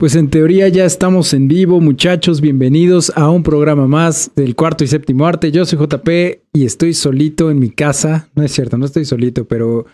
[0.00, 2.40] Pues en teoría ya estamos en vivo, muchachos.
[2.40, 5.52] Bienvenidos a un programa más del cuarto y séptimo arte.
[5.52, 6.08] Yo soy JP
[6.54, 8.30] y estoy solito en mi casa.
[8.34, 9.84] No es cierto, no estoy solito, pero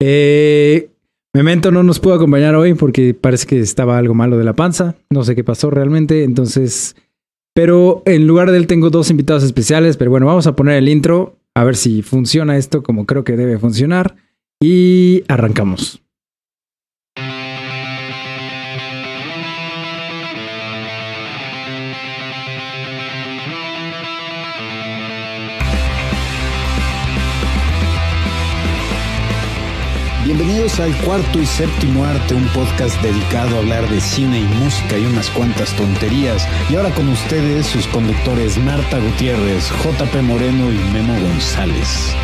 [0.00, 0.90] eh,
[1.34, 4.94] Memento no nos pudo acompañar hoy porque parece que estaba algo malo de la panza.
[5.10, 6.22] No sé qué pasó realmente.
[6.22, 6.94] Entonces,
[7.52, 9.96] pero en lugar de él tengo dos invitados especiales.
[9.96, 13.36] Pero bueno, vamos a poner el intro a ver si funciona esto como creo que
[13.36, 14.14] debe funcionar.
[14.62, 16.00] Y arrancamos.
[30.68, 34.98] Bienvenidos al cuarto y séptimo arte, un podcast dedicado a hablar de cine y música
[34.98, 36.46] y unas cuantas tonterías.
[36.68, 42.14] Y ahora con ustedes sus conductores Marta Gutiérrez, JP Moreno y Memo González.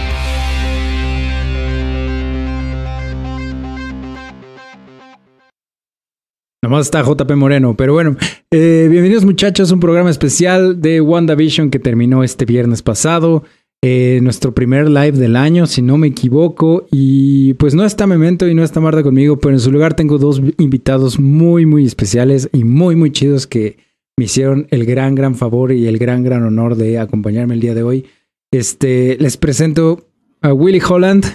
[6.62, 8.16] Nomás está JP Moreno, pero bueno,
[8.50, 13.44] eh, bienvenidos muchachos, un programa especial de WandaVision que terminó este viernes pasado.
[13.86, 16.86] Eh, nuestro primer live del año, si no me equivoco.
[16.90, 20.16] Y pues no está Memento y no está Marta conmigo, pero en su lugar tengo
[20.16, 23.76] dos invitados muy, muy especiales y muy, muy chidos que
[24.16, 27.74] me hicieron el gran, gran favor y el gran, gran honor de acompañarme el día
[27.74, 28.06] de hoy.
[28.50, 30.08] Este, les presento
[30.40, 31.26] a Willy Holland.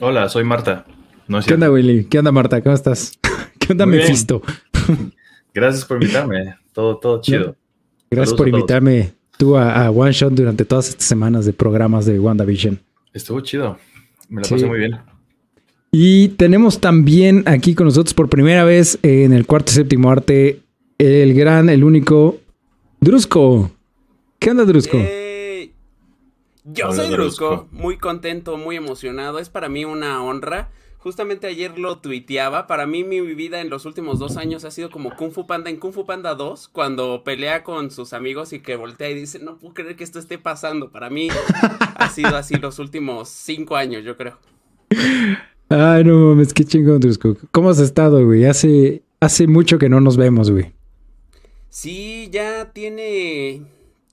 [0.00, 0.86] Hola, soy Marta.
[1.46, 2.06] ¿Qué onda, Willy?
[2.06, 2.60] ¿Qué onda, Marta?
[2.60, 3.16] ¿Cómo estás?
[3.60, 4.42] ¿Qué onda, Mephisto?
[5.54, 6.56] Gracias por invitarme.
[6.72, 7.54] Todo, todo chido.
[8.10, 12.80] Gracias por invitarme tú a, One Shot durante todas estas semanas de programas de WandaVision.
[13.12, 13.78] Estuvo chido.
[14.28, 14.98] Me la pasé muy bien.
[15.92, 20.60] Y tenemos también aquí con nosotros por primera vez en el cuarto y séptimo arte
[20.98, 22.38] el gran, el único
[23.00, 23.70] Drusco.
[24.38, 24.98] ¿Qué onda, Drusco?
[26.64, 29.38] Yo soy Drusco, muy contento, muy emocionado.
[29.38, 30.70] Es para mí una honra
[31.04, 32.66] Justamente ayer lo tuiteaba.
[32.66, 35.68] Para mí, mi vida en los últimos dos años ha sido como Kung Fu Panda
[35.68, 39.38] en Kung Fu Panda 2, cuando pelea con sus amigos y que voltea y dice:
[39.38, 40.90] No puedo creer que esto esté pasando.
[40.90, 41.28] Para mí
[41.96, 44.38] ha sido así los últimos cinco años, yo creo.
[45.68, 47.36] Ay, no mames, qué chingón, Drusco.
[47.50, 48.46] ¿Cómo has estado, güey?
[48.46, 50.72] Hace, hace mucho que no nos vemos, güey.
[51.68, 53.60] Sí, ya tiene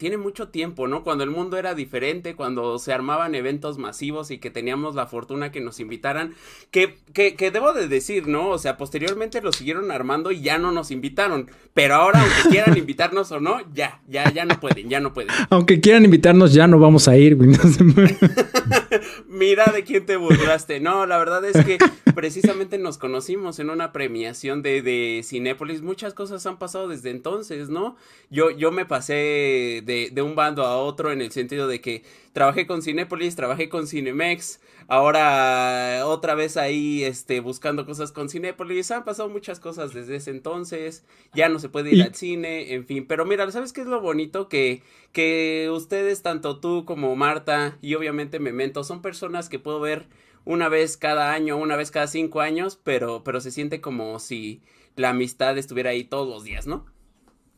[0.02, 1.04] tiene mucho tiempo, ¿no?
[1.04, 5.52] Cuando el mundo era diferente, cuando se armaban eventos masivos y que teníamos la fortuna
[5.52, 6.34] que nos invitaran,
[6.72, 8.50] que, que, que debo de decir, ¿no?
[8.50, 12.76] O sea, posteriormente lo siguieron armando y ya no nos invitaron, pero ahora aunque quieran
[12.80, 15.36] invitarnos o no, ya, ya, ya no pueden, ya no pueden.
[15.52, 17.52] Aunque quieran invitarnos, ya no vamos a ir, güey.
[19.28, 20.80] Mira de quién te burlaste.
[20.80, 21.78] No, la verdad es que
[22.16, 25.82] precisamente nos conocimos en una premiación de, de Cinépolis.
[25.82, 27.96] Muchas cosas han pasado desde entonces, ¿no?
[28.30, 32.04] Yo, yo me pasé de, un bando a otro en el sentido de que
[32.34, 34.60] trabajé con Cinépolis, trabajé con Cinemex,
[34.92, 38.92] ahora otra vez ahí este, buscando cosas con Cinépolis.
[38.92, 42.86] Han pasado muchas cosas desde ese entonces, ya no se puede ir al cine, en
[42.86, 43.06] fin.
[43.08, 44.50] Pero mira, ¿sabes qué es lo bonito?
[44.50, 50.08] Que, que ustedes, tanto tú como Marta y obviamente Memento, son personas que puedo ver
[50.44, 54.62] una vez cada año, una vez cada cinco años, pero, pero se siente como si
[54.98, 56.86] la amistad estuviera ahí todos los días, ¿no?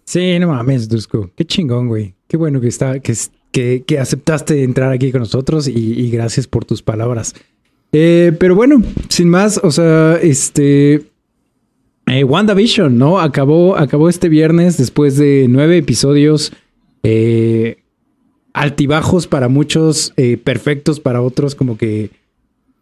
[0.06, 1.32] Sí, no mames, Dusko.
[1.36, 2.14] Qué chingón, güey.
[2.28, 3.16] Qué bueno que está, que,
[3.54, 7.34] que, que aceptaste entrar aquí con nosotros y, gracias por tus palabras.
[7.94, 11.06] Eh, pero bueno, sin más, o sea, este.
[12.08, 13.20] Eh, WandaVision, ¿no?
[13.20, 16.52] Acabó, acabó este viernes después de nueve episodios.
[17.04, 17.78] Eh,
[18.54, 22.12] altibajos para muchos, eh, perfectos para otros, como que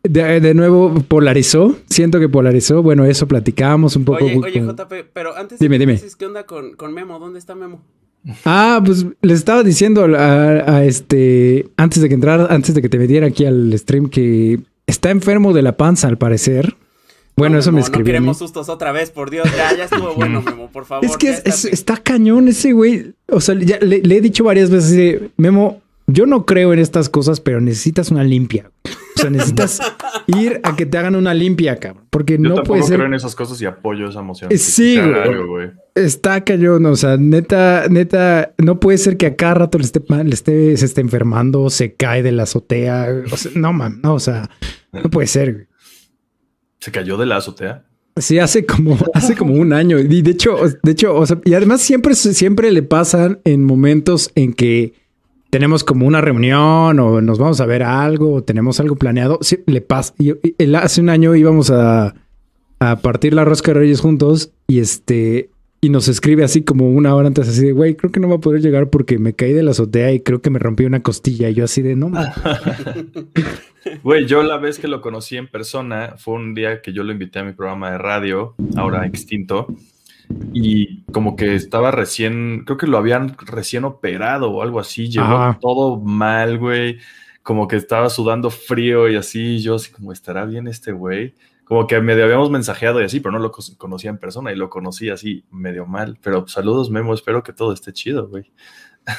[0.03, 2.81] de, nuevo polarizó, siento que polarizó.
[2.81, 4.25] Bueno, eso platicábamos un poco.
[4.25, 6.01] Oye, oye JP, pero antes dime, dime.
[6.17, 7.19] ¿qué onda con, con, Memo?
[7.19, 7.83] ¿Dónde está Memo?
[8.45, 12.99] Ah, pues les estaba diciendo a, este, antes de que entrara, antes de que te
[12.99, 16.75] metiera aquí al stream, que está enfermo de la panza, al parecer.
[17.35, 18.03] Bueno, eso me escribió.
[18.03, 19.47] No queremos sustos otra vez, por Dios.
[19.57, 21.05] Ya, ya estuvo bueno, Memo, por favor.
[21.05, 23.13] Es que está, cañón ese güey.
[23.27, 27.39] O sea, ya le, he dicho varias veces, Memo, yo no creo en estas cosas,
[27.39, 28.69] pero necesitas una limpia.
[29.21, 29.79] O sea, necesitas
[30.25, 32.07] ir a que te hagan una limpia, cabrón.
[32.09, 32.95] Porque Yo no puede ser.
[32.95, 34.51] creo en esas cosas y apoyo esa emoción.
[34.51, 35.69] Eh, sí, güey.
[35.93, 36.85] Está cañón.
[36.87, 40.75] O sea, neta, neta, no puede ser que a cada rato le esté, le esté,
[40.77, 43.07] se esté enfermando, se cae de la azotea.
[43.31, 44.49] O sea, no, man, no, o sea,
[44.91, 45.67] no puede ser, güey.
[46.79, 47.85] ¿Se cayó de la azotea?
[48.17, 49.99] Sí, hace como, hace como un año.
[49.99, 54.31] Y de hecho, de hecho, o sea, y además siempre, siempre le pasan en momentos
[54.35, 54.93] en que
[55.51, 59.59] tenemos como una reunión o nos vamos a ver algo o tenemos algo planeado, sí,
[59.67, 60.15] le pasa.
[60.81, 62.15] hace un año íbamos a,
[62.79, 65.51] a, partir la rosca de Reyes juntos y este
[65.83, 68.35] y nos escribe así como una hora antes así de, güey, creo que no va
[68.35, 71.01] a poder llegar porque me caí de la azotea y creo que me rompí una
[71.01, 71.49] costilla.
[71.49, 72.11] Y yo así de, no.
[74.03, 77.11] Güey, yo la vez que lo conocí en persona fue un día que yo lo
[77.11, 79.65] invité a mi programa de radio, ahora extinto.
[80.53, 85.25] Y como que estaba recién, creo que lo habían recién operado o algo así, llegó
[85.35, 85.57] Ajá.
[85.61, 86.99] todo mal, güey,
[87.43, 91.35] como que estaba sudando frío y así, yo así como, ¿estará bien este güey?
[91.63, 94.69] Como que medio habíamos mensajeado y así, pero no lo conocía en persona y lo
[94.69, 96.17] conocí así medio mal.
[96.21, 98.51] Pero saludos, Memo, espero que todo esté chido, güey.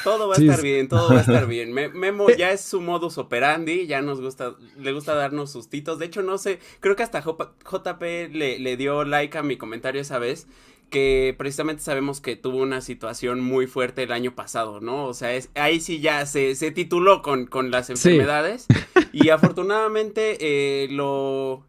[0.01, 1.71] Todo va a Sí, estar bien, todo va a estar bien.
[1.73, 5.97] Me- Memo ya es su modus operandi, ya nos gusta, le gusta darnos sustitos.
[5.99, 9.57] De hecho, no sé, creo que hasta J- JP le, le dio like a mi
[9.57, 10.47] comentario esa vez,
[10.89, 15.05] que precisamente sabemos que tuvo una situación muy fuerte el año pasado, ¿no?
[15.05, 18.67] O sea, es, ahí sí ya se, se tituló con, con las enfermedades
[19.11, 21.65] y afortunadamente eh, lo,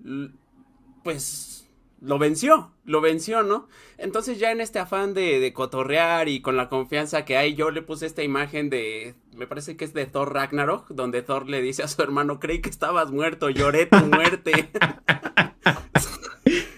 [1.03, 1.69] pues,
[2.01, 3.69] lo venció, lo venció, ¿no?
[3.97, 7.71] Entonces ya en este afán de, de cotorrear y con la confianza que hay, yo
[7.71, 11.63] le puse esta imagen de, me parece que es de Thor Ragnarok, donde Thor le
[11.63, 14.71] dice a su hermano, creí que estabas muerto, lloré tu muerte.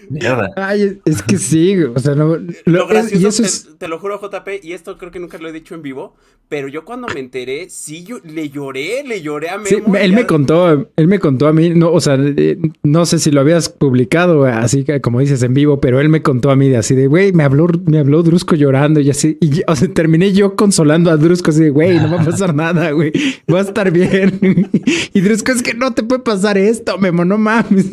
[0.09, 0.51] Mierda.
[0.55, 3.47] Ay, es que sí, güey, o sea, no, lo- Lo es- gracioso, y eso te,
[3.47, 6.15] es, te lo juro JP, y esto creo que nunca lo he dicho en vivo,
[6.49, 9.95] pero yo cuando me enteré, sí, yo le lloré, le lloré a sí, Memo.
[9.97, 13.19] él ya- me contó, él me contó a mí, no, o sea, eh, no sé
[13.19, 16.55] si lo habías publicado así que como dices en vivo, pero él me contó a
[16.55, 19.75] mí de así de, güey, me habló, me habló Drusco llorando y así, y o
[19.75, 23.11] sea, terminé yo consolando a Drusco así de, güey, no va a pasar nada, güey,
[23.53, 24.39] va a estar bien.
[25.13, 27.87] y Drusco es que no te puede pasar esto, Memo, no mames.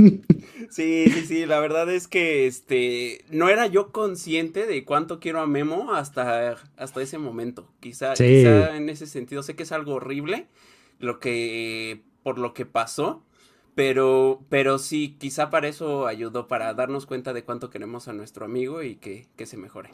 [0.74, 5.40] Sí, sí, sí, la verdad es que este no era yo consciente de cuánto quiero
[5.40, 7.68] a Memo hasta, hasta ese momento.
[7.78, 8.24] Quizá, Sí.
[8.24, 10.48] quizá en ese sentido sé que es algo horrible
[10.98, 13.22] lo que por lo que pasó,
[13.76, 18.44] pero pero sí, quizá para eso ayudó para darnos cuenta de cuánto queremos a nuestro
[18.44, 19.90] amigo y que, que se mejore.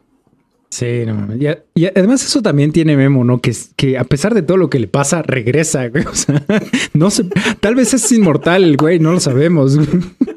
[0.70, 1.34] Sí, no.
[1.36, 3.40] Y, a- y además eso también tiene Memo, ¿no?
[3.40, 6.04] Que, que a pesar de todo lo que le pasa, regresa, güey.
[6.10, 6.42] O sea,
[6.94, 7.24] no sé,
[7.60, 9.76] tal vez es inmortal el güey, no lo sabemos.
[9.76, 9.88] güey.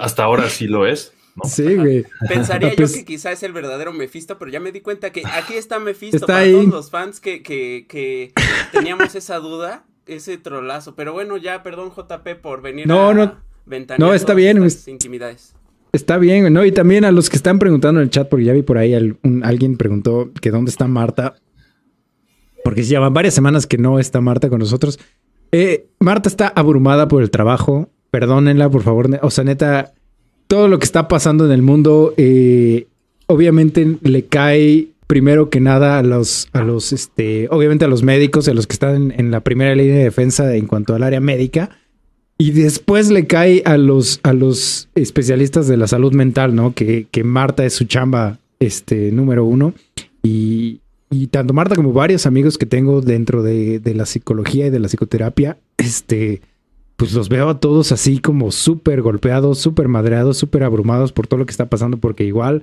[0.00, 1.44] Hasta ahora sí lo es, ¿no?
[1.48, 2.04] Sí, güey.
[2.28, 5.22] Pensaría Pues- yo que quizá es el verdadero Mephisto, pero ya me di cuenta que
[5.26, 6.52] aquí está Mephisto Está para ahí.
[6.52, 8.32] todos los fans que, que, que
[8.72, 10.94] teníamos esa duda, ese trolazo.
[10.94, 13.34] Pero bueno, ya, perdón, JP, por venir No, a no.
[13.66, 15.54] ventanear No, está bien, intimidades.
[15.92, 16.64] Está bien, güey, ¿no?
[16.64, 18.94] Y también a los que están preguntando en el chat, porque ya vi por ahí
[18.94, 21.34] al- un- alguien preguntó que dónde está Marta.
[22.62, 24.98] Porque ya van varias semanas que no está Marta con nosotros.
[25.50, 27.88] Eh, Marta está abrumada por el trabajo.
[28.10, 29.18] Perdónenla, por favor.
[29.22, 29.92] O sea, neta,
[30.46, 32.86] todo lo que está pasando en el mundo, eh,
[33.26, 38.46] obviamente le cae primero que nada a los, a los, este, obviamente a los médicos,
[38.48, 41.20] a los que están en, en la primera línea de defensa en cuanto al área
[41.20, 41.70] médica.
[42.38, 46.74] Y después le cae a los, a los especialistas de la salud mental, ¿no?
[46.74, 49.74] Que, que Marta es su chamba, este, número uno.
[50.22, 50.80] Y,
[51.10, 54.78] y tanto Marta como varios amigos que tengo dentro de, de la psicología y de
[54.78, 56.40] la psicoterapia, este,
[57.00, 61.40] pues los veo a todos así como súper golpeados, súper madreados, súper abrumados por todo
[61.40, 62.62] lo que está pasando, porque igual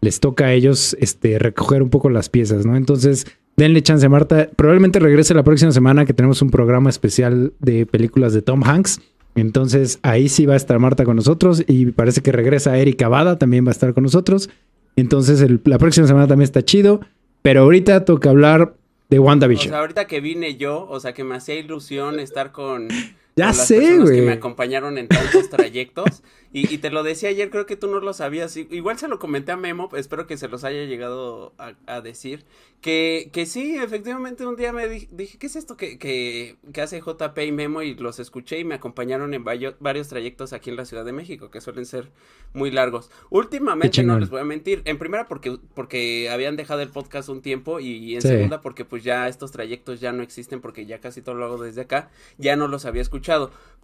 [0.00, 2.76] les toca a ellos este, recoger un poco las piezas, ¿no?
[2.76, 3.26] Entonces,
[3.56, 4.48] denle chance a Marta.
[4.54, 9.00] Probablemente regrese la próxima semana que tenemos un programa especial de películas de Tom Hanks.
[9.34, 13.36] Entonces, ahí sí va a estar Marta con nosotros y parece que regresa Erika Bada,
[13.36, 14.48] también va a estar con nosotros.
[14.94, 17.00] Entonces, la próxima semana también está chido,
[17.42, 18.76] pero ahorita toca hablar
[19.10, 19.70] de O WandaVision.
[19.70, 22.86] sea, ahorita que vine yo, o sea, que me hacía ilusión estar con,
[23.36, 24.26] Ya las sé, personas que güey.
[24.26, 26.22] me acompañaron en tantos trayectos.
[26.54, 28.54] Y, y te lo decía ayer, creo que tú no lo sabías.
[28.58, 32.44] Igual se lo comenté a Memo, espero que se los haya llegado a, a decir.
[32.82, 36.82] Que, que sí, efectivamente, un día me di- dije, ¿qué es esto que, que, que
[36.82, 37.80] hace JP y Memo?
[37.80, 41.12] Y los escuché y me acompañaron en vario- varios trayectos aquí en la Ciudad de
[41.12, 42.10] México, que suelen ser
[42.52, 43.10] muy largos.
[43.30, 44.82] Últimamente, no les voy a mentir.
[44.84, 47.80] En primera, porque, porque habían dejado el podcast un tiempo.
[47.80, 48.28] Y, y en Sí.
[48.28, 51.62] segunda, porque pues ya estos trayectos ya no existen, porque ya casi todo lo hago
[51.62, 52.10] desde acá.
[52.36, 53.21] Ya no los había escuchado.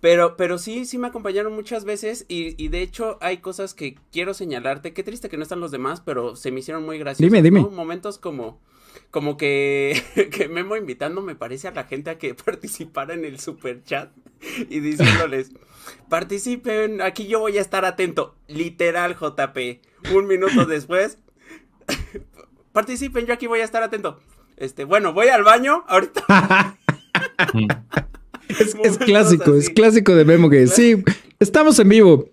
[0.01, 3.97] Pero, pero sí, sí me acompañaron muchas veces y, y de hecho hay cosas que
[4.13, 4.93] quiero señalarte.
[4.93, 7.33] Qué triste que no están los demás, pero se me hicieron muy graciosos.
[7.33, 7.63] Dime, dime.
[7.63, 7.71] ¿no?
[7.71, 8.61] Momentos como,
[9.11, 10.01] como que,
[10.33, 14.11] que Memo invitando, me parece, a la gente a que participara en el super chat
[14.69, 15.51] y diciéndoles,
[16.09, 18.37] participen, aquí yo voy a estar atento.
[18.47, 19.59] Literal, JP.
[20.15, 21.19] Un minuto después,
[22.73, 24.21] participen, yo aquí voy a estar atento.
[24.57, 26.77] Este, bueno, voy al baño, ahorita.
[28.49, 31.03] Es, es clásico, es clásico de Memo que sí,
[31.39, 32.29] estamos en vivo.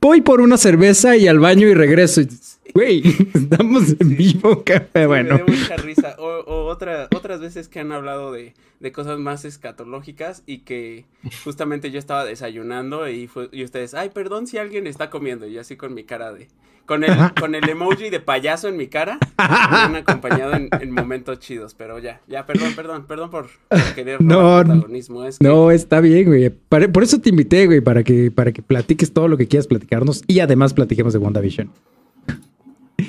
[0.00, 2.20] Voy por una cerveza y al baño y regreso.
[2.20, 2.28] Y,
[2.74, 3.02] Güey,
[3.34, 5.02] estamos en vivo, café.
[5.02, 6.16] Sí, Bueno, Me dio mucha risa.
[6.18, 11.04] O, o otra, otras veces que han hablado de, de cosas más escatológicas y que
[11.44, 15.46] justamente yo estaba desayunando y, fue, y ustedes, ay, perdón si alguien está comiendo.
[15.46, 16.48] Y así con mi cara de.
[16.84, 19.18] Con el, con el emoji de payaso en mi cara.
[19.38, 19.44] Me
[19.76, 21.74] han acompañado en, en momentos chidos.
[21.74, 25.24] Pero ya, ya, perdón, perdón, perdón por, por querer No, protagonismo.
[25.24, 26.48] Es que, no, está bien, güey.
[26.50, 29.66] Para- por eso te invité, güey, para que, para que platiques todo lo que quieras
[29.66, 31.72] platicarnos y además platiquemos de WandaVision.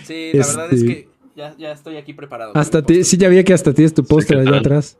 [0.07, 2.51] Sí, la verdad es Este- que ya, ya estoy aquí preparado.
[2.55, 4.97] Hasta ti, sí, ya vi que hasta tienes tu póster ¿qué allá atrás.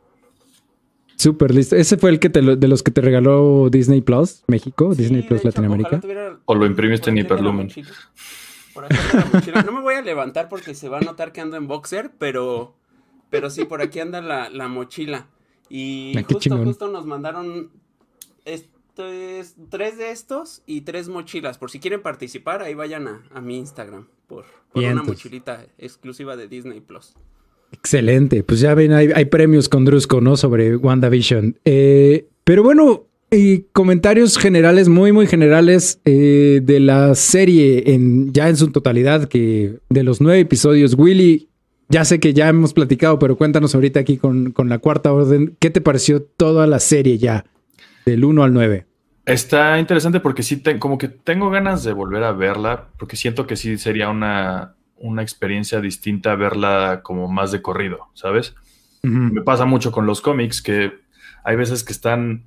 [1.16, 1.74] Súper listo.
[1.74, 4.94] Ese fue el que te lo- de los que te regaló Disney Plus México.
[4.94, 6.00] Disney Plus hecho, Latinoamérica.
[6.00, 7.68] tuviera- O lo imprimiste en Hiperlumen.
[8.72, 9.62] Por aquí anda la mochila.
[9.64, 12.76] No me voy a levantar porque se va a notar que ando en boxer, pero,
[13.30, 15.26] pero sí, por aquí anda la, la mochila.
[15.68, 17.70] Y Ah, justo, justo nos mandaron
[18.44, 21.58] esto es, tres de estos y tres mochilas.
[21.58, 26.36] Por si quieren participar, ahí vayan a, a mi Instagram por, por una mochilita exclusiva
[26.36, 27.14] de Disney Plus.
[27.72, 28.44] Excelente.
[28.44, 30.36] Pues ya ven, hay, hay premios con Drusco, ¿no?
[30.36, 31.58] Sobre WandaVision.
[31.64, 38.48] Eh, pero bueno, y comentarios generales, muy, muy generales eh, de la serie en, ya
[38.48, 41.48] en su totalidad, que de los nueve episodios, Willy,
[41.90, 45.56] ya sé que ya hemos platicado, pero cuéntanos ahorita aquí con, con la cuarta orden,
[45.58, 47.44] ¿qué te pareció toda la serie ya?
[48.06, 48.87] Del 1 al 9.
[49.32, 53.46] Está interesante porque sí, te- como que tengo ganas de volver a verla, porque siento
[53.46, 58.54] que sí sería una, una experiencia distinta verla como más de corrido, ¿sabes?
[59.34, 60.92] Me pasa mucho con los cómics que
[61.44, 62.44] hay veces que están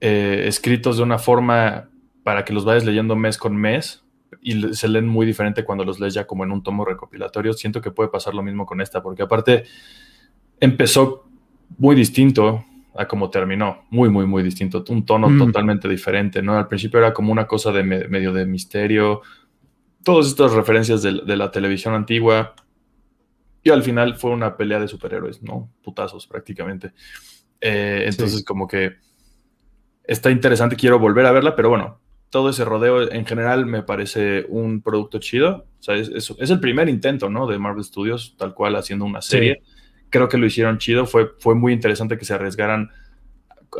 [0.00, 1.88] eh, escritos de una forma
[2.24, 4.02] para que los vayas leyendo mes con mes
[4.40, 7.52] y se leen muy diferente cuando los lees ya como en un tomo recopilatorio.
[7.52, 9.64] Siento que puede pasar lo mismo con esta, porque aparte
[10.60, 11.26] empezó
[11.78, 15.38] muy distinto a como terminó, muy, muy, muy distinto, un tono Mm.
[15.46, 16.56] totalmente diferente, ¿no?
[16.58, 19.22] Al principio era como una cosa de me- medio de misterio,
[20.04, 22.54] todas estas referencias de, de la televisión antigua,
[23.62, 25.70] y al final fue una pelea de superhéroes, ¿no?
[25.82, 26.92] Putazos prácticamente.
[27.60, 28.44] Eh, entonces Sí.
[28.44, 28.96] como que
[30.04, 34.46] está interesante, quiero volver a verla, pero bueno, todo ese rodeo en general me parece
[34.48, 35.66] un producto chido.
[35.78, 37.46] O sea, es, es- es el primer intento, ¿no?
[37.46, 39.62] De Marvel Studios, tal cual, haciendo una serie.
[40.12, 42.90] Creo que lo hicieron chido, fue, fue muy interesante que se arriesgaran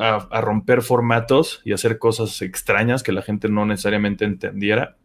[0.00, 4.96] a, a romper formatos y hacer cosas extrañas que la gente no necesariamente entendiera.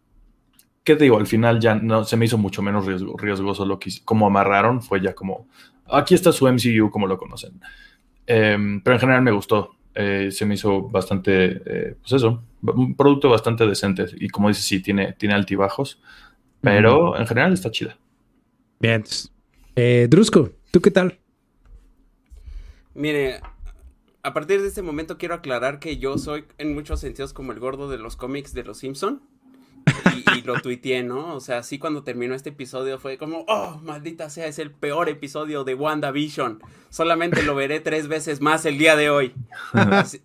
[0.84, 1.18] ¿Qué te digo?
[1.18, 4.82] Al final ya no, se me hizo mucho menos riesgo- riesgoso lo que como amarraron,
[4.82, 5.48] fue ya como,
[5.92, 7.60] aquí está su MCU como lo conocen.
[8.26, 9.76] Em, pero en general me gustó.
[9.94, 14.06] Eh, se me hizo bastante, eh, pues eso, un producto bastante decente.
[14.16, 16.02] Y como dices, sí, tiene, tiene altibajos,
[16.62, 17.98] pero en general está chida.
[18.80, 19.04] Bien.
[19.76, 21.20] Eh, Drusco, ¿tú qué tal?
[22.94, 23.42] Mire,
[24.24, 27.60] a partir de este momento quiero aclarar que yo soy en muchos sentidos como el
[27.60, 29.22] gordo de los cómics de los Simpson.
[30.36, 31.36] Y, lo tuiteé, ¿no?
[31.36, 35.10] O sea, sí cuando terminó este episodio fue como, oh, maldita sea, es el peor
[35.10, 36.62] episodio de WandaVision.
[36.90, 39.34] Solamente lo veré tres veces más el día de hoy.
[39.74, 40.20] Así,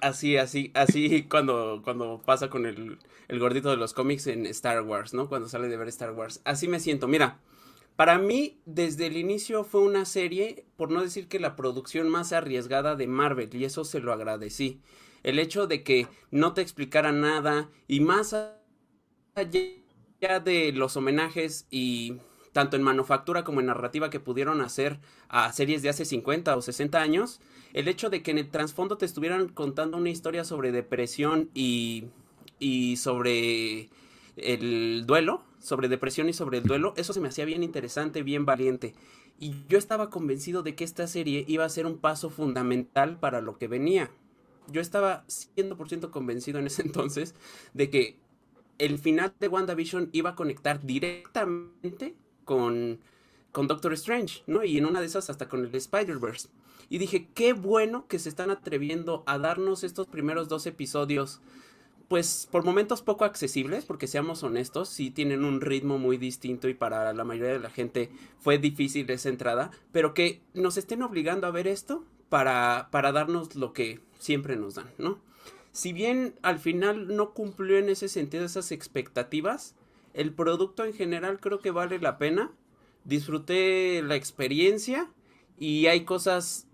[0.00, 2.98] así, así, así cuando, cuando pasa con el,
[3.28, 5.28] el gordito de los cómics en Star Wars, ¿no?
[5.28, 6.40] Cuando sale de ver Star Wars.
[6.44, 7.06] Así me siento.
[7.06, 7.38] Mira,
[8.00, 12.32] para mí, desde el inicio fue una serie, por no decir que la producción más
[12.32, 14.80] arriesgada de Marvel, y eso se lo agradecí.
[15.22, 18.34] El hecho de que no te explicara nada, y más
[19.34, 22.16] allá de los homenajes y
[22.52, 26.62] tanto en manufactura como en narrativa que pudieron hacer a series de hace 50 o
[26.62, 27.42] 60 años,
[27.74, 32.06] el hecho de que en el trasfondo te estuvieran contando una historia sobre depresión y,
[32.58, 33.90] y sobre
[34.38, 38.46] el duelo, sobre depresión y sobre el duelo, eso se me hacía bien interesante, bien
[38.46, 38.94] valiente.
[39.38, 43.40] Y yo estaba convencido de que esta serie iba a ser un paso fundamental para
[43.40, 44.10] lo que venía.
[44.68, 47.34] Yo estaba 100% convencido en ese entonces
[47.74, 48.16] de que
[48.78, 52.14] el final de WandaVision iba a conectar directamente
[52.44, 52.98] con,
[53.52, 54.64] con Doctor Strange, ¿no?
[54.64, 56.48] Y en una de esas hasta con el Spider-Verse.
[56.88, 61.40] Y dije, qué bueno que se están atreviendo a darnos estos primeros dos episodios,
[62.10, 66.74] pues por momentos poco accesibles, porque seamos honestos, sí tienen un ritmo muy distinto y
[66.74, 71.46] para la mayoría de la gente fue difícil esa entrada, pero que nos estén obligando
[71.46, 75.20] a ver esto para, para darnos lo que siempre nos dan, ¿no?
[75.72, 79.74] si bien al final no cumplió en ese sentido esas expectativas,
[80.14, 82.50] el producto en general creo que vale la pena.
[83.04, 85.10] Disfruté la experiencia
[85.58, 86.66] y hay cosas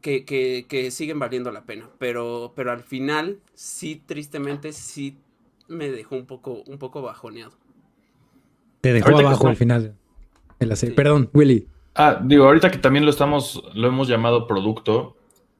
[0.00, 1.88] que, que, que siguen valiendo la pena.
[1.98, 5.16] Pero, pero al final, sí, tristemente, sí
[5.68, 7.52] me dejó un poco, un poco bajoneado.
[8.80, 9.94] Te dejó Ahorita abajo al final.
[10.74, 10.90] Sí.
[10.90, 11.66] Perdón, Willy.
[11.94, 15.16] Ah, digo, ahorita que también lo estamos, lo hemos llamado producto,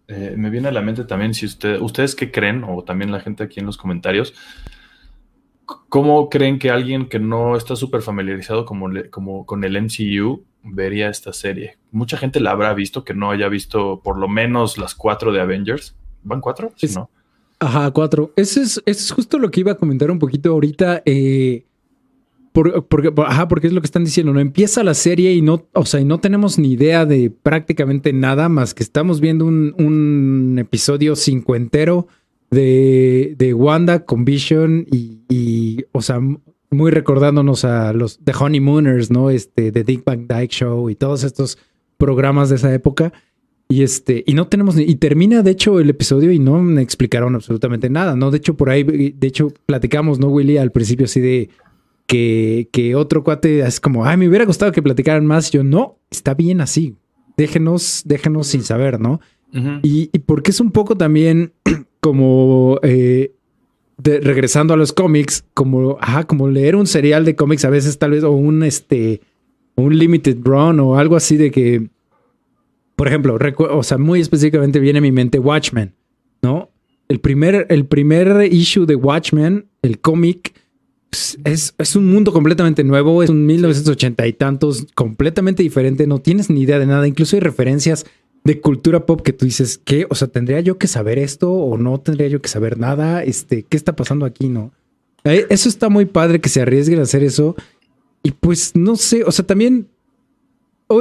[0.07, 3.21] eh, me viene a la mente también si usted, ustedes qué creen, o también la
[3.21, 4.35] gente aquí en los comentarios,
[5.89, 10.45] ¿cómo creen que alguien que no está súper familiarizado como, le- como con el MCU
[10.63, 11.79] vería esta serie?
[11.91, 15.41] Mucha gente la habrá visto que no haya visto por lo menos las cuatro de
[15.41, 15.97] Avengers.
[16.23, 16.73] ¿Van cuatro?
[16.77, 17.11] Sí, ¿no?
[17.61, 18.33] Ajá, cuatro.
[18.37, 21.03] Eso es, eso es justo lo que iba a comentar un poquito ahorita.
[21.07, 21.65] eh,
[22.53, 24.41] por- porque, por- ajá, porque es lo que están diciendo, ¿no?
[24.41, 28.49] Empieza la serie y no, o sea, y no tenemos ni idea de prácticamente nada
[28.49, 32.09] más que estamos viendo un, un episodio cincuentero
[32.51, 36.21] de, de Wanda con Vision y, y, o sea,
[36.71, 39.31] muy recordándonos a los The Honeymooners, ¿no?
[39.31, 41.59] Este, The Dick Van Dyke Show y todos estos
[41.97, 43.13] programas de esa época.
[43.69, 46.81] Y este, y no tenemos ni, y termina de hecho el episodio y no me
[46.81, 48.31] explicaron absolutamente nada, ¿no?
[48.31, 50.57] De hecho, por ahí, de hecho, platicamos, ¿no, Willy?
[50.57, 51.51] Al principio así de
[52.07, 55.51] que, que otro cuate es como, ay, me hubiera gustado que platicaran más.
[55.51, 56.97] yo, no, está bien así.
[57.37, 59.21] Déjenos, déjenos sin saber, ¿no?
[59.83, 61.53] y, y, porque es un poco también
[62.01, 63.33] como eh,
[64.03, 68.13] regresando a los cómics, como, ajá, como leer un serial de cómics a veces tal
[68.13, 69.21] vez, o un este,
[69.75, 71.89] un limited run o algo así de que
[72.99, 73.39] por ejemplo,
[73.71, 75.95] o sea, muy específicamente viene a mi mente Watchmen,
[76.43, 76.73] ¿no?
[77.07, 80.53] El primer, el primer issue de Watchmen, el cómic,
[81.45, 86.51] es, es, un mundo completamente nuevo, es un 1980 y tantos, completamente diferente, no tienes
[86.51, 88.05] ni idea de nada, incluso hay referencias
[88.45, 90.07] de cultura pop que tú dices, ¿qué?
[90.11, 93.23] O sea, ¿tendría yo que saber esto o no tendría yo que saber nada?
[93.23, 94.73] Este, ¿qué está pasando aquí, no?
[95.25, 97.57] Eh, eso está muy padre que se arriesguen a hacer eso.
[98.23, 99.89] Y pues no sé, o sea, también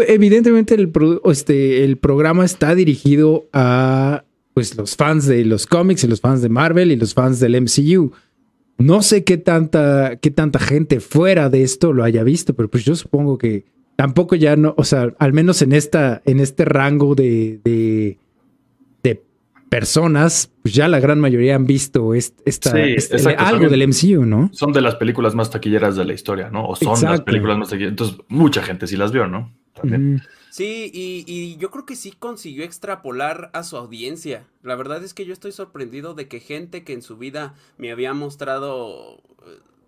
[0.08, 0.92] evidentemente el,
[1.26, 6.42] este, el programa está dirigido a pues, los fans de los cómics y los fans
[6.42, 8.12] de Marvel y los fans del MCU.
[8.78, 12.84] No sé qué tanta, qué tanta gente fuera de esto lo haya visto, pero pues
[12.86, 13.66] yo supongo que
[13.98, 18.18] tampoco ya no, o sea, al menos en esta, en este rango de, de,
[19.70, 22.74] personas, pues ya la gran mayoría han visto esta,
[23.38, 24.50] algo del MCU, ¿no?
[24.54, 26.70] Son de las películas más taquilleras de la historia, ¿no?
[26.70, 27.92] O son las películas más taquilleras.
[27.92, 29.52] Entonces, mucha gente sí las vio, ¿no?
[30.52, 34.46] Sí, y, yo creo que sí consiguió extrapolar a su audiencia.
[34.64, 37.92] La verdad es que yo estoy sorprendido de que gente que en su vida me
[37.92, 39.22] había mostrado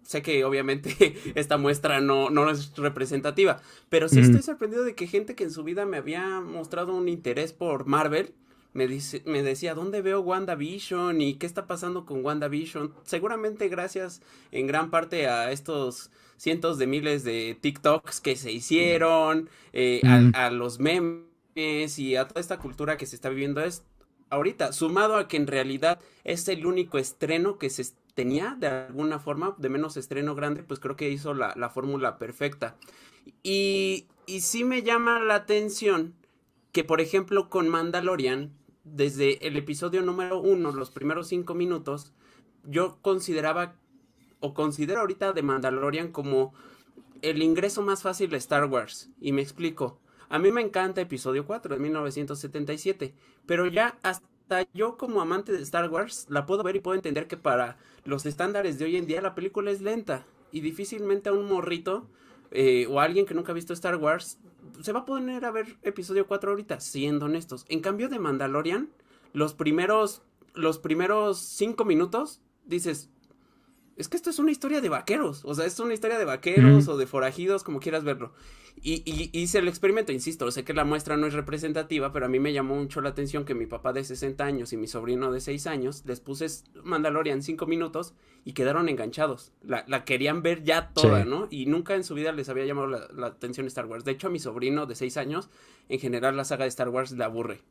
[0.09, 5.05] sé que obviamente esta muestra no, no es representativa, pero sí estoy sorprendido de que
[5.05, 8.33] gente que en su vida me había mostrado un interés por Marvel
[8.73, 11.21] me, dice, me decía, ¿dónde veo WandaVision?
[11.21, 12.91] ¿Y qué está pasando con WandaVision?
[13.03, 19.47] Seguramente gracias en gran parte a estos cientos de miles de TikToks que se hicieron,
[19.73, 20.01] eh,
[20.33, 23.83] a, los memes y a toda esta cultura que se está viviendo es
[24.31, 27.83] ahorita, sumado a que en realidad es el único estreno que se
[28.19, 32.17] tenía de alguna forma, de menos estreno grande, pues creo que hizo la, la fórmula
[32.17, 32.75] perfecta.
[33.43, 36.15] Y, y sí me llama la atención
[36.73, 38.51] que, por ejemplo, con Mandalorian,
[38.83, 42.11] desde el episodio número uno, los primeros cinco minutos,
[42.65, 43.77] yo consideraba
[44.41, 46.53] o considero ahorita de Mandalorian como
[47.21, 49.11] el ingreso más fácil de Star Wars.
[49.21, 50.01] Y me explico.
[50.27, 54.27] A mí me encanta episodio 4 de 1977, pero ya hasta
[54.73, 58.25] yo como amante de Star Wars la puedo ver y puedo entender que para los
[58.25, 62.07] estándares de hoy en día la película es lenta y difícilmente a un morrito
[62.51, 64.39] eh, o a alguien que nunca ha visto Star Wars
[64.81, 67.65] se va a poner a ver episodio 4 ahorita, siendo honestos.
[67.69, 68.89] En cambio de Mandalorian,
[69.33, 73.09] los primeros los primeros 5 minutos dices,
[73.99, 76.87] es que esto es una historia de vaqueros, o sea, es una historia de vaqueros
[76.87, 78.31] o de forajidos, como quieras verlo.
[78.81, 82.29] Y, y, hice el experimento, insisto, sé que la muestra no es representativa, pero a
[82.29, 85.33] mí me llamó mucho la atención que mi papá de 60 años y mi sobrino
[85.33, 86.47] de 6 años les puse
[86.81, 88.13] Mandalorian 5 minutos
[88.45, 89.51] y quedaron enganchados.
[89.63, 91.49] La, querían ver ya toda, ¿no?
[91.51, 94.05] Y nunca en su vida les había llamado la, atención Star Wars.
[94.05, 95.49] De hecho, a mi sobrino de 6 años,
[95.89, 97.63] en general la saga de Star Wars le aburre.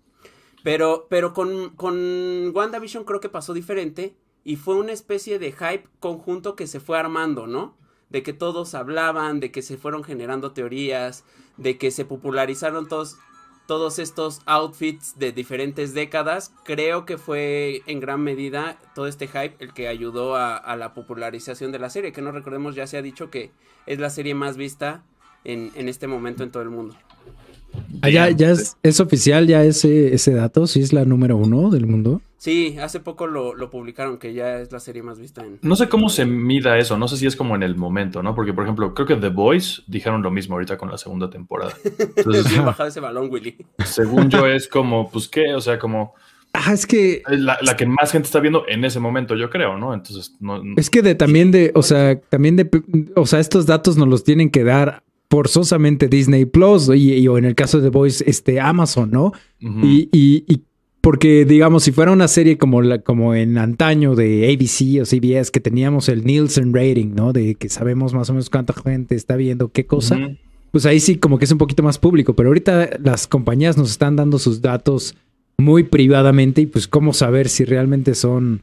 [0.62, 4.14] Pero, pero con, con WandaVision creo que pasó diferente
[4.48, 7.76] y fue una especie de hype conjunto que se fue armando, ¿no?
[8.08, 11.22] De que todos hablaban, de que se fueron generando teorías,
[11.58, 13.18] de que se popularizaron todos,
[13.66, 16.54] todos estos outfits de diferentes décadas.
[16.64, 21.70] Creo que fue en gran medida todo este hype el que ayudó a, la popularización
[21.70, 23.50] de la serie, que no recordemos ya se ha dicho que
[23.84, 25.04] es la serie más vista
[25.44, 26.96] en, en este momento en todo el mundo.
[28.02, 31.86] Ah, ya, ya es, oficial ya ese, ese dato, sí es la número uno del
[31.86, 32.20] mundo.
[32.38, 35.58] Sí, hace poco lo, publicaron, que ya es la serie más vista en...
[35.62, 38.34] No sé cómo se mida eso, no sé si es como en el momento, ¿no?
[38.36, 41.74] Porque, por ejemplo, creo que The Boys dijeron lo mismo ahorita con la segunda temporada.
[42.16, 43.56] Entonces, Bien bajado ese balón, Willy.
[43.84, 45.52] Según yo es como, pues, ¿qué?
[45.52, 46.14] O sea, como...
[46.52, 47.22] Ah, es que...
[47.26, 49.92] La, la, que más gente está viendo en ese momento, yo creo, ¿no?
[49.92, 50.62] Entonces, no...
[50.76, 52.70] Es que de también de, o sea, también de,
[53.16, 57.44] o sea, estos datos nos los tienen que dar forzosamente Disney Plus y, o en
[57.44, 59.32] el caso de Voice, este Amazon, ¿no?
[59.60, 60.62] y, y,
[61.00, 65.50] porque, digamos, si fuera una serie como, la, como en antaño de ABC o CBS,
[65.50, 67.32] que teníamos el Nielsen rating, ¿no?
[67.32, 70.18] De que sabemos más o menos cuánta gente está viendo qué cosa,
[70.70, 72.34] pues ahí sí como que es un poquito más público.
[72.34, 75.14] Pero ahorita las compañías nos están dando sus datos
[75.56, 78.62] muy privadamente y pues cómo saber si realmente son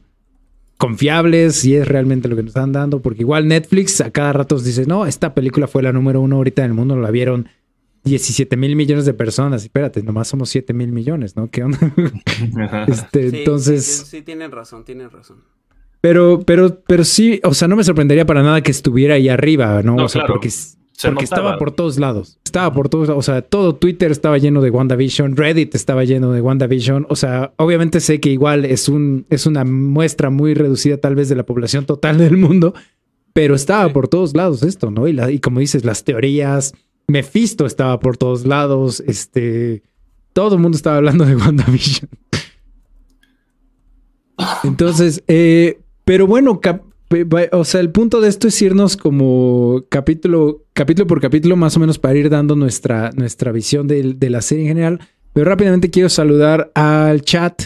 [0.76, 4.58] confiables, si es realmente lo que nos están dando, porque igual Netflix a cada rato
[4.58, 7.48] dice, no, esta película fue la número uno ahorita en el mundo, la vieron
[8.04, 9.62] 17 mil millones de personas.
[9.62, 11.50] Espérate, nomás somos 7 mil millones, ¿no?
[11.50, 11.78] ¿Qué onda?
[12.88, 13.84] este, entonces...
[14.08, 15.38] Sí, tienen razón, tienen razón.
[16.00, 19.82] Pero, pero, pero sí, o sea, no me sorprendería para nada que estuviera ahí arriba,
[19.82, 19.96] ¿no?
[19.96, 20.34] No, o sea, claro.
[20.34, 20.50] porque,
[20.96, 21.40] Se porque notaba.
[21.42, 22.38] estaba por todos lados.
[22.44, 23.28] Estaba por todos lados.
[23.28, 27.06] O sea, todo Twitter estaba lleno de WandaVision, Reddit estaba lleno de WandaVision.
[27.10, 31.28] O sea, obviamente sé que igual es, un, es una muestra muy reducida tal vez
[31.28, 32.72] de la población total del mundo,
[33.34, 33.92] pero estaba Sí.
[33.92, 35.06] por todos lados esto, ¿no?
[35.06, 36.72] Y, la- y como dices, las teorías,
[37.08, 39.82] Mephisto estaba por todos lados, este,
[40.32, 42.08] todo el mundo estaba hablando de WandaVision.
[44.64, 46.60] Entonces, eh, pero bueno,
[47.52, 51.80] o sea, el punto de esto es irnos como capítulo, capítulo por capítulo, más o
[51.80, 55.00] menos para ir dando nuestra, nuestra visión de, de la serie en general.
[55.32, 57.62] Pero rápidamente quiero saludar al chat,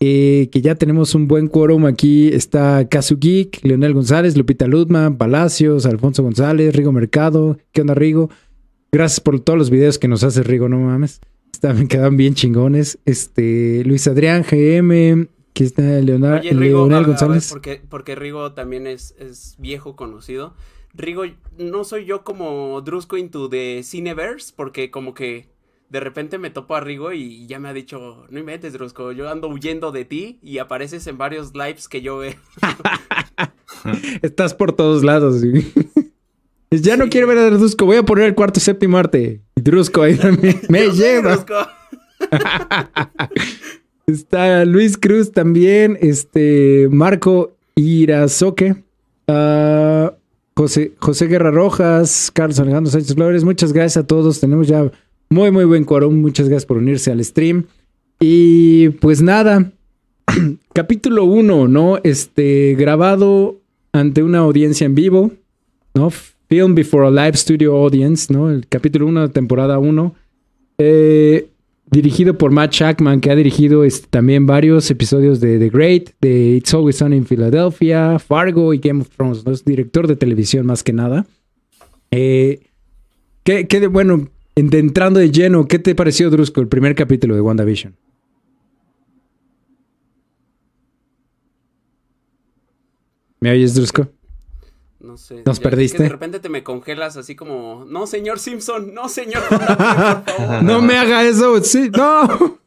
[0.00, 2.28] eh, que ya tenemos un buen quórum aquí.
[2.28, 7.58] Está Kazu Geek, Leonel González, Lupita Lutman, Palacios, Alfonso González, Rigo Mercado.
[7.72, 8.30] ¿Qué onda, Rigo?
[8.90, 11.20] Gracias por todos los videos que nos haces, Rigo, no mames.
[11.62, 12.98] Me quedan bien chingones.
[13.06, 17.48] Este, Luis Adrián, GM, que está Leonardo, Oye, Rigo, a- Leonel ver, González.
[17.50, 20.54] porque, porque Rigo también es, es viejo conocido.
[20.96, 21.24] Rigo,
[21.58, 25.46] no soy yo como Drusco into the Cineverse, porque como que
[25.90, 29.28] de repente me topo a Rigo y ya me ha dicho, no inventes, Drusco, yo
[29.28, 32.34] ando huyendo de ti y apareces en varios lives que yo veo.
[34.22, 35.42] Estás por todos lados.
[36.70, 37.10] ya no Sí.
[37.10, 39.40] quiero ver a Drusco, voy a poner el cuarto séptimo arte.
[39.56, 41.36] Drusco ahí me, me lleva.
[41.36, 41.54] Drusco.
[44.06, 48.84] Está Luis Cruz también, este Marco Irazoque,
[49.28, 50.12] ah,
[50.56, 54.40] José, José Guerra Rojas, Carlos Alejandro Sánchez Flores, muchas gracias a todos.
[54.40, 54.90] Tenemos ya
[55.30, 56.14] muy, muy buen quórum.
[56.20, 57.64] Muchas gracias por unirse al stream.
[58.20, 59.72] Y pues nada,
[60.72, 61.98] capítulo 1, ¿no?
[62.04, 63.60] Este, grabado
[63.92, 65.32] ante una audiencia en vivo,
[65.94, 66.10] ¿no?
[66.10, 68.50] Film before a live studio audience, ¿no?
[68.50, 70.14] El capítulo 1 de temporada 1.
[70.78, 71.48] Eh,
[71.90, 76.74] dirigido por Matt Shackman, que ha dirigido también varios episodios de The Great, de It's
[76.74, 79.44] Always Sunny in Philadelphia, Fargo y Game of Thrones.
[79.46, 81.26] Es director de televisión más que nada.
[82.10, 82.60] Eh,
[83.42, 87.40] ¿qué, qué de, bueno, entrando de lleno, ¿qué te pareció, Drusco, el primer capítulo de
[87.40, 87.94] WandaVision?
[93.40, 94.08] ¿Me oyes, Drusco?
[95.14, 95.36] No sé.
[95.36, 96.02] ¿Nos ya- es que perdiste?
[96.02, 100.62] de repente te me congelas así como, no, señor Simpson, no, señor JP, por favor.
[100.64, 102.26] No me haga eso, sí, no.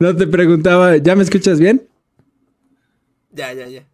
[0.00, 1.88] no te preguntaba, ¿ya me escuchas bien?
[3.30, 3.86] Ya, ya, ya.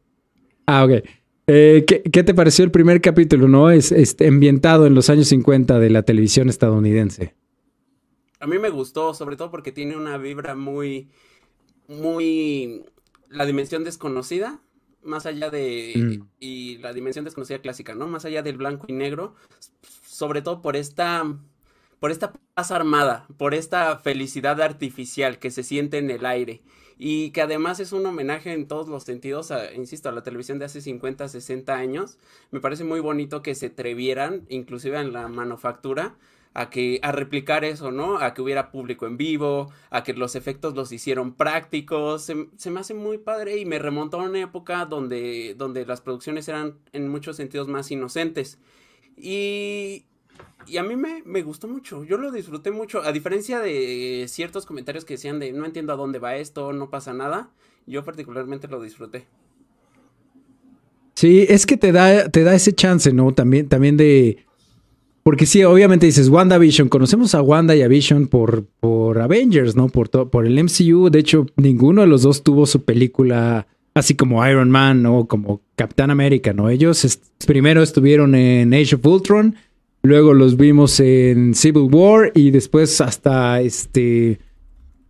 [0.64, 1.04] Ah, ok.
[1.48, 3.70] Eh, ¿qué, qué te pareció el primer capítulo, no?
[3.70, 7.34] Es este, ambientado en los años 50 de la televisión estadounidense.
[8.40, 11.08] A mí me gustó, sobre todo porque tiene una vibra muy,
[11.88, 12.86] muy,
[13.28, 14.60] la dimensión desconocida,
[15.08, 16.26] más allá de, Mm.
[16.38, 18.06] y la dimensión desconocida clásica, ¿no?
[18.06, 19.34] Más allá del blanco y negro,
[20.06, 21.24] sobre todo por esta,
[21.98, 26.62] por esta paz armada, por esta felicidad artificial que se siente en el aire.
[27.00, 30.58] Y que además es un homenaje en todos los sentidos, a, insisto, a la televisión
[30.58, 32.18] de hace 50, 60 años.
[32.50, 36.16] Me parece muy bonito que se atrevieran, inclusive en la manufactura,
[36.58, 38.18] a que a replicar eso, ¿no?
[38.18, 42.22] A que hubiera público en vivo, a que los efectos los hicieron prácticos.
[42.24, 46.48] Se, me hace muy padre y me remontó a una época donde, donde las producciones
[46.48, 48.58] eran en muchos sentidos más inocentes.
[49.16, 50.04] Y,
[50.66, 54.66] y a mí me, me gustó mucho, yo lo disfruté mucho, a diferencia de ciertos
[54.66, 57.50] comentarios que decían de no entiendo a dónde va esto, no pasa nada,
[57.86, 59.28] yo particularmente lo disfruté.
[61.14, 63.32] Sí, es que te da, te da ese chance, ¿no?
[63.32, 64.44] También, también de.
[65.28, 66.88] Porque sí, obviamente dices WandaVision.
[66.88, 69.90] Conocemos a Wanda y a Vision por, por Avengers, ¿no?
[69.90, 71.10] Por, por el MCU.
[71.10, 75.60] De hecho, ninguno de los dos tuvo su película así como Iron Man o como
[75.76, 76.70] Capitán América, ¿no?
[76.70, 79.54] Ellos primero estuvieron en Age of Ultron,
[80.00, 84.38] luego los vimos en Civil War y después hasta este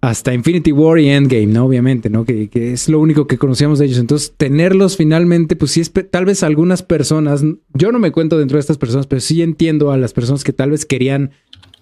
[0.00, 1.64] hasta Infinity War y Endgame, ¿no?
[1.66, 2.24] Obviamente, ¿no?
[2.24, 3.98] Que, que es lo único que conocíamos de ellos.
[3.98, 8.56] Entonces, tenerlos finalmente, pues sí es tal vez algunas personas, yo no me cuento dentro
[8.56, 11.32] de estas personas, pero sí entiendo a las personas que tal vez querían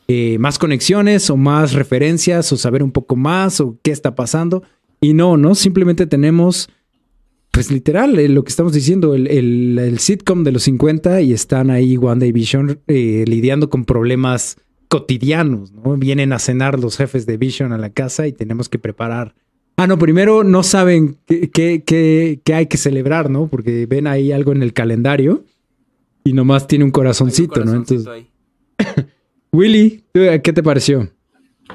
[0.09, 4.63] eh, más conexiones o más referencias o saber un poco más o qué está pasando.
[5.01, 5.55] Y no, ¿no?
[5.55, 6.71] Simplemente tenemos,
[7.51, 11.71] pues literal, eh, lo que estamos diciendo, el, el- sitcom de los 50 y están
[11.71, 14.57] ahí Wanda y Vision eh, lidiando con problemas
[14.89, 15.97] cotidianos, ¿no?
[15.97, 19.35] Vienen a cenar los jefes de Vision a la casa y tenemos que preparar.
[19.77, 23.49] Ah, no, primero no saben qué, qué- qué- qué hay que celebrar, ¿no?
[23.49, 25.45] Porque ven ahí algo en el calendario
[26.25, 27.75] y nomás tiene un Hay un corazoncito, ¿no?
[27.75, 28.07] Entonces.
[29.53, 31.09] Willy, ¿tú, ¿qué te pareció?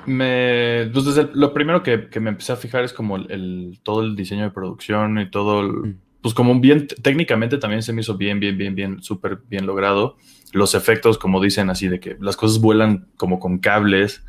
[0.06, 3.30] Me, pues desde el- lo primero que, que me empecé a fijar es como el,
[3.32, 5.96] el- todo el diseño de producción y todo, el- Mm.
[6.22, 10.18] Pues como bien, técnicamente también se me hizo bien, bien, bien, bien, súper bien logrado.
[10.54, 14.24] Los efectos, como dicen así, de que las cosas vuelan como con cables.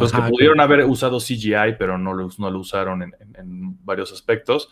[0.00, 3.84] Los que pudieron haber usado CGI, pero no lo, no lo usaron en, en- en
[3.84, 4.70] varios aspectos.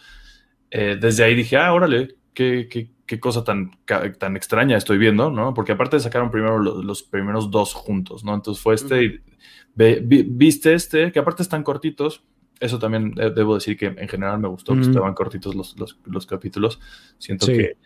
[0.71, 3.73] eh, desde ahí dije, ah, órale, qué, qué, qué cosa tan,
[4.19, 5.53] tan extraña estoy viendo, ¿no?
[5.55, 8.35] Porque aparte sacaron primero los, primeros dos juntos, ¿no?
[8.35, 9.21] Entonces fue este, y
[9.77, 12.25] viste este, que aparte están cortitos.
[12.63, 16.81] Eso también debo decir que en general me gustó que estaban cortitos los, los, capítulos.
[17.19, 17.77] Siento que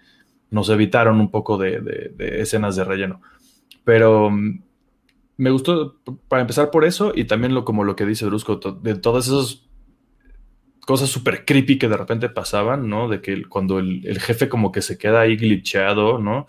[0.51, 3.23] nos evitaron un poco de, de, escenas de relleno.
[3.85, 4.61] Pero mm,
[5.39, 5.97] me gustó
[6.29, 9.67] para empezar por eso y también lo, como lo que dice Brusco, de todas esas
[10.87, 13.09] cosas súper creepy que de repente pasaban, ¿no?
[13.09, 16.47] De que cuando el, jefe como que se queda ahí glitcheado, ¿no?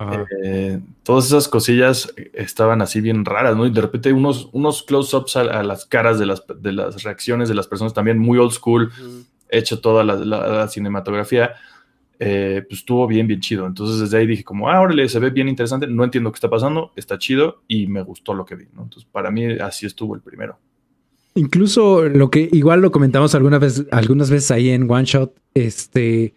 [0.00, 3.66] Eh, todas esas cosillas estaban así bien raras, ¿no?
[3.66, 7.56] Y de repente unos, unos close-ups a, las caras de las, de las reacciones de
[7.56, 8.92] las personas también muy old school,
[9.48, 11.54] hecho toda la, cinematografía,
[12.20, 13.66] eh, pues estuvo bien, bien chido.
[13.66, 16.50] Entonces desde ahí dije como, ah, órale, se ve bien interesante, no entiendo qué está
[16.50, 18.84] pasando, está chido y me gustó lo que vi, ¿no?
[18.84, 20.58] Entonces para mí así estuvo el primero.
[21.34, 26.34] Incluso lo que igual lo comentamos alguna vez, algunas veces ahí en One Shot, este,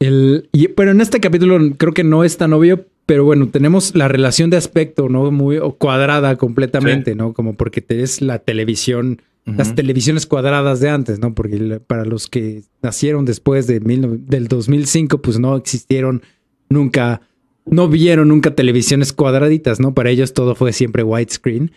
[0.00, 4.08] el, pero en este capítulo creo que no es tan obvio, pero bueno, tenemos la
[4.08, 5.30] relación de aspecto, ¿no?
[5.30, 7.34] Muy completamente, completamente, ¿no?
[7.34, 11.34] Como porque es la televisión, las televisiones cuadradas de antes, ¿no?
[11.34, 16.22] Porque para los que nacieron después de del 2005, pues no existieron
[16.68, 17.20] nunca,
[17.66, 19.92] no vieron nunca televisiones cuadraditas, ¿no?
[19.92, 21.72] Para ellos todo fue siempre widescreen.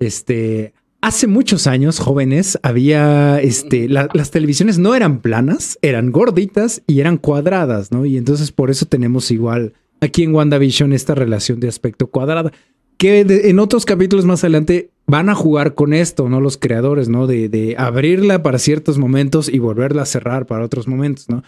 [0.00, 0.74] Este,
[1.04, 7.18] Hace muchos años, jóvenes, había, este, las televisiones no eran planas, eran gorditas y eran
[7.18, 8.06] cuadradas, ¿no?
[8.06, 12.52] Y entonces por eso tenemos igual aquí en WandaVision esta relación de aspecto cuadrada,
[12.96, 16.40] que en otros capítulos más adelante van a jugar con esto, ¿no?
[16.40, 17.26] Los creadores, ¿no?
[17.26, 21.42] De, de abrirla para ciertos momentos y volverla a cerrar para otros momentos, ¿no?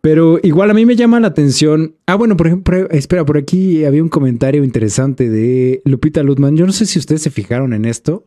[0.00, 1.94] Pero igual a mí me llama la atención.
[2.06, 6.56] Ah, bueno, por ejemplo, espera, por aquí había un comentario interesante de Lupita Ludman.
[6.56, 8.24] Yo no sé si ustedes se fijaron en esto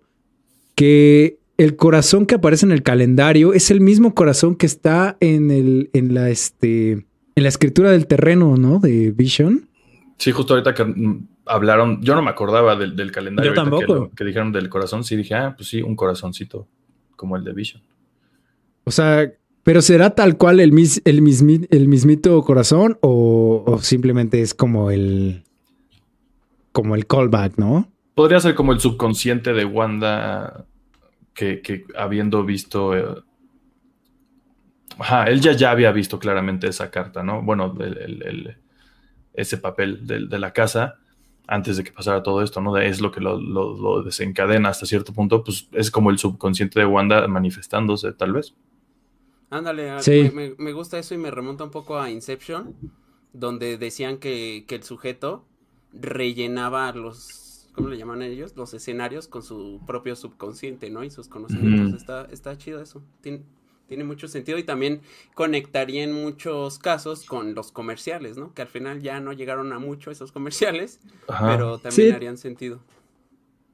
[0.77, 5.49] que el corazón que aparece en el calendario es el mismo corazón que está en
[5.49, 8.79] el, en la, este, en la escritura del terreno, ¿no?
[8.79, 9.67] De Vision.
[10.17, 10.85] Sí, justo ahorita que
[11.47, 13.55] hablaron, yo no me acordaba del, calendario.
[13.55, 14.11] Yo tampoco.
[14.15, 16.67] Que, dijeron del corazón, sí dije, ah, pues sí, un corazoncito
[17.15, 17.81] como el de Vision.
[18.83, 21.17] O sea, pero será tal cual el, mis, el,
[21.71, 25.43] el mismito corazón o, o, simplemente es como el,
[26.71, 27.91] como el callback, ¿no?
[28.17, 30.65] Podría ser como el subconsciente de Wanda
[31.35, 32.97] que, habiendo visto...
[32.97, 33.21] Eh,
[34.97, 37.43] ajá, él ya, ya había visto claramente esa carta, ¿no?
[37.43, 37.77] Bueno,
[39.35, 40.95] ese papel de, la casa
[41.45, 42.75] antes de que pasara todo esto, ¿no?
[42.77, 47.27] Es lo que lo, desencadena hasta cierto punto, pues es como el subconsciente de Wanda
[47.27, 48.55] manifestándose, tal vez.
[49.51, 49.91] Ándale,
[50.57, 52.75] me, gusta eso y me remonta un poco a Inception,
[53.31, 55.45] donde decían que, que el sujeto
[55.93, 57.46] rellenaba los
[57.77, 58.53] ¿cómo le llaman a ellos?
[58.57, 61.03] Los escenarios con su propio subconsciente, ¿no?
[61.03, 62.01] Y sus conocimientos.
[62.01, 63.03] está, está chido eso.
[63.21, 63.43] Tiene,
[63.87, 65.01] tiene mucho sentido y también
[65.35, 68.51] conectaría en muchos casos con los comerciales, ¿no?
[68.55, 72.79] Que al final ya no llegaron a mucho esos comerciales, pero también harían sentido.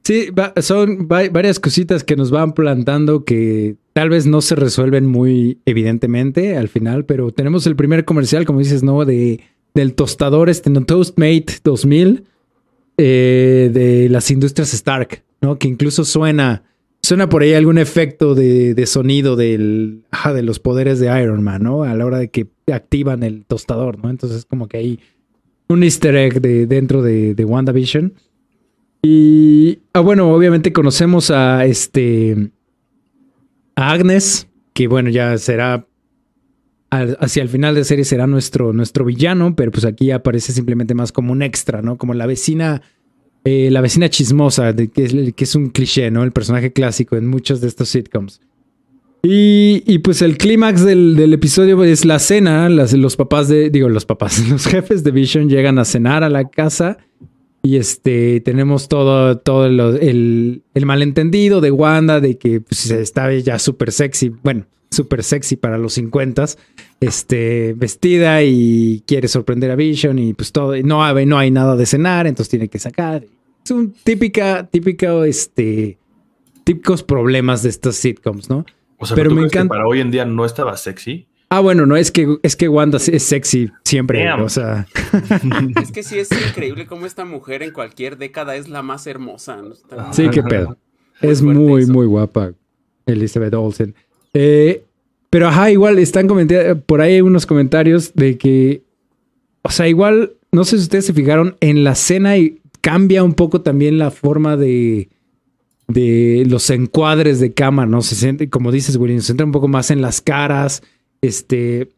[0.04, 0.28] Sí,
[0.60, 6.58] son varias cositas que nos van plantando que tal vez no se resuelven muy evidentemente
[6.58, 9.06] al final, pero tenemos el primer comercial, como dices, ¿no?
[9.06, 9.40] De,
[9.72, 12.26] del tostador, este, no, Toastmate 2000
[12.96, 15.58] eh, de las industrias Stark, ¿no?
[15.58, 16.62] Que incluso suena,
[17.02, 21.82] suena por ahí algún efecto de, sonido del, de los poderes de Iron Man, ¿no?
[21.82, 24.10] A la hora de que activan el tostador, ¿no?
[24.10, 25.00] Entonces como que hay
[25.68, 28.14] un easter egg de, dentro de, de WandaVision.
[29.02, 32.50] Y, ah, bueno, obviamente conocemos a este,
[33.76, 35.86] a Agnes, que bueno, ya será
[37.02, 40.94] hacia el final de la serie será nuestro, nuestro villano, pero pues aquí aparece simplemente
[40.94, 41.96] más como un extra, ¿no?
[41.96, 42.82] Como la vecina,
[43.44, 46.24] eh, la vecina chismosa, que, es, que, es, un cliché, ¿no?
[46.24, 48.40] El personaje clásico en muchos de estos sitcoms.
[49.26, 54.46] Y, pues el clímax del, episodio es la cena, los papás de, digo, los papás,
[54.50, 56.98] los jefes de Vision llegan a cenar a la casa
[57.62, 63.58] y este, tenemos todo, todo el, el, malentendido de Wanda de que pues, está ya
[63.58, 66.46] súper sexy, bueno, súper sexy para los 50,
[67.00, 71.76] este, vestida y quiere sorprender a Vision y pues todo, no hay, no hay nada
[71.76, 73.24] de cenar, entonces tiene que sacar.
[73.64, 75.98] Es un típica, típico, este,
[76.64, 78.64] típicos problemas de estos sitcoms, ¿no?
[78.98, 79.74] O sea, pero me encanta.
[79.74, 81.26] para hoy en día no estaba sexy.
[81.50, 84.86] Ah, bueno, no, es que, es que Wanda es sexy siempre, o sea.
[85.80, 89.62] es que sí es increíble cómo esta mujer en cualquier década es la más hermosa.
[90.12, 90.76] Sí, qué pedo.
[91.20, 92.52] es muy, muy guapa,
[93.06, 93.94] Elizabeth Olsen.
[94.34, 94.84] Eh,
[95.30, 98.82] pero ajá, igual están comentando, por ahí hay unos comentarios de que,
[99.62, 103.34] o sea, igual, no sé si ustedes se fijaron, en la cena y cambia un
[103.34, 105.08] poco también la forma de,
[105.88, 108.02] de los encuadres de cámara, ¿no?
[108.02, 110.82] Se siente, como dices, William, se centra un poco más en las caras,
[111.22, 111.88] este,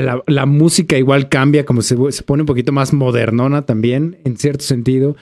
[0.00, 5.16] la, música igual cambia, como se, pone un poquito más modernona también, en cierto sentido.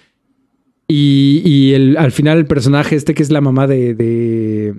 [0.86, 4.74] Y, el, al final el personaje este que es la mamá de,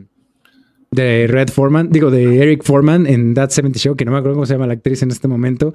[0.92, 4.46] Red Foreman, digo, de Eric Foreman en That 70 Show, que no me acuerdo cómo
[4.46, 5.74] se llama la actriz en este momento,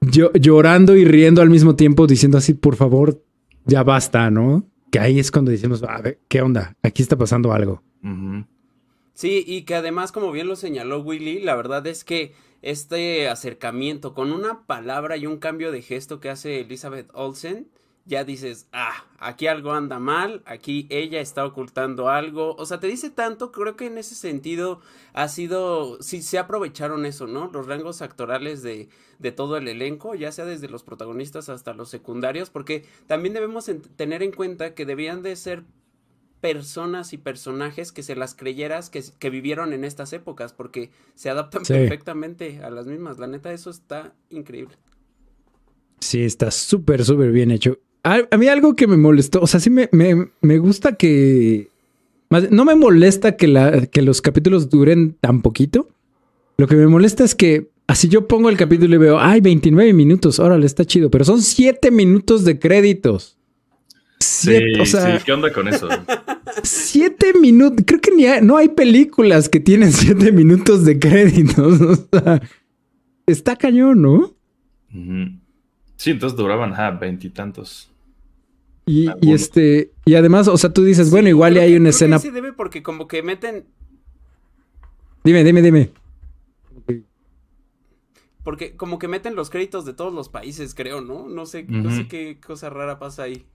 [0.00, 3.22] yo, llorando y riendo al mismo tiempo, diciendo así, por favor,
[3.64, 4.66] ya basta, ¿no?
[4.90, 6.76] Que ahí es cuando decimos, a ver, ¿qué onda?
[6.82, 7.82] Aquí está pasando algo.
[9.12, 14.14] Sí, y que además, como bien lo señaló Willy, la verdad es que este acercamiento
[14.14, 17.68] con una palabra y un cambio de gesto que hace Elizabeth Olsen,
[18.06, 22.86] ya dices, ah, aquí algo anda mal, aquí ella está ocultando algo, o sea, te
[22.86, 24.80] dice tanto, creo que en ese sentido
[25.12, 27.50] ha sido, sí, se aprovecharon eso, ¿no?
[27.52, 31.88] Los rangos actorales de, de todo el elenco, ya sea desde los protagonistas hasta los
[31.88, 35.64] secundarios, porque también debemos tener en cuenta que debían de ser
[36.40, 41.30] personas y personajes que se las creyeras que, que vivieron en estas épocas, porque se
[41.30, 43.18] adaptan perfectamente a las mismas.
[43.18, 44.76] La neta, eso está increíble.
[46.00, 47.78] Sí, está súper, súper bien hecho.
[48.02, 51.68] A, mí algo que me molestó, o sea, sí me, me, gusta que...
[52.50, 55.88] no me molesta que, la, que los capítulos duren tan poquito.
[56.56, 59.92] Lo que me molesta es que así yo pongo el capítulo y veo, ay, 29
[59.92, 63.36] minutos, órale, está chido, pero son 7 minutos de créditos.
[64.20, 65.88] Sí, sí, ¿qué onda con eso?
[66.62, 67.84] Siete minutos.
[67.86, 71.80] Creo que ni no hay películas que tienen siete minutos de créditos.
[72.12, 72.42] O sea,
[73.26, 74.34] está cañón, ¿no?
[75.96, 77.89] Sí, entonces duraban veintitantos.
[78.86, 82.18] Y, y, este, y además, o sea, tú dices, bueno, igual hay una escena.
[82.18, 83.66] Que debe porque como que meten.
[85.22, 85.90] Dime, dime, dime.
[88.42, 91.28] Porque como que meten los créditos de todos los países, creo, ¿no?
[91.28, 93.46] No sé, no sé qué cosa rara pasa ahí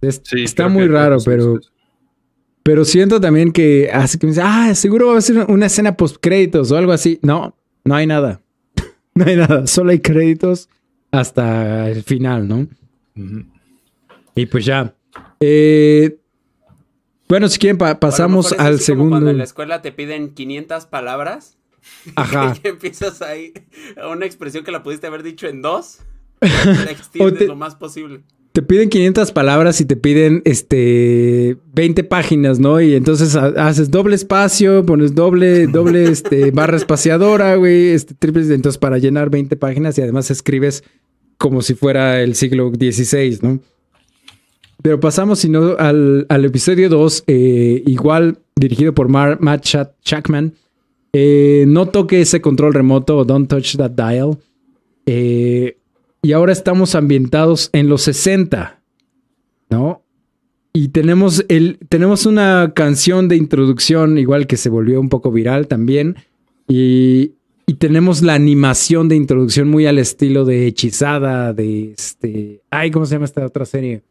[0.00, 1.60] está muy raro, pero.
[2.62, 5.96] Pero siento también que hace que me dice, ah, seguro va a ser una escena
[5.96, 7.18] post créditos o algo así.
[7.22, 8.42] No, no hay nada.
[9.14, 9.66] no hay nada.
[9.66, 10.68] Solo hay créditos
[11.10, 12.68] hasta el final, ¿no?
[14.34, 14.94] Y pues ya.
[15.40, 16.18] Eh,
[17.28, 19.14] bueno, si quieren, pasamos al segundo.
[19.14, 21.58] Cuando en la escuela te piden 500 palabras.
[22.16, 22.54] Ajá.
[22.64, 23.52] y empiezas ahí
[24.00, 26.00] a una expresión que la pudiste haber dicho en dos.
[26.40, 32.58] La extiendes lo más posible te piden 500 palabras y te piden este 20 páginas,
[32.58, 32.80] ¿no?
[32.80, 38.78] Y entonces haces doble espacio, pones doble, doble este, barra espaciadora, güey, este triple, entonces
[38.78, 40.82] para llenar 20 páginas y además escribes
[41.38, 43.60] como si fuera el siglo XVI, ¿no?
[44.82, 49.64] Pero pasamos, si no, al, episodio 2, eh, igual dirigido por Matt
[50.04, 50.54] Shackman.
[51.12, 54.38] Eh, no toque ese control remoto o don't touch that dial.
[55.06, 55.76] Eh,
[56.22, 58.80] y ahora estamos ambientados en los 60,
[59.70, 60.02] ¿no?
[60.72, 65.66] Y tenemos, el, tenemos una canción de introducción, igual que se volvió un poco viral
[65.66, 66.16] también.
[66.68, 67.32] Y,
[67.66, 72.62] y tenemos la animación de introducción muy al estilo de Hechizada, de este.
[72.70, 74.02] Ay, ¿cómo se llama esta otra serie?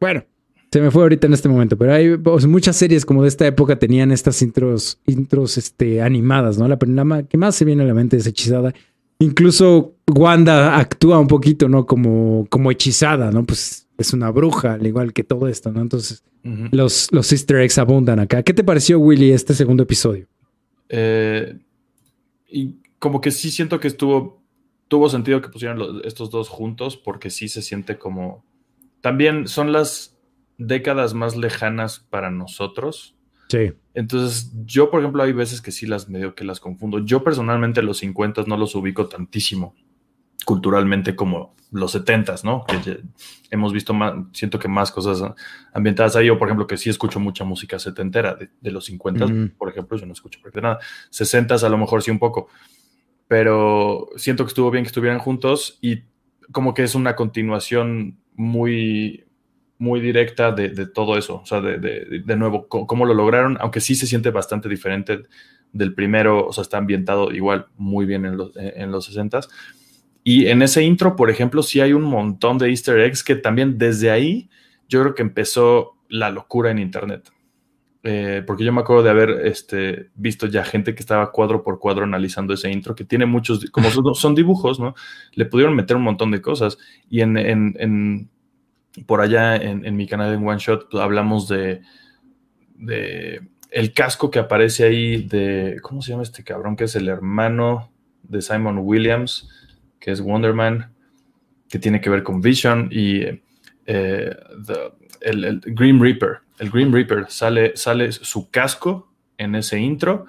[0.00, 0.24] Bueno,
[0.70, 3.78] se me fue ahorita en este momento, pero hay muchas series como de esta época
[3.78, 6.68] tenían estas intros, intros este, animadas, ¿no?
[6.68, 8.74] La, la que más se viene a la mente es Hechizada.
[9.20, 11.86] Incluso Wanda actúa un poquito, ¿no?
[11.86, 13.44] Como, como hechizada, ¿no?
[13.44, 15.80] Pues es una bruja, al igual que todo esto, ¿no?
[15.80, 16.22] Entonces,
[16.70, 18.44] los, los easter eggs abundan acá.
[18.44, 20.26] ¿Qué te pareció, Willy, este segundo episodio?
[20.88, 21.58] Eh,
[22.48, 24.40] y como que sí siento que estuvo,
[24.86, 28.44] tuvo sentido que pusieran estos dos juntos, porque sí se siente como...
[29.00, 30.18] También son las
[30.58, 33.16] décadas más lejanas para nosotros.
[33.48, 33.72] Sí.
[33.94, 36.98] Entonces, yo, por ejemplo, hay veces que sí las medio que las confundo.
[36.98, 39.74] Yo personalmente los 50 no los ubico tantísimo
[40.44, 42.64] culturalmente como los 70 ¿no?
[42.64, 43.02] Que
[43.50, 45.22] hemos visto más, siento que más cosas
[45.72, 46.30] ambientadas ahí.
[46.30, 49.26] O, por ejemplo, que sí escucho mucha música setentera de, de los 50,
[49.58, 50.86] por ejemplo, yo no escucho prácticamente nada.
[51.10, 52.48] 60 a lo mejor sí un poco.
[53.26, 56.04] Pero siento que estuvo bien que estuvieran juntos y
[56.50, 59.26] como que es una continuación muy,
[59.78, 61.42] muy directa de, todo eso.
[61.42, 65.24] O sea, de, de, nuevo, cómo lo lograron, aunque sí se siente bastante diferente
[65.72, 69.40] del primero, o sea, está ambientado igual muy bien en los, en los 60
[70.24, 73.76] Y en ese intro, por ejemplo, sí hay un montón de easter eggs que también
[73.76, 74.48] desde ahí
[74.88, 77.30] yo creo que empezó la locura en Internet.
[78.10, 81.78] Eh, porque yo me acuerdo de haber este, visto ya gente que estaba cuadro por
[81.78, 84.94] cuadro analizando ese intro, que tiene muchos, como son, dibujos, ¿no?
[85.34, 86.78] Le pudieron meter un montón de cosas.
[87.10, 88.30] Y en,
[89.06, 91.82] por allá en, mi canal en One Shot pues, hablamos de,
[93.70, 96.76] el casco que aparece ahí de, ¿cómo se llama este cabrón?
[96.76, 97.92] Que es el hermano
[98.22, 99.50] de Simon Williams,
[100.00, 100.94] que es Wonder Man,
[101.68, 103.20] que tiene que ver con Vision y
[103.84, 104.34] eh,
[105.20, 106.47] el, el, Grim Reaper.
[106.58, 110.26] El Grim Reaper sale, sale su casco en ese intro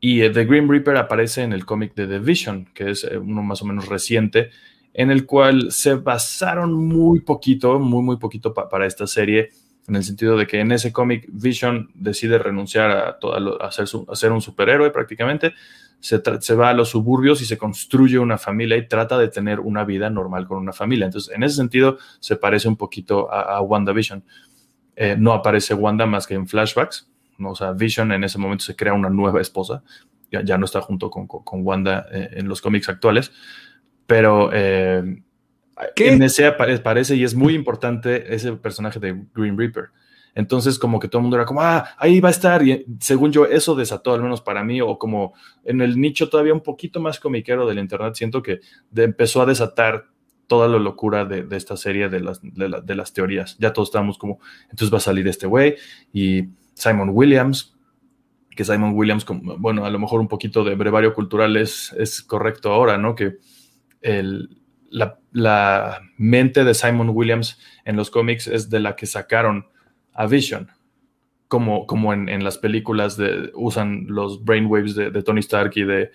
[0.00, 3.62] Y The Green Reaper aparece en el cómic de The Vision, que es uno más
[3.62, 4.50] o menos reciente,
[4.94, 9.50] en el cual se basaron muy poquito, muy, muy poquito para esta serie,
[9.88, 14.32] en el sentido de que en ese cómic Vision decide renunciar a, todo, a, ser,
[14.32, 15.52] un superhéroe prácticamente,
[15.98, 19.84] se, va a los suburbios y se construye una familia y trata de tener una
[19.84, 21.06] vida normal con una familia.
[21.06, 24.24] Entonces, en ese sentido, se parece un poquito a, WandaVision.
[25.02, 27.10] Eh, no aparece Wanda más que en flashbacks.
[27.38, 27.52] ¿no?
[27.52, 29.82] O sea, Vision en ese momento se crea una nueva esposa.
[30.30, 33.32] Ya, ya no está junto con, con, Wanda eh, en los cómics actuales.
[34.06, 35.22] Pero eh,
[35.96, 39.86] en ese aparece y es muy importante ese personaje de Green Reaper.
[40.34, 42.62] Entonces, como que todo el mundo era como, ah, ahí va a estar.
[42.62, 45.32] Y según yo, eso desató, al menos para mí, o como
[45.64, 48.60] en el nicho todavía un poquito más comiquero del Internet, siento que
[48.94, 50.10] empezó a desatar
[50.50, 53.56] toda la locura de, esta serie de las, de, las teorías.
[53.60, 55.76] Ya todos estábamos como, entonces va a salir este güey
[56.12, 57.78] y Simon Williams,
[58.56, 59.24] que Simon Williams,
[59.58, 63.14] bueno, a lo mejor un poquito de brevario cultural es, es correcto ahora, ¿no?
[63.14, 63.36] Que
[64.90, 69.68] la, mente de Simon Williams en los cómics es de la que sacaron
[70.12, 70.68] a Vision.
[71.46, 76.10] Como, como en, las películas de, usan los brainwaves de, de Tony Stark y de,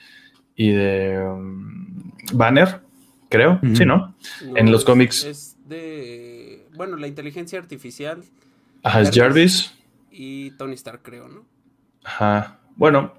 [0.57, 2.84] y de um, Banner,
[3.29, 3.59] creo.
[3.73, 4.15] Sí, ¿no?
[4.55, 5.23] En los cómics.
[5.23, 6.67] Es de.
[6.75, 8.23] Bueno, la inteligencia artificial.
[8.83, 9.73] Ajá, es Jarvis.
[10.11, 11.45] Y Tony Stark, creo, ¿no?
[12.03, 12.59] Ajá.
[12.75, 13.13] Bueno,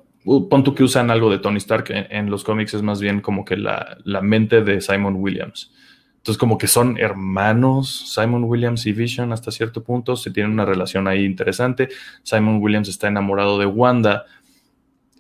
[0.48, 3.44] pon tú que usan algo de Tony Stark en, los cómics, es más bien como
[3.44, 5.72] que la, mente de Simon Williams.
[6.16, 10.64] Entonces, como que son hermanos, Simon Williams y Vision hasta cierto punto, se tienen una
[10.64, 11.88] relación ahí interesante.
[12.24, 14.24] Simon Williams está enamorado de Wanda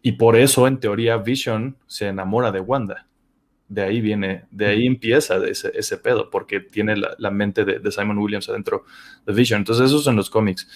[0.02, 3.06] y por eso, en teoría, Vision se enamora de Wanda.
[3.68, 8.18] De ahí viene, de ahí empieza ese, ese pedo, porque tiene la, mente de, Simon
[8.18, 8.84] Williams adentro
[9.26, 9.60] de Vision.
[9.60, 10.68] Entonces, esos son los cómics.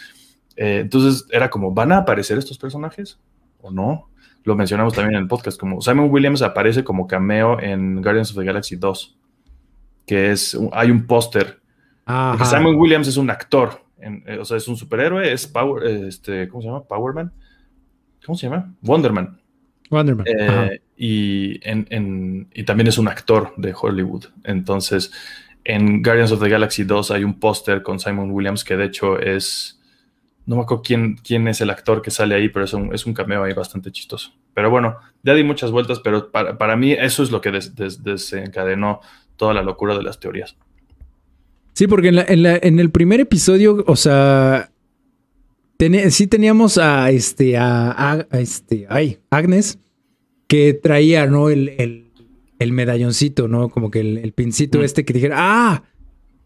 [0.57, 3.19] Eh, entonces, era como, ¿van a aparecer estos personajes
[3.61, 4.11] o no?
[4.45, 8.39] lo mencionamos también en el podcast, como Simon Williams aparece como cameo en Guardians of
[8.39, 9.19] the Galaxy 2,
[10.07, 11.61] que es, hay un póster.
[12.45, 16.63] Simon Williams es un actor, eh, o sea, es un superhéroe, es Power, este, ¿cómo
[16.63, 16.85] se llama?
[16.85, 17.33] Powerman.
[18.25, 18.75] ¿Cómo se llama?
[18.83, 19.41] Wonderman.
[19.91, 20.27] Wonderman.
[20.29, 21.59] Eh, y,
[22.65, 24.27] también es un actor de Hollywood.
[24.45, 25.11] Entonces,
[25.65, 29.19] en Guardians of the Galaxy 2 hay un póster con Simon Williams que de hecho
[29.19, 29.81] es
[30.45, 33.07] no me acuerdo quién, quién es el actor que sale ahí, pero es un, es
[33.07, 34.33] un cameo ahí bastante chistoso.
[34.53, 39.01] Pero bueno, ya di muchas vueltas, pero para, mí eso es lo que desencadenó
[39.37, 40.57] toda la locura de las teorías.
[41.73, 44.71] Sí, porque en, el primer episodio, o sea,
[46.09, 49.79] sí teníamos a este, a, este, ay, Agnes,
[50.51, 51.49] que traía, ¿no?
[51.49, 52.07] El,
[52.59, 53.69] medalloncito, ¿no?
[53.69, 54.83] Como que el, pincito mm.
[54.83, 55.85] este que dijera, ah,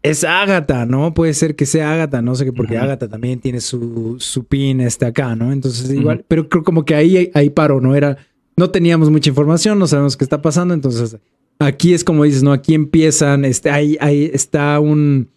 [0.03, 1.15] es Ágata, ¿no?
[1.15, 4.79] Puede ser que sea Ágata, no sé qué, porque Ágata también tiene su, su pin
[4.79, 5.51] este acá, ¿no?
[5.51, 7.95] Entonces, igual, pero creo como que ahí, ahí paro, ¿no?
[7.95, 8.17] Era,
[8.55, 11.17] no teníamos mucha información, no sabemos qué está pasando, entonces
[11.57, 12.53] aquí es como dices, ¿no?
[12.53, 15.29] Aquí empiezan, este, ahí, ahí está un,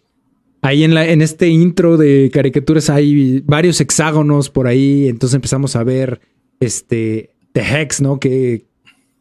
[0.61, 5.75] ahí en, la, en este intro de caricaturas hay varios hexágonos por ahí, entonces empezamos
[5.75, 6.21] a ver,
[6.59, 8.19] este, The Hex, ¿no?
[8.19, 8.69] Que,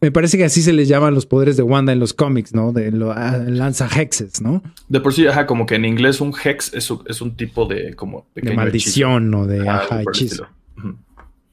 [0.01, 2.73] me parece que así se les llaman los poderes de Wanda en los cómics, ¿no?
[2.73, 4.63] De lo, ah, lanza hexes, ¿no?
[4.89, 7.95] De por sí, ajá, como que en inglés un hex es, es un tipo de
[7.95, 10.47] como de maldición o de ajá, hechizo.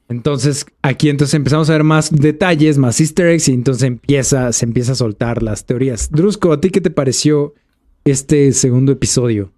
[0.08, 4.66] Entonces, aquí entonces empezamos a ver más detalles, más easter eggs y entonces empieza, se
[4.66, 6.12] empieza a soltar las teorías.
[6.12, 7.56] Drusco, ¿a ti qué te pareció
[8.04, 9.52] este segundo episodio?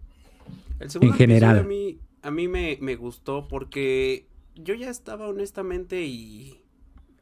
[0.79, 1.59] El segundo en general.
[1.59, 6.61] a mí, a mí me, me gustó porque yo ya estaba honestamente y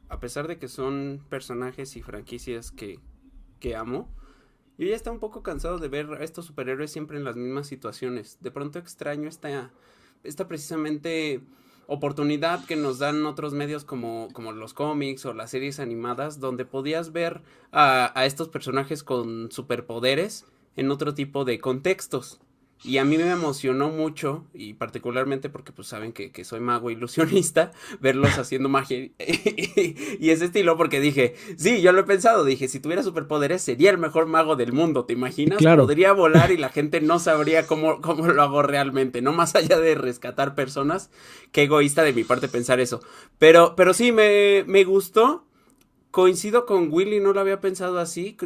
[0.08, 3.00] a pesar de que son personajes y franquicias que,
[3.60, 4.08] que amo,
[4.78, 7.66] yo ya estaba un poco cansado de ver a estos superhéroes siempre en las mismas
[7.66, 8.38] situaciones.
[8.40, 9.70] De pronto extraño esta,
[10.22, 11.40] esta precisamente
[11.86, 16.64] oportunidad que nos dan otros medios como, como los cómics o las series animadas, donde
[16.64, 17.42] podías ver
[17.72, 20.44] a, a estos personajes con superpoderes
[20.74, 22.40] en otro tipo de contextos.
[22.84, 27.72] Y a mí me emocionó mucho, y particularmente porque pues saben que, soy mago ilusionista,
[28.00, 29.12] verlos haciendo magia y,
[30.30, 33.98] ese estilo, porque dije, sí, yo lo he pensado, dije, si tuviera superpoderes sería el
[33.98, 35.62] mejor mago del mundo, ¿te imaginas?
[35.62, 39.80] Podría volar y la gente no sabría cómo, cómo lo hago realmente, no más allá
[39.80, 41.10] de rescatar personas,
[41.52, 43.00] qué egoísta de mi parte pensar eso.
[43.38, 45.46] Pero, pero sí, me, me gustó,
[46.10, 48.36] coincido con Willy, no lo había pensado así,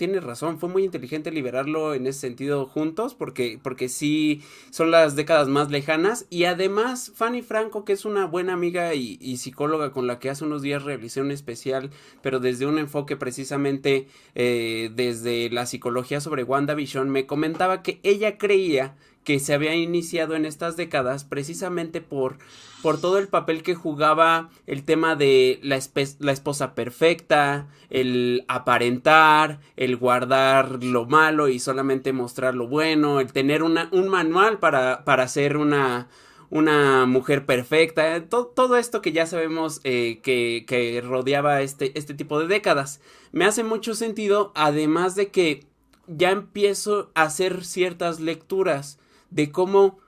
[0.00, 5.14] tienes razón, fue muy inteligente liberarlo en ese sentido juntos, porque, porque sí son las
[5.14, 6.24] décadas más lejanas.
[6.30, 10.46] Y además, Fanny Franco, que es una buena amiga y, psicóloga con la que hace
[10.46, 11.90] unos días realicé un especial,
[12.22, 18.38] pero desde un enfoque precisamente eh, desde la psicología sobre WandaVision, me comentaba que ella
[18.38, 18.96] creía
[19.30, 22.38] que se había iniciado en estas décadas precisamente por,
[22.82, 25.78] por todo el papel que jugaba el tema de la,
[26.18, 33.32] la, esposa perfecta, el aparentar, el guardar lo malo y solamente mostrar lo bueno, el
[33.32, 36.08] tener una, un manual para, para ser una,
[36.50, 42.40] una mujer perfecta, todo, esto que ya sabemos eh, que, que, rodeaba este, este tipo
[42.40, 43.00] de décadas.
[43.30, 45.68] Me hace mucho sentido, además de que
[46.08, 48.98] ya empiezo a hacer ciertas lecturas
[49.30, 49.98] de cómo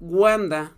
[0.00, 0.74] Wanda,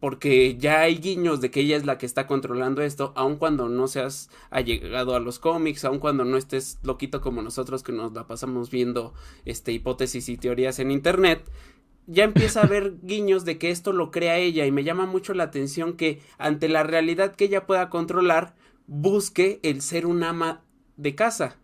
[0.00, 3.68] porque ya hay guiños de que ella es la que está controlando esto, aun cuando
[3.68, 8.12] no seas allegado a los cómics, aun cuando no estés loquito como nosotros que nos
[8.12, 9.14] la pasamos viendo
[9.44, 11.44] este hipótesis y teorías en internet,
[12.06, 15.34] ya empieza a haber guiños de que esto lo crea ella y me llama mucho
[15.34, 18.54] la atención que ante la realidad que ella pueda controlar,
[18.86, 20.64] busque el ser un ama
[20.96, 21.59] de casa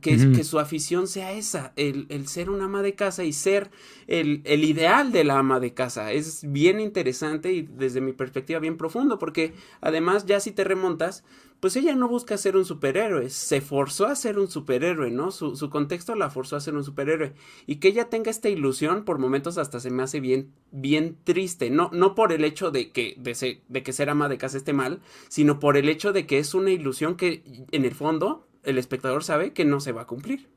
[0.00, 3.70] que, que, su afición sea esa, el, el, ser un ama de casa y ser
[4.06, 6.12] el, el, ideal de la ama de casa.
[6.12, 11.24] Es bien interesante y desde mi perspectiva bien profundo, porque además ya si te remontas,
[11.58, 15.30] pues ella no busca ser un superhéroe, se forzó a ser un superhéroe, ¿no?
[15.32, 17.34] Su, su contexto la forzó a ser un superhéroe.
[17.66, 21.68] Y que ella tenga esta ilusión, por momentos hasta se me hace bien, bien triste,
[21.68, 24.72] no, no por el hecho de que, de, de que ser ama de casa esté
[24.72, 28.78] mal, sino por el hecho de que es una ilusión que en el fondo el
[28.78, 30.48] espectador sabe que no se va a cumplir.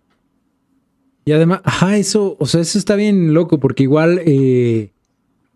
[1.25, 4.91] Y además, ajá, eso, o sea, eso está bien loco, porque igual eh,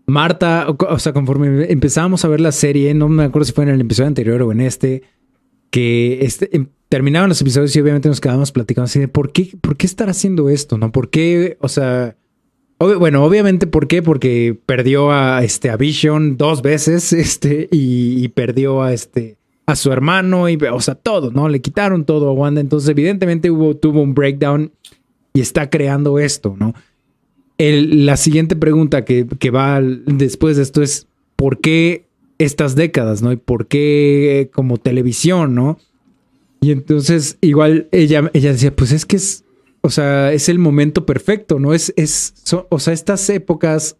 [0.05, 3.71] Marta, o, sea, conforme empezábamos a ver la serie, no me acuerdo si fue en
[3.71, 5.03] el episodio anterior o en este,
[5.69, 9.51] que este, em, terminaban los episodios y obviamente nos quedábamos platicando así de por qué,
[9.59, 10.93] por qué estar haciendo esto, ¿no?
[10.93, 12.15] ¿Por qué, o sea,
[12.79, 14.01] bueno, obviamente, ¿por qué?
[14.01, 19.37] Porque perdió a, este, a Vision dos veces, este, y, y perdió a este
[19.67, 21.49] a su hermano, y, o sea, todo, ¿no?
[21.49, 22.61] Le quitaron todo a Wanda.
[22.61, 24.71] Entonces, evidentemente hubo, tuvo un breakdown
[25.33, 26.73] y está creando esto, ¿no?
[27.59, 32.05] la siguiente pregunta que, va después de esto es, ¿por qué
[32.37, 33.31] estas décadas, ¿no?
[33.31, 35.79] Y por qué como televisión, ¿no?
[36.61, 39.43] Y entonces, igual ella, ella decía, pues es que es,
[39.81, 41.73] o sea, es el momento perfecto, ¿no?
[41.73, 42.35] Es, es,
[42.69, 43.95] o sea, estas épocas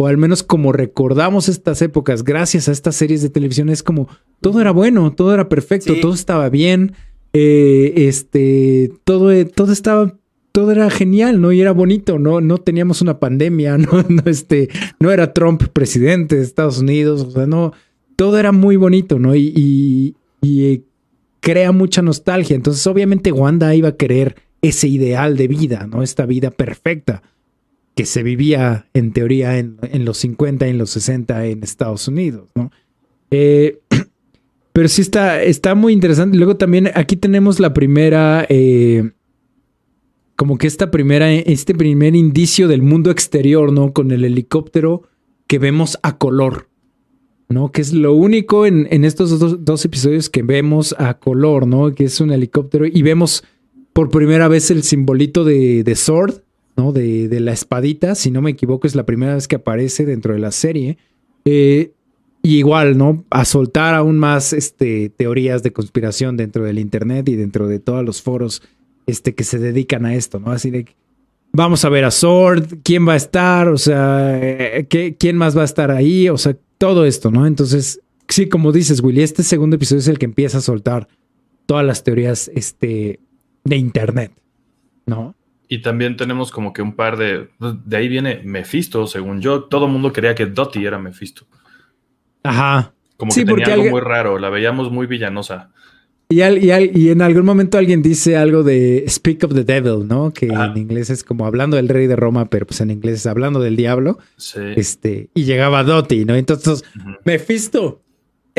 [0.00, 4.08] o al menos como recordamos estas épocas, gracias a estas series de televisión, es como
[4.40, 6.92] todo era bueno, todo era perfecto, todo estaba bien,
[7.32, 10.16] eh, este, todo, todo estaba,
[10.52, 11.50] todo era genial, ¿no?
[11.50, 12.40] Y era bonito, ¿no?
[12.40, 14.04] No teníamos una pandemia, ¿no?
[14.08, 14.68] no, este,
[15.00, 17.72] no era Trump presidente de Estados Unidos, o sea, no,
[18.14, 19.34] todo era muy bonito, ¿no?
[19.34, 20.82] Y, y, y eh,
[21.40, 22.54] crea mucha nostalgia.
[22.54, 26.04] Entonces, obviamente, Wanda iba a querer ese ideal de vida, ¿no?
[26.04, 27.22] Esta vida perfecta
[27.98, 32.48] que se vivía en teoría en, los 50 y en los 60 en Estados Unidos,
[32.54, 32.70] ¿no?
[33.32, 33.80] Eh,
[34.72, 36.36] pero sí está, está muy interesante.
[36.36, 39.10] Luego también aquí tenemos la primera, eh,
[40.36, 43.92] como que esta primera, este primer indicio del mundo exterior, ¿no?
[43.92, 45.02] Con el helicóptero
[45.48, 46.68] que vemos a color,
[47.48, 47.72] ¿no?
[47.72, 51.92] Que es lo único en, estos dos, episodios que vemos a color, ¿no?
[51.96, 53.42] Que es un helicóptero y vemos
[53.92, 56.42] por primera vez el simbolito de, de Sword,
[56.78, 56.92] ¿no?
[56.92, 60.32] De, de, la espadita, si no me equivoco, es la primera vez que aparece dentro
[60.32, 60.96] de la serie.
[61.44, 61.92] Eh,
[62.40, 63.24] y igual, ¿no?
[63.30, 68.04] A soltar aún más este, teorías de conspiración dentro del Internet y dentro de todos
[68.04, 68.62] los foros
[69.06, 70.52] este, que se dedican a esto, ¿no?
[70.52, 70.86] Así de,
[71.52, 75.56] vamos a ver a Sword, quién va a estar, o sea, eh, ¿qué, quién más
[75.56, 77.44] va a estar ahí, o sea, todo esto, ¿no?
[77.44, 81.08] Entonces, sí, como dices, Willy, este segundo episodio es el que empieza a soltar
[81.66, 83.18] todas las teorías este,
[83.64, 84.30] de Internet,
[85.06, 85.34] ¿no?
[85.68, 87.48] Y también tenemos como que un par de.
[87.60, 89.64] De ahí viene Mephisto, según yo.
[89.64, 91.46] Todo el mundo creía que Dottie era Mephisto.
[92.42, 92.94] Ajá.
[93.18, 94.38] Como que tenía algo muy raro.
[94.38, 95.70] La veíamos muy villanosa.
[96.30, 100.30] Y, y, en algún momento alguien dice algo de Speak of the Devil, ¿no?
[100.30, 103.26] Que en inglés es como hablando del rey de Roma, pero pues en inglés es
[103.26, 104.18] hablando del diablo.
[104.36, 104.60] Sí.
[104.76, 106.34] Este, y llegaba Dottie, ¿no?
[106.34, 106.84] Entonces,
[107.24, 108.02] Mephisto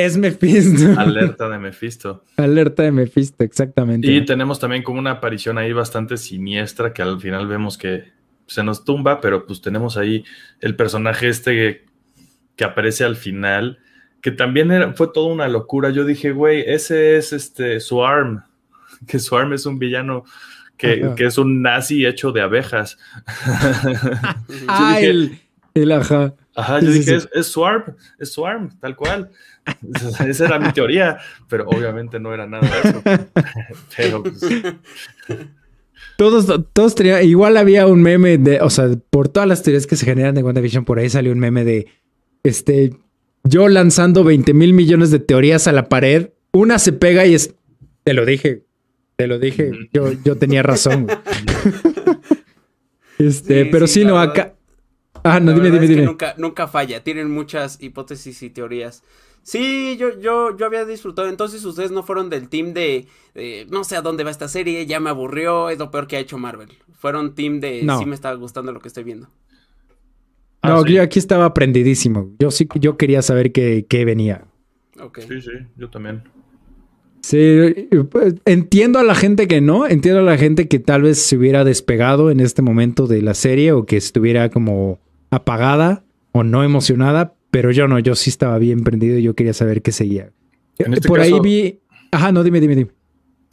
[0.06, 0.94] es Mephisto.
[1.00, 2.24] Alerta de Mephisto.
[2.38, 4.10] Alerta de Mephisto, exactamente.
[4.10, 8.06] Y tenemos también como una aparición ahí bastante siniestra que al final vemos que
[8.48, 10.24] se nos tumba, pero pues tenemos ahí
[10.62, 11.84] el personaje este
[12.56, 13.80] que, aparece al final,
[14.22, 15.92] que también era, fue toda una locura.
[15.92, 18.44] Yo dije, güey, ese es este Swarm,
[19.08, 20.24] que Swarm es un villano
[20.78, 22.98] que, es un nazi hecho de abejas.
[24.68, 25.40] ah, el,
[25.74, 26.34] el ajá.
[26.56, 29.30] Ajá, yo dije, Es, es, Swarm, es Swarm, tal cual.
[30.28, 31.18] Esa era mi teoría,
[31.48, 33.02] pero obviamente no era nada de eso.
[33.98, 34.42] pero pues,
[36.18, 39.96] Todos, todos tenían, igual había un meme de, o sea, por todas las teorías que
[39.96, 41.88] se generan de WandaVision, por ahí salió un meme de,
[42.44, 42.94] este,
[43.44, 47.56] yo lanzando 20 mil millones de teorías a la pared, una se pega y es,
[48.04, 48.64] te lo dije,
[49.16, 51.08] te lo dije, yo, yo tenía razón.
[53.18, 54.56] este, pero sí, no, acá,
[55.24, 56.06] Ah, no, La dime, dime, es que dime.
[56.06, 59.04] Nunca, nunca falla, tienen muchas hipótesis y teorías.
[59.44, 61.28] Sí, yo, yo, yo había disfrutado.
[61.28, 64.86] Entonces, ustedes no fueron del team de, de, no sé a dónde va esta serie,
[64.86, 66.70] ya me aburrió, es lo peor que ha hecho Marvel.
[66.94, 67.98] Fueron team de No.
[68.00, 69.28] sí me está gustando lo que estoy viendo.
[70.62, 70.94] Ah, No, sí.
[70.94, 72.32] yo aquí estaba aprendidísimo.
[72.40, 74.46] Yo sí, yo quería saber qué, qué venía.
[75.02, 75.20] Ok.
[75.28, 76.24] Sí, sí, yo también.
[77.22, 81.20] Sí, pues, entiendo a la gente que no, entiendo a la gente que tal vez
[81.20, 86.44] se hubiera despegado en este momento de la serie o que estuviera como apagada o
[86.44, 89.92] no emocionada, pero yo no, yo sí estaba bien prendido y yo quería saber qué
[89.92, 90.32] seguía.
[90.78, 91.80] Este Por ahí caso- vi...
[92.12, 92.92] Ajá, no, dime, dime, dime.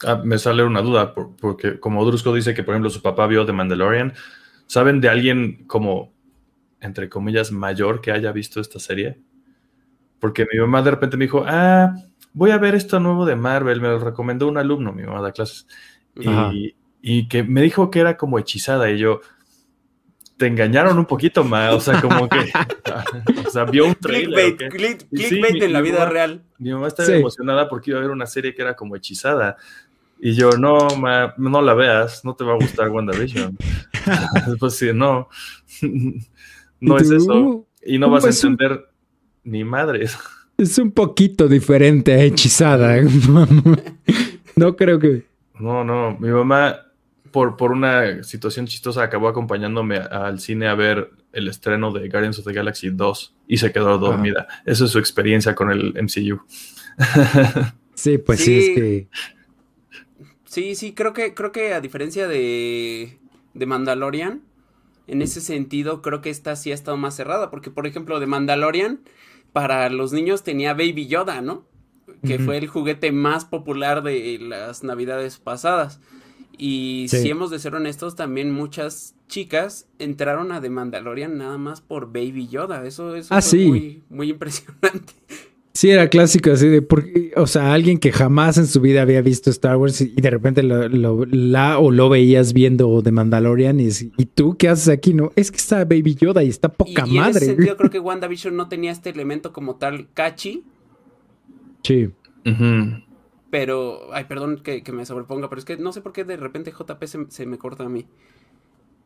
[0.05, 3.27] Ah, me sale una duda, por- porque como Drusco dice que, por ejemplo, su papá
[3.27, 4.13] vio The Mandalorian,
[4.67, 6.13] ¿saben de alguien como,
[6.81, 9.19] entre comillas, mayor que haya visto esta serie?
[10.19, 11.93] Porque mi mamá de repente me dijo, ah,
[12.33, 15.31] voy a ver esto nuevo de Marvel, me lo recomendó un alumno, mi mamá da
[15.31, 15.67] clases,
[16.15, 19.21] y, y que me dijo que era como hechizada, y yo,
[20.37, 22.37] te engañaron un poquito más, o sea, como que,
[23.47, 24.55] o sea, vio un trailer.
[24.55, 26.43] Clickbait, click- sí, clickbait mi- en la mi vida mamá- real.
[26.59, 27.13] Mi mamá estaba Sí.
[27.13, 29.57] emocionada porque iba a ver una serie que era como hechizada.
[30.19, 33.57] Y yo, no, ma, no la veas, no te va a gustar WandaVision.
[34.59, 35.27] pues sí, no.
[36.79, 37.65] no es eso.
[37.83, 38.87] Y no vas a pues, un- entender
[39.43, 40.17] ni madres.
[40.57, 42.97] Es un poquito diferente a hechizada.
[44.55, 45.25] no creo que...
[45.59, 46.17] No, no.
[46.19, 46.75] Mi mamá,
[47.31, 52.39] por, por una situación chistosa, acabó acompañándome al cine a ver el estreno de Guardians
[52.39, 54.47] of the Galaxy 2 y se quedó dormida.
[54.65, 56.41] Esa es su experiencia con el MCU.
[57.93, 58.69] Sí, pues sí, Sí.
[58.69, 59.07] es que...
[60.45, 63.17] Sí, sí, creo que, creo que a diferencia de,
[63.55, 64.43] de Mandalorian,
[65.07, 67.49] en ese sentido, creo que esta sí ha estado más cerrada.
[67.49, 68.99] Porque, por ejemplo, de Mandalorian,
[69.51, 71.65] para los niños tenía Baby Yoda, ¿no?
[72.25, 75.99] Que fue el juguete más popular de las navidades pasadas.
[76.57, 77.17] Y Sí.
[77.17, 82.07] si hemos de ser honestos, también muchas chicas entraron a The Mandalorian nada más por
[82.07, 82.85] Baby Yoda.
[82.85, 83.65] Eso, eso Ah, fue sí.
[83.67, 85.13] muy, muy impresionante.
[85.73, 89.21] Sí, era clásico, así de, porque, o sea, alguien que jamás en su vida había
[89.21, 93.79] visto Star Wars y de repente lo, lo- la o lo veías viendo de Mandalorian
[93.79, 95.13] y, y tú, ¿qué haces aquí?
[95.13, 97.45] No, es que está Baby Yoda y está Y, poca y en ese madre.
[97.45, 100.63] sentido creo que WandaVision no tenía este elemento como tal catchy,
[101.83, 102.09] Sí.
[102.45, 103.03] Ujú.
[103.49, 106.37] Pero, ay, perdón que, que me sobreponga, pero es que no sé por qué de
[106.37, 108.05] repente JP se, se me corta a mí.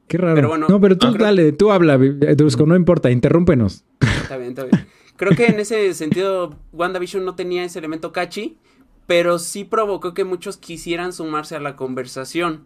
[0.08, 0.36] Qué raro.
[0.36, 3.86] Pero bueno, no, pero tú ah, creo- dale, tú habla, Drusco, no importa, interrúmpenos.
[4.02, 4.86] Está bien, está bien.
[5.16, 8.58] Creo que en ese sentido WandaVision no tenía ese elemento catchy,
[9.08, 12.66] pero sí provocó que muchos quisieran sumarse a la conversación.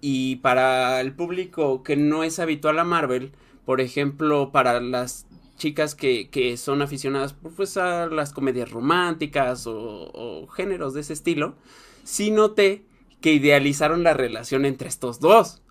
[0.00, 3.32] Y para el público que no es habitual a Marvel,
[3.66, 5.26] por ejemplo, para las
[5.60, 11.12] chicas que, que son aficionadas pues, a las comedias románticas o, o géneros de ese
[11.12, 11.54] estilo,
[12.02, 12.82] sí noté
[13.20, 15.62] que idealizaron la relación entre estos dos.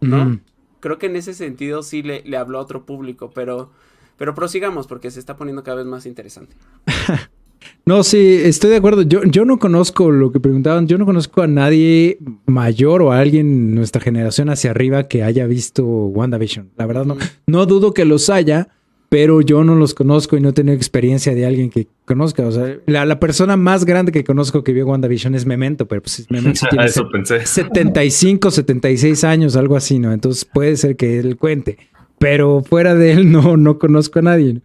[0.00, 0.40] ¿no?
[0.78, 3.72] Creo que en ese sentido sí le, le habló a otro público, pero,
[4.16, 6.56] pero prosigamos porque se está poniendo cada vez más interesante.
[7.84, 9.02] No, sí, estoy de acuerdo.
[9.02, 13.18] Yo, yo no conozco lo que preguntaban, yo no conozco a nadie mayor o a
[13.18, 16.70] alguien en nuestra generación hacia arriba que haya visto WandaVision.
[16.76, 17.18] La verdad no.
[17.46, 18.68] No dudo que los haya,
[19.10, 22.46] pero yo no los conozco y no he tenido experiencia de alguien que conozca.
[22.46, 26.00] O sea, la, la persona más grande que conozco que vio WandaVision es Memento, pero
[26.00, 27.44] pues Memento tiene eso pensé.
[27.44, 30.12] 75, 76 años, algo así, ¿no?
[30.12, 31.76] Entonces puede ser que él cuente.
[32.20, 34.60] Pero fuera de él no, no conozco a nadie.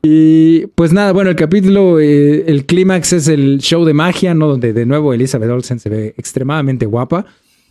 [0.00, 4.46] Y pues nada, bueno, el capítulo, eh, el clímax es el show de magia, ¿no?
[4.46, 7.26] Donde de nuevo Elizabeth Olsen se ve extremadamente guapa.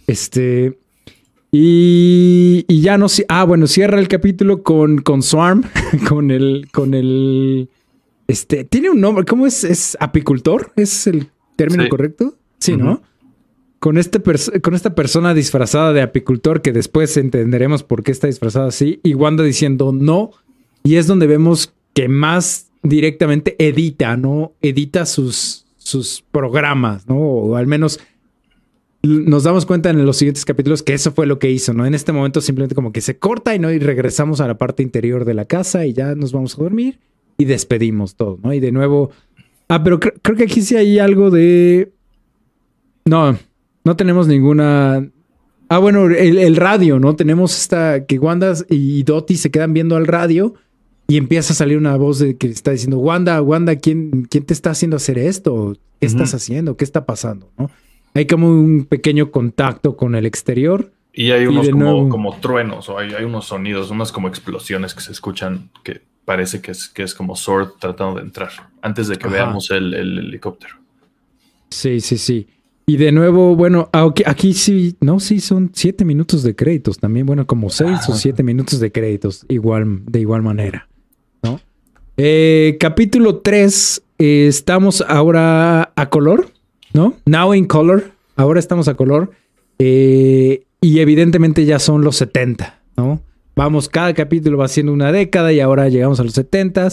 [0.07, 0.77] Este.
[1.51, 3.25] Y, y ya no sé.
[3.29, 5.63] Ah, bueno, cierra el capítulo con, con Swarm,
[6.09, 6.67] con el.
[6.71, 7.69] Con el.
[8.27, 8.63] Este.
[8.65, 9.25] Tiene un nombre.
[9.25, 9.63] ¿Cómo es?
[9.63, 10.71] ¿Es apicultor?
[10.75, 11.89] ¿Es el término Sí.
[11.89, 12.35] correcto?
[12.59, 12.75] Sí.
[12.75, 13.01] ¿no?
[13.79, 14.19] Con, este
[14.61, 18.99] con esta persona disfrazada de apicultor que después entenderemos por qué está disfrazada así.
[19.03, 20.31] Y Wanda diciendo no.
[20.83, 24.53] Y es donde vemos que más directamente edita, ¿no?
[24.61, 27.17] Edita sus, sus programas, ¿no?
[27.17, 27.99] O al menos
[29.03, 31.85] nos damos cuenta en los siguientes capítulos que eso fue lo que hizo, ¿no?
[31.85, 34.83] En este momento simplemente como que se corta y no y regresamos a la parte
[34.83, 36.99] interior de la casa y ya nos vamos a dormir
[37.37, 38.53] y despedimos todo, ¿no?
[38.53, 39.11] Y de nuevo,
[39.69, 41.91] ah, pero cre- creo que aquí sí hay algo de
[43.05, 43.37] no,
[43.83, 45.07] no tenemos ninguna
[45.69, 47.17] Ah, bueno, el, el radio, ¿no?
[47.17, 50.53] Tenemos esta que Wanda y Dottie se quedan viendo al radio
[51.09, 54.53] y empieza a salir una voz de que está diciendo, Wanda, Wanda, ¿quién, quién te
[54.53, 55.75] está haciendo hacer esto?
[55.99, 56.77] ¿Qué estás haciendo?
[56.77, 57.51] ¿Qué está pasando?
[57.57, 57.69] ¿no?
[58.17, 60.91] Hay como un pequeño contacto con el exterior.
[61.13, 64.93] Y hay unos como, nuevo- como truenos, o hay, hay unos sonidos, unas como explosiones
[64.93, 68.49] que se escuchan que parece que es, que es como Sword tratando de entrar
[68.81, 69.35] antes de que Ajá.
[69.35, 70.75] veamos el, el helicóptero.
[71.69, 72.47] Sí, sí, sí.
[72.85, 77.25] Y de nuevo, bueno, aquí, aquí sí, no, sí, son siete minutos de créditos también.
[77.25, 80.87] Bueno, como seis o siete minutos de créditos, igual, de igual manera.
[81.43, 81.59] ¿no?
[82.15, 86.49] Eh, capítulo 3, eh, estamos ahora a color,
[86.97, 87.15] ¿no?
[87.25, 88.11] Now in color.
[88.35, 89.31] Ahora estamos a color.
[89.79, 93.21] Eh, y evidentemente ya son los 70, ¿no?
[93.55, 96.89] Vamos, cada capítulo va siendo una década y ahora llegamos a los 70.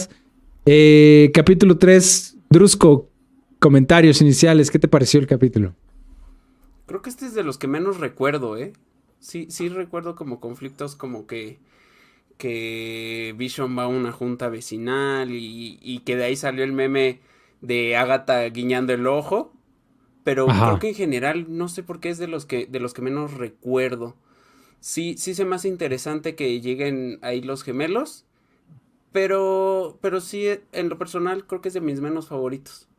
[1.33, 3.09] capítulo 3, Drusco,
[3.59, 4.71] comentarios iniciales.
[4.71, 5.73] ¿Qué te pareció el capítulo?
[6.85, 8.73] Creo que este es de los que menos recuerdo, ¿eh?
[9.19, 11.57] Sí, sí recuerdo como conflictos como que,
[12.37, 17.19] que Vision va a una junta vecinal y, y que de ahí salió el meme
[17.61, 19.54] de Agatha guiñando el ojo.
[20.25, 22.93] Pero creo que en general no sé por qué es de los que, de los
[22.93, 24.15] que menos recuerdo.
[24.81, 28.25] Sí, sí se me hace interesante que lleguen ahí los gemelos.
[29.13, 32.89] Pero, pero sí, en lo personal, creo que es de mis menos favoritos.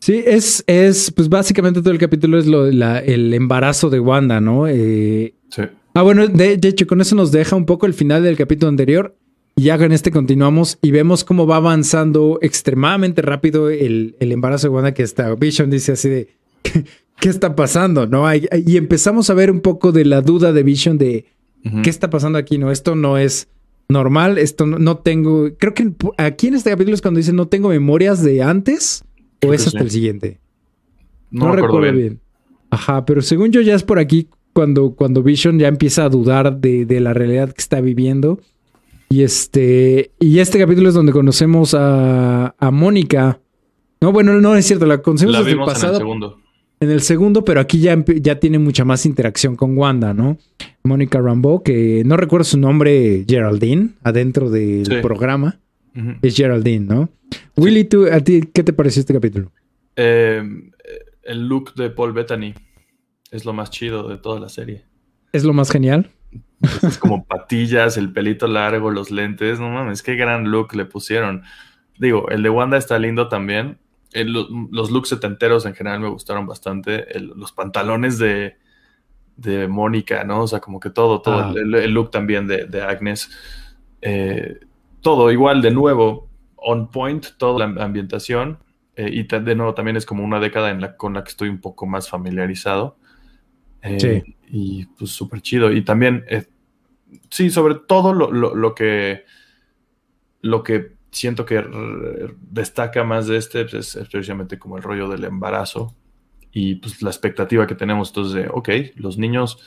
[0.00, 4.40] Sí, es, es, pues básicamente todo el capítulo es lo, la, el embarazo de Wanda,
[4.40, 4.66] ¿no?
[4.68, 5.62] Eh, sí.
[5.94, 9.16] Ah, bueno, de, hecho, con eso nos deja un poco el final del capítulo anterior.
[9.56, 14.68] Y ya en este continuamos y vemos cómo va avanzando extremadamente rápido el, el embarazo
[14.68, 16.28] de Wanda, que está Vision dice así de,
[17.20, 18.06] ¿qué está pasando?
[18.06, 18.26] ¿No?
[18.34, 21.26] Y empezamos a ver un poco de la duda de Vision de,
[21.82, 22.58] ¿qué está pasando aquí?
[22.58, 23.48] No, esto no es
[23.88, 27.46] normal, esto no, no tengo, creo que aquí en este capítulo es cuando dice, no
[27.46, 29.04] tengo memorias de antes
[29.48, 30.40] ¿O es hasta el siguiente?
[31.30, 32.20] No, recuerdo bien.
[32.70, 36.58] Ajá, pero según yo ya es por aquí cuando, cuando Vision ya empieza a dudar
[36.58, 38.40] de, la realidad que está viviendo.
[39.08, 43.40] Y este, y este capítulo es donde conocemos a, a Mónica.
[44.00, 45.94] No, bueno, no es cierto, la conocemos desde el pasado.
[45.94, 46.40] En el segundo.
[46.80, 50.36] En el segundo, pero aquí ya, ya tiene mucha más interacción con Wanda, ¿no?
[50.82, 55.60] Mónica Rambeau, que no recuerdo su nombre, Geraldine, adentro del programa.
[56.20, 57.08] Es Geraldine, ¿no?
[57.56, 59.52] Willy, ¿tú, ¿a ti qué te pareció este capítulo?
[59.96, 60.72] Em,
[61.22, 62.54] el look de Paul Bettany
[63.30, 64.84] es lo más chido de toda la serie.
[65.32, 66.10] ¿Es lo más genial?
[66.82, 69.60] Es como patillas, el pelito largo, los lentes.
[69.60, 71.42] No mames, qué gran look le pusieron.
[71.98, 73.78] Digo, el de Wanda está lindo también.
[74.12, 77.06] los looks setenteros en general me gustaron bastante.
[77.18, 78.56] los pantalones de,
[79.36, 80.42] de Mónica, ¿no?
[80.42, 81.40] O sea, como que todo, todo.
[81.40, 81.54] Ah.
[81.54, 83.30] El, look también de, de Agnes.
[84.00, 84.60] Eh,
[85.00, 88.58] todo igual de nuevo, on point, toda la ambientación.
[88.96, 91.48] Eh, y de nuevo también es como una década en la, con la que estoy
[91.48, 92.96] un poco más familiarizado.
[93.82, 94.36] Eh, sí.
[94.48, 95.72] Y pues súper chido.
[95.72, 96.44] Y también, eh,
[97.30, 99.24] sí, sobre todo lo, que,
[100.42, 101.64] lo que siento que
[102.50, 105.94] destaca más de este pues, es, precisamente como el rollo del embarazo
[106.52, 109.58] y pues la expectativa que tenemos entonces de, ok, los niños,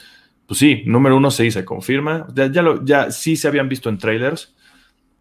[0.45, 3.89] pues sí, número uno sí se confirma, ya, ya, lo, ya sí se habían visto
[3.89, 4.55] en trailers,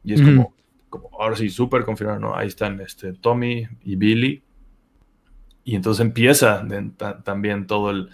[0.06, 0.54] y es como,
[0.88, 2.36] como, ahora sí, súper confirmado, ¿no?
[2.36, 4.40] Ahí están este, Tommy y Billy.
[5.64, 6.64] Y entonces empieza
[7.24, 8.06] también toda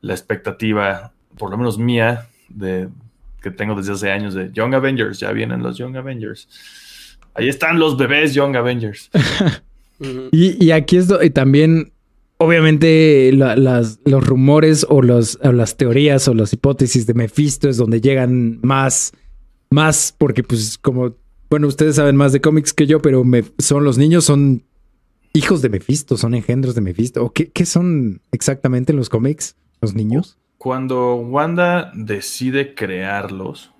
[0.00, 2.88] la expectativa, por lo menos mía, de,
[3.42, 5.18] que tengo desde hace años de Young Avengers.
[5.18, 6.48] Ya vienen los Young Avengers.
[7.34, 9.10] Ahí están los bebés Young Avengers.
[10.32, 11.92] y, aquí es y también,
[12.38, 17.76] obviamente, las, los rumores o, los, o las teorías o las hipótesis de Mephisto es
[17.76, 19.12] donde llegan más,
[19.70, 21.16] más porque pues como
[21.52, 24.64] bueno, ustedes saben más de cómics que yo, pero me, son los niños, son
[25.34, 27.22] hijos de Mephisto, son engendros de Mephisto.
[27.22, 30.38] ¿O qué, son exactamente los cómics, los niños?
[30.62, 33.72] Cuando Wanda decide crearlos,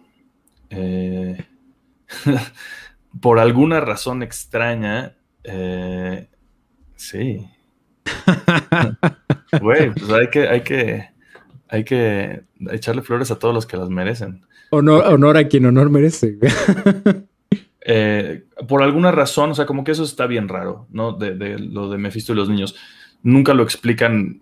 [0.69, 1.45] eh,
[3.21, 5.15] por alguna razón extraña,
[5.45, 6.27] eh,
[6.97, 7.49] sí.
[9.61, 11.11] Güey, pues hay que, hay que,
[11.69, 14.45] hay que echarle flores a todos los que las merecen.
[14.71, 16.37] Honor, honor a quien honor merece.
[17.85, 21.13] Eh, por alguna razón, o sea, como que eso está bien raro, ¿no?
[21.13, 22.77] De, lo de Mephisto y los niños.
[23.25, 24.41] Nunca lo explican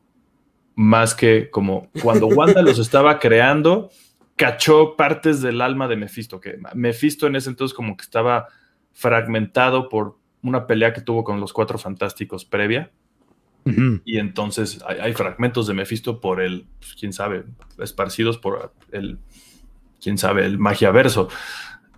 [0.81, 3.91] más que como cuando Wanda los estaba creando,
[4.35, 8.49] cachó partes del alma de Mephisto, que Mephisto en ese entonces como que estaba
[8.95, 12.91] fragmentado por una pelea que tuvo con los cuatro fantásticos previa.
[14.07, 17.45] Y entonces hay, fragmentos de Mephisto por el, pues, quién sabe,
[17.79, 19.19] esparcidos por el,
[20.03, 21.29] quién sabe, el magiaverso.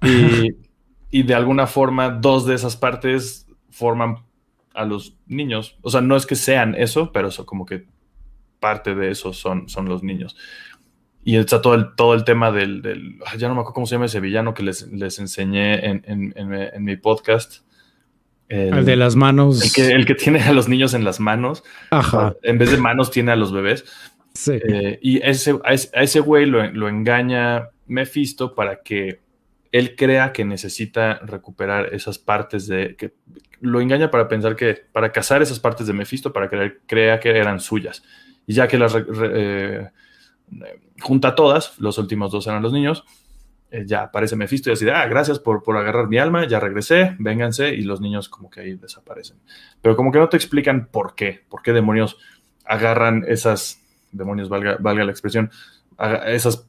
[0.02, 0.56] Y,
[1.12, 4.24] y de alguna forma dos de esas partes forman
[4.74, 5.78] a los niños.
[5.82, 7.91] O sea, no es que sean eso, pero eso como que
[8.62, 10.36] parte de eso son, son los niños.
[11.24, 12.82] Y está todo el, todo el tema del,
[13.36, 14.82] Ya no me acuerdo cómo se llama ese villano que les,
[15.18, 16.34] enseñé en,
[16.78, 17.64] mi podcast.
[18.48, 19.62] El, de las manos.
[19.62, 21.62] El que, el que, tiene a los niños en las manos.
[21.90, 22.34] Ajá.
[22.42, 23.84] En vez de manos tiene a los bebés.
[24.34, 24.58] Sí.
[24.64, 29.20] Eh, y ese, a ese güey lo, lo engaña Mephisto para que
[29.72, 32.94] él crea que necesita recuperar esas partes de...
[32.94, 33.14] que
[33.60, 34.74] lo engaña para pensar que...
[34.92, 38.02] para cazar esas partes de Mephisto, para que él crea que eran suyas.
[38.46, 39.90] Y ya que las eh,
[41.00, 43.04] junta todas, los últimos dos eran los niños,
[43.70, 46.60] eh, ya aparece Mephisto y así de, ah, gracias por, por agarrar mi alma, ya
[46.60, 49.38] regresé, vénganse, y los niños como que ahí desaparecen.
[49.80, 52.18] Pero como que no te explican por qué, por qué demonios
[52.64, 53.80] agarran esas,
[54.10, 55.50] demonios valga, valga la expresión,
[56.26, 56.68] esas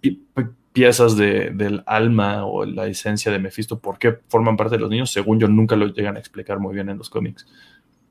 [0.73, 4.89] piezas de, del alma o la esencia de Mephisto, por qué forman parte de los
[4.89, 7.45] niños, según yo nunca lo llegan a explicar muy bien en los cómics.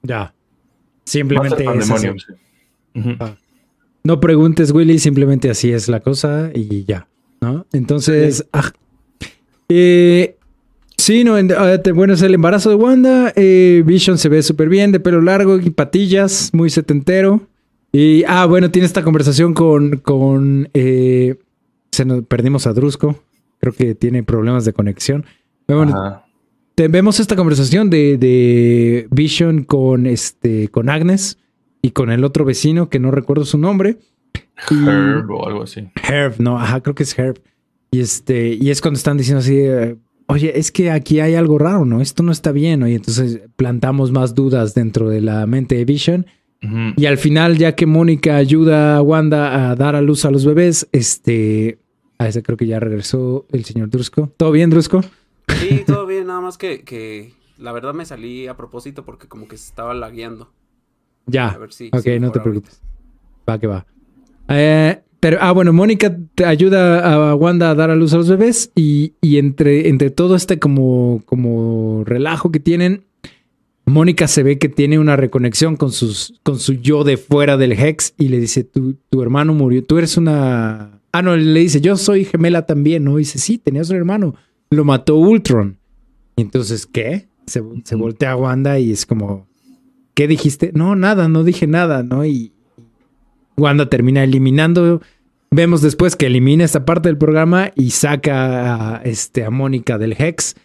[0.03, 0.33] Ya.
[1.05, 1.65] Simplemente
[3.19, 3.37] ah.
[4.05, 7.09] No preguntes, Willy, simplemente así es la cosa y ya,
[7.41, 7.67] ¿no?
[7.73, 8.73] Entonces, ah,
[9.69, 10.37] eh,
[10.97, 13.33] sí, no, ah, bueno, es el embarazo de Wanda.
[13.37, 17.43] Eh, Vision se ve súper bien, de pelo largo y patillas, muy setentero.
[17.93, 21.37] Y, ah, bueno, tiene esta conversación con, con eh,
[21.93, 23.23] se nos perdimos a Drusco.
[23.61, 25.25] Creo que tiene problemas de conexión.
[26.77, 31.39] vemos esta conversación de, de, Vision con, este, con Agnes
[31.83, 33.99] y con el otro vecino que no recuerdo su nombre.
[34.71, 35.89] Herb o algo así.
[36.09, 37.43] Herb, no, ajá, creo que es Herb.
[37.91, 39.59] Y este, y es cuando están diciendo así,
[40.27, 42.01] oye, es que aquí hay algo raro, ¿no?
[42.01, 42.89] Esto no está bien, ¿no?
[42.89, 46.27] Y entonces plantamos más dudas dentro de la mente de Vision.
[46.97, 50.47] Y al final, ya que Mónica ayuda a Wanda a dar a luz a los
[50.47, 51.81] bebés, este,
[52.19, 54.33] a ese creo que ya regresó el señor Drusco.
[54.37, 55.03] ¿Todo bien, Drusco?
[55.49, 59.49] Sí, todo bien, nada más que, que la verdad me salí a propósito porque como
[59.49, 60.53] que se estaba lagueando.
[61.27, 61.49] Ya.
[61.49, 62.81] A ver si, ok, no te preocupes.
[63.49, 63.87] Va que va.
[64.49, 68.29] Eh, pero, ah, bueno, Mónica te ayuda a Wanda a dar a luz a los
[68.29, 73.05] bebés y, entre, entre todo este como, como relajo que tienen,
[73.87, 77.71] Mónica se ve que tiene una reconexión con, sus, con su yo de fuera del
[77.71, 81.01] Hex y le dice, tu, tu hermano murió, tú eres una...
[81.13, 83.19] Ah, no, le dice, yo soy gemela también, ¿no?
[83.19, 84.35] Y dice, sí, tenías un hermano,
[84.71, 85.79] lo mató Ultron.
[86.35, 87.29] Y entonces, ¿qué?
[87.47, 89.47] Se, se voltea a Wanda y es como,
[90.15, 90.71] ¿qué dijiste?
[90.75, 92.25] No, nada, no dije nada, ¿no?
[92.25, 92.53] Y,
[93.57, 95.01] Wanda termina eliminando.
[95.51, 100.17] Vemos después que elimina esta parte del programa y saca a, este, a Mónica del
[100.19, 100.57] Hex.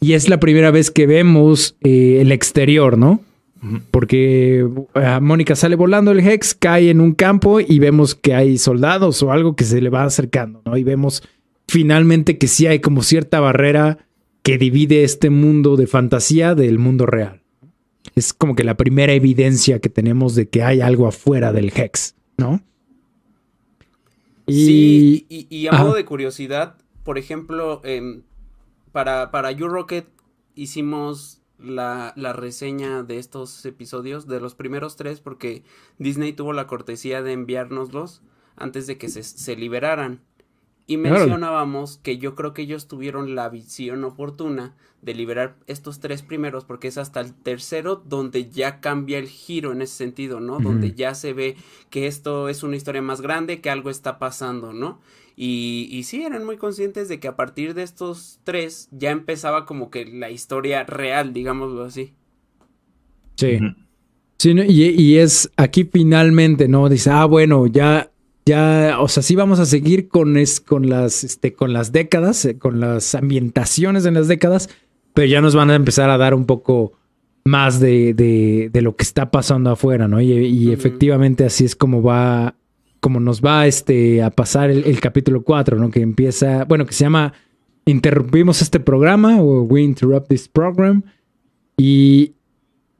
[0.00, 3.20] Y es la primera vez que vemos eh, el exterior, ¿no?
[3.90, 8.56] Porque eh, Mónica sale volando el Hex, cae en un campo y vemos que hay
[8.56, 10.78] soldados o algo que se le va acercando, ¿no?
[10.78, 11.22] Y vemos
[11.68, 13.98] finalmente que sí hay como cierta barrera
[14.42, 17.39] que divide este mundo de fantasía del mundo real.
[18.14, 22.14] Es como que la primera evidencia que tenemos de que hay algo afuera del Hex.
[22.36, 22.60] ¿no?
[24.46, 25.26] Y...
[25.28, 28.22] Sí, y, a modo de curiosidad, por ejemplo, em,
[28.90, 30.08] para, para rocket
[30.54, 35.62] hicimos la, reseña de estos episodios, de los primeros tres, porque
[35.98, 38.22] Disney tuvo la cortesía de enviárnoslos
[38.56, 40.20] antes de que se, se liberaran.
[40.86, 46.22] Y mencionábamos que yo creo que ellos tuvieron la visión oportuna de liberar estos tres
[46.22, 50.60] primeros, porque es hasta el tercero donde ya cambia el giro en ese sentido, ¿no?
[50.60, 51.56] Donde ya se ve
[51.88, 55.00] que esto es una historia más grande, que algo está pasando, ¿no?
[55.36, 59.64] Y, y sí, eran muy conscientes de que a partir de estos tres ya empezaba
[59.64, 62.12] como que la historia real, digámoslo así.
[63.36, 63.58] Sí.
[64.38, 66.88] Sí, y, y, es aquí finalmente, ¿no?
[66.88, 68.10] Dice, ah, bueno, ya
[68.46, 72.44] ya, o sea, sí vamos a seguir con, es, con, las, este, con las décadas,
[72.44, 74.68] eh, con las ambientaciones en las décadas,
[75.14, 76.92] pero ya nos van a empezar a dar un poco
[77.44, 78.14] más de,
[78.72, 80.20] de, lo que está pasando afuera, ¿no?
[80.20, 82.54] Y, efectivamente así es como va,
[83.00, 85.90] como nos va este, a pasar el, el capítulo 4, ¿no?
[85.90, 87.32] Que empieza, bueno, que se llama
[87.86, 91.02] Interrumpimos este programa o We Interrupt this Program.
[91.76, 92.34] Y,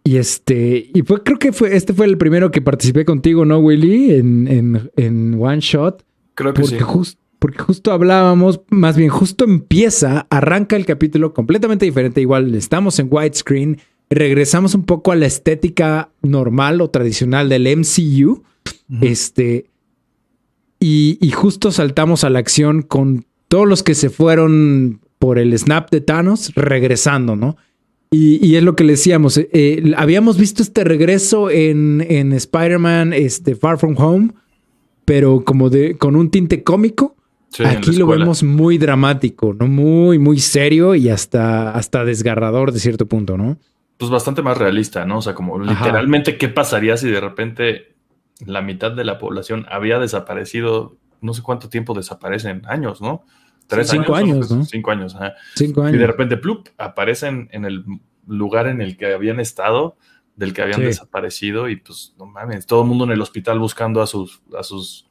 [0.04, 3.58] y este, y fue, creo que fue, este fue el primero que participé contigo, ¿no,
[3.58, 4.14] Willy?
[4.14, 6.04] En, en, One Shot.
[6.34, 7.16] Creo que porque sí.
[7.40, 12.20] Porque justo hablábamos, más bien justo empieza, arranca el capítulo completamente diferente.
[12.20, 13.78] Igual estamos en widescreen,
[14.08, 18.44] regresamos un poco a la estética normal o tradicional del MCU.
[19.00, 19.66] Este,
[20.78, 25.56] y, y justo saltamos a la acción con todos los que se fueron por el
[25.58, 27.56] snap de Thanos regresando, ¿no?
[28.12, 33.12] Y, es lo que le decíamos, eh, eh, habíamos visto este regreso en, en Spider-Man
[33.12, 34.32] este, Far From Home,
[35.04, 37.14] pero como de, con un tinte cómico.
[37.66, 39.66] Aquí lo vemos muy dramático, ¿no?
[39.66, 43.58] Muy, muy serio y hasta, hasta desgarrador de cierto punto, ¿no?
[43.98, 45.18] Pues bastante más realista, ¿no?
[45.18, 47.96] O sea, como literalmente, ¿qué pasaría si de repente
[48.46, 50.96] la mitad de la población había desaparecido?
[51.20, 53.24] No sé cuánto tiempo desaparecen, años, ¿no?
[53.84, 54.64] cinco años, ¿no?
[54.64, 55.16] Cinco años,
[55.54, 55.94] Cinco años.
[55.94, 57.84] Y de repente, plup, aparecen en el
[58.26, 59.96] lugar en el que habían estado,
[60.36, 64.00] del que habían desaparecido, y pues, no mames, todo el mundo en el hospital buscando
[64.00, 65.09] a sus, a sus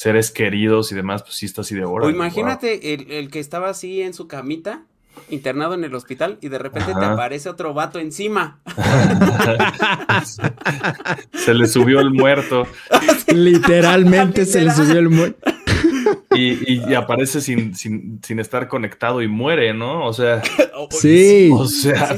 [0.00, 2.06] seres queridos y demás, pues sí está así de hora.
[2.06, 4.84] O imagínate el, que estaba así en su camita
[5.28, 8.60] internado en el hospital y de repente te aparece otro vato encima.
[11.34, 12.66] se le subió el muerto.
[13.34, 15.49] Literalmente se le subió el muerto.
[16.32, 17.72] Y, aparece sin,
[18.38, 20.06] estar conectado y muere, ¿no?
[20.06, 20.42] O sea.
[20.90, 21.50] Sí.
[21.52, 22.16] O sea.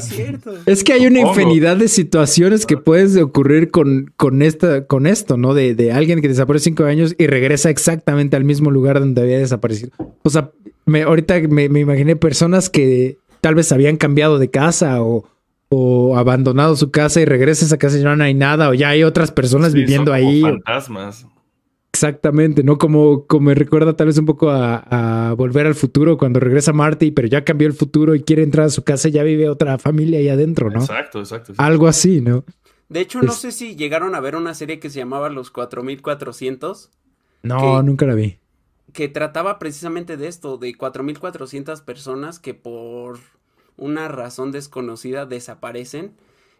[0.66, 5.36] Es, que hay una infinidad de situaciones que puedes ocurrir con, con, esta, con esto,
[5.36, 5.52] ¿no?
[5.52, 9.38] De, de alguien que desaparece cinco años y regresa exactamente al mismo lugar donde había
[9.38, 9.90] desaparecido.
[10.22, 10.50] O sea,
[10.86, 15.24] me, ahorita me, imaginé personas que tal vez habían cambiado de casa o,
[15.70, 19.02] o abandonado su casa y regresas a casa y no hay nada, o ya hay
[19.02, 20.42] otras personas viviendo ahí.
[20.42, 21.26] Fantasmas.
[22.02, 22.78] Exactamente, ¿no?
[22.78, 27.12] Como, como me recuerda tal vez un poco a, Volver al Futuro, cuando regresa Marty,
[27.12, 29.78] pero ya cambió el futuro y quiere entrar a su casa y ya vive otra
[29.78, 30.80] familia ahí adentro, ¿no?
[30.80, 31.52] Exacto, exacto.
[31.58, 32.44] Algo así, ¿no?
[32.88, 36.90] De hecho, no sé si llegaron a ver una serie que se llamaba Los 4400.
[37.44, 38.38] No, nunca la vi.
[38.92, 43.20] Que trataba precisamente de esto, de 4400 personas que por
[43.76, 46.14] una razón desconocida desaparecen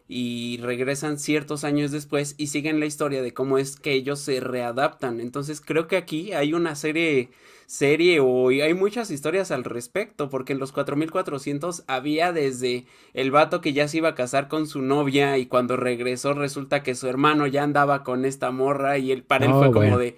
[0.09, 4.41] y regresan ciertos años después y siguen la historia de cómo es que ellos se
[4.41, 5.21] readaptan.
[5.21, 7.31] Entonces creo que aquí hay una serie
[7.67, 12.85] serie o hay muchas historias al respecto porque en los 4400 había desde
[13.15, 16.83] el vato que ya se iba a casar con su novia y cuando regresó resulta
[16.83, 20.17] que su hermano ya andaba con esta morra y él para él fue como de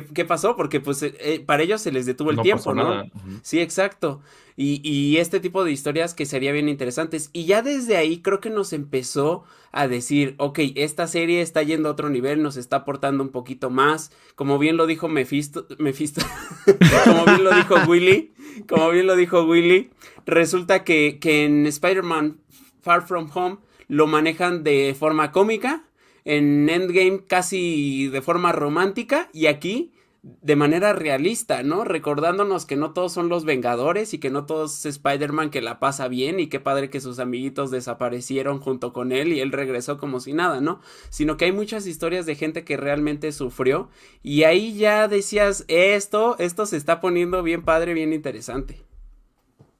[0.00, 0.56] ¿Qué, pasó?
[0.56, 3.04] Porque pues eh, eh, para ellos se les detuvo el tiempo, ¿no?
[3.42, 4.22] Sí, exacto.
[4.56, 7.28] Y, y, este tipo de historias que sería bien interesantes.
[7.34, 11.90] Y ya desde ahí creo que nos empezó a decir, ok, esta serie está yendo
[11.90, 14.12] a otro nivel, nos está aportando un poquito más.
[14.34, 16.22] Como bien lo dijo Mephisto, Mephisto,
[17.04, 18.32] como bien lo dijo Willy,
[18.66, 19.90] como bien lo dijo Willy,
[20.24, 22.38] resulta que, que en Spider-Man
[22.80, 25.84] Far From Home lo manejan de forma cómica
[26.24, 29.92] en Endgame casi de forma romántica y aquí
[30.22, 31.82] de manera realista, ¿no?
[31.82, 35.80] Recordándonos que no todos son los Vengadores y que no todos es Spider-Man que la
[35.80, 39.98] pasa bien y qué padre que sus amiguitos desaparecieron junto con él y él regresó
[39.98, 40.80] como si nada, ¿no?
[41.10, 43.88] Sino que hay muchas historias de gente que realmente sufrió
[44.22, 48.80] y ahí ya decías, esto, esto se está poniendo bien padre, bien interesante.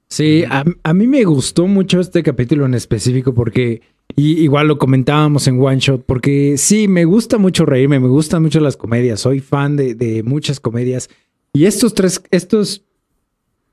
[0.09, 3.81] Sí, a, a mí me gustó mucho este capítulo en específico porque
[4.15, 8.43] y igual lo comentábamos en One Shot, porque sí, me gusta mucho reírme, me gustan
[8.43, 11.09] mucho las comedias, soy fan de, muchas comedias.
[11.53, 12.85] Y estos tres, estos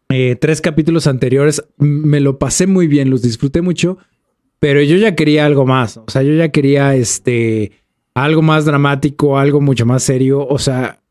[0.10, 3.98] eh, tres capítulos anteriores me lo pasé muy bien, los disfruté mucho,
[4.60, 5.98] pero yo ya quería algo más.
[5.98, 7.72] O sea, yo ya quería este
[8.14, 10.46] algo más dramático, algo mucho más serio.
[10.48, 11.02] O sea,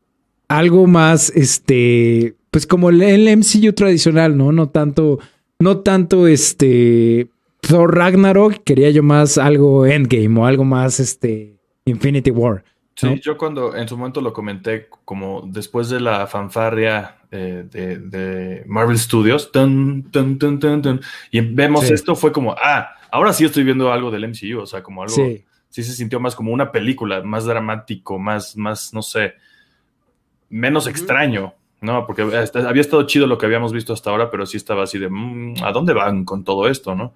[0.47, 4.51] algo más, este, pues como el, el MCU tradicional, ¿no?
[4.51, 5.19] No tanto,
[5.59, 7.29] no tanto este
[7.69, 12.63] Thor Ragnarok quería yo más algo Endgame o algo más este Infinity War.
[12.95, 18.63] Sí, yo cuando en su momento lo comenté como después de la fanfarria eh, de,
[18.65, 19.51] Marvel Studios,
[21.31, 24.83] y vemos esto, fue como, ah, ahora sí estoy viendo algo del MCU, o sea,
[24.83, 25.45] como algo, sí.
[25.69, 29.35] se sintió más como una película, más dramático, más, más, no sé,
[30.49, 32.05] menos extraño, ¿no?
[32.05, 35.07] Porque había estado chido lo que habíamos visto hasta ahora, pero sí estaba así de,
[35.09, 37.13] mm, ¿a dónde van con todo esto, no?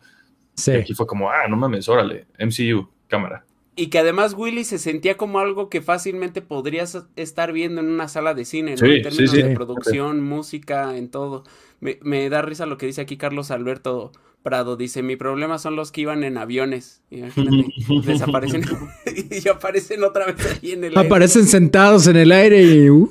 [0.56, 0.72] Sí.
[0.72, 3.46] Y aquí fue como, ah, no mames, órale, MCU, cámara.
[3.76, 8.08] Y que además Willy se sentía como algo que fácilmente podrías estar viendo en una
[8.08, 8.88] sala de cine, ¿no?
[8.88, 11.44] en términos de producción, música, en todo.
[11.80, 14.12] Me, da risa lo que dice aquí Carlos Alberto
[14.44, 14.78] Prado.
[14.78, 17.02] Dice, mi problema son los que iban en aviones.
[17.10, 17.66] Imagínate,
[18.06, 18.64] desaparecen
[19.32, 21.08] y aparecen otra vez ahí en el aire.
[21.08, 22.90] Aparecen sentados en el aire y...
[22.92, 23.10] Uh.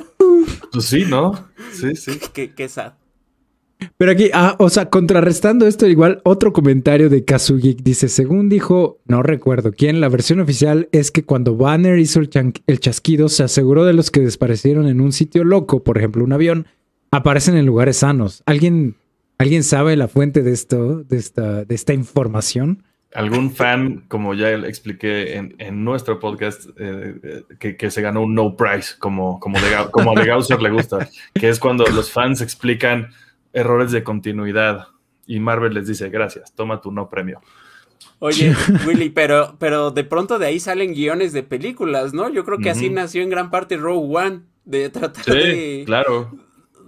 [0.71, 1.51] Pues sí, ¿no?
[1.73, 2.21] Sí, sí.
[2.33, 2.93] qué, qué sad.
[3.97, 9.01] Pero aquí, ah, o sea, contrarrestando esto, igual otro comentario de Kazugi dice, según dijo,
[9.07, 13.85] no recuerdo quién, la versión oficial es que cuando Banner hizo el, chasquido, se aseguró
[13.85, 16.67] de los que desaparecieron en un sitio loco, por ejemplo, un avión,
[17.11, 18.43] aparecen en lugares sanos.
[18.47, 18.97] ¿Alguien,
[19.39, 22.85] ¿alguien sabe la fuente de esto, de esta, de esta información?
[23.15, 28.57] Algún fan, como ya expliqué en, nuestro podcast, eh, eh, que, se ganó un no
[28.57, 29.59] price, como, como,
[29.91, 33.09] como a de Gausser le gusta, que es cuando los fans explican
[33.53, 34.89] errores de continuidad.
[35.27, 37.41] Y Marvel les dice, gracias, toma tu no premio.
[38.19, 38.55] Oye,
[38.87, 42.29] Willy, pero, pero de pronto de ahí salen guiones de películas, ¿no?
[42.29, 46.31] Yo creo que así nació en gran parte Rogue One, de tratar de, claro.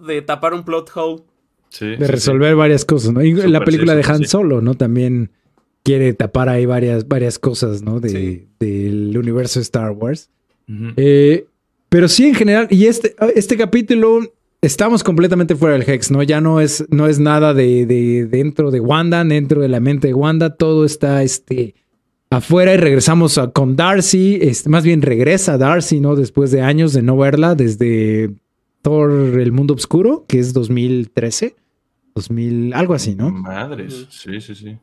[0.06, 1.22] de tapar un plot hole.
[1.68, 3.22] Sí, de resolver varias cosas, ¿no?
[3.22, 4.74] Y la película de Han Solo, ¿no?
[4.74, 5.32] También
[5.82, 7.98] quiere tapar ahí varias, varias cosas, ¿no?
[7.98, 10.30] De, del universo de Star Wars.
[10.96, 11.46] Eh,
[11.88, 14.20] pero sí, en general, y este, este capítulo
[14.66, 16.22] estamos completamente fuera del Hex, ¿no?
[16.22, 20.14] Ya no es, no es nada de, dentro de Wanda, dentro de la mente de
[20.14, 21.74] Wanda, todo está este,
[22.30, 26.16] afuera y regresamos con Darcy, este, más bien regresa Darcy, ¿no?
[26.16, 28.34] Después de años de no verla, desde
[28.82, 29.10] Thor,
[29.40, 31.56] el mundo oscuro, que es 2013.
[32.14, 33.30] 2000, algo así, ¿no?
[33.30, 34.78] Madres, sí, sí, sí.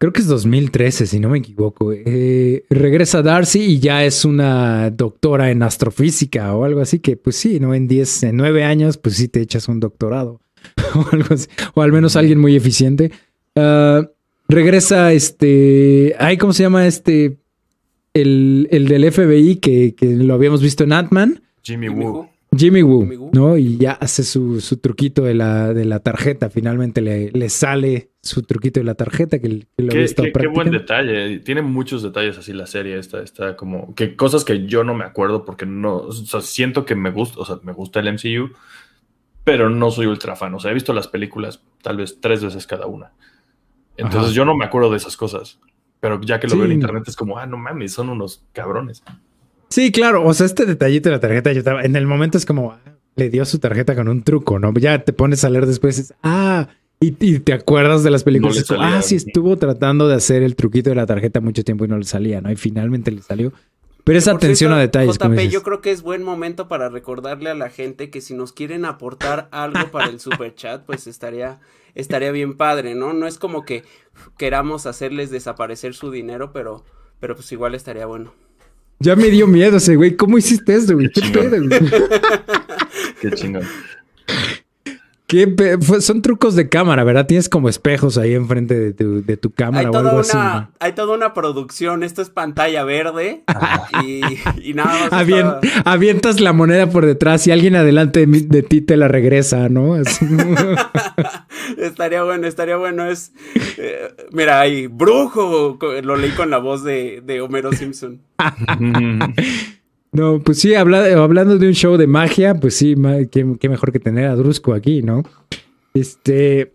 [0.00, 1.92] Creo que es 2013, si no me equivoco.
[1.92, 7.36] Eh, regresa Darcy y ya es una doctora en astrofísica o algo así, que pues
[7.36, 7.74] sí, ¿no?
[7.74, 10.40] En 10, en 9 años, pues sí te echas un doctorado
[10.94, 11.48] o algo así.
[11.74, 13.12] O al menos alguien muy eficiente.
[13.54, 14.08] Ah,
[14.48, 16.16] regresa este.
[16.18, 17.36] Ay, ¿cómo se llama este?
[18.14, 21.42] El, el del FBI que, que lo habíamos visto en Ant-Man.
[21.62, 22.30] Jimmy Jimmy Woo.
[22.56, 23.30] Jimmy Woo.
[23.32, 23.56] ¿no?
[23.56, 26.50] Y ya hace su, su truquito de la, de la tarjeta.
[26.50, 30.46] Finalmente le, le sale su truquito de la tarjeta que, que lo Qué, qué- qué
[30.48, 31.38] buen detalle.
[31.40, 32.98] Tiene muchos detalles así la serie.
[32.98, 33.94] Esta, está como.
[33.94, 35.96] que cosas que yo no me acuerdo porque no.
[35.98, 37.40] O sea, siento que me gusta.
[37.40, 38.50] O sea, me gusta el MCU.
[39.44, 40.52] Pero no soy ultra fan.
[40.54, 43.12] O sea, he visto las películas tal vez tres veces cada una.
[43.96, 44.32] Entonces Ajá.
[44.32, 45.58] yo no me acuerdo de esas cosas.
[46.00, 46.56] Pero ya que lo Sí.
[46.58, 49.02] veo en internet es como, ah, no mames, son unos cabrones.
[49.70, 50.24] Sí, claro.
[50.26, 52.80] O sea, este detallito de la tarjeta, yo estaba- en el momento es como, ah,
[53.16, 54.72] le dio su tarjeta con un truco, ¿no?
[54.74, 56.68] Ya te pones a leer después, y dices, ah,
[57.00, 58.56] y, y te acuerdas de las películas.
[58.58, 58.98] No salía.
[58.98, 61.96] ah, sí, estuvo tratando de hacer el truquito de la tarjeta mucho tiempo y no
[61.96, 62.50] le salía, ¿no?
[62.50, 63.52] Y finalmente le salió.
[64.02, 65.52] Pero esa atención cierto, a detalles, como JP, dices.
[65.52, 68.84] yo creo que es buen momento para recordarle a la gente que si nos quieren
[68.86, 71.60] aportar algo para el super chat, pues estaría,
[71.94, 73.12] estaría bien padre, ¿no?
[73.12, 73.84] No es como que
[74.38, 76.84] queramos hacerles desaparecer su dinero, pero,
[77.20, 78.32] pero pues igual estaría bueno.
[79.02, 80.14] Ya me dio miedo ese güey.
[80.14, 81.10] ¿Cómo hiciste eso, güey?
[81.10, 81.80] Qué ¿Qué pedo, güey?
[83.20, 83.62] Qué chingón.
[85.30, 87.24] ¿Qué pe- fue- son trucos de cámara, ¿verdad?
[87.26, 90.36] Tienes como espejos ahí enfrente de tu, de tu cámara Hay o toda, algo así.
[90.80, 93.44] hay toda una producción, esto es pantalla verde
[94.04, 94.22] y,
[94.60, 95.12] y nada más.
[95.12, 99.68] Avien- estaba- avientas la moneda por detrás y alguien adelante de, ti te la regresa,
[99.68, 99.94] ¿no?
[99.94, 100.26] Así.
[101.78, 103.06] estaría bueno, estaría bueno.
[103.08, 103.32] Es,
[103.78, 108.20] eh, mira, ahí, brujo, lo leí con la voz de, de Homero Simpson.
[110.12, 112.94] No, pues sí, habla- hablando de un show de magia, pues sí,
[113.30, 115.22] qué mejor que tener a Drusco aquí, ¿no?
[115.94, 116.72] Este.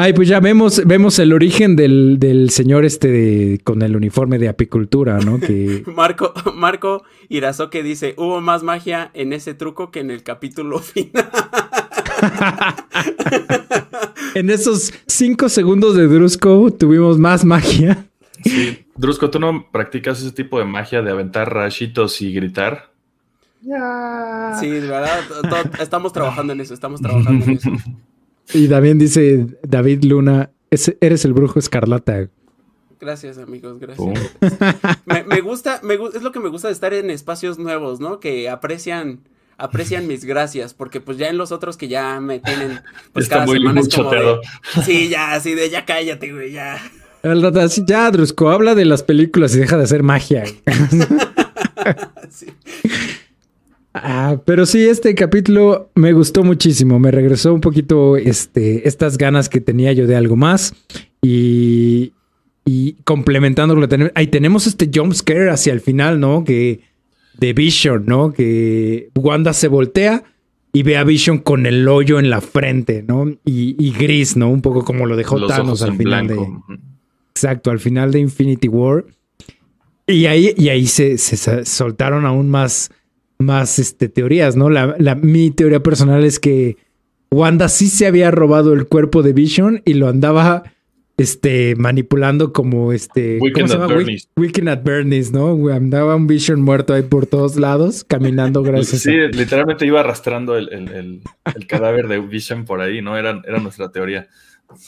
[0.00, 4.38] Ay, pues ya vemos, vemos el origen del, del señor este de- con el uniforme
[4.38, 5.40] de apicultura, ¿no?
[5.40, 10.78] Que Marco, Marco Irazoque dice, hubo más magia en ese truco que en el capítulo
[10.80, 11.28] final.
[14.34, 18.07] en esos cinco segundos de Drusco tuvimos más magia.
[18.44, 18.86] Sí.
[18.96, 22.90] Drusco, ¿tú no practicas ese tipo de magia de aventar rayitos y gritar?
[23.60, 25.20] Sí, de verdad,
[25.80, 27.70] estamos trabajando en eso, estamos trabajando en eso.
[28.54, 32.28] Y también dice David Luna, "Es- eres el brujo escarlata.
[33.00, 34.34] Gracias, amigos, gracias.
[35.06, 38.18] Me, me gusta, me, es lo que me gusta de estar en espacios nuevos, ¿no?
[38.20, 39.20] Que aprecian,
[39.56, 42.80] aprecian mis gracias, porque pues ya en los otros que ya me tienen,
[43.12, 44.38] pues Está cada muy, semana muy es como de,
[44.84, 46.78] sí, ya, así de, ya cállate, güey, ya.
[47.22, 50.44] Al rato así, ya, Drusco, habla de las películas y deja de hacer magia.
[52.30, 52.46] Sí.
[53.94, 56.98] Ah, pero sí, este capítulo me gustó muchísimo.
[56.98, 60.74] Me regresó un poquito este, estas ganas que tenía yo de algo más.
[61.22, 62.12] Y,
[62.64, 66.44] y complementándolo, tenemos, ahí tenemos este jump scare hacia el final, ¿no?
[66.44, 66.80] Que
[67.38, 68.32] de Vision, ¿no?
[68.32, 70.24] Que Wanda se voltea
[70.72, 73.26] y ve a Vision con el hoyo en la frente, ¿no?
[73.44, 74.50] Y, y gris, ¿no?
[74.50, 76.64] Un poco como lo dejó Los Thanos al final blanco.
[76.68, 76.78] de.
[77.38, 79.04] Exacto, al final de Infinity War.
[80.06, 82.90] Y ahí, y ahí se, soltaron aún más,
[83.38, 84.70] más este, teorías, ¿no?
[84.70, 86.76] La, la- mi teoría personal es que
[87.30, 90.64] Wanda sí se había robado el cuerpo de Vision y lo andaba
[91.18, 93.38] este, manipulando como este.
[93.40, 94.18] Weekend ¿cómo se at llama?
[94.36, 95.68] Weekend at Bernie's, ¿no?
[95.68, 99.28] Andaba un Vision muerto ahí por todos lados, caminando gracias Sí, a.
[99.28, 101.22] literalmente iba arrastrando el, el- el-
[101.54, 103.16] el cadáver de Vision por ahí, ¿no?
[103.16, 104.26] Era, era nuestra teoría.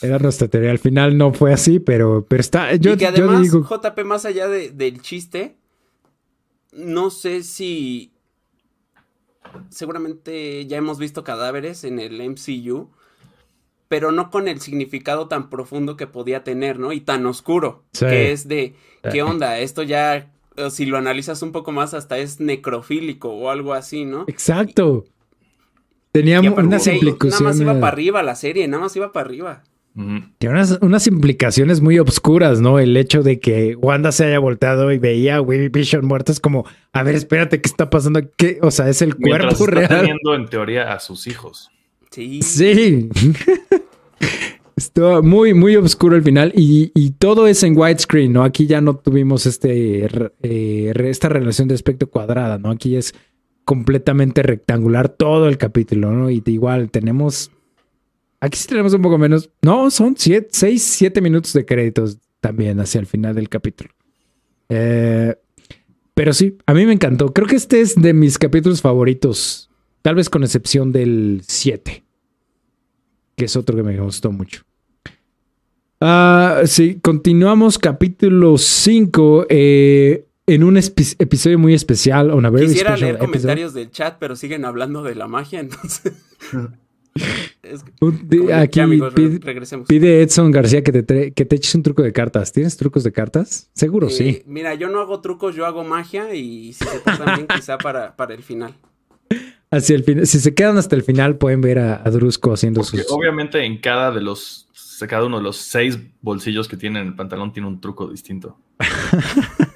[0.02, 0.70] Era nuestra teoría.
[0.70, 2.74] Al final no fue así, pero, pero está.
[2.76, 3.62] Yo, y que yo además, digo.
[3.64, 5.56] JP, más allá de- del chiste,
[6.72, 8.12] no sé si.
[9.68, 12.90] Seguramente ya hemos visto cadáveres en el MCU,
[13.88, 16.92] pero no con el significado tan profundo que podía tener, ¿no?
[16.92, 18.06] Y tan oscuro, Sí.
[18.06, 18.74] que es de,
[19.10, 19.58] ¿qué onda?
[19.58, 20.30] Esto ya,
[20.70, 24.24] si lo analizas un poco más, hasta es necrofílico o algo así, ¿no?
[24.28, 25.04] Exacto.
[25.06, 25.10] Y
[26.12, 27.40] aparte, unas sí, Nada implicaciones.
[27.42, 29.62] más iba para arriba la serie, nada más iba para arriba.
[30.38, 32.78] Tiene unas, unas implicaciones muy obscuras, ¿no?
[32.78, 36.40] El hecho de que Wanda se haya volteado y veía a Willy Vision muerto es
[36.40, 38.20] como, a ver, espérate, ¿qué está pasando?
[38.36, 38.58] ¿Qué?
[38.62, 40.00] O sea, es el Mientras cuerpo está real.
[40.06, 41.70] teniendo en teoría a sus hijos.
[42.10, 42.40] Sí.
[42.40, 43.08] Sí.
[44.76, 48.44] Estuvo muy, muy oscuro el final y, y todo es en widescreen, ¿no?
[48.44, 50.06] Aquí ya no tuvimos este,
[50.42, 52.70] eh, esta relación de aspecto cuadrada, ¿no?
[52.70, 53.14] Aquí es
[53.70, 56.28] completamente rectangular todo el capítulo, ¿no?
[56.28, 57.52] Y igual tenemos...
[58.40, 59.48] Aquí sí tenemos un poco menos.
[59.62, 63.90] No, son siete, seis, siete minutos de créditos también hacia el final del capítulo.
[64.70, 65.36] Eh,
[66.14, 67.32] pero sí, a mí me encantó.
[67.32, 69.70] Creo que este es de mis capítulos favoritos,
[70.02, 72.02] tal vez con excepción del 7.
[73.36, 74.62] que es otro que me gustó mucho.
[76.00, 82.30] Ah, sí, continuamos capítulo 5 eh, en un episodio muy especial.
[82.30, 83.32] On a very Quisiera special leer episode.
[83.32, 86.12] comentarios del chat, pero siguen hablando de la magia, entonces.
[87.62, 89.88] Es que- Un- de- como- aquí ya, amigos, pide, regresemos.
[89.88, 92.52] pide Edson García que te, que te eches un truco de cartas.
[92.52, 93.68] ¿Tienes trucos de cartas?
[93.74, 94.42] Seguro, Eh, sí.
[94.46, 98.14] Mira, yo no hago trucos, yo hago magia y si se pasan bien, quizá para,
[98.16, 98.74] para el final.
[99.72, 100.26] Hacia el final.
[100.26, 103.10] Si se quedan hasta el final, pueden ver a, a Drusco haciendo Porque sus.
[103.12, 104.68] obviamente en cada de los,
[105.08, 108.56] cada uno de los seis bolsillos que tiene en el pantalón tiene un truco distinto.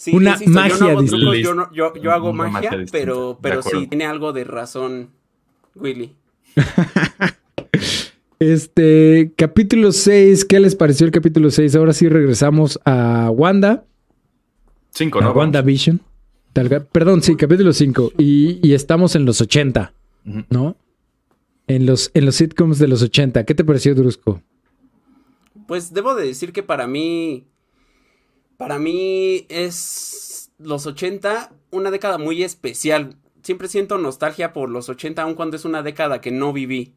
[0.00, 1.24] Sí, Una insisto, yo no magia hago distinta.
[1.24, 4.44] trucos, yo, no- yo, yo hago Una magia, magia pero, pero sí tiene algo de
[4.44, 5.10] razón,
[5.74, 6.14] Willy.
[8.40, 10.44] Este, capítulo 6.
[10.44, 11.74] ¿Qué les pareció el capítulo 6?
[11.74, 13.84] Ahora sí regresamos a Wanda.
[14.90, 15.32] Cinco, a ¿no?
[15.32, 16.00] WandaVision.
[16.92, 18.12] Perdón, sí, capítulo 5.
[18.18, 19.92] Y, y estamos en los 80,
[20.24, 20.44] Ujú.
[20.50, 20.76] ¿no?
[21.66, 23.44] En los, en los sitcoms de los 80.
[23.44, 24.40] ¿Qué te pareció, Drusco?
[25.66, 27.44] Pues debo de decir que para mí,
[28.58, 33.16] para mí es los 80 una década muy especial.
[33.42, 36.92] Siempre siento nostalgia por los 80, aun cuando es una década que no viví.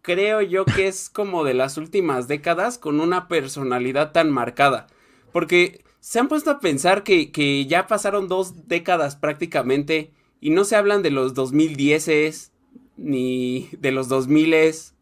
[0.00, 4.86] Creo yo que es como de las últimas décadas con una personalidad tan marcada.
[5.32, 10.64] Porque se han puesto a pensar que, que ya pasaron dos décadas prácticamente y no
[10.64, 12.52] se hablan de los 2010
[12.96, 14.92] ni de los 2000s.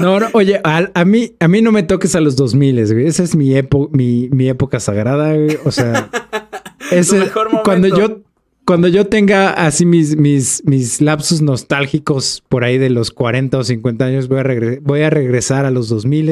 [0.00, 3.06] No, no, oye, a, a mí, a mí no me toques a los 2000, güey.
[3.06, 5.58] Esa es mi, epo- mi, mi época sagrada, güey.
[5.64, 6.10] O sea,
[6.90, 8.20] ese, mejor cuando yo
[8.66, 13.62] cuando yo tenga así mis, mis, mis lapsos nostálgicos por ahí de los 40 o
[13.64, 16.30] 50 años, voy a, regre- voy a regresar a los 2000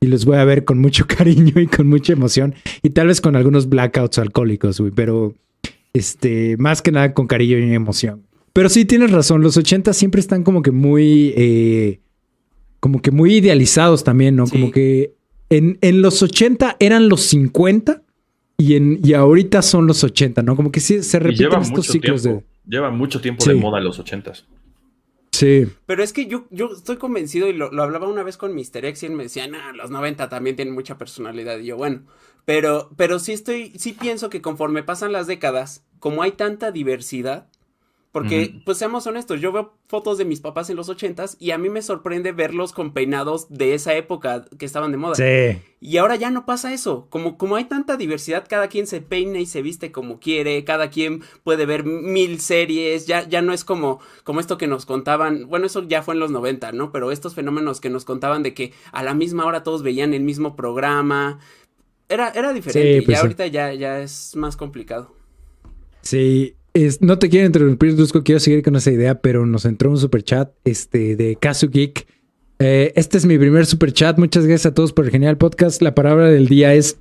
[0.00, 3.20] y los voy a ver con mucho cariño y con mucha emoción y tal vez
[3.20, 5.34] con algunos blackouts alcohólicos, güey, pero
[5.92, 8.22] este, más que nada con cariño y emoción.
[8.56, 12.00] Pero sí tienes razón, los 80 siempre están como que muy, eh,
[12.80, 14.46] como que muy idealizados también, ¿no?
[14.46, 14.52] Sí.
[14.52, 15.14] Como que
[15.50, 18.02] en, en los 80 eran los 50
[18.56, 20.56] y, en, y ahorita son los 80, ¿no?
[20.56, 22.40] Como que sí se repiten lleva estos mucho ciclos tiempo.
[22.64, 22.70] de...
[22.74, 23.50] Lleva mucho tiempo Sí.
[23.50, 24.46] de moda los ochentas.
[25.32, 25.66] Sí.
[25.84, 28.86] Pero es que yo, yo estoy convencido y lo, lo hablaba una vez con Mr.
[28.86, 31.58] X y él me decía, no, los 90 también tienen mucha personalidad.
[31.58, 32.04] Y yo, bueno,
[32.46, 37.48] pero, pero sí estoy, sí pienso que conforme pasan las décadas, como hay tanta diversidad,
[38.16, 41.58] porque, pues seamos honestos, yo veo fotos de mis papás en los 80s y a
[41.58, 45.16] mí me sorprende verlos con peinados de esa época que estaban de moda.
[45.16, 45.60] Sí.
[45.82, 47.08] Y ahora ya no pasa eso.
[47.10, 50.88] Como, como hay tanta diversidad, cada quien se peina y se viste como quiere, cada
[50.88, 55.46] quien puede ver mil series, ya, ya no es como, como esto que nos contaban,
[55.50, 56.92] bueno, eso ya fue en los 90, ¿no?
[56.92, 60.22] Pero estos fenómenos que nos contaban de que a la misma hora todos veían el
[60.22, 61.38] mismo programa,
[62.08, 63.26] era, era diferente, Sí, pues ya sí.
[63.26, 65.12] ahorita ya, ya es más complicado.
[66.00, 66.56] Sí.
[66.76, 69.96] Es- no te quiero interrumpir, Dusko, quiero seguir con esa idea, pero nos entró un
[69.96, 72.06] super chat este, de Kazu Geek.
[72.58, 74.18] Eh, este es mi primer super chat.
[74.18, 75.80] Muchas gracias a todos por el genial podcast.
[75.80, 76.98] La palabra del día es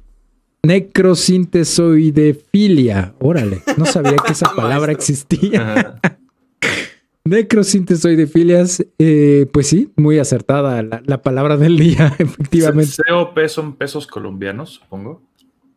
[0.64, 3.16] necrosintesoidefilia.
[3.20, 6.00] Órale, no sabía que esa palabra existía.
[7.26, 12.94] Necrosintesoidefilias, eh, pues sí, muy acertada la, la palabra del día, efectivamente.
[13.10, 15.24] COP son pesos colombianos, supongo.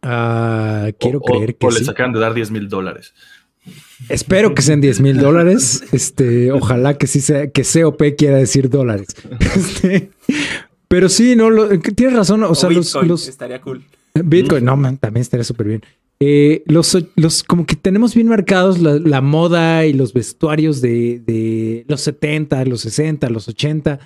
[0.03, 1.91] Ah, quiero O- creer o, que o les sí.
[1.91, 3.15] acaban de dar 10 mil dólares.
[4.09, 5.83] Espero que sean 10 mil dólares.
[5.93, 9.09] Este, ojalá que sí sea, que COP quiera decir dólares.
[9.55, 10.11] Este,
[10.89, 12.43] pero sí, no, lo- tienes razón.
[12.45, 13.83] O, O sea, los estaría cool.
[14.15, 15.83] Bitcoin, no, man, también estaría súper bien.
[16.21, 21.21] Eh, los, los, como que tenemos bien marcados la, la moda y los vestuarios de,
[21.25, 24.01] de los 70, los 60, los 80.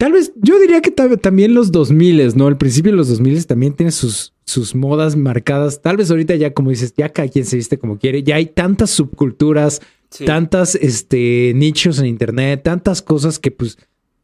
[0.00, 2.46] Tal vez, yo diría que también los 2000, ¿no?
[2.46, 5.82] Al principio de los 2000 también tiene sus, sus modas marcadas.
[5.82, 8.22] Tal vez ahorita ya, como dices, ya cada quien se viste como quiere.
[8.22, 10.24] Ya hay tantas subculturas, Sí.
[10.24, 13.76] tantas este, nichos en internet, tantas cosas que pues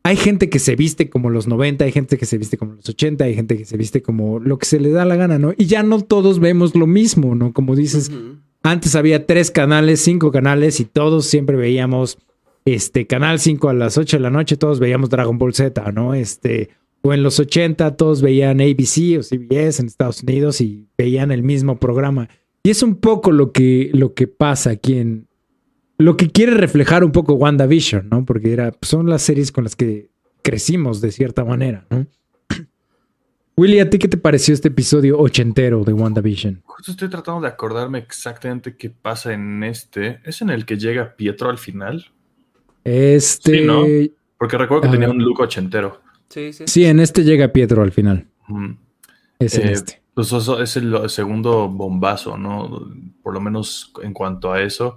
[0.02, 2.88] hay gente que se viste como los 90, hay gente que se viste como los
[2.88, 5.52] 80, hay gente que se viste como lo que se le da la gana, ¿no?
[5.58, 7.52] Y ya no todos vemos lo mismo, ¿no?
[7.52, 8.10] Como dices,
[8.62, 12.18] antes había tres canales, cinco canales y todos siempre veíamos
[12.66, 16.14] este canal 5 a las 8 de la noche, todos veíamos Dragon Ball Z, ¿no?
[16.14, 16.70] Este,
[17.02, 21.44] o en los 80 todos veían ABC o CBS en Estados Unidos y veían el
[21.44, 22.28] mismo programa.
[22.64, 25.24] Y es un poco lo que, lo que pasa aquí
[25.98, 28.24] lo que quiere reflejar un poco WandaVision, ¿no?
[28.24, 30.10] Porque era, pues, son las series con las que
[30.42, 32.06] crecimos de cierta manera, ¿no?
[33.56, 36.62] Willy, ¿a ti qué te pareció este episodio ochentero de WandaVision?
[36.64, 40.20] Justo estoy tratando de acordarme exactamente qué pasa en este.
[40.24, 42.12] ¿Es en el que llega Pietro al final?
[42.86, 43.58] Este.
[43.58, 43.84] Sí, ¿no?
[44.38, 44.92] Porque recuerdo que Ah.
[44.92, 46.00] tenía un look ochentero.
[46.28, 46.64] Sí, sí.
[46.66, 48.26] Sí, en este llega Pietro al final.
[49.38, 50.02] Es en Eh, este.
[50.14, 52.88] Pues eso es el, segundo bombazo, ¿no?
[53.22, 54.96] Por lo menos en cuanto a eso.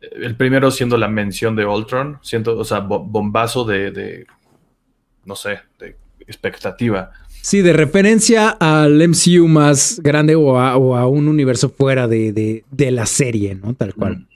[0.00, 4.26] El primero siendo la mención de Ultron, siento, o sea, bo- bombazo de, de,
[5.24, 5.96] no sé, de
[6.26, 7.10] expectativa.
[7.42, 13.54] Sí, de referencia al MCU más grande o a, un universo fuera de, la serie,
[13.56, 13.74] ¿no?
[13.74, 14.18] Tal cual.
[14.18, 14.26] Mm.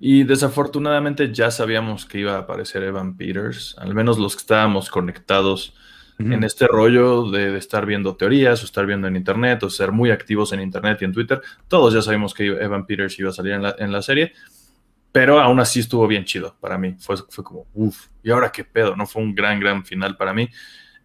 [0.00, 4.90] Y desafortunadamente ya sabíamos que iba a aparecer Evan Peters, al menos los que estábamos
[4.90, 5.74] conectados
[6.18, 10.10] en este rollo de, estar viendo teorías o estar viendo en internet o ser muy
[10.10, 11.40] activos en internet y en Twitter.
[11.66, 14.32] Todos ya sabíamos que Evan Peters iba a salir en la, en la serie,
[15.10, 16.94] pero aún así estuvo bien chido para mí.
[16.98, 18.94] Fue, fue como, uff, ¿y ahora qué pedo?
[18.94, 20.48] No fue un gran, gran final para mí.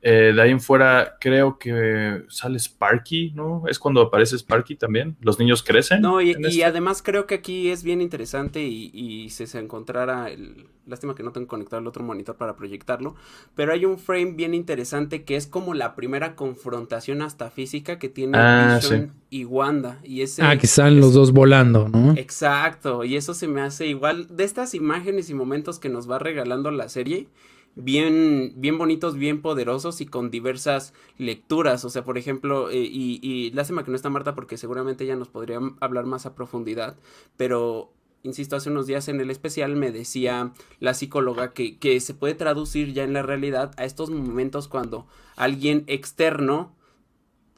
[0.01, 3.63] Eh, de ahí en fuera, creo que sale Sparky, ¿no?
[3.67, 5.17] Es cuando aparece Sparky también.
[5.19, 6.01] Los niños crecen.
[6.01, 10.67] No, y, este además creo que aquí es bien interesante y, si se encontrara el.
[10.85, 13.15] Lástima que no tengo conectado el otro monitor para proyectarlo.
[13.53, 18.09] Pero hay un frame bien interesante que es como la primera confrontación hasta física que
[18.09, 19.99] tiene ah, Vision y Wanda.
[20.03, 22.13] Y ese, ah, que salen los dos volando, ¿no?
[22.13, 23.03] Exacto.
[23.03, 24.35] Y eso se me hace igual.
[24.35, 27.27] De estas imágenes y momentos que nos va regalando la serie
[27.75, 31.85] bien, bien bonitos, bien poderosos y con diversas lecturas.
[31.85, 35.15] O sea, por ejemplo, eh, y, y lástima que no está Marta porque seguramente ella
[35.15, 36.97] nos podría hablar más a profundidad,
[37.37, 37.91] pero
[38.23, 42.35] insisto, hace unos días en el especial me decía la psicóloga que, que se puede
[42.35, 46.75] traducir ya en la realidad a estos momentos cuando alguien externo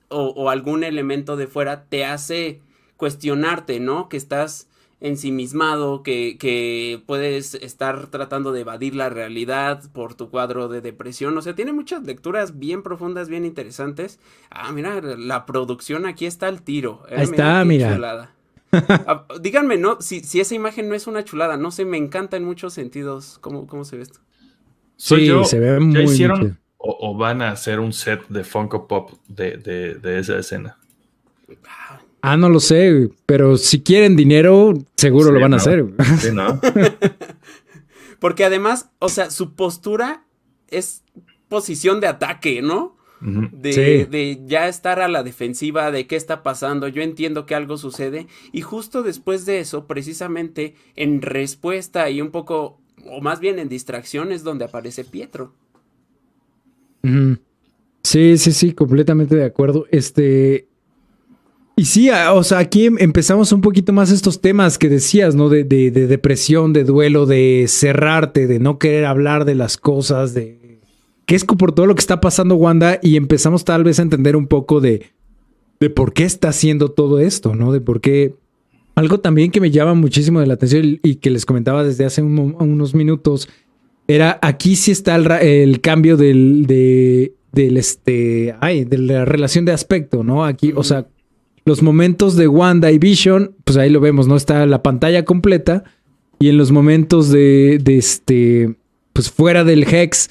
[0.09, 2.61] o, o algún elemento de fuera te hace
[2.97, 4.09] cuestionarte, ¿no?
[4.09, 4.67] Que estás
[5.01, 11.37] ensimismado, que, que puedes estar tratando de evadir la realidad por tu cuadro de depresión.
[11.37, 14.19] O sea, tiene muchas lecturas bien profundas, bien interesantes.
[14.49, 17.03] Ah, mira, la producción aquí está al tiro.
[17.09, 18.31] Eh, Ahí está, mira.
[18.73, 19.99] Ah, díganme, ¿no?
[19.99, 23.37] Si, si, esa imagen no es una chulada, no sé, me encanta en muchos sentidos.
[23.41, 24.19] ¿Cómo, cómo se ve esto?
[24.95, 29.57] Sí, se ve muy hicieron o, van a hacer un set de Funko Pop de,
[29.57, 30.77] de, de esa escena?
[32.21, 35.85] Ah, no lo sé, pero si quieren dinero, seguro lo van a hacer.
[36.19, 36.59] Sí, ¿no?
[38.19, 40.23] Porque además, o sea, su postura
[40.67, 41.03] es
[41.49, 42.95] posición de ataque, ¿no?
[43.21, 47.77] De, de, ya estar a la defensiva de qué está pasando, yo entiendo que algo
[47.77, 53.59] sucede y justo después de eso, precisamente en respuesta y un poco, o más bien
[53.59, 55.53] en distracción, es donde aparece Pietro.
[58.03, 59.85] Sí, sí, sí, completamente de acuerdo.
[59.91, 60.67] Este,
[61.81, 65.49] y sí, o sea, aquí em, empezamos un poquito más estos temas que decías, ¿no?
[65.49, 70.79] De, de, depresión, de duelo, de cerrarte, de no querer hablar de las cosas, de...
[71.25, 74.35] Que es por todo lo que está pasando Wanda y empezamos tal vez a entender
[74.35, 75.07] un poco de,
[75.79, 77.71] de por qué está haciendo todo esto, ¿no?
[77.71, 78.35] De por qué...
[78.93, 82.21] Algo también que me llama muchísimo de la atención y que les comentaba desde hace
[82.21, 83.49] unos minutos
[84.07, 89.65] era aquí sí está el, el cambio del, de, del este, ay, de la relación
[89.65, 90.45] de aspecto, ¿no?
[90.45, 91.07] Aquí, o sea,
[91.65, 94.35] los momentos de Wanda y Vision, pues ahí lo vemos, ¿no?
[94.35, 95.83] Está la pantalla completa.
[96.39, 98.75] Y en los momentos de, de este,
[99.13, 100.29] pues fuera del Hex,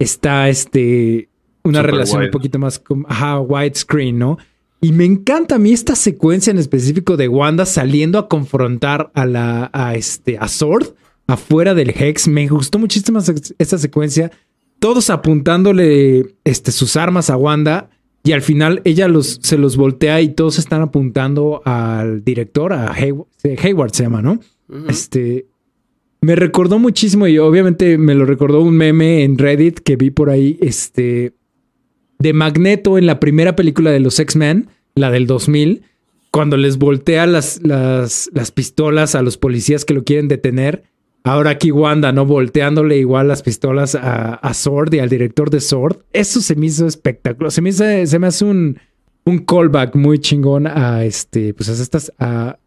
[0.00, 1.28] está este,
[1.62, 4.38] una relación un poquito más, como, ajá, widescreen, ¿no?
[4.80, 9.24] Y me encanta a mí esta secuencia en específico de Wanda saliendo a confrontar a
[9.26, 10.94] la, a este, a Sword
[11.28, 12.26] afuera del Hex.
[12.26, 13.20] Me gustó muchísimo
[13.58, 14.32] esta secuencia.
[14.80, 17.90] Todos apuntándole este, sus armas a Wanda
[18.24, 22.92] y al final ella los, se los voltea y todos están apuntando al director, a
[22.92, 24.38] Hayward, se llama, ¿no?
[24.88, 25.46] Este.
[26.20, 30.30] Me recordó muchísimo y obviamente me lo recordó un meme en Reddit que vi por
[30.30, 31.32] ahí, este.
[32.20, 35.82] De Magneto en la primera película de los X-Men, la del 2000,
[36.30, 40.84] cuando les voltea las, las, las pistolas a los policías que lo quieren detener
[41.24, 42.26] Ahora aquí Wanda, ¿no?
[42.26, 45.98] Volteándole igual las pistolas a, a, Sword y al director de Sword.
[46.12, 47.52] Eso se me hizo espectacular.
[47.52, 48.78] Se me, se me hace un,
[49.24, 52.58] un callback muy chingón a este, pues a estas, a,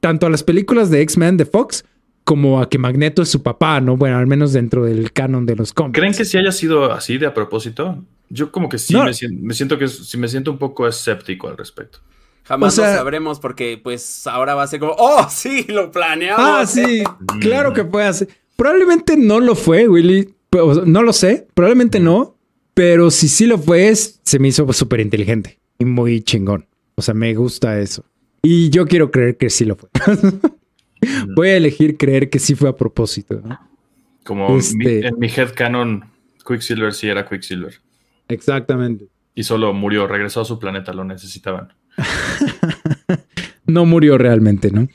[0.00, 1.84] tanto a las películas de X-Men de Fox
[2.24, 3.96] como a que Magneto es su papá, ¿no?
[3.96, 5.98] Bueno, al menos dentro del canon de los cómics.
[5.98, 8.04] ¿Creen que si haya sido así de a propósito?
[8.28, 11.48] Yo como que sí me, siento, me siento que sí me siento un poco escéptico
[11.48, 12.00] al respecto.
[12.48, 16.40] Jamás lo sabremos porque pues ahora va a ser como, oh, sí, lo planeamos.
[16.42, 17.04] Ah, sí,
[17.40, 18.28] claro que puede ser.
[18.56, 20.34] Probablemente no lo fue, Willy.
[20.86, 22.36] No lo sé, probablemente no.
[22.72, 26.66] Pero si sí lo fue, se me hizo súper inteligente y muy chingón.
[26.94, 28.02] O sea, me gusta eso.
[28.40, 29.90] Y yo quiero creer que sí lo fue.
[31.36, 33.42] Voy a elegir creer que sí fue a propósito.
[34.24, 36.04] Como este en mi head canon,
[36.46, 37.74] Quicksilver sí era Quicksilver.
[38.28, 39.06] Exactamente.
[39.34, 41.74] Y solo murió, regresó a su planeta, lo necesitaban.
[43.66, 44.88] no murió realmente, ¿no?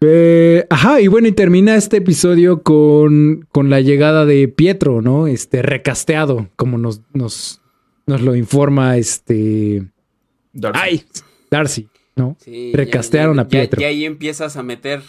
[0.00, 5.26] Eh, ajá, y bueno, y termina este episodio con, con, la llegada de Pietro, ¿no?
[5.26, 7.62] Este recasteado, como nos, nos,
[8.06, 9.86] nos lo informa este.
[10.52, 10.80] Darcy.
[10.82, 11.04] Ay,
[11.50, 12.36] Darcy, ¿no?
[12.72, 13.80] Recastearon a Pietro.
[13.80, 15.02] Y ahí empiezas a meter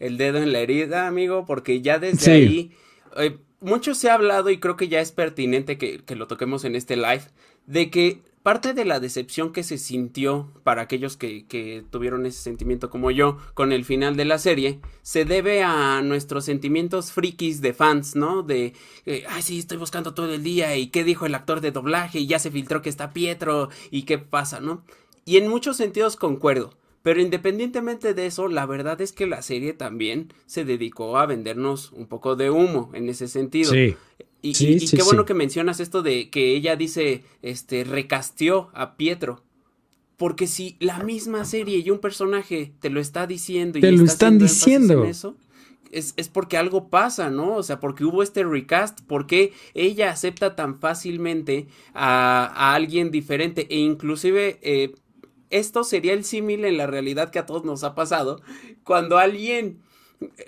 [0.00, 2.72] el dedo en la herida, amigo, porque ya desde ahí.
[3.16, 6.64] Eh, mucho se ha hablado y creo que ya es pertinente que, que lo toquemos
[6.64, 7.22] en este live,
[7.66, 12.90] de que parte de la decepción que se sintió para aquellos que, tuvieron ese sentimiento
[12.90, 17.72] como yo con el final de la serie se debe a nuestros sentimientos frikis de
[17.72, 18.42] fans, ¿no?
[18.42, 18.74] De,
[19.06, 22.20] eh, ay, sí, estoy buscando todo el día y qué dijo el actor de doblaje
[22.20, 24.82] y ya se filtró que está Pietro y qué pasa, ¿no?
[25.24, 26.74] Y en muchos sentidos concuerdo.
[27.02, 31.90] Pero independientemente de eso, la verdad es que la serie también se dedicó a vendernos
[31.92, 33.72] un poco de humo en ese sentido.
[33.72, 33.96] Sí.
[34.42, 34.54] Y,
[34.88, 39.42] qué bueno que mencionas esto de que ella dice, este, recasteó a Pietro.
[40.16, 44.04] Porque si la misma serie y un personaje te lo está diciendo y te lo
[44.04, 45.36] están diciendo eso,
[45.90, 47.56] es, es, porque algo pasa, ¿no?
[47.56, 53.66] O sea, porque hubo este recast, porque ella acepta tan fácilmente a, a alguien diferente
[53.70, 54.92] e inclusive eh,
[55.50, 58.40] esto sería el símil en la realidad que a todos nos ha pasado
[58.84, 59.80] cuando alguien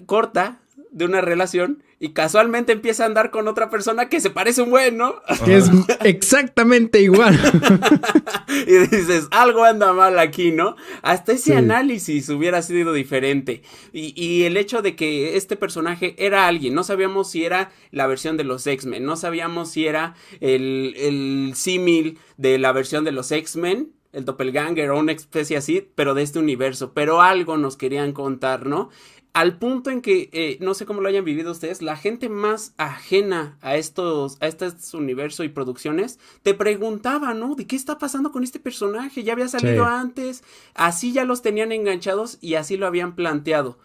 [0.07, 0.61] corta
[0.91, 4.69] de una relación y casualmente empieza a andar con otra persona que se parece un
[4.69, 5.23] buen, ¿no?
[5.43, 5.71] Que es
[6.05, 7.35] exactamente igual.
[8.67, 10.77] y dices, algo anda mal aquí, ¿no?
[11.01, 13.63] Hasta ese análisis hubiera sido diferente.
[13.95, 18.37] Y, el hecho de que este personaje era alguien, no sabíamos si era la versión
[18.37, 23.33] de los X-Men, no sabíamos si era el, el símil de la versión de los
[23.33, 28.13] X-Men el doppelganger o una especie así, pero de este universo, pero algo nos querían
[28.13, 28.91] contar, ¿no?
[29.35, 32.73] Al punto en que, eh, no sé cómo lo hayan vivido ustedes, la gente más
[32.77, 37.57] ajena a estos, a este universo y producciones, te preguntaba, ¿no?
[37.57, 39.25] ¿De qué está pasando con este personaje?
[39.25, 40.45] Ya había salido antes,
[40.75, 43.77] así ya los tenían enganchados y así lo habían planteado.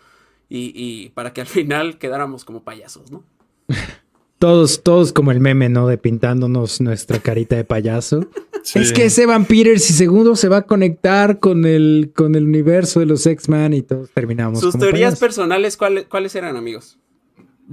[0.49, 3.23] Y, y para que al final quedáramos como payasos, ¿no?
[4.39, 5.87] Todos, todos como el meme, ¿no?
[5.87, 8.27] De pintándonos nuestra carita de payaso.
[8.75, 12.43] Es que ese Evan Peters y segundo se va a conectar con el, con el
[12.43, 14.59] universo de los X-Men y todos terminamos.
[14.59, 16.99] Sus teorías personales, ¿cuáles, ¿cuáles eran, amigos?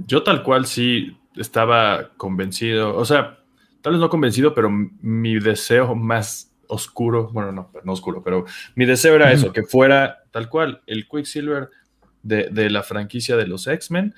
[0.07, 3.39] Yo tal cual sí estaba convencido, o sea,
[3.81, 4.69] tal vez no convencido, pero
[5.01, 8.45] mi deseo más oscuro, bueno, no, no oscuro, pero
[8.75, 11.69] mi deseo era eso, que fuera tal cual el Quicksilver
[12.27, 14.13] de, la franquicia de los X-Men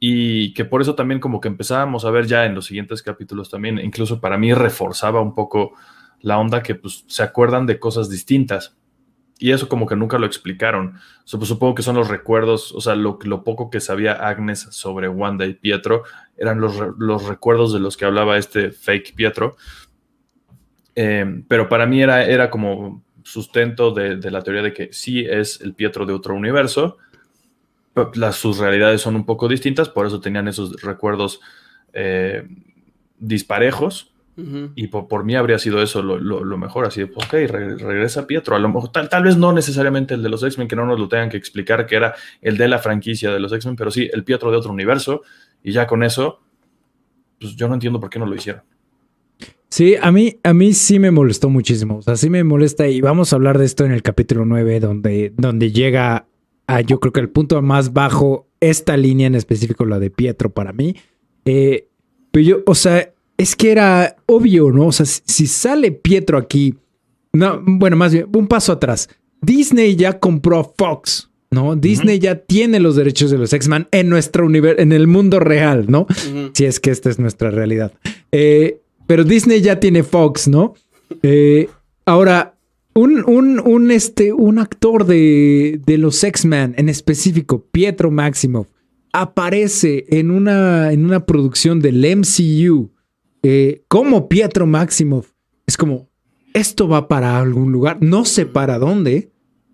[0.00, 3.50] y que por eso también como que empezábamos a ver ya en los siguientes capítulos
[3.50, 5.74] también, incluso para mí reforzaba un poco
[6.20, 8.76] la onda que pues se acuerdan de cosas distintas.
[9.40, 10.94] Y eso como que nunca lo explicaron.
[11.30, 15.08] pues, supongo que son los recuerdos, o sea, lo, lo, poco que sabía Agnes sobre
[15.08, 16.02] Wanda y Pietro
[16.36, 19.56] eran los, los recuerdos de los que hablaba este fake Pietro.
[20.96, 25.24] Eh, pero para mí era, era como sustento de, de, la teoría de que sí
[25.24, 26.96] es el Pietro de otro universo,
[28.14, 31.40] las, sus realidades son un poco distintas, por eso tenían esos recuerdos
[31.92, 32.46] eh,
[33.18, 34.12] disparejos.
[34.76, 38.54] Y por, mí habría sido eso lo, mejor, así de, ok, regresa Pietro.
[38.54, 41.00] A lo mejor, tal, tal, vez no necesariamente el de los X-Men, que no nos
[41.00, 44.08] lo tengan que explicar, que era el de la franquicia de los X-Men, pero sí
[44.12, 45.22] el Pietro de otro universo.
[45.64, 46.40] Y ya con eso,
[47.40, 48.62] pues yo no entiendo por qué no lo hicieron.
[49.70, 51.96] Sí, a mí, a mí sí me molestó muchísimo.
[51.96, 52.86] O sea, sí me molesta.
[52.86, 56.27] Y vamos a hablar de esto en el capítulo 9, donde, donde llega
[56.86, 60.72] yo creo que el punto más bajo, esta línea en específico, la de Pietro para
[60.72, 60.96] mí.
[61.44, 61.88] Eh,
[62.30, 64.88] pero yo, o sea, es que era obvio, ¿no?
[64.88, 66.74] O sea, si, sale Pietro aquí,
[67.32, 69.08] no, bueno, más bien, un paso atrás.
[69.40, 71.76] Disney ya compró a Fox, ¿no?
[71.76, 75.86] Disney ya tiene los derechos de los X-Men en nuestro universo, en el mundo real,
[75.88, 76.06] ¿no?
[76.52, 77.92] Si es que esta es nuestra realidad.
[78.32, 80.74] Eh, pero Disney ya tiene Fox, ¿no?
[81.22, 81.68] Eh,
[82.04, 82.57] ahora,
[82.98, 88.66] un, un, este, un actor de, de los X-Men, en específico, Pietro Maximoff,
[89.12, 92.90] aparece en una, en una producción del MCU
[93.42, 95.30] eh, como Pietro Maximoff.
[95.66, 96.08] Es como,
[96.54, 99.30] esto va para algún lugar, no sé para dónde,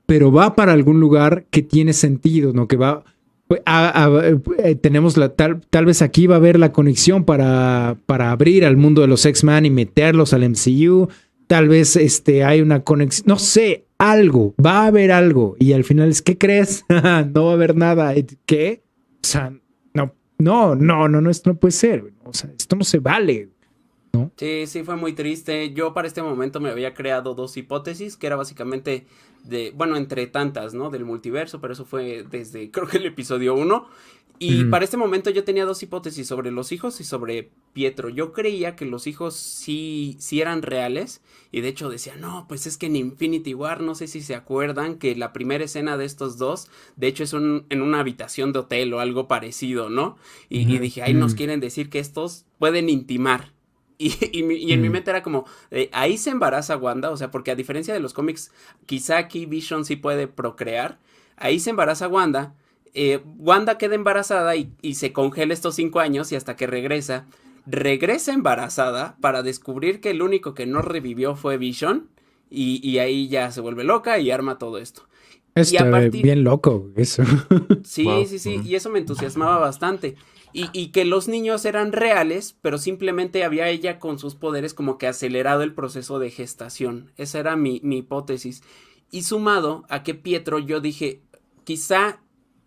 [0.06, 2.68] pero va para algún lugar que tiene sentido, ¿no?
[2.68, 3.04] Que va...
[3.48, 8.64] Eh, tenemos la tal, tal vez aquí va a haber la conexión para, para abrir
[8.64, 11.08] al mundo de los X-Men y meterlos al MCU
[11.46, 15.56] tal vez este, hay una conexión, no sé, algo, va a haber algo.
[15.58, 16.84] Y al final es, ¿qué crees?
[16.88, 18.14] no va a haber nada.
[18.46, 18.82] ¿Qué?
[19.22, 19.52] O sea,
[19.92, 22.12] no, no, no, no, no, esto no puede ser.
[22.24, 23.50] O sea, esto no se vale.
[24.12, 24.30] ¿no?
[24.36, 25.72] Sí, sí, fue muy triste.
[25.72, 29.06] Yo para este momento me había creado dos hipótesis, que era básicamente
[29.44, 30.90] de, bueno, entre tantas, ¿no?
[30.90, 33.88] Del multiverso, pero eso fue desde, creo que el episodio 1.
[34.38, 38.08] Y para este momento yo tenía dos hipótesis sobre los hijos y sobre Pietro.
[38.08, 41.22] Yo creía que los hijos sí, sí eran reales.
[41.52, 44.34] Y de hecho decía, no, pues es que en Infinity War, no sé si se
[44.34, 48.52] acuerdan, que la primera escena de estos dos, de hecho es un, en una habitación
[48.52, 50.16] de hotel o algo parecido, ¿no?
[50.48, 53.52] Y, dije, ahí nos quieren decir que estos pueden intimar.
[53.96, 57.52] Y, y, en mi mente era como, eh, ahí se embaraza Wanda, o sea, porque
[57.52, 58.50] a diferencia de los cómics,
[58.86, 60.98] quizá aquí Vision sí puede procrear,
[61.36, 62.56] ahí se embaraza Wanda
[62.94, 67.26] eh, Wanda queda embarazada y, y se congela estos cinco años y hasta que regresa,
[67.66, 72.08] regresa embarazada para descubrir que el único que no revivió fue Vision
[72.50, 75.02] y, y ahí ya se vuelve loca y arma todo esto.
[75.54, 77.22] Está bien loco eso.
[77.84, 80.16] Sí, sí, sí, y eso me entusiasmaba bastante.
[80.52, 84.98] Y, y, que los niños eran reales, pero simplemente había ella con sus poderes como
[84.98, 87.10] que acelerado el proceso de gestación.
[87.16, 88.62] Esa era mi, mi hipótesis.
[89.10, 91.20] Y sumado a que Pietro, yo dije,
[91.64, 92.20] quizá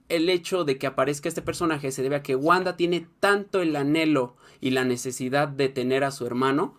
[0.10, 3.76] el hecho de que aparezca este personaje se debe a que Wanda tiene tanto el
[3.76, 6.76] anhelo y la necesidad de tener a su hermano,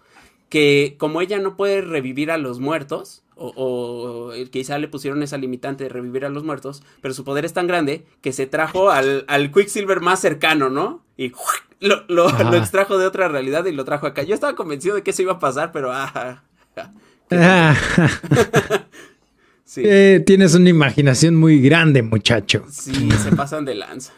[0.48, 5.38] que como ella no puede revivir a los muertos, o, o, quizá le pusieron esa
[5.38, 8.90] limitante de revivir a los muertos, pero su poder es tan grande que se trajo
[8.90, 11.02] al, al Quicksilver más cercano, ¿no?
[11.16, 11.32] Y
[11.80, 14.22] lo, lo, lo, extrajo de otra realidad y lo trajo acá.
[14.24, 16.42] Yo estaba convencido de que eso iba a pasar, pero ah,
[16.76, 16.92] ah,
[19.68, 19.82] sí.
[19.84, 22.64] eh, tienes una imaginación muy grande, muchacho.
[22.70, 24.12] Sí, se pasan de lanza.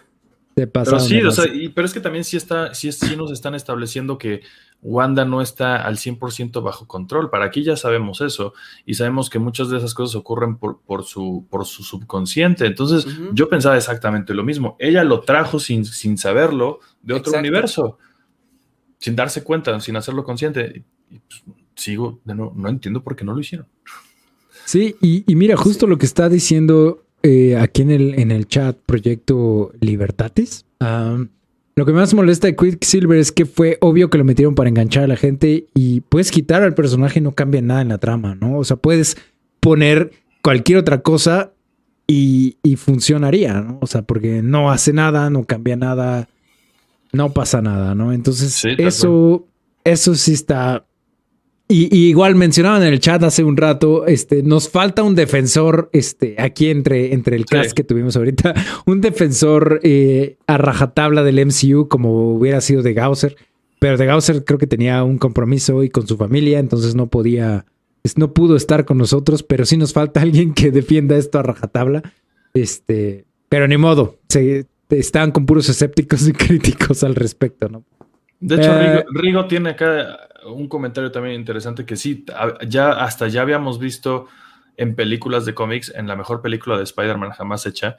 [0.57, 1.43] Se pasan pero sí, de o lanza.
[1.43, 4.43] sea, y, pero es que también sí, está, sí, sí nos están estableciendo que
[4.83, 7.31] Wanda no está al 100% bajo control.
[7.31, 8.55] Para aquí ya sabemos eso
[8.87, 12.67] y sabemos que muchas de esas cosas ocurren por, por, su, por su subconsciente.
[12.67, 13.31] Entonces uh -huh.
[13.35, 14.77] yo pensaba exactamente lo mismo.
[14.79, 17.39] Ella lo trajo sin, sin saberlo de otro Exacto.
[17.41, 17.99] universo,
[18.99, 20.85] sin darse cuenta, sin hacerlo consciente.
[21.11, 21.43] Y, pues,
[21.75, 23.67] sigo, no, no entiendo por qué no lo hicieron.
[24.71, 25.91] Sí, y, y mira, justo sí.
[25.91, 30.65] lo que está diciendo eh, aquí en el, en el chat Proyecto Libertatis.
[30.81, 31.27] Um,
[31.75, 35.03] lo que más molesta de Quicksilver es que fue obvio que lo metieron para enganchar
[35.03, 38.37] a la gente y puedes quitar al personaje y no cambia nada en la trama,
[38.37, 38.59] ¿no?
[38.59, 39.17] O sea, puedes
[39.59, 41.51] poner cualquier otra cosa
[42.07, 43.79] y, y funcionaría, ¿no?
[43.81, 46.29] O sea, porque no hace nada, no cambia nada,
[47.13, 48.13] no pasa nada, ¿no?
[48.13, 49.49] Entonces, sí, eso,
[49.83, 50.87] eso sí está
[51.71, 55.89] y, y, igual mencionaban en el chat hace un rato, este, nos falta un defensor,
[55.93, 57.75] este, aquí entre, entre el cast sí.
[57.77, 58.55] que tuvimos ahorita,
[58.87, 63.37] un defensor eh, a rajatabla del MCU como hubiera sido de Gausser,
[63.79, 67.67] pero de Gausser creo que tenía un compromiso hoy con su familia, entonces no podía,
[68.17, 72.03] no pudo estar con nosotros, pero sí nos falta alguien que defienda esto a rajatabla,
[72.53, 77.85] este, pero ni modo, se, están con puros escépticos y críticos al respecto, ¿no?
[78.41, 82.25] De hecho, eh, Rigo, Rigo tiene acá un comentario también interesante que sí,
[82.67, 84.27] ya hasta ya habíamos visto
[84.77, 87.97] en películas de cómics, en la mejor película de Spider-Man jamás hecha,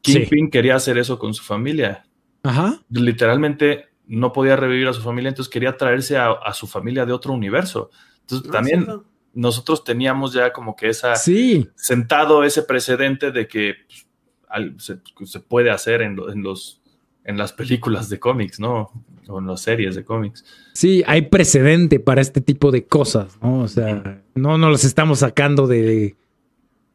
[0.00, 0.50] Kingpin sí.
[0.50, 2.04] quería hacer eso con su familia.
[2.42, 2.80] Ajá.
[2.90, 7.12] Literalmente no podía revivir a su familia, entonces quería traerse a, a su familia de
[7.12, 7.90] otro universo.
[8.20, 8.92] Entonces no, también sí,
[9.34, 11.68] nosotros teníamos ya como que esa sí.
[11.76, 14.06] sentado ese precedente de que pues,
[14.48, 16.82] al, se, se, puede hacer en, lo, en los
[17.24, 18.90] en las películas de cómics, ¿no?
[19.32, 20.44] O en las series de cómics.
[20.74, 23.60] Sí, hay precedente para este tipo de cosas, ¿no?
[23.60, 26.16] O sea, no nos los estamos sacando de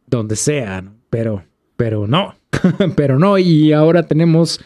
[0.06, 0.96] donde sea, ¿no?
[1.10, 1.44] Pero,
[1.76, 2.36] pero no,
[2.96, 3.38] pero no.
[3.38, 4.62] Y ahora tenemos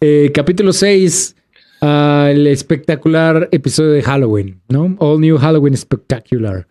[0.00, 1.36] eh, capítulo 6,
[1.80, 1.86] uh,
[2.28, 4.94] el espectacular episodio de Halloween, ¿no?
[4.98, 6.66] All New Halloween Spectacular.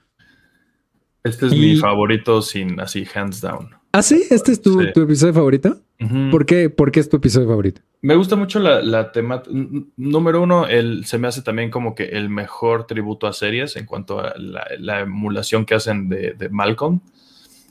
[1.23, 1.59] Este es y...
[1.59, 3.69] mi favorito sin así, hands down.
[3.91, 4.23] ¿Ah, sí?
[4.29, 4.87] ¿Este es tu, sí.
[4.93, 5.81] tu episodio favorito?
[5.99, 6.31] Uh -huh.
[6.31, 7.81] ¿Por, qué, ¿Por qué es tu episodio favorito?
[8.05, 9.51] Me gusta mucho la, la temática.
[9.97, 13.87] Número uno, el, se me hace también como que el mejor tributo a series en
[13.87, 16.99] cuanto a la, la emulación que hacen de, de, Malcolm.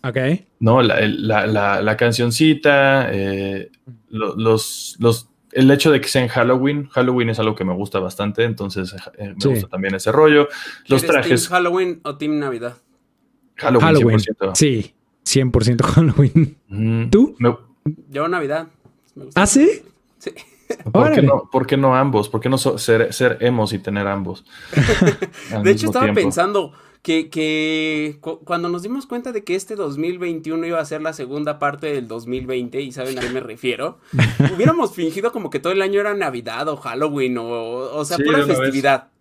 [0.02, 0.16] Ok.
[0.59, 3.70] No, la, la, la cancioncita, eh,
[4.09, 6.89] los, los, el hecho de que sea en Halloween.
[6.89, 9.48] Halloween es algo que me gusta bastante, entonces eh, me sí.
[9.51, 10.48] gusta también ese rollo.
[10.89, 11.43] Los trajes.
[11.43, 12.77] ¿Team Halloween o Team Navidad?
[13.55, 14.19] Halloween, Halloween.
[14.19, 14.56] 100%.
[14.56, 14.94] Sí,
[15.24, 16.56] 100% Halloween.
[16.66, 17.11] Mm.
[17.11, 17.36] ¿Tú?
[17.39, 17.61] No.
[18.11, 18.66] Yo Navidad.
[19.36, 19.82] ¿Ah, sí?
[20.25, 20.33] Sí.
[20.91, 22.31] ¿Por qué, no, ¿Por qué, no, ambos?
[22.31, 24.45] ¿Por qué no so, ser, ser, emos y tener ambos?
[25.63, 26.21] de hecho, estaba tiempo?
[26.23, 26.73] pensando
[27.03, 31.13] que, que cu cuando nos dimos cuenta de que este 2021 iba a ser la
[31.13, 33.99] segunda parte del 2020, y saben a qué me refiero,
[34.55, 38.25] hubiéramos fingido como que todo el año era Navidad o Halloween o, o sea, sí,
[38.25, 39.05] pura festividad.
[39.05, 39.14] Vez.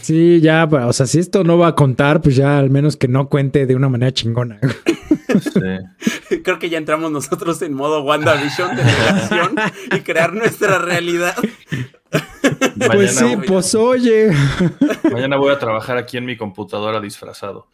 [0.00, 3.06] Sí, ya, o sea, si esto no va a contar, pues ya al menos que
[3.06, 4.58] no cuente de una manera chingona.
[5.40, 6.40] Sí.
[6.42, 9.54] Creo que ya entramos nosotros en modo WandaVision de relación
[9.94, 11.36] y crear nuestra realidad.
[12.76, 14.30] Mañana pues sí, voy, pues oye.
[15.12, 17.68] Mañana voy a trabajar aquí en mi computadora disfrazado.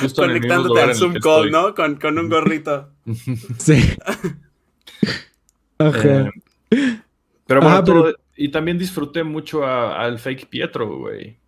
[0.00, 1.74] Justo Conectándote al Zoom call, ¿no?
[1.74, 2.90] Con, con, un gorrito.
[3.58, 3.96] Sí.
[5.78, 6.30] Ajá.
[6.70, 7.00] Eh,
[7.46, 8.14] pero bueno, Ajá, pero...
[8.36, 11.38] y también disfruté mucho al fake Pietro, güey.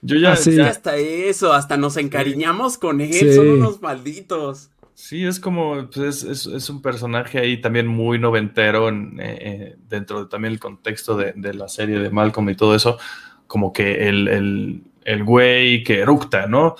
[0.00, 0.56] Yo ya, ah, sí.
[0.56, 3.32] ya, hasta eso, hasta nos encariñamos con él, sí.
[3.32, 4.70] son unos malditos.
[4.94, 9.76] Sí, es como, pues es, es, es, un personaje ahí también muy noventero en, eh,
[9.88, 12.98] dentro de también el contexto de, de, la serie de Malcolm y todo eso,
[13.46, 16.76] como que el, el, el güey que eructa, ¿no?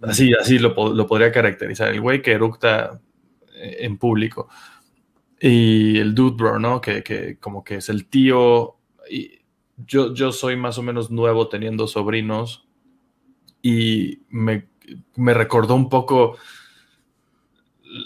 [0.00, 3.00] Así, así lo, lo podría caracterizar, el güey que eructa
[3.54, 4.48] eh, en público.
[5.40, 6.80] Y el Dude Bro, ¿no?
[6.80, 8.76] Que, que como que es el tío.
[9.10, 9.40] Y
[9.76, 12.66] yo, yo soy más o menos nuevo teniendo sobrinos
[13.62, 14.68] y me,
[15.16, 16.36] me recordó un poco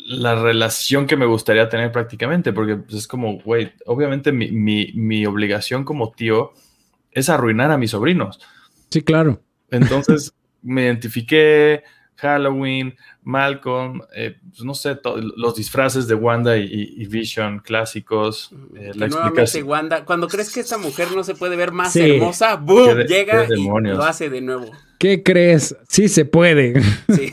[0.06, 4.92] la relación que me gustaría tener prácticamente, porque pues, es como, güey, obviamente mi, mi,
[4.94, 6.52] mi, obligación como tío
[7.10, 8.40] es arruinar a mis sobrinos.
[8.90, 9.42] Sí, claro.
[9.70, 11.82] Entonces me identifiqué,
[12.20, 14.98] Halloween, Malcolm, eh, pues, no sé,
[15.36, 18.50] los disfraces de Wanda y, Vision clásicos.
[18.76, 22.56] Eh, la nuevamente Wanda, cuando crees que esta mujer no se puede ver más hermosa,
[22.56, 22.98] ¡boom!
[23.06, 24.70] llega y lo hace de nuevo.
[24.98, 25.76] ¿Qué crees?
[25.88, 26.82] Sí se puede.
[27.08, 27.30] Sí.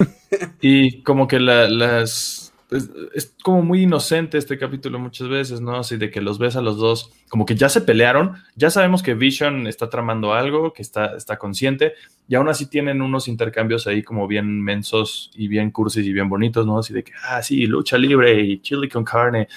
[0.61, 5.77] y como que las es, como muy inocente este capítulo muchas veces, ¿no?
[5.77, 9.01] Así de que los ves a los dos, como que ya se pelearon, ya sabemos
[9.01, 11.93] que Vision está tramando algo, que está, está consciente,
[12.27, 16.27] y aún así tienen unos intercambios ahí como bien mensos y bien cursis y bien
[16.27, 16.79] bonitos, ¿no?
[16.79, 19.47] Así de que, ah, sí, lucha libre y chili con carne,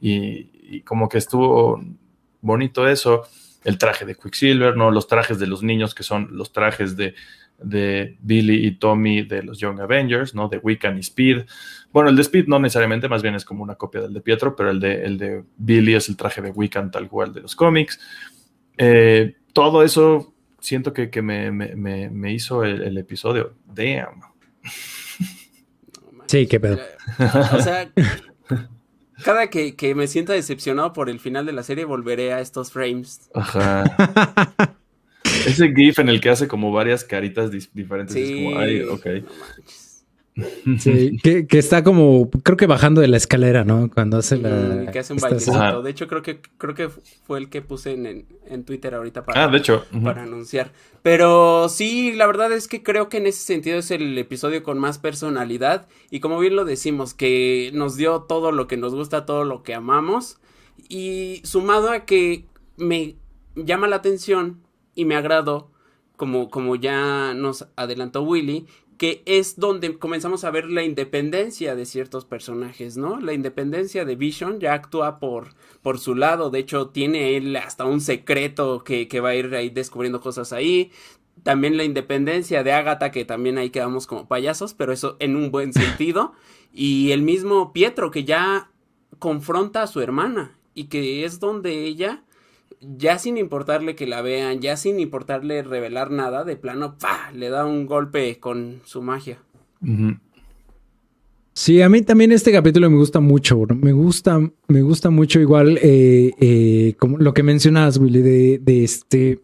[0.00, 1.82] y, como que estuvo
[2.40, 3.24] bonito eso,
[3.64, 4.92] el traje de Quicksilver, ¿no?
[4.92, 7.14] Los trajes de los niños que son los trajes de,
[7.62, 10.48] de Billy y Tommy de los Young Avengers, ¿no?
[10.48, 11.46] De Wiccan y Speed.
[11.92, 14.54] Bueno, el de Speed no necesariamente, más bien es como una copia del de Pietro,
[14.54, 17.56] pero el de, el de Billy es el traje de Wiccan tal cual de los
[17.56, 18.00] cómics.
[18.78, 23.54] Eh, todo eso siento que, me, hizo el, episodio.
[23.66, 24.20] Damn.
[26.26, 26.78] Sí, qué pedo.
[27.52, 27.90] O sea,
[29.24, 32.70] cada que, que, me sienta decepcionado por el final de la serie, volveré a estos
[32.70, 33.30] frames.
[33.34, 33.84] Ajá.
[35.46, 38.14] Ese GIF en el que hace como varias caritas diferentes.
[38.14, 39.06] es como, ay, ok.
[40.78, 43.90] Sí, que, está como, creo que bajando de la escalera, ¿no?
[43.90, 44.90] Cuando hace la.
[44.90, 45.82] que hace un bailecito.
[45.82, 49.44] De hecho, creo que, creo que fue el que puse en, en Twitter ahorita para,
[49.44, 49.84] ah, de hecho.
[50.02, 50.72] para anunciar.
[51.02, 54.78] Pero sí, la verdad es que creo que en ese sentido es el episodio con
[54.78, 55.88] más personalidad.
[56.10, 59.62] Y como bien lo decimos, que nos dio todo lo que nos gusta, todo lo
[59.62, 60.38] que amamos.
[60.88, 62.46] Y sumado a que
[62.76, 63.16] me
[63.54, 64.60] llama la atención
[64.94, 65.70] y me agradó,
[66.16, 68.66] como, como ya nos adelantó Willy,
[69.00, 73.18] que es donde comenzamos a ver la independencia de ciertos personajes, ¿no?
[73.18, 77.86] La independencia de Vision ya actúa por, por su lado, de hecho tiene él hasta
[77.86, 80.90] un secreto que, que va a ir ahí descubriendo cosas ahí.
[81.42, 85.50] También la independencia de Agatha, que también ahí quedamos como payasos, pero eso en un
[85.50, 86.34] buen sentido.
[86.74, 88.70] Y el mismo Pietro, que ya
[89.18, 92.22] confronta a su hermana y que es donde ella
[92.80, 97.30] ya sin importarle que la vean, ya sin importarle revelar nada, de plano, ¡pah!
[97.32, 99.38] le da un golpe con su magia.
[101.52, 105.78] Sí, a mí también este capítulo me gusta mucho, me gusta, me gusta mucho igual
[105.82, 108.22] eh, eh, como lo que mencionas, Willy,
[108.58, 109.40] de, este,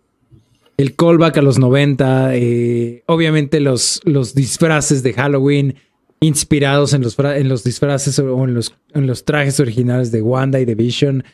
[0.77, 5.75] el callback a los 90, eh, obviamente los, los disfraces de Halloween
[6.21, 10.61] inspirados en los, en los disfraces o en los, en los trajes originales de Wanda
[10.61, 11.25] y de Vision.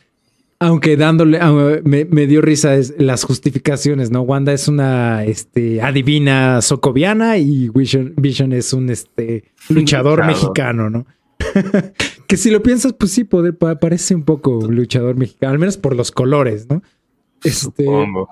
[0.63, 1.51] Aunque dándole, ah,
[1.83, 4.21] me, dio risa las justificaciones, ¿no?
[4.21, 11.05] Wanda es una este, adivina socoviana y Vision, es un este, luchador mexicano, ¿no?
[12.27, 16.11] que si lo piensas, pues sí, parece un poco luchador mexicano, al menos por los
[16.11, 16.81] colores, ¿no?
[17.43, 18.29] Este, Supongo.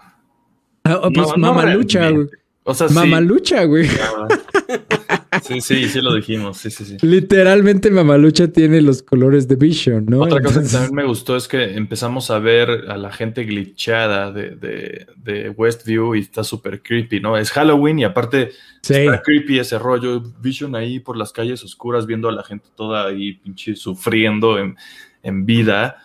[0.85, 2.27] Ah, pues mamalucha, güey.
[2.63, 3.89] O sea, mamalucha, güey.
[5.41, 6.57] Sí, sí, sí lo dijimos.
[6.57, 6.97] Sí, sí, sí.
[7.01, 10.21] Literalmente Mamalucha tiene los colores de Vision, ¿no?
[10.21, 14.33] Otra cosa que también me gustó es que empezamos a ver a la gente glitchada
[14.33, 17.37] de, de, Westview y está súper creepy, ¿no?
[17.37, 18.51] Es Halloween y aparte
[18.81, 20.21] está creepy ese rollo.
[20.41, 24.75] Vision ahí por las calles oscuras viendo a la gente toda ahí pinche sufriendo en,
[25.23, 26.03] en vida.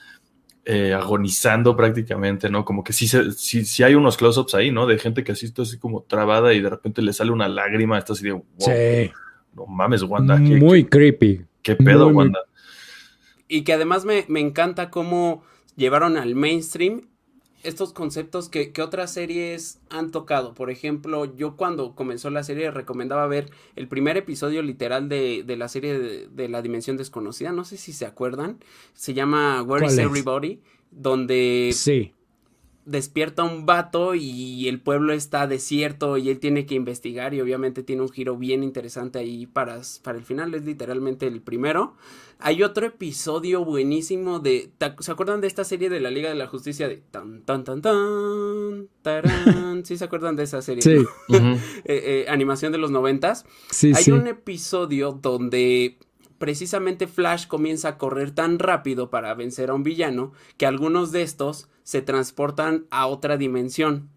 [0.68, 2.64] Eh, agonizando prácticamente, ¿no?
[2.64, 4.84] Como que sí, sí, hay unos close-ups ahí, ¿no?
[4.88, 7.96] De gente que así está así como trabada y de repente le sale una lágrima,
[7.96, 9.12] está así de, wow, sí.
[9.54, 10.36] no mames, Wanda.
[10.36, 11.44] Muy creepy.
[11.62, 12.40] ¿Qué pedo, Wanda?
[13.46, 15.44] Y que además me, me encanta cómo
[15.76, 17.02] llevaron al mainstream
[17.66, 20.54] estos conceptos que, otras series han tocado.
[20.54, 25.68] Por ejemplo, yo cuando comenzó la serie recomendaba ver el primer episodio literal de, la
[25.68, 27.52] serie de, La Dimensión Desconocida.
[27.52, 28.58] No sé si se acuerdan.
[28.94, 30.60] Se llama Where is Everybody?
[30.90, 32.12] Donde sí.
[32.86, 37.82] Despierta un vato y el pueblo está desierto y él tiene que investigar y obviamente
[37.82, 40.54] tiene un giro bien interesante ahí para, para el final.
[40.54, 41.94] Es literalmente el primero.
[42.38, 44.70] Hay otro episodio buenísimo de.
[45.00, 47.82] ¿Se acuerdan de esta serie de la Liga de la Justicia de tan tan tan
[47.82, 49.84] tan tarán?
[49.84, 50.82] ¿Sí se acuerdan de esa serie?
[50.82, 51.04] Sí.
[51.88, 53.44] Eh, eh, animación de los noventas.
[53.70, 55.98] Sí, Hay un episodio donde
[56.38, 61.22] precisamente Flash comienza a correr tan rápido para vencer a un villano que algunos de
[61.22, 64.10] estos se transportan a otra dimensión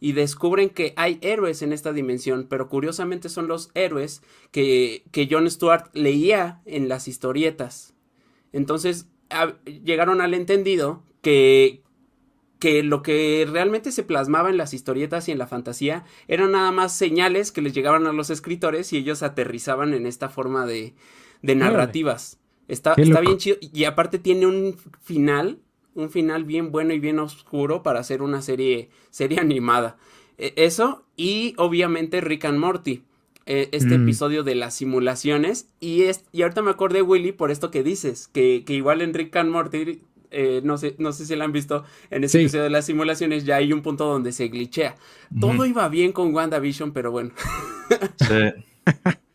[0.00, 5.28] y descubren que hay héroes en esta dimensión, pero curiosamente son los héroes que, que
[5.30, 7.94] John Stewart leía en las historietas.
[8.52, 9.08] Entonces
[9.64, 11.82] llegaron al entendido que,
[12.58, 16.70] que lo que realmente se plasmaba en las historietas y en la fantasía eran nada
[16.72, 20.94] más señales que les llegaban a los escritores y ellos aterrizaban en esta forma de,
[21.42, 22.38] de narrativas.
[22.68, 25.60] Está, está bien chido y aparte tiene un final,
[25.94, 29.96] un final bien bueno y bien oscuro para hacer una serie, serie animada.
[30.38, 33.02] E, eso y obviamente Rick and Morty.
[33.46, 34.02] E, este mm.
[34.02, 38.26] episodio de las simulaciones y, es, y ahorita me acordé Willy por esto que dices,
[38.26, 40.00] que, que igual en Rick and Morty
[40.30, 43.44] eh, no, sé, no sé si lo han visto en ese episodio de las simulaciones,
[43.44, 44.96] ya hay un punto donde se glitchea.
[45.40, 47.30] Todo iba bien con WandaVision, pero bueno.
[48.16, 48.64] Sí.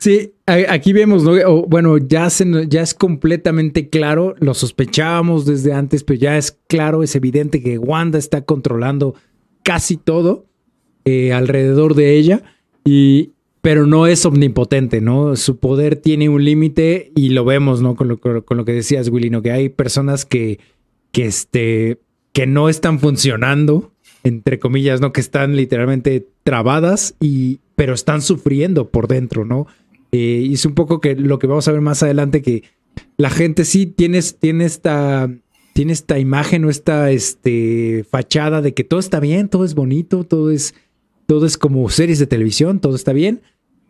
[0.00, 1.24] sí, aquí vemos,
[1.68, 2.28] bueno, ya,
[2.68, 7.78] ya es completamente claro, lo sospechábamos desde antes, pero ya es claro, es evidente que
[7.78, 9.14] Wanda está controlando
[9.62, 10.46] casi todo
[11.04, 12.42] eh, alrededor de ella.
[12.84, 13.32] Y,
[13.62, 15.36] pero no es omnipotente, ¿no?
[15.36, 17.94] Su poder tiene un límite y lo vemos, ¿no?
[17.94, 19.42] Con lo, con lo, que decías, Willy, ¿no?
[19.42, 20.58] Que hay personas que,
[21.12, 22.00] que, este,
[22.32, 23.92] que no están funcionando,
[24.24, 25.12] entre comillas, ¿no?
[25.12, 29.66] Que están literalmente trabadas, y, pero están sufriendo por dentro, ¿no?
[30.12, 32.64] Eh, y es un poco que lo que vamos a ver más adelante, que
[33.16, 35.30] la gente sí tiene, tiene esta...
[35.72, 40.24] Tiene esta imagen o esta este, fachada de que todo está bien, todo es bonito,
[40.24, 40.74] todo es,
[41.26, 43.40] todo es como series de televisión, todo está bien,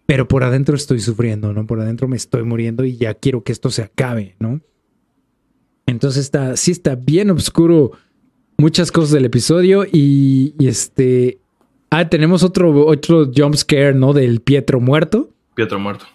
[0.04, 1.66] pero por adentro estoy sufriendo, ¿no?
[1.66, 4.60] Por adentro me estoy muriendo y ya quiero que esto se acabe, ¿no?
[5.86, 7.92] Entonces está, sí está bien oscuro
[8.56, 11.38] muchas cosas del episodio y, este...
[11.90, 14.12] Ah, tenemos otro, otro jump scare, ¿no?
[14.12, 15.30] Del Pietro muerto.
[15.60, 16.06] Pietro muerto.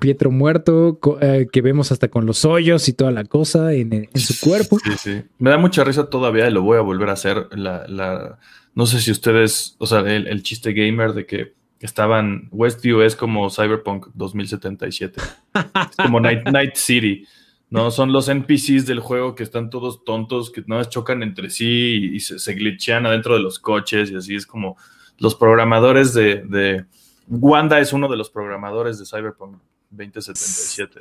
[0.00, 4.34] Pietro muerto, eh, que vemos hasta con los hoyos y toda la cosa en, su
[4.40, 4.80] cuerpo.
[4.80, 5.22] Sí, sí.
[5.38, 7.46] Me da mucha risa todavía y lo voy a volver a hacer.
[7.52, 8.36] La,
[8.74, 13.48] no sé si ustedes, o sea, el, chiste gamer de que estaban, Westview es como
[13.48, 17.24] Cyberpunk 2077, es como Night, Night, City,
[17.70, 17.92] ¿no?
[17.92, 22.18] Son los NPCs del juego que están todos tontos, que no chocan entre sí y,
[22.18, 24.76] se, glitchean adentro de los coches y así es como
[25.16, 26.86] los programadores de, de,
[27.28, 29.58] Wanda es uno de los programadores de Cyberpunk
[29.90, 31.00] 2077.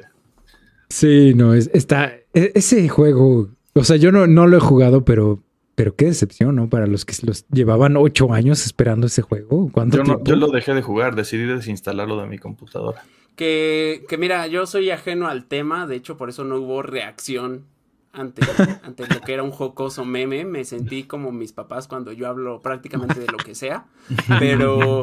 [0.90, 5.04] Sí, no, es, está, e, ese juego, o sea, yo no, no lo he jugado,
[5.04, 5.44] pero
[5.78, 6.70] pero qué decepción, ¿no?
[6.70, 9.70] Para los que los llevaban ocho años esperando ese juego.
[9.72, 13.04] ¿Cuánto yo, yo lo dejé de jugar, decidí desinstalarlo de mi computadora.
[13.36, 17.66] Que, que mira, yo soy ajeno al tema, de hecho por eso no hubo reacción
[18.12, 18.42] ante,
[18.84, 20.46] ante lo que era un jocoso meme.
[20.46, 23.86] Me sentí como mis papás cuando yo hablo prácticamente de lo que sea.
[24.40, 25.02] Pero,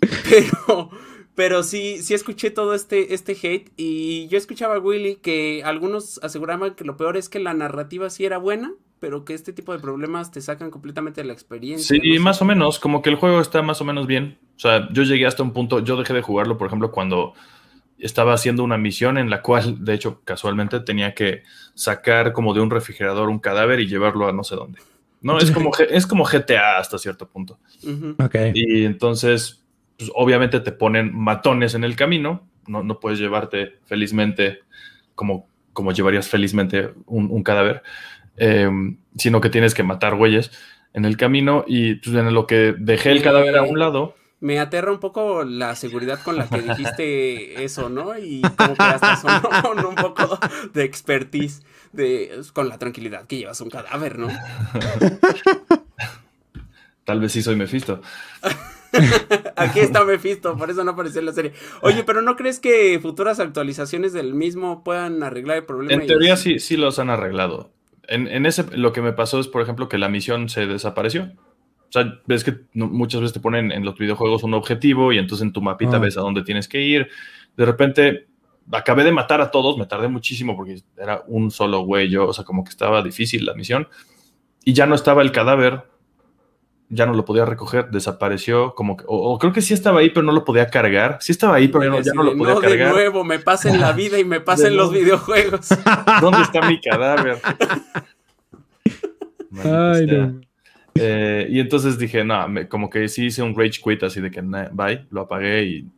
[0.30, 0.90] pero,
[1.34, 6.18] pero sí, sí escuché todo este, este hate y yo escuchaba a Willy que algunos
[6.22, 9.72] aseguraban que lo peor es que la narrativa sí era buena, pero que este tipo
[9.72, 11.98] de problemas te sacan completamente de la experiencia.
[12.00, 14.38] Sí, más o menos, como que el juego está más o menos bien.
[14.56, 17.34] O sea, yo llegué hasta un punto, yo dejé de jugarlo, por ejemplo, cuando
[17.98, 21.42] estaba haciendo una misión en la cual, de hecho, casualmente tenía que
[21.74, 24.80] sacar como de un refrigerador un cadáver y llevarlo a no sé dónde.
[25.20, 27.58] No, es como, es como GTA hasta cierto punto.
[28.54, 29.64] Y entonces,
[29.98, 34.60] pues, obviamente te ponen matones en el camino, no, no puedes llevarte felizmente
[35.14, 37.82] como, como llevarías felizmente un, un cadáver.
[38.38, 40.52] Em, sino que tienes que matar güeyes
[40.92, 44.14] en el camino y pues, en lo que dejé el cadáver a un lado.
[44.40, 48.16] Me aterra un poco la seguridad con la que dijiste eso, ¿no?
[48.16, 50.38] Y como que hasta sonó un poco
[50.72, 54.28] de expertise de, con la tranquilidad que llevas un cadáver, ¿no?
[57.04, 58.00] Tal vez sí soy Mephisto.
[59.56, 61.52] Aquí está Mephisto, por eso no apareció en la serie.
[61.82, 66.02] Oye, pero ¿no crees que futuras actualizaciones del mismo puedan arreglar el problema?
[66.02, 67.70] En teoría sí, sí los han arreglado
[68.08, 71.30] en, ese lo que me pasó es, por ejemplo, que la misión se desapareció.
[71.88, 75.46] O sea, ves que muchas veces te ponen en los videojuegos un objetivo y entonces
[75.46, 76.00] en tu mapita ah.
[76.00, 77.08] ves a dónde tienes que ir.
[77.56, 78.26] De repente
[78.72, 82.32] acabé de matar a todos, me tardé muchísimo porque era un solo güey, yo, o
[82.32, 83.88] sea, como que estaba difícil la misión.
[84.64, 85.84] Y ya no estaba el cadáver
[86.90, 90.24] ya no lo podía recoger, desapareció, como que, o, creo que sí estaba ahí, pero
[90.24, 91.18] no lo podía cargar.
[91.20, 92.88] Sí estaba ahí, pero ya no, lo podía no, cargar.
[92.88, 95.68] de nuevo, me pasen la vida y me pasen los videojuegos.
[96.20, 97.38] ¿Dónde está mi cadáver?
[99.64, 100.06] Ay,
[101.00, 104.40] eh, y entonces dije, no, como que sí hice un rage quit, así de que,
[104.40, 105.88] bye, lo apagué y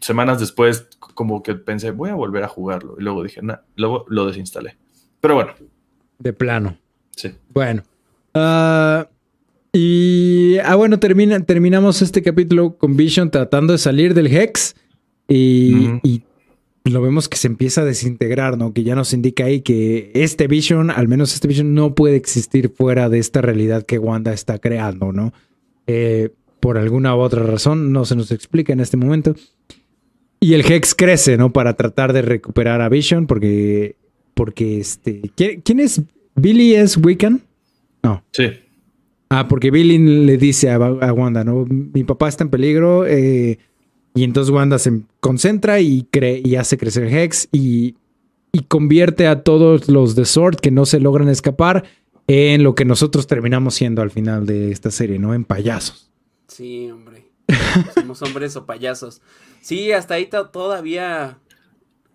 [0.00, 2.96] semanas después como que pensé, voy a volver a jugarlo.
[2.98, 4.76] Y luego dije, no, luego lo desinstalé.
[5.20, 5.52] Pero bueno.
[6.18, 6.76] De plano.
[7.16, 7.34] Sí.
[7.50, 7.82] Bueno.
[8.34, 9.04] Uh,
[9.74, 14.76] y, ah, bueno, termina, terminamos este capítulo con Vision tratando de salir del Hex
[15.28, 16.22] y,
[16.84, 18.72] lo vemos que se empieza a desintegrar, ¿no?
[18.72, 22.68] Que ya nos indica ahí que este Vision, al menos este Vision, no puede existir
[22.68, 25.32] fuera de esta realidad que Wanda está creando, ¿no?
[25.86, 26.30] Eh,
[26.60, 29.34] por alguna u otra razón, no se nos explica en este momento.
[30.40, 31.52] Y el Hex crece, ¿no?
[31.52, 33.96] Para tratar de recuperar a Vision, porque
[34.34, 35.22] porque este.
[35.34, 36.02] ¿Quién, quién es?
[36.36, 37.42] ¿Billy es Wiccan?
[38.02, 38.22] No.
[38.32, 38.50] Sí.
[39.30, 41.64] Ah, porque Billy le dice a, a Wanda, ¿no?
[41.68, 43.06] Mi papá está en peligro.
[43.06, 43.58] eh,
[44.14, 47.96] y entonces Wanda se concentra y, cree, y hace crecer Hex y,
[48.52, 51.84] y convierte a todos los de Sword que no se logran escapar
[52.28, 55.34] en lo que nosotros terminamos siendo al final de esta serie, ¿no?
[55.34, 56.10] En payasos.
[56.46, 57.24] Sí, hombre.
[57.94, 59.20] Somos hombres o payasos.
[59.60, 61.38] Sí, hasta ahí to- todavía.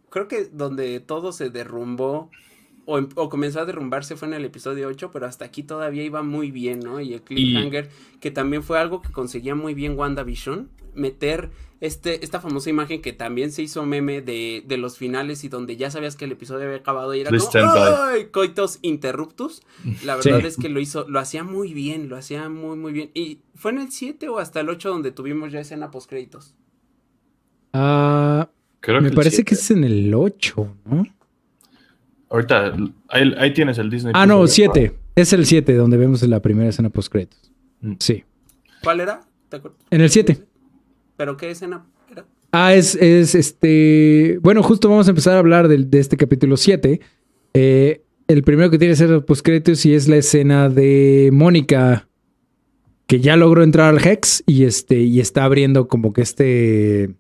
[0.10, 2.32] Creo que donde todo se derrumbó
[2.90, 6.04] o, em- o comenzó a derrumbarse fue en el episodio 8, pero hasta aquí todavía
[6.04, 7.00] iba muy bien, ¿no?
[7.00, 7.88] Y el cliffhanger,
[8.20, 11.52] que también fue algo que conseguía muy bien WandaVision, meter
[11.82, 15.78] este, esta famosa imagen que también se hizo meme de, de los finales y donde
[15.78, 17.72] ya sabías que el episodio había acabado y era Please como.
[17.72, 18.26] ¡ay!
[18.32, 19.62] Coitos interruptus.
[20.04, 23.12] La verdad es que lo hizo, lo hacía muy bien, lo hacía muy, muy bien.
[23.14, 26.56] ¿Y fue en el 7 o hasta el 8 donde tuvimos ya escena post créditos?
[27.72, 28.50] Ah,
[28.82, 31.04] Creo me parece que es en el 8, ¿no?
[32.30, 32.74] Ahorita,
[33.08, 34.14] ahí, ahí tienes el Disney.
[34.16, 34.54] Ah, no, ¿verdad?
[34.54, 34.94] 7.
[35.16, 37.52] Es el 7 donde vemos la primera escena post créditos.
[37.82, 37.94] Mm.
[38.00, 38.24] Sí.
[38.84, 39.22] ¿Cuál era?
[39.50, 39.80] ¿Te acuerdas?
[39.90, 40.38] En el 7.
[41.18, 42.26] ¿Pero qué escena era?
[42.52, 44.40] Ah, es, es este.
[44.42, 47.00] Bueno, justo vamos a empezar a hablar del- de, este capítulo 7.
[47.54, 52.08] Eh, el primero que tiene que ser los postcréditos y es la escena de Mónica,
[53.08, 57.16] que ya logró entrar al Hex y, este, y está abriendo como que este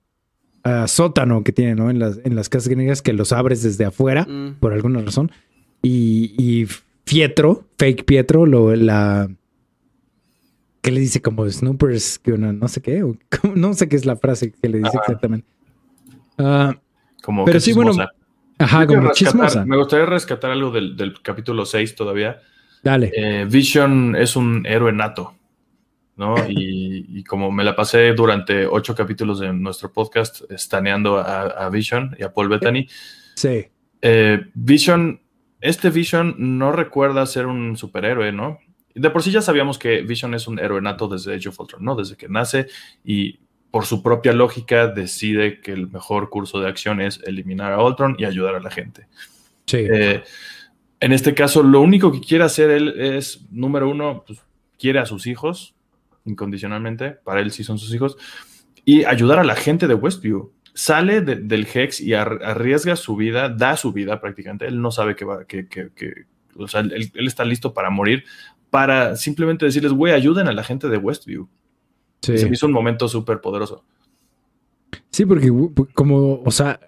[0.88, 1.90] sótano que tiene, ¿no?
[1.90, 5.32] En las, en las casas griegas que los abres desde afuera Mm, por alguna razón.
[5.82, 6.68] Y, y
[7.06, 9.30] Pietro, fake Pietro, lo, la.
[10.82, 11.22] ¿Qué le dice?
[11.22, 13.18] Como Snoopers, que una, no sé qué, o
[13.56, 15.00] no sé qué es la frase que le dice Ajá.
[15.02, 15.48] exactamente.
[16.38, 16.74] Ah,
[17.22, 18.12] Como Pero sí, bueno, chismosa.
[18.60, 19.66] ajá, como rescatar- chismosa.
[19.66, 22.38] Me gustaría rescatar algo del, del capítulo 6 todavía.
[22.82, 23.12] Dale.
[23.14, 25.34] Eh, Vision es un héroe nato,
[26.20, 26.36] ¿no?
[26.50, 31.70] Y, y como me la pasé durante ocho capítulos de nuestro podcast estaneando a, a
[31.70, 32.88] Vision y a Paul Bettany,
[33.36, 33.68] Sí.
[34.02, 35.22] eh, Vision,
[35.62, 38.60] este Vision no recuerda ser un superhéroe, ¿no?
[38.94, 41.86] De por sí ya sabíamos que Vision es un héroe nato desde Age of Ultron,
[41.86, 41.96] ¿no?
[41.96, 42.68] Desde que nace
[43.06, 43.40] y
[43.72, 48.18] por su propia lógica decide que el mejor curso de acción es eliminar a Ultron
[48.20, 49.08] y ayudar a la gente.
[49.68, 49.78] Sí.
[49.90, 50.22] Eh,
[51.00, 54.42] en este caso, lo único que quiere hacer él es, número uno, pues,
[54.78, 55.76] quiere a sus hijos
[56.30, 58.18] incondicionalmente, para él sí son sus hijos,
[58.86, 60.52] y ayudar a la gente de Westview.
[60.74, 64.66] Sale de- del Hex y ar- arriesga su vida, da su vida prácticamente.
[64.68, 66.14] Él no sabe que va, que, que- que-
[66.56, 68.24] o sea, él, él está listo para morir,
[68.70, 71.48] para simplemente decirles, güey, ayuden a la gente de Westview.
[72.22, 72.38] sí.
[72.38, 73.84] Se me hizo un momento súper poderoso.
[75.10, 75.52] Sí, porque
[75.94, 76.80] como, o sea,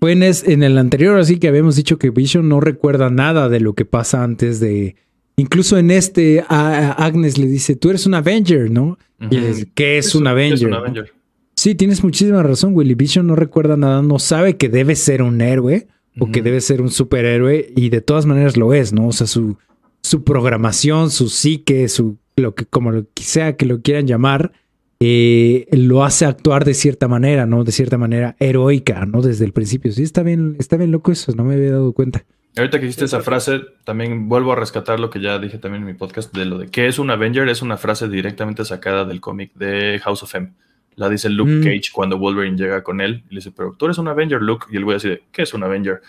[0.00, 3.74] fue en el anterior así que habíamos dicho que Vision no recuerda nada de lo
[3.74, 4.96] que pasa antes de...
[5.36, 8.98] Incluso en este, a- Agnes le dice, tú eres un Avenger, ¿no?
[9.30, 10.54] Y él dice, ¿qué es un Avenger?
[10.54, 10.76] Es un no?
[10.78, 11.12] Avenger.
[11.56, 12.94] Sí, tienes muchísima razón, Willy.
[12.94, 15.86] Vision no recuerda nada, no sabe que debe ser un héroe
[16.18, 19.06] o que debe ser un superhéroe y de todas maneras lo es, ¿no?
[19.08, 19.56] O sea, su,
[20.02, 24.52] su programación, su psique, su lo que como lo que sea que lo quieran llamar,
[25.00, 27.64] eh, lo hace actuar de cierta manera, ¿no?
[27.64, 29.22] De cierta manera heroica, ¿no?
[29.22, 29.92] Desde el principio.
[29.92, 32.24] Sí, está bien, está bien loco eso, no me había dado cuenta.
[32.56, 35.82] Ahorita que hiciste Sí, esa frase, también vuelvo a rescatar lo que ya dije también
[35.82, 37.48] en mi podcast de lo de qué es un Avenger.
[37.48, 40.52] Es una frase directamente sacada del cómic de House of M.
[40.96, 41.62] La dice Luke Mm.
[41.64, 44.66] Cage cuando Wolverine llega con él y le dice, pero tú eres un Avenger, Luke.
[44.70, 46.02] Y el güey así de, ¿qué es un Avenger?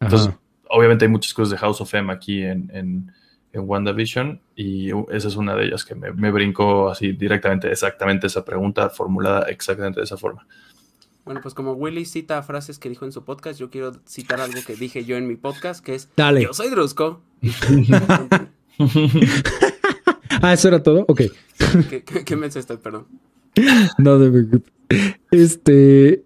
[0.00, 0.38] Entonces, Ajá.
[0.68, 3.12] obviamente hay muchas cosas de House of M aquí en, en,
[3.52, 8.28] en WandaVision y esa es una de ellas que me, me brincó así directamente, exactamente
[8.28, 10.46] esa pregunta formulada exactamente de esa forma.
[11.24, 14.58] Bueno, pues como Willy cita frases que dijo en su podcast, yo quiero citar algo
[14.66, 16.42] que dije yo en mi podcast, que es Dale.
[16.42, 17.22] Yo soy Drusco.
[20.44, 21.04] Ah, eso era todo.
[21.08, 21.22] Ok.
[21.88, 22.78] ¿Qué, qué, qué mensaje estoy?
[22.78, 23.06] Perdón.
[23.98, 24.72] No te preocupes.
[25.30, 26.24] Este.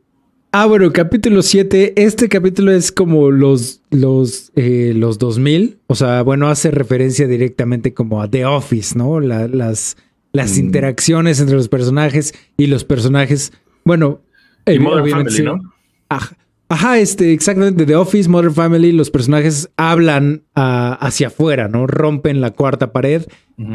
[0.52, 1.92] Ah, bueno, capítulo 7.
[2.02, 5.80] Este capítulo es como los, los, eh, los 2000.
[5.88, 9.20] O sea, bueno, hace referencia directamente como a The Office, ¿no?
[9.20, 9.96] La- las
[10.32, 10.60] las Mm.
[10.60, 13.52] interacciones entre los personajes y los personajes.
[13.84, 14.20] Bueno,
[14.66, 15.42] Y Modern Family, sí.
[15.42, 15.60] ¿no?
[16.08, 16.36] Ajá,
[16.68, 17.86] ajá, este, exactamente.
[17.86, 21.86] The Office, Modern Family, los personajes hablan ah, hacia afuera, ¿no?
[21.86, 23.26] Rompen la cuarta pared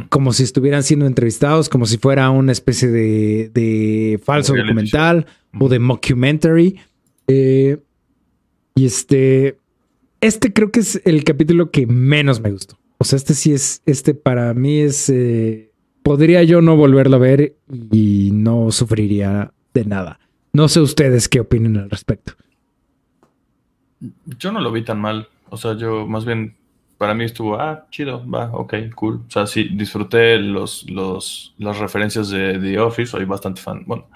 [0.09, 5.26] como si estuvieran siendo entrevistados, como si fuera una especie de, de falso documental
[5.59, 6.80] o de mockumentary.
[7.27, 7.77] Eh,
[8.76, 9.57] y este,
[10.22, 12.77] este creo que es el capítulo que menos me gustó.
[12.99, 15.72] O sea, este sí es, este para mí es, eh,
[16.03, 17.55] podría yo no volverlo a ver
[17.91, 20.19] y no sufriría de nada.
[20.53, 22.34] No sé ustedes qué opinen al respecto.
[24.26, 25.28] Yo no lo vi tan mal.
[25.49, 26.56] O sea, yo más bien,
[26.98, 29.22] para mí estuvo, ah, chido, va, ok, cool.
[29.28, 33.84] O sea, sí, disfruté los, los, las referencias de The Office, soy bastante fan.
[33.86, 34.07] Bueno,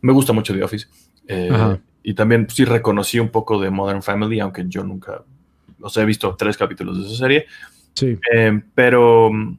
[0.00, 0.86] me gusta mucho The Office.
[1.26, 5.22] Eh, y también sí reconocí un poco de Modern Family, aunque yo nunca
[5.82, 7.46] o sea, he visto tres capítulos de esa serie.
[7.94, 8.18] Sí.
[8.32, 9.58] Eh, pero mm,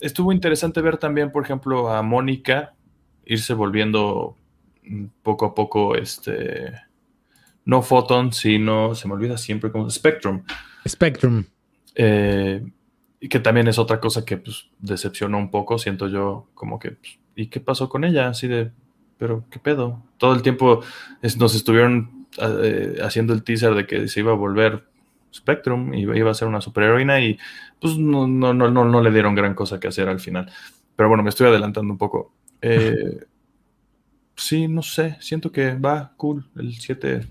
[0.00, 2.74] estuvo interesante ver también, por ejemplo, a Mónica
[3.24, 4.36] irse volviendo
[5.22, 6.72] poco a poco, este,
[7.64, 10.42] no Photon, sino, se me olvida siempre como Spectrum.
[10.86, 11.44] Spectrum.
[11.94, 12.64] Eh,
[13.20, 16.92] y que también es otra cosa que pues, decepcionó un poco, siento yo como que,
[16.92, 18.28] pues, ¿y qué pasó con ella?
[18.28, 18.70] Así de,
[19.18, 20.02] pero ¿qué pedo?
[20.18, 20.82] Todo el tiempo
[21.22, 24.84] es- nos estuvieron eh, haciendo el teaser de que se iba a volver
[25.34, 27.38] Spectrum y iba a ser una superheroína y
[27.80, 30.50] pues no, no, no, no, no le dieron gran cosa que hacer al final.
[30.94, 32.32] Pero bueno, me estoy adelantando un poco.
[32.60, 32.94] Eh,
[34.36, 37.26] sí, no sé, siento que va cool el 7.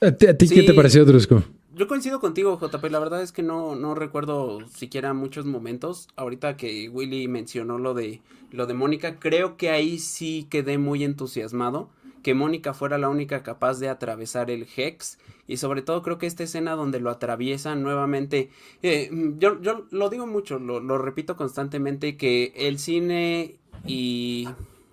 [0.00, 1.42] ¿A ti, a ti qué te pareció, Drusco?
[1.74, 2.90] Yo coincido contigo, JP.
[2.90, 6.08] La verdad es que no, no recuerdo siquiera muchos momentos.
[6.16, 11.04] Ahorita que Willy mencionó lo de lo de Mónica, creo que ahí sí quedé muy
[11.04, 11.90] entusiasmado.
[12.22, 15.18] Que Mónica fuera la única capaz de atravesar el Hex.
[15.46, 18.50] Y sobre todo creo que esta escena donde lo atraviesa nuevamente.
[18.82, 23.56] eh, yo, yo lo digo mucho, lo, lo repito constantemente, que el cine
[23.86, 24.48] y,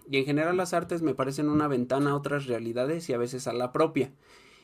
[0.09, 3.47] y en general las artes me parecen una ventana a otras realidades y a veces
[3.47, 4.11] a la propia.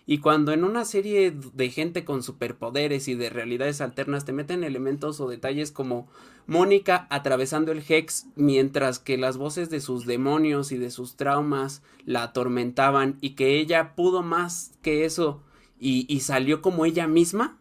[0.06, 4.64] Y cuando en una serie de gente con superpoderes y de realidades alternas te meten
[4.64, 6.08] elementos o detalles como
[6.48, 11.84] Mónica atravesando el Hex mientras que las voces de sus demonios y de sus traumas
[12.04, 15.44] la atormentaban y que ella pudo más que eso
[15.80, 17.58] y, y salió como ella misma.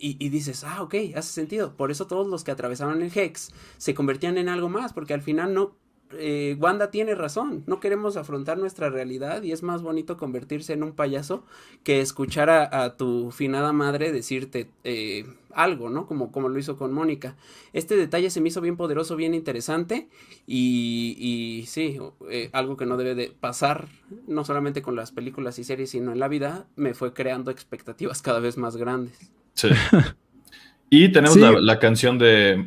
[0.00, 1.76] Y, y dices, ah, ok, hace sentido.
[1.76, 5.22] Por eso todos los que atravesaban el Hex se convertían en algo más, porque al
[5.22, 5.76] final no,
[6.12, 10.82] eh, Wanda tiene razón, no queremos afrontar nuestra realidad y es más bonito convertirse en
[10.82, 11.44] un payaso
[11.84, 16.06] que escuchar a, a tu finada madre decirte eh, algo, ¿no?
[16.06, 17.36] Como, como lo hizo con Mónica.
[17.72, 20.08] Este detalle se me hizo bien poderoso, bien interesante
[20.46, 21.98] y, y sí,
[22.30, 23.88] eh, algo que no debe de pasar,
[24.26, 28.22] no solamente con las películas y series, sino en la vida, me fue creando expectativas
[28.22, 29.30] cada vez más grandes.
[29.54, 29.68] Sí.
[30.90, 31.40] y tenemos Sí.
[31.40, 32.66] la, la canción de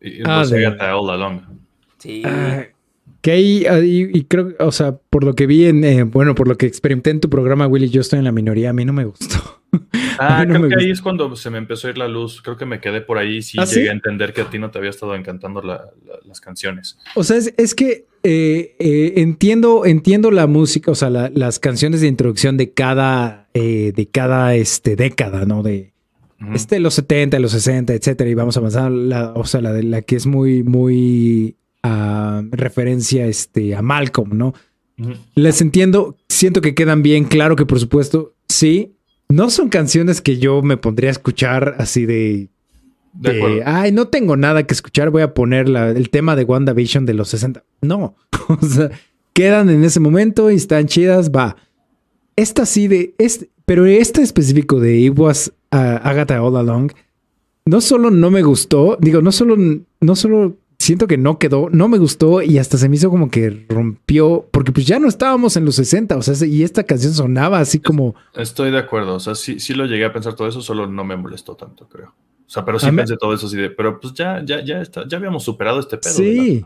[0.00, 1.40] It Ah, Was de- All Along.
[2.02, 2.22] Sí.
[2.24, 2.64] Ah,
[3.20, 3.64] que ahí,
[4.12, 7.10] y creo, o sea, por lo que vi en, eh, bueno, por lo que experimenté
[7.10, 9.36] en tu programa, Willy, yo estoy en la minoría, a mí no me gustó.
[10.18, 12.42] Ah, no creo que ahí es cuando se me empezó a ir la luz.
[12.42, 13.88] Creo que me quedé por ahí y sí ¿Ah, llegué sí?
[13.88, 16.98] a entender que a ti no te había estado encantando la- la- las canciones.
[17.16, 21.58] O sea, es, es que eh, eh, entiendo, entiendo la música, o sea, la- las
[21.58, 25.62] canciones de introducción de cada, eh, de cada este, década, ¿no?
[25.62, 25.94] De,
[26.54, 29.82] este, los 70, los 60, etcétera, y vamos a avanzar, la, o sea, la, de,
[29.84, 31.56] la que es muy, muy
[32.52, 34.54] referencia este, a Malcolm, ¿no?
[35.34, 38.94] Les entiendo, siento que quedan bien, claro que por supuesto, sí.
[39.28, 42.50] No son canciones que yo me pondría a escuchar así de,
[43.14, 47.06] De ay, no tengo nada que escuchar, voy a poner la- el tema de WandaVision
[47.06, 47.64] de los 60.
[47.80, 48.14] No,
[48.48, 48.90] o sea,
[49.32, 51.56] quedan en ese momento y están chidas, va.
[52.36, 56.92] Esta sí de, este, pero este específico de It Was uh, Agatha All Along,
[57.64, 59.56] no solo no me gustó, digo, no solo,
[60.00, 63.30] no solo siento que no quedó, no me gustó y hasta se me hizo como
[63.30, 67.14] que rompió, porque pues ya no estábamos en los 60, o sea, y esta canción
[67.14, 68.14] sonaba así como...
[68.34, 69.14] Estoy de acuerdo.
[69.14, 71.88] O sea, sí, sí lo llegué a pensar todo eso, solo no me molestó tanto,
[71.88, 72.08] creo.
[72.08, 74.82] O sea, pero sí A pensé todo eso así de, pero pues ya, ya, ya
[74.82, 76.12] está, ya habíamos superado este pedo.
[76.12, 76.64] Sí.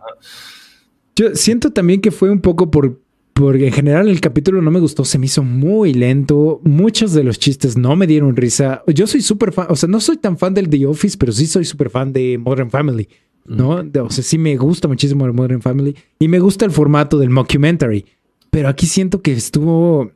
[1.15, 3.01] Yo siento también que fue un poco por,
[3.35, 7.23] porque en general el capítulo no me gustó, se me hizo muy lento, muchos de
[7.23, 8.83] los chistes no me dieron risa.
[8.87, 11.47] Yo soy súper fan, o sea, no soy tan fan del The Office, pero sí
[11.47, 13.09] soy súper fan de Modern Family,
[13.49, 13.83] ¿no?
[13.83, 17.19] De- O sea, sí me gusta muchísimo el Modern Family y me gusta el formato
[17.19, 18.05] del mockumentary,
[18.51, 20.11] pero aquí siento que estuvo,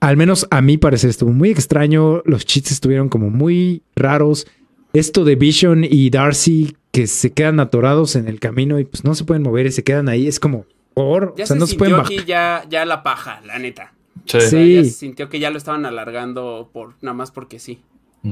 [0.00, 4.46] al menos a mi parecer, estuvo muy extraño, los chistes estuvieron como muy raros.
[4.92, 9.14] Esto de Vision y Darcy que se quedan atorados en el camino y pues no
[9.16, 11.66] se pueden mover y se quedan ahí, es como, por, Ya o sea, se no
[11.66, 13.92] se pueden aquí ya, ya la paja, la neta.
[14.26, 14.36] Sí.
[14.36, 14.74] O sea, Sí.
[14.76, 17.80] ya se sintió que ya lo estaban alargando por nada más porque sí.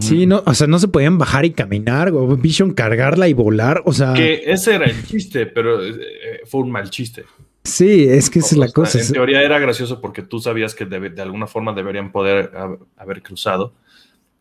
[0.00, 3.82] Sí, no, o sea, no se podían bajar y caminar, o Vision cargarla y volar,
[3.84, 7.24] o sea, Que ese era el chiste, pero eh, fue un mal chiste.
[7.64, 9.00] sí, es que esa es O la sea, cosa.
[9.00, 12.78] En teoría era gracioso porque tú sabías que debe- de alguna forma deberían poder hab-
[12.96, 13.74] haber cruzado,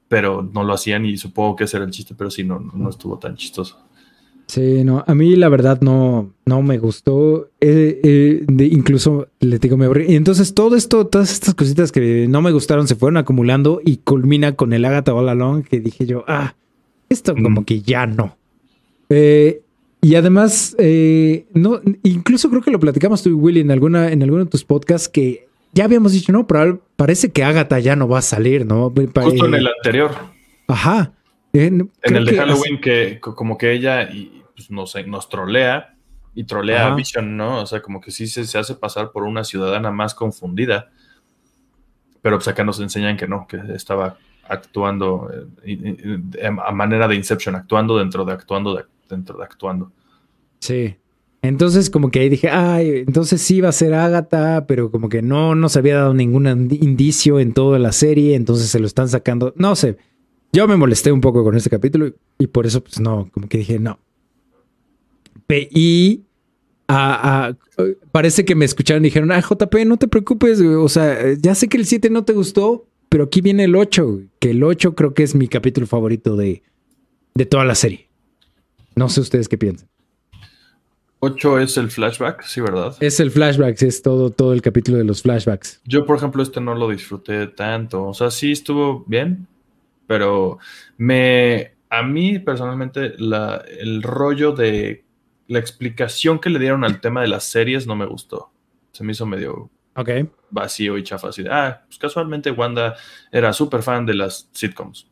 [0.07, 2.71] pero no lo hacían y supongo que ese era el chiste, pero sí, no, no,
[2.73, 3.79] no estuvo tan chistoso.
[4.51, 7.47] Sí, no, a mí la verdad no, no me gustó.
[7.61, 10.07] Eh, eh, de- incluso le digo, me aburrí.
[10.09, 13.97] Y entonces todo esto, todas estas cositas que no me gustaron se fueron acumulando y
[13.97, 16.55] culmina con el Agatha All Along que dije yo, ah,
[17.07, 18.35] esto como que ya no.
[19.09, 19.61] Eh,
[20.01, 24.21] y además, eh, no, incluso creo que lo platicamos tú y Willy en alguna, en
[24.21, 28.09] alguno de tus podcasts que ya habíamos dicho, no, pero parece que Agatha ya no
[28.09, 28.89] va a salir, ¿no?
[28.89, 30.11] Justo en el anterior,
[30.67, 31.13] Ajá.
[31.53, 35.95] En el de Halloween, que co- como que ella y, pues, nos, nos trolea
[36.33, 36.93] y trolea Ajá.
[36.93, 37.61] a Vision, ¿no?
[37.61, 40.89] O sea, como que sí se, se hace pasar por una ciudadana más confundida,
[42.21, 44.17] pero pues acá nos enseñan que no, que estaba
[44.47, 45.29] actuando
[45.63, 49.91] eh, a manera de Inception, actuando dentro de actuando dentro de actuando.
[50.59, 50.95] Sí.
[51.43, 55.23] Entonces, como que ahí dije, ay, entonces sí va a ser Agatha, pero como que
[55.23, 59.09] no, no se había dado ningún indicio en toda la serie, entonces se lo están
[59.09, 59.51] sacando.
[59.57, 59.97] No sé.
[60.53, 63.57] Yo me molesté un poco con este capítulo y por eso, pues no, como que
[63.57, 63.99] dije, no.
[65.71, 66.23] Y
[68.11, 71.69] parece que me escucharon y dijeron, ah, JP, no te preocupes, o sea, ya sé
[71.69, 75.13] que el 7 no te gustó, pero aquí viene el 8, que el 8 creo
[75.13, 76.63] que es mi capítulo favorito de,
[77.33, 78.09] de toda la serie.
[78.95, 79.87] No sé ustedes qué piensan.
[81.23, 82.95] 8 es el flashback, sí, ¿verdad?
[82.99, 85.79] Es el flashback, es todo, todo el capítulo de los flashbacks.
[85.85, 88.07] Yo, por ejemplo, este no lo disfruté tanto.
[88.07, 89.45] O sea, sí estuvo bien,
[90.07, 90.57] pero
[90.97, 91.73] me.
[91.91, 95.03] A mí, personalmente, la, el rollo de
[95.51, 98.51] la explicación que le dieron al tema de las series no me gustó.
[98.91, 99.69] Se me hizo medio
[100.49, 101.29] vacío y chafa.
[101.29, 102.95] Así de, ah, pues casualmente Wanda
[103.31, 105.07] era súper fan de las sitcoms.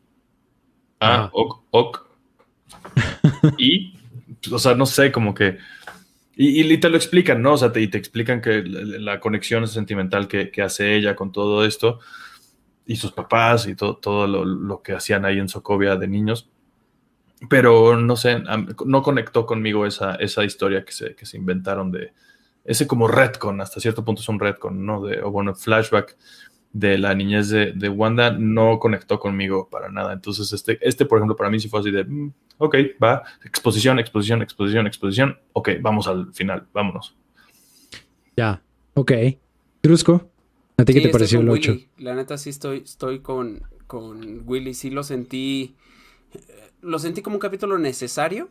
[0.99, 2.07] Ah, ok, ok.
[3.57, 3.94] y,
[4.52, 5.57] o sea, no sé, como que
[6.41, 7.56] y, te lo explican, ¿no?
[7.56, 11.66] O sea, te, y te explican que la, conexión sentimental que, hace ella con todo
[11.66, 11.99] esto
[12.86, 16.49] y sus papás y todo, todo lo, que hacían ahí en Socovia de niños.
[17.48, 18.41] Pero no sé,
[18.86, 22.11] no conectó conmigo esa, esa historia que se, que se inventaron de
[22.66, 25.02] ese como retcon, hasta cierto punto es un retcon, ¿no?
[25.02, 26.18] De, o bueno, flashback
[26.72, 30.14] de la niñez de, de, Wanda no conectó conmigo para nada.
[30.14, 33.98] Entonces, este, este, por ejemplo, para mí sí fue así de, mm, ok, va, exposición,
[33.99, 37.16] exposición, exposición, exposición, ok, vamos al final, vámonos.
[38.38, 38.61] Ya,
[38.94, 39.11] ok.
[39.82, 40.30] Trusco,
[40.78, 41.76] ¿a ti qué te pareció el 8?
[41.98, 45.76] La neta sí estoy, estoy con, con Willy, sí lo sentí,
[46.81, 48.49] lo sentí como un capítulo necesario,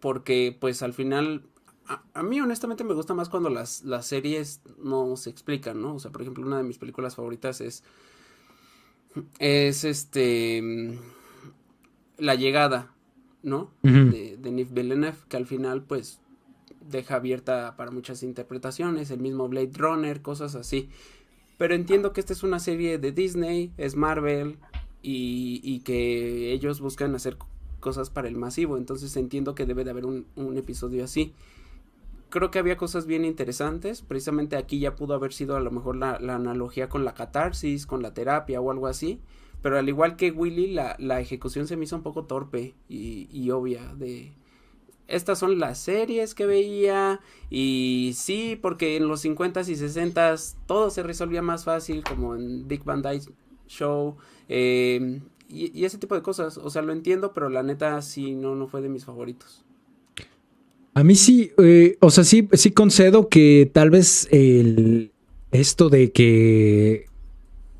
[0.00, 1.42] porque pues al final
[1.86, 5.94] a, mí honestamente me gusta más cuando las, las series no se explican, ¿no?
[5.94, 7.82] O sea, por ejemplo, una de mis películas favoritas es.
[9.38, 10.98] Es este.
[12.16, 12.92] La llegada,
[13.42, 13.70] ¿no?
[13.82, 16.20] de, de Nif Villeneuve, que al final, pues,
[16.80, 19.10] deja abierta para muchas interpretaciones.
[19.10, 20.88] El mismo Blade Runner, cosas así.
[21.58, 24.58] Pero entiendo que esta es una serie de Disney, es Marvel,
[25.04, 27.36] y, que ellos buscan hacer
[27.80, 28.76] cosas para el masivo.
[28.76, 30.26] Entonces entiendo que debe de haber un,
[30.56, 31.32] episodio así
[32.30, 34.02] creo que había cosas bien interesantes.
[34.02, 38.02] Precisamente aquí ya pudo haber sido a lo mejor la, analogía con la catarsis, con
[38.02, 39.20] la terapia o algo así.
[39.62, 43.28] Pero al igual que Willy, la, la ejecución se me hizo un poco torpe y,
[43.30, 44.32] y, obvia de...
[45.06, 47.20] Estas son las series que veía
[47.50, 52.66] y sí, porque en los 50s y 60s todo se resolvía más fácil, como en
[52.66, 53.06] Big Band
[53.68, 54.16] Show
[54.48, 56.58] eh, y, ese tipo de cosas.
[56.58, 59.64] O sea, lo entiendo, pero la neta sí no, no fue de mis favoritos.
[60.94, 65.10] A mí sí, eh, o sea, sí, sí concedo que tal vez el,
[65.50, 67.06] esto de que,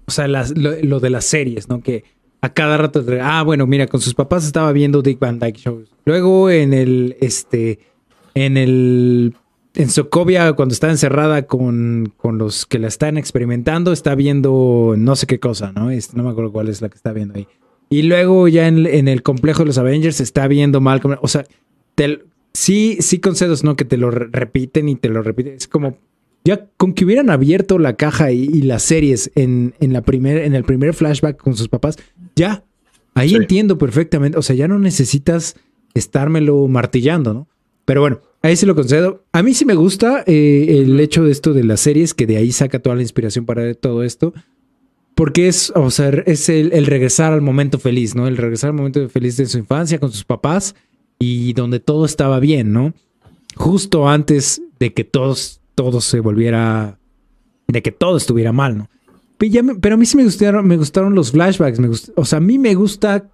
[0.07, 1.81] o sea, lo, de las series, ¿no?
[1.81, 2.05] Que
[2.41, 5.95] a cada rato, ah, bueno, mira, con sus papás estaba viendo Dick Van Dyke Shows.
[6.05, 7.79] Luego en el, este,
[8.35, 9.37] en el,
[9.75, 15.17] en Sokovia, cuando está encerrada con, con los que la están experimentando, está viendo no
[15.17, 15.91] sé qué cosa, ¿no?
[15.91, 17.49] Este, no me acuerdo cuál es la que está viendo ahí.
[17.91, 21.45] Y luego ya en, en el complejo de los Avengers está viendo Malcolm, o sea,
[21.95, 23.77] te, sí, sí concedos, ¿no?
[23.77, 25.55] Que te lo repiten y te lo repiten.
[25.55, 25.99] Es como,
[26.45, 30.55] ya con que hubieran abierto la caja y, las series en, en, la primer, en
[30.55, 31.97] el primer flashback con sus papás,
[32.37, 32.65] ya,
[33.15, 34.39] ahí entiendo perfectamente.
[34.39, 35.57] O sea, ya no necesitas
[35.95, 37.49] estármelo martillando, ¿no?
[37.85, 39.25] Pero bueno, ahí sí lo concedo.
[39.33, 42.37] A mí sí me gusta eh, el hecho de esto de las series, que de
[42.37, 44.35] ahí saca toda la inspiración para todo esto.
[45.15, 48.27] Porque es, o sea, es el, el regresar al momento feliz, ¿no?
[48.27, 50.75] El regresar al momento feliz de su infancia con sus papás
[51.19, 52.93] y donde todo estaba bien, ¿no?
[53.57, 56.99] Justo antes de que todos, todo se volviera,
[57.69, 58.91] de que todo estuviera mal, ¿no?
[59.39, 62.59] Pero, a mí sí me gustaron, me gustaron los flashbacks, me o sea, a mí
[62.59, 63.29] me gusta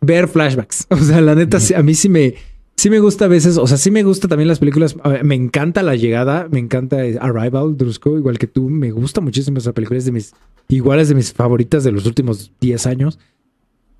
[0.00, 2.34] ver flashbacks, o sea, la neta, a mí sí me,
[2.82, 5.84] sí me gusta a veces, o sea, sí me gusta también las películas, me encanta
[5.84, 10.04] La Llegada, me encanta Arrival, Drusco, igual que tú, me gusta muchísimo esa película, es
[10.04, 10.34] de mis,
[10.68, 13.20] iguales de mis favoritas de los últimos 10 años.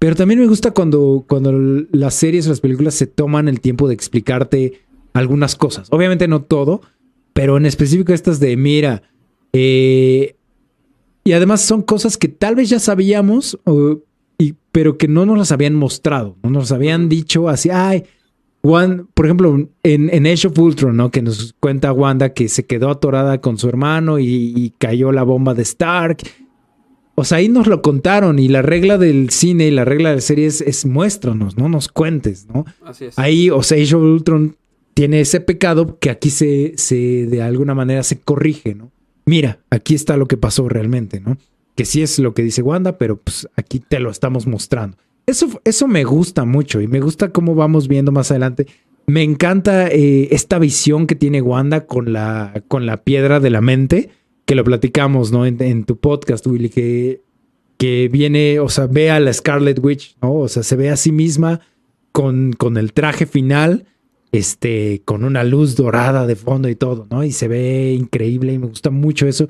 [0.00, 1.52] Pero también me gusta cuando, cuando
[1.92, 4.80] las series o las películas se toman el tiempo de explicarte
[5.12, 5.86] algunas cosas.
[5.92, 6.80] Obviamente no todo,
[7.34, 9.04] pero en específico estas de, mira,
[9.52, 10.34] eh,
[11.22, 13.60] y además son cosas que tal vez ya sabíamos,
[14.38, 18.06] y, pero que no nos las habían mostrado, no nos habían dicho así, ay,
[18.62, 21.10] One, por ejemplo, en, en Age of Ultron, ¿no?
[21.10, 25.24] Que nos cuenta Wanda que se quedó atorada con su hermano y, y cayó la
[25.24, 26.18] bomba de Stark
[27.14, 30.16] o sea, ahí nos lo contaron y la regla del cine y la regla de
[30.16, 32.64] la serie es, muéstranos, no nos cuentes, ¿no?
[32.84, 33.18] Así es.
[33.18, 34.56] Ahí, o sea, Age of Ultron
[34.94, 38.90] tiene ese pecado que aquí se, se, de alguna manera se corrige, ¿no?
[39.26, 41.36] Mira, aquí está lo que pasó realmente, ¿no?
[41.74, 44.98] que sí es lo que dice Wanda, pero pues aquí te lo estamos mostrando.
[45.26, 48.66] Eso, eso me gusta mucho y me gusta cómo vamos viendo más adelante.
[49.06, 53.60] Me encanta eh, esta visión que tiene Wanda con la, con la piedra de la
[53.60, 54.10] mente,
[54.44, 55.46] que lo platicamos, ¿no?
[55.46, 57.22] En, tu podcast, Willy, que,
[57.78, 60.34] que viene, o sea, ve a la Scarlet Witch, ¿no?
[60.34, 61.60] O sea, se ve a sí misma
[62.12, 63.86] con, con el traje final,
[64.30, 67.24] este, con una luz dorada de fondo y todo, ¿no?
[67.24, 69.48] Y se ve increíble y me gusta mucho eso.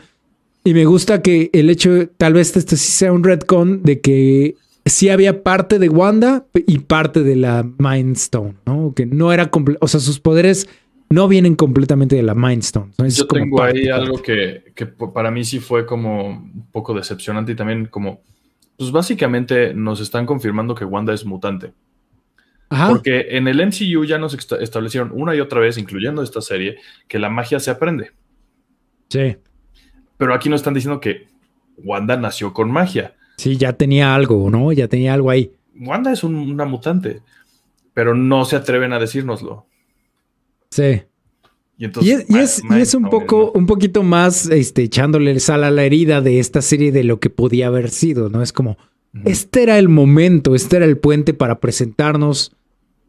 [0.65, 4.55] Y me gusta que el hecho, tal vez este sí sea un retcon de que
[4.85, 8.93] sí había parte de Wanda y parte de la Mind Stone, ¿no?
[8.95, 9.51] Que no era
[9.81, 10.69] o sea, sus poderes
[11.11, 12.93] no vienen completamente de la Mind Stone.
[13.09, 17.55] Yo tengo ahí algo que, que, para mí sí fue como un poco decepcionante y
[17.55, 18.23] también como,
[18.79, 21.73] pues básicamente nos están confirmando que Wanda es mutante.
[22.89, 27.19] Porque en el MCU ya nos establecieron una y otra vez, incluyendo esta serie, que
[27.19, 28.13] la magia se aprende.
[29.11, 29.37] Sí.
[30.17, 31.29] Pero aquí nos están diciendo que
[31.77, 33.15] Wanda nació con magia.
[33.43, 34.71] Sí, ya tenía algo, ¿no?
[34.71, 35.51] Ya tenía algo ahí.
[35.77, 37.23] Wanda es una mutante,
[37.93, 39.67] pero no se atreven a decírnoslo.
[40.71, 41.03] Sí.
[41.77, 46.21] Y, entonces, y es, un poco, un poquito más este, echándole sal a la herida
[46.21, 48.43] de esta serie de lo que podía haber sido, ¿no?
[48.43, 48.79] Es como,
[49.25, 52.55] este era el momento, este era el puente para presentarnos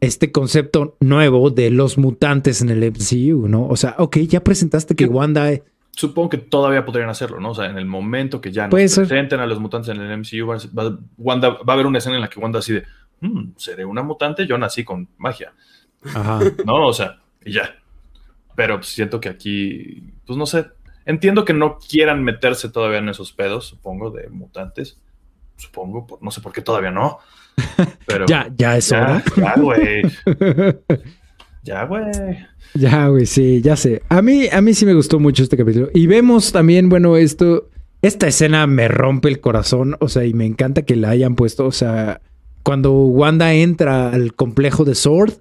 [0.00, 3.68] este concepto nuevo de los mutantes en el MCU, ¿no?
[3.68, 5.52] O sea, ok, ya presentaste que Wanda...
[5.96, 7.50] Supongo que todavía podrían hacerlo, ¿no?
[7.50, 10.46] O sea, en el momento que ya nos presenten a los mutantes en el MCU,
[10.46, 12.84] va, Wanda, va a haber una escena en la que Wanda así de,
[13.20, 15.52] hmm, seré una mutante, yo nací con magia.
[16.02, 16.40] Ajá.
[16.66, 16.88] ¿No?
[16.88, 17.76] O sea, y ya.
[18.56, 20.66] Pero siento que aquí, pues no sé,
[21.04, 24.98] entiendo que no quieran meterse todavía en esos pedos, supongo, de mutantes.
[25.56, 27.20] Supongo, no sé por qué todavía no.
[28.06, 29.22] Pero ya, ya es hora.
[29.36, 30.02] Ya, güey.
[31.64, 32.04] ya, güey.
[32.74, 34.02] Ya, güey, sí, ya sé.
[34.08, 35.88] A mí, a mí sí me gustó mucho este capítulo.
[35.94, 37.70] Y vemos también, bueno, esto,
[38.02, 41.66] esta escena me rompe el corazón, o sea, y me encanta que la hayan puesto,
[41.66, 42.20] o sea,
[42.62, 45.34] cuando Wanda entra al complejo de Sword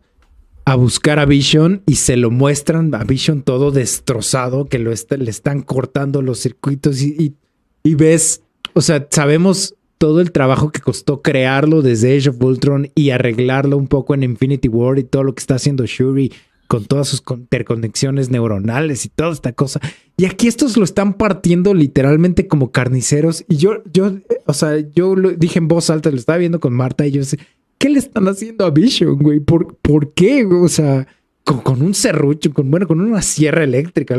[0.66, 5.30] a buscar a Vision y se lo muestran a Vision todo destrozado, que lo le
[5.30, 7.36] están cortando los circuitos y,
[7.84, 8.44] y ves,
[8.74, 13.78] o sea, sabemos todo el trabajo que costó crearlo desde Age of Ultron y arreglarlo
[13.78, 16.30] un poco en Infinity War y todo lo que está haciendo Shuri
[16.68, 19.80] con todas sus interconexiones neuronales y toda esta cosa.
[20.18, 23.46] Y aquí estos lo están partiendo literalmente como carniceros.
[23.48, 24.12] Y yo, yo,
[24.46, 27.24] o sea, yo lo dije en voz alta, lo estaba viendo con Marta y yo
[27.24, 27.40] sé,
[27.78, 29.40] ¿qué le están haciendo a Vision, güey?
[29.40, 30.44] ¿Por, ¿por qué?
[30.44, 31.08] O sea,
[31.46, 34.18] con, un serrucho, con, bueno, con una sierra eléctrica,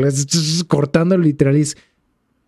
[0.67, 1.63] cortando literal.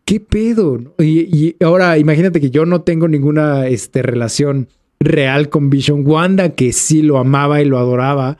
[0.07, 0.95] ¿Qué pedo?
[0.99, 4.69] Y, ahora imagínate que yo no tengo ninguna este, relación
[5.01, 6.07] real con Vision.
[6.07, 8.37] Wanda, que sí lo amaba y lo adoraba,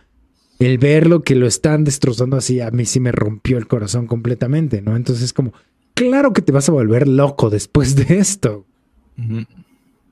[0.60, 4.81] el verlo que lo están destrozando así, a mí sí me rompió el corazón completamente,
[4.81, 4.95] ¿no?
[4.95, 5.52] Entonces, como,
[5.94, 8.65] claro que te vas a volver loco después de esto.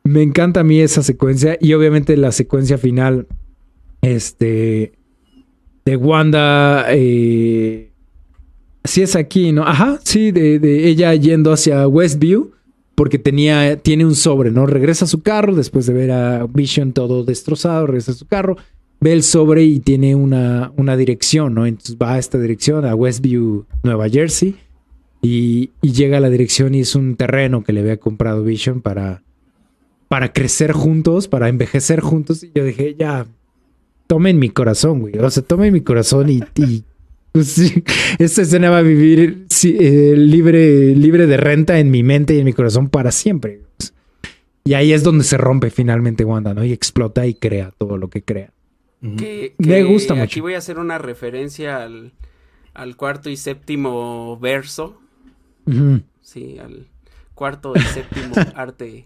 [0.03, 3.27] Me encanta a mí esa secuencia y obviamente la secuencia final,
[4.01, 4.91] este,
[5.85, 6.87] de Wanda.
[6.89, 7.94] Eh,
[8.85, 9.63] Sí es aquí, ¿no?
[9.63, 12.51] Ajá, sí, de, ella yendo hacia Westview
[12.95, 14.65] porque tenía, tiene un sobre, ¿no?
[14.65, 18.55] Regresa a su carro después de ver a Vision todo destrozado, regresa a su carro,
[19.01, 21.65] ve el sobre y tiene una, una dirección, ¿no?
[21.65, 24.55] Entonces va a esta dirección, a Westview, Nueva Jersey,
[25.21, 29.23] y, llega a la dirección y es un terreno que le había comprado Vision para,
[30.07, 32.43] para crecer juntos, para envejecer juntos.
[32.43, 33.25] Y yo dije, ya,
[34.07, 35.17] tomen mi corazón, güey.
[35.17, 36.41] O sea, tomen mi corazón y
[37.43, 37.83] Sí,
[38.17, 42.45] esta escena va a vivir eh, libre, libre de renta en mi mente y en
[42.45, 43.61] mi corazón para siempre.
[44.63, 46.63] Y ahí es donde se rompe finalmente Wanda, ¿no?
[46.63, 48.51] Y explota y crea todo lo que crea.
[49.01, 50.23] Me gusta mucho.
[50.23, 52.13] Aquí voy a hacer una referencia al,
[52.95, 54.99] cuarto y séptimo verso.
[56.21, 56.87] Sí, al
[57.35, 59.05] cuarto y séptimo arte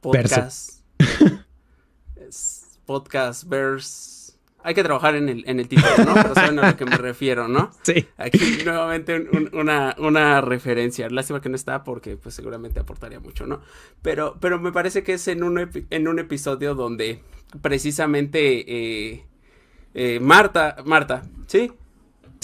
[0.00, 0.80] podcast.
[2.86, 4.13] podcast verse
[4.64, 6.14] hay que trabajar en el, en el título, ¿no?
[6.14, 7.70] Pero saben a lo que me refiero, ¿no?
[7.82, 8.06] Sí.
[8.16, 11.08] Aquí nuevamente una, una referencia.
[11.10, 13.60] Lástima que no está porque pues seguramente aportaría mucho, ¿no?
[14.00, 17.20] Pero, pero me parece que es en un, en un episodio donde
[17.60, 19.26] precisamente eh,
[19.92, 21.70] eh, Marta, Marta, ¿sí?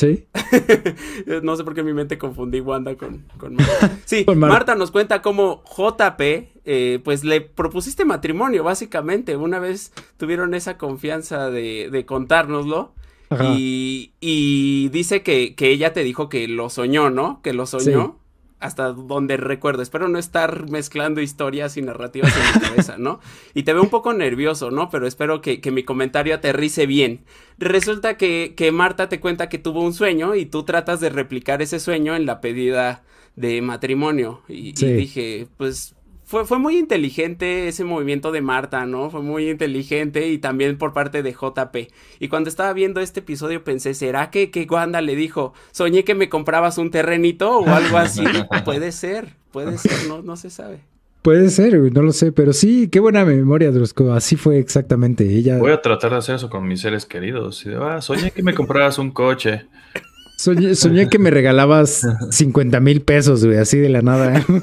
[0.00, 0.24] Sí.
[1.42, 3.98] no sé por qué mi mente confundí Wanda con, con Marta.
[4.06, 4.74] Sí, Marta.
[4.74, 6.20] nos cuenta cómo JP,
[6.64, 9.36] eh, pues le propusiste matrimonio, básicamente.
[9.36, 12.94] Una vez tuvieron esa confianza de, de contárnoslo.
[13.54, 17.40] Y, y, dice que, que, ella te dijo que lo soñó, ¿no?
[17.42, 18.19] Que lo soñó
[18.60, 19.82] hasta donde recuerdo.
[19.82, 23.20] Espero no estar mezclando historias y narrativas en mi cabeza, ¿no?
[23.54, 24.90] Y te veo un poco nervioso, ¿no?
[24.90, 27.24] Pero espero que, mi comentario aterrice bien.
[27.58, 31.62] Resulta que, que, Marta te cuenta que tuvo un sueño y tú tratas de replicar
[31.62, 33.02] ese sueño en la pedida
[33.36, 34.42] de matrimonio.
[34.48, 35.94] Y, y dije, pues
[36.30, 39.10] fue, fue muy inteligente ese movimiento de Marta, ¿no?
[39.10, 41.92] Fue muy inteligente y también por parte de JP.
[42.20, 46.14] Y cuando estaba viendo este episodio pensé, ¿será que, que Wanda le dijo, soñé que
[46.14, 48.22] me comprabas un terrenito o algo así?
[48.64, 50.78] puede ser, puede ser, no, no se sabe.
[51.22, 54.12] Puede ser, no lo sé, pero sí, qué buena memoria, Drusco.
[54.12, 55.24] Así fue exactamente.
[55.24, 55.58] Ella.
[55.58, 57.66] Voy a tratar de hacer eso con mis seres queridos.
[57.80, 59.66] Ah, soñé que me comprabas un coche.
[60.40, 64.38] Soñé, que me regalabas 50 mil pesos, güey, así de la nada.
[64.38, 64.44] ¿eh?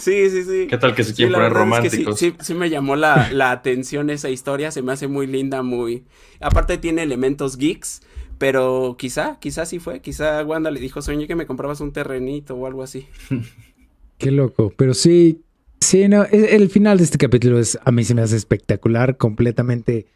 [0.00, 0.30] Sí.
[0.30, 2.18] sí, sí, ¿Qué tal que se quieren poner románticos?
[2.18, 4.70] sí, sí, me llamó la, la atención esa historia.
[4.70, 6.04] Se me hace muy linda, muy.
[6.40, 8.00] Aparte, tiene elementos geeks.
[8.38, 10.00] Pero quizá, quizá sí fue.
[10.00, 13.06] Quizá Wanda le dijo, soñé que me comprabas un terrenito o algo así.
[14.18, 14.72] Qué loco.
[14.76, 15.42] Pero sí,
[15.80, 20.06] sí, no, el, final de este capítulo es, a mí se me hace espectacular, completamente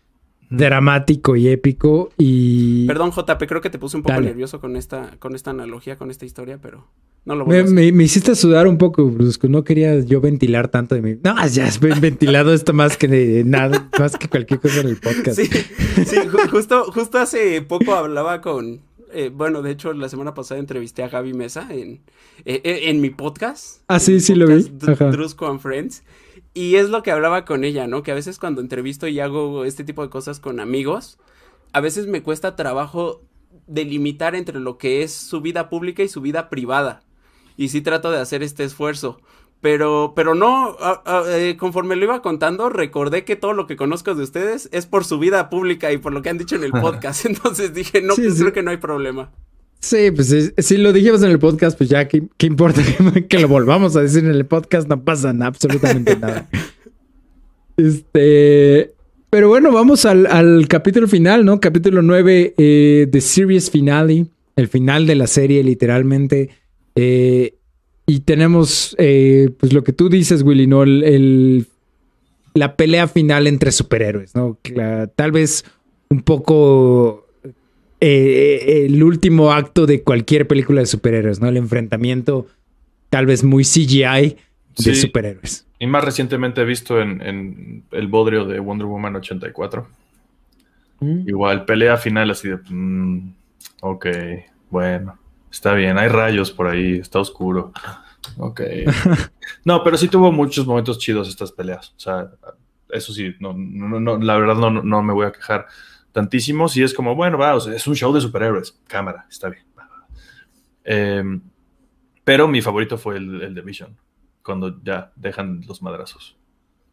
[0.52, 2.86] dramático y épico y...
[2.86, 6.10] Perdón, JP, creo que te puse un poco nervioso con esta, con esta analogía, con
[6.10, 6.86] esta historia, pero
[7.24, 9.48] no lo voy me, a me, me, hiciste sudar un poco, Brusco.
[9.48, 11.16] No quería yo ventilar tanto de mí.
[11.22, 14.96] No, ya has ventilado esto más que de nada, más que cualquier cosa en el
[14.96, 15.38] podcast.
[15.40, 15.46] Sí,
[16.04, 16.16] sí
[16.50, 18.80] justo, justo hace poco hablaba con,
[19.12, 22.00] eh, bueno, de hecho, la semana pasada entrevisté a Gaby Mesa en,
[22.44, 23.82] eh, eh, en mi podcast.
[23.86, 24.62] Ah, sí, sí lo vi.
[24.62, 26.02] Drusco and Friends.
[26.54, 28.02] Y es lo que hablaba con ella, ¿no?
[28.02, 31.18] Que a veces cuando entrevisto y hago este tipo de cosas con amigos,
[31.72, 33.22] a veces me cuesta trabajo
[33.66, 37.02] delimitar entre lo que es su vida pública y su vida privada.
[37.56, 39.20] Y sí trato de hacer este esfuerzo.
[39.60, 40.76] Pero, pero no,
[41.28, 45.04] eh, conforme lo iba contando, recordé que todo lo que conozco de ustedes es por
[45.04, 47.24] su vida pública y por lo que han dicho en el podcast.
[47.26, 49.30] Entonces dije, no, pues creo que no hay problema.
[49.82, 52.82] Sí, pues si lo dijimos en el podcast, pues ya, ¿qué, importa
[53.28, 54.88] que, lo volvamos a decir en el podcast?
[54.88, 56.48] No pasa absolutamente nada.
[57.74, 58.92] Este,
[59.30, 61.58] pero bueno, vamos al, capítulo final, ¿no?
[61.58, 64.26] Capítulo 9, eh, The Series Finale,
[64.56, 66.50] el final de la serie, literalmente.
[66.94, 67.54] Eh,
[68.06, 70.82] y tenemos, eh, pues lo que tú dices, Willy, ¿no?
[70.82, 71.66] El,
[72.52, 74.58] la pelea final entre superhéroes, ¿no?
[75.16, 75.64] tal vez
[76.10, 77.21] un poco
[78.04, 81.48] eh, el último acto de cualquier película de superhéroes, ¿no?
[81.48, 82.48] El enfrentamiento
[83.10, 84.36] tal vez muy CGI
[84.76, 85.68] de superhéroes.
[85.78, 89.86] Y más recientemente visto en, el bodrio de Wonder Woman 84.
[90.98, 91.28] Mm.
[91.28, 92.58] Igual, pelea final así de...
[92.70, 93.34] Mm,
[93.82, 94.06] ok,
[94.68, 95.16] bueno.
[95.52, 97.72] Está bien, hay rayos por ahí, está oscuro.
[98.38, 98.62] Ok.
[99.64, 101.94] No, pero sí tuvo muchos momentos chidos estas peleas.
[101.96, 102.30] O sea,
[102.90, 105.66] eso sí, no, no, no, la verdad no, no me voy a quejar
[106.12, 106.68] tantísimo.
[106.68, 108.78] Si es como, bueno, va, o sea, es un show de superhéroes.
[108.86, 109.64] Cámara, está bien.
[110.84, 111.40] Em,
[112.24, 113.96] pero mi favorito fue el, de Vision,
[114.42, 116.36] cuando ya dejan los madrazos.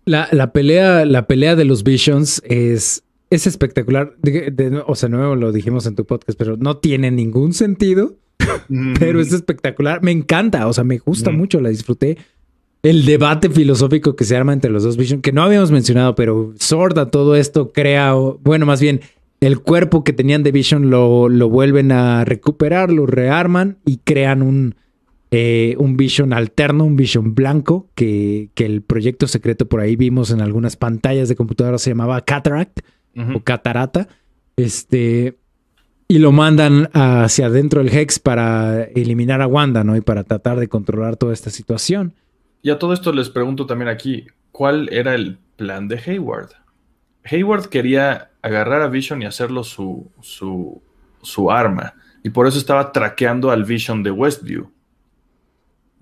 [0.05, 4.15] La, la, pelea, la pelea de los Visions es, es espectacular.
[4.85, 8.17] o sea, no lo dijimos en tu podcast, pero no tiene ningún sentido
[8.99, 10.01] pero es espectacular.
[10.01, 12.17] Me encanta, o sea, me gusta mucho, la disfruté.
[12.81, 16.53] El debate filosófico que se arma entre los dos Vision, que no habíamos mencionado, pero
[16.59, 19.01] sorda todo esto crea, bueno, más bien,
[19.41, 24.41] el cuerpo que tenían de Vision lo, lo vuelven a recuperar, lo rearman y crean
[24.41, 24.75] un,
[25.31, 30.31] eh, un Vision alterno, un Vision blanco, que, que, el proyecto secreto por ahí vimos
[30.31, 32.79] en algunas pantallas de computadora se llamaba Cataract
[33.33, 34.07] o Catarata.
[34.55, 35.37] Este,
[36.07, 39.95] y lo mandan hacia adentro del Hex para eliminar a Wanda, ¿no?
[39.95, 42.13] Y para tratar de controlar toda esta situación.
[42.61, 46.51] Y a todo esto les pregunto también aquí, ¿cuál era el plan de Hayward?
[47.23, 50.81] Hayward quería agarrar a Vision y hacerlo su, su,
[51.21, 51.93] su arma.
[52.23, 54.71] Y por eso estaba traqueando al Vision de Westview.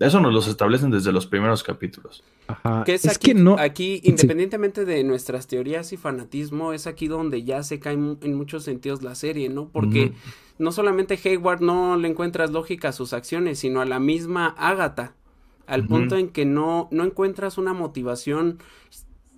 [0.00, 2.22] Eso nos los establecen desde los primeros capítulos.
[2.46, 2.84] Ajá.
[2.84, 3.56] Que es, aquí, que no.
[3.58, 8.62] Aquí, independientemente de nuestras teorías y fanatismo, es aquí donde ya se cae en muchos
[8.62, 9.68] sentidos la serie, ¿no?
[9.70, 10.12] Porque
[10.58, 15.14] no solamente Hayward no le encuentras lógica a sus acciones, sino a la misma Agatha.
[15.68, 18.58] Al punto en que no, no encuentras una motivación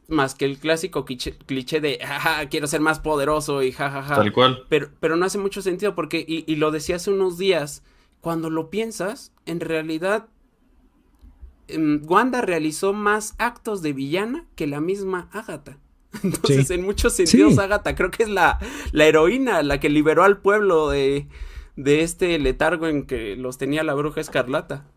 [0.08, 4.16] más que el clásico cliché, de jaja, quiero ser más poderoso y jajaja.
[4.16, 4.64] Tal cual.
[4.68, 7.84] Pero, pero no hace mucho sentido porque, y, y lo decía hace unos días,
[8.20, 10.28] cuando lo piensas, en realidad
[11.70, 15.78] Em, Wanda realizó más actos de villana que la misma Agatha.
[16.22, 18.58] Entonces, en muchos sentidos, Agatha creo que es la,
[18.92, 21.28] la, heroína, la que liberó al pueblo de,
[21.76, 24.88] de, este letargo en que los tenía la bruja escarlata.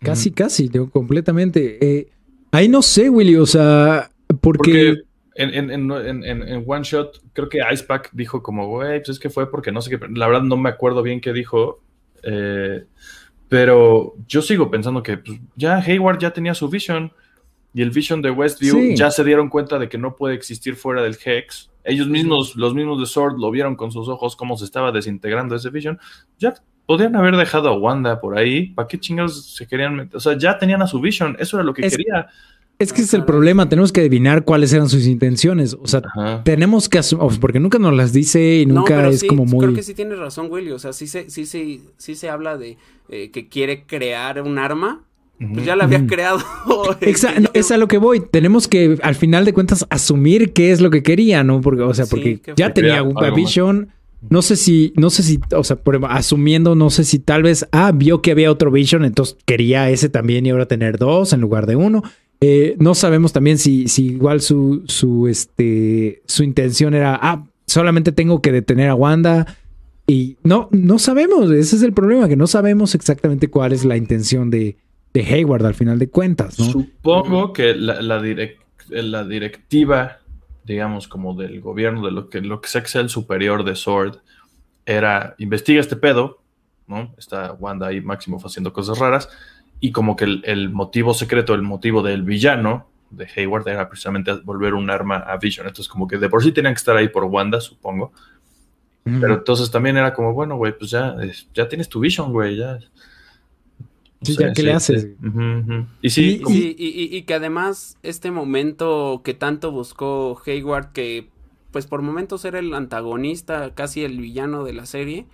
[0.00, 1.78] Casi, casi, completamente.
[1.80, 2.08] Eh,
[2.52, 4.10] ahí no sé, Willy, o sea,
[4.40, 5.02] porque...
[5.34, 9.50] en, en, en, One Shot, creo que Icepack dijo como, güey, pues es que fue
[9.50, 11.80] porque no sé qué, la verdad no me acuerdo bien qué dijo.
[12.22, 12.84] Eh,
[13.48, 17.12] pero yo sigo pensando que pues, ya Hayward ya tenía su vision
[17.72, 21.02] y el vision de Westview ya se dieron cuenta de que no puede existir fuera
[21.02, 21.70] del Hex.
[21.84, 25.54] Ellos mismos, los mismos de Sword, lo vieron con sus ojos cómo se estaba desintegrando
[25.54, 25.98] ese vision.
[26.38, 26.54] Ya
[26.88, 28.68] podrían haber dejado a Wanda por ahí.
[28.70, 30.16] ¿Para qué chingados se querían meter?
[30.16, 32.26] O sea, ya tenían a su Vision, eso era lo que Es- quería.
[32.80, 35.74] Es que es el problema, tenemos que adivinar cuáles eran sus intenciones.
[35.82, 36.42] O sea, Ajá.
[36.44, 39.44] tenemos que asumir, porque nunca nos las dice y nunca no, pero es sí, como
[39.46, 39.64] muy...
[39.64, 40.70] Creo que sí tienes razón, Willy.
[40.70, 42.78] O sea, sí se, sí, sí, sí se habla de
[43.08, 45.02] eh, que quiere crear un arma.
[45.40, 46.06] Pues ya la había Ujú.
[46.06, 46.38] creado.
[47.00, 48.20] Exa- no, es a lo que voy.
[48.20, 51.60] Tenemos que, al final de cuentas, asumir qué es lo que quería, ¿no?
[51.60, 53.14] Porque, o sea, porque que ya tenía un.
[53.34, 53.88] Vision.
[54.30, 57.66] No sé si, no sé si, o sea, por asumiendo, no sé si tal vez,
[57.70, 61.40] ah, vio que había otro Vision, entonces quería ese también y ahora tener dos en
[61.40, 62.02] lugar de uno.
[62.40, 68.12] Eh, no sabemos también si, si igual su, su, este, su intención era, ah, solamente
[68.12, 69.56] tengo que detener a Wanda.
[70.06, 73.96] Y no, no sabemos, ese es el problema, que no sabemos exactamente cuál es la
[73.96, 74.76] intención de,
[75.12, 76.64] de Hayward al final de cuentas, ¿no?
[76.64, 78.22] Supongo que la, la,
[78.88, 80.18] la directiva,
[80.68, 83.74] digamos, como del gobierno, de lo que, lo que sea que sea el superior de
[83.74, 84.18] Sword,
[84.86, 86.42] era investiga este pedo,
[86.86, 87.14] ¿no?
[87.18, 89.28] Está Wanda y Máximo haciendo cosas raras,
[89.80, 94.32] y como que el, el motivo secreto, el motivo del villano de Hayward era precisamente
[94.44, 95.66] volver un arma a Vision.
[95.66, 98.12] Entonces, como que de por sí tenían que estar ahí por Wanda, supongo.
[99.06, 99.20] Ujú.
[99.20, 101.16] Pero entonces también era como, bueno, güey, pues ya,
[101.54, 102.78] ya tienes tu Vision, güey, ya.
[104.22, 105.08] Sí, ya, ¿qué le haces?
[106.02, 110.40] Y sí, Y- como- Sí, y, y- y que además este momento que tanto buscó
[110.46, 111.28] Hayward, que
[111.70, 115.26] pues por momentos era el antagonista, casi el villano de la serie,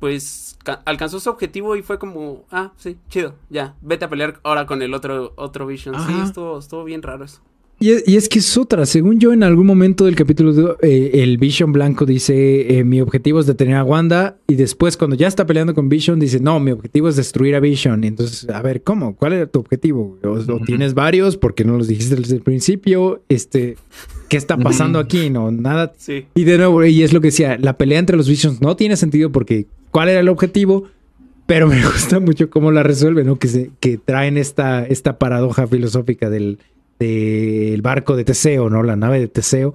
[0.00, 4.40] pues ca- alcanzó su objetivo y fue como, ah, sí, chido, ya, vete a pelear
[4.42, 5.94] ahora con el otro, otro Vision.
[6.00, 7.40] Sí, estuvo, estuvo bien raro eso.
[7.78, 8.86] Y es, que es otra.
[8.86, 13.02] Según yo, en algún momento del capítulo, de- eh, el Vision blanco dice: eh, Mi
[13.02, 14.38] objetivo es detener a Wanda.
[14.48, 17.60] Y después, cuando ya está peleando con Vision, dice: No, mi objetivo es destruir a
[17.60, 18.02] Vision.
[18.02, 19.14] Y entonces, a ver, ¿cómo?
[19.14, 20.18] ¿Cuál era tu objetivo?
[20.22, 21.36] ¿O, tienes varios?
[21.36, 23.22] porque no los dijiste desde el principio?
[23.28, 23.76] Este,
[24.28, 25.28] ¿Qué está pasando aquí?
[25.28, 25.92] No, nada.
[25.98, 26.24] Sí.
[26.34, 28.96] Y de nuevo, y es lo que decía: la pelea entre los Visions no tiene
[28.96, 30.84] sentido porque ¿cuál era el objetivo?
[31.46, 33.38] Pero me gusta mucho cómo la resuelven, ¿no?
[33.38, 36.58] Que, se, que traen esta, esta paradoja filosófica del,
[36.98, 38.82] del barco de Teseo, ¿no?
[38.82, 39.74] La nave de Teseo.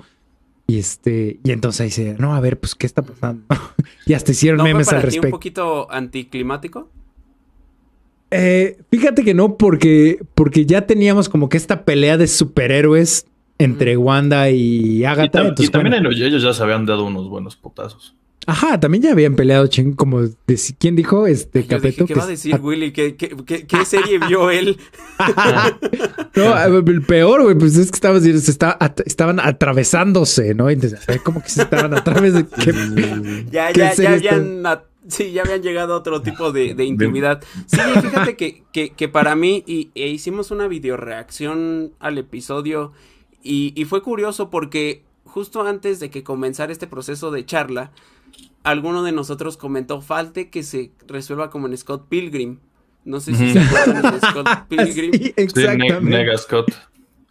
[0.68, 3.44] Y este, y entonces ahí dice, no, a ver, pues, ¿qué está pasando?
[4.06, 5.36] y hasta hicieron ¿No fue memes para al ti un respecto.
[5.36, 6.90] poquito anticlimático?
[8.32, 13.26] Eh, fíjate que no, porque, porque ya teníamos como que esta pelea de superhéroes
[13.58, 15.40] entre Wanda y Y, Agatha.
[15.40, 18.16] tam- y entonces, también bueno, en- ellos ya se habían dado unos buenos putazos.
[18.48, 20.34] Ajá, también ya habían peleado ching, como de-
[20.80, 21.28] ¿quién dijo?
[21.28, 22.06] Este Yo dije, Capeto.
[22.06, 22.92] ¿qué que va a decir Willy?
[22.92, 24.78] ¿Qué, qué, qué- qué serie vio él?
[26.36, 30.70] No, el peor, güey, pues es que estaban, se está- at- estaban atravesándose, ¿no?
[30.70, 32.50] Entonces, ¿cómo que se estaban atravesando?
[33.52, 36.86] Ya, ¿Qué ya, ya habían, a- sí, ya habían llegado a otro tipo de, de
[36.86, 37.44] intimidad.
[37.68, 42.94] Sí, fíjate que, que, que para mí, y, e hicimos una videoreacción al episodio,
[43.44, 47.92] y, y fue curioso porque justo antes de que comenzara este proceso de charla,
[48.64, 52.60] alguno de nosotros comentó, falte que se resuelva como en Scott Pilgrim.
[53.04, 55.12] No sé si se acuerdan de Scott Pilgrim.
[55.14, 56.02] Sí, Sí, exactamente.
[56.02, 56.72] Ne- Nega Scott.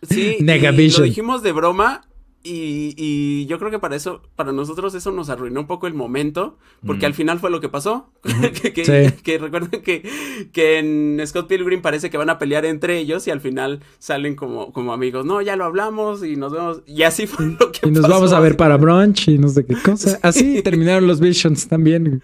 [0.02, 2.02] Sí, lo dijimos de broma
[2.42, 5.94] y, y yo creo que para eso, para nosotros eso nos arruinó un poco el
[5.94, 6.56] momento,
[6.86, 7.08] porque Mm.
[7.10, 8.10] al final fue lo que pasó.
[8.62, 9.22] que, que- Sí.
[9.22, 10.08] que recuerden que,
[10.52, 14.36] que en Scott Pilgrim parece que van a pelear entre ellos y al final salen
[14.36, 15.26] como, como amigos.
[15.26, 16.82] No, ya lo hablamos y nos vemos.
[16.86, 18.14] Y así fue lo que Y nos pasó.
[18.14, 20.18] vamos a ver para brunch y no sé qué cosa.
[20.22, 22.22] Así terminaron los Visions también.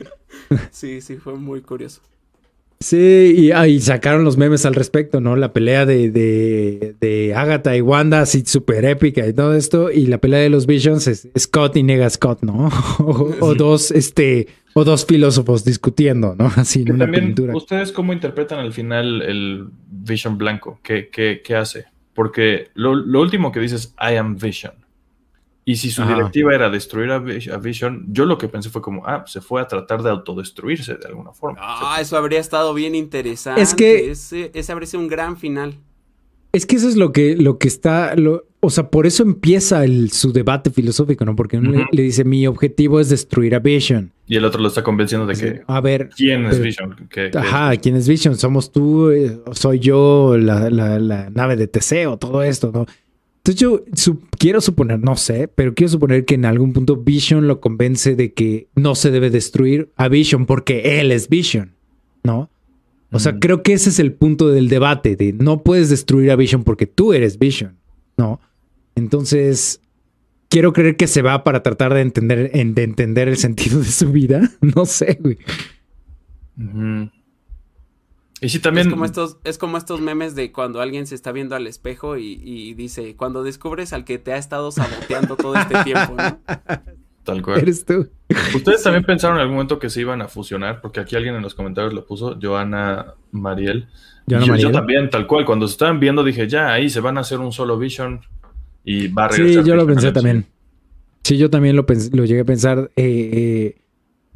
[0.70, 2.00] Sí, sí, fue muy curioso.
[2.78, 5.34] Sí, y, ah, y sacaron los memes al respecto, ¿no?
[5.34, 9.90] La pelea de, de, de Agatha y Wanda, así súper épica y todo esto.
[9.90, 12.68] Y la pelea de los Visions es Scott y Nega Scott, ¿no?
[12.98, 16.46] O, o dos, este, o dos filósofos discutiendo, ¿no?
[16.56, 17.56] Así en una también, pintura.
[17.56, 20.78] ¿ustedes cómo interpretan al final el Vision blanco?
[20.82, 21.86] ¿Qué, qué, qué hace?
[22.14, 24.74] Porque lo, lo último que dice es I am Vision.
[25.68, 26.14] Y si su Ajá.
[26.14, 29.40] directiva era destruir a, Vi- a Vision, yo lo que pensé fue como, ah, se
[29.40, 31.58] fue a tratar de autodestruirse de alguna forma.
[31.60, 33.60] Ah, eso habría estado bien interesante.
[33.60, 35.74] Es que- Ese, ese habría sido un gran final.
[36.52, 39.84] Es que eso es lo que, lo que está, lo- o sea, por eso empieza
[39.84, 41.34] el, su debate filosófico, ¿no?
[41.34, 44.12] Porque uno le- dice, mi objetivo es destruir a Vision.
[44.28, 46.96] Y el otro lo está convenciendo de que, A ver, ¿quién es Vision?
[47.34, 48.36] Ajá, ¿quién es Vision?
[48.38, 52.86] Somos tú, eh, soy yo, la, la- la nave de Teseo, todo esto, ¿no?
[53.46, 57.46] Entonces yo su- quiero suponer, no sé, pero quiero suponer que en algún punto Vision
[57.46, 61.72] lo convence de que no se debe destruir a Vision porque él es Vision,
[62.24, 62.50] ¿no?
[63.12, 66.36] O sea, creo que ese es el punto del debate, de no puedes destruir a
[66.36, 67.76] Vision porque tú eres Vision,
[68.16, 68.40] ¿no?
[68.96, 69.80] Entonces,
[70.48, 73.86] quiero creer que se va para tratar de entender, en- de entender el sentido de
[73.86, 74.50] su vida.
[74.74, 75.38] No sé, güey.
[76.58, 77.10] Ujú.
[78.40, 78.86] Y sí, también...
[78.88, 82.18] Es como estos, es como estos memes de cuando alguien se está viendo al espejo
[82.18, 86.38] y, y dice, cuando descubres al que te ha estado saboteando todo este tiempo, ¿no?
[87.24, 87.58] Tal cual.
[87.58, 88.08] Eres tú.
[88.54, 90.80] ¿Ustedes también pensaron en algún momento que se iban a fusionar?
[90.80, 93.88] Porque aquí alguien en los comentarios lo puso, Joana Mariel.
[94.28, 94.58] Yo, Mariel.
[94.58, 95.44] yo también, tal cual.
[95.44, 98.20] Cuando se estaban viendo dije, ya, ahí se van a hacer un solo Vision
[98.84, 99.64] y va a Sí, regresar.
[99.64, 100.46] yo lo pensé también.
[101.24, 102.92] Sí, yo también lo, lo llegué a pensar.
[102.94, 103.80] eh, eh,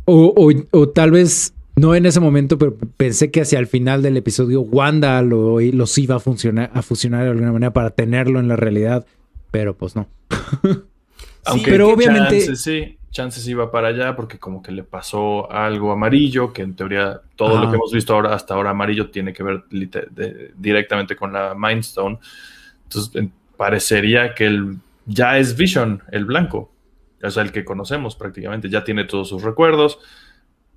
[0.06, 4.02] o, o- o tal vez no en ese momento, pero pensé que hacia el final
[4.02, 8.38] del episodio Wanda lo, los iba a, funcionar, a fusionar de alguna manera para tenerlo
[8.40, 9.06] en la realidad.
[9.50, 10.06] Pero pues no.
[11.46, 15.90] Aunque pero obviamente- Chances sí, chances iba para allá porque como que le pasó algo
[15.90, 19.42] amarillo, que en teoría todo lo que hemos visto ahora hasta ahora amarillo tiene que
[19.42, 22.18] ver de- directamente con la Mind Stone.
[22.84, 24.76] Entonces en- parecería que el,
[25.06, 26.72] ya es Vision, el blanco.
[27.22, 28.68] O sea, el que conocemos prácticamente.
[28.70, 29.98] Ya tiene todos sus recuerdos.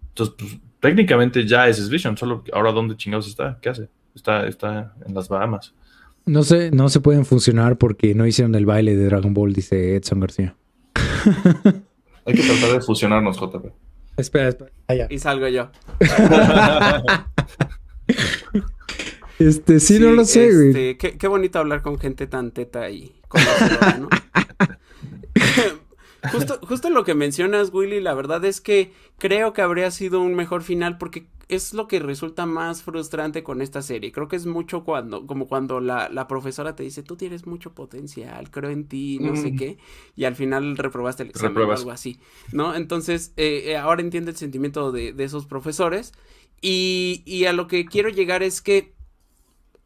[0.09, 2.17] Entonces, pues, técnicamente ya es Vision.
[2.17, 3.87] Solo que ahora dónde chingados está, ¿qué hace?
[4.13, 5.73] Está, está en las Bahamas.
[6.25, 9.95] No sé, no se pueden funcionar porque no hicieron el baile de Dragon Ball, dice
[9.95, 10.55] Edson García.
[12.25, 13.65] Hay que tratar de fusionarnos, JP.
[14.17, 14.71] Espera, espera.
[14.87, 15.07] Allá.
[15.09, 15.71] Y salgo yo.
[19.39, 20.67] Este, sí, no lo sé, güey.
[20.67, 24.09] este, qué, qué bonito hablar con gente tan teta y conocedora, ¿no?
[26.31, 30.35] Justo, justo lo que mencionas, Willy, la verdad es que creo que habría sido un
[30.35, 34.11] mejor final porque es lo que resulta más frustrante con esta serie.
[34.11, 37.73] Creo que es mucho cuando, como cuando la, la profesora te dice, tú tienes mucho
[37.73, 39.77] potencial, creo en ti, no sé qué,
[40.15, 42.19] y al final reprobaste el examen o algo así,
[42.51, 42.75] ¿no?
[42.75, 46.13] Entonces, eh, eh, ahora entiende el sentimiento de, de esos profesores
[46.61, 48.92] y, y a lo que quiero llegar es que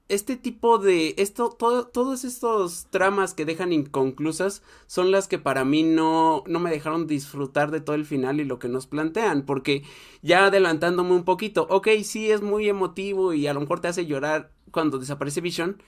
[0.09, 5.65] este tipo de esto todo, todos estos tramas que dejan inconclusas son las que para
[5.65, 9.45] mí no no me dejaron disfrutar de todo el final y lo que nos plantean
[9.45, 9.83] porque
[10.21, 14.05] ya adelantándome un poquito ok sí es muy emotivo y a lo mejor te hace
[14.05, 15.81] llorar cuando desaparece Vision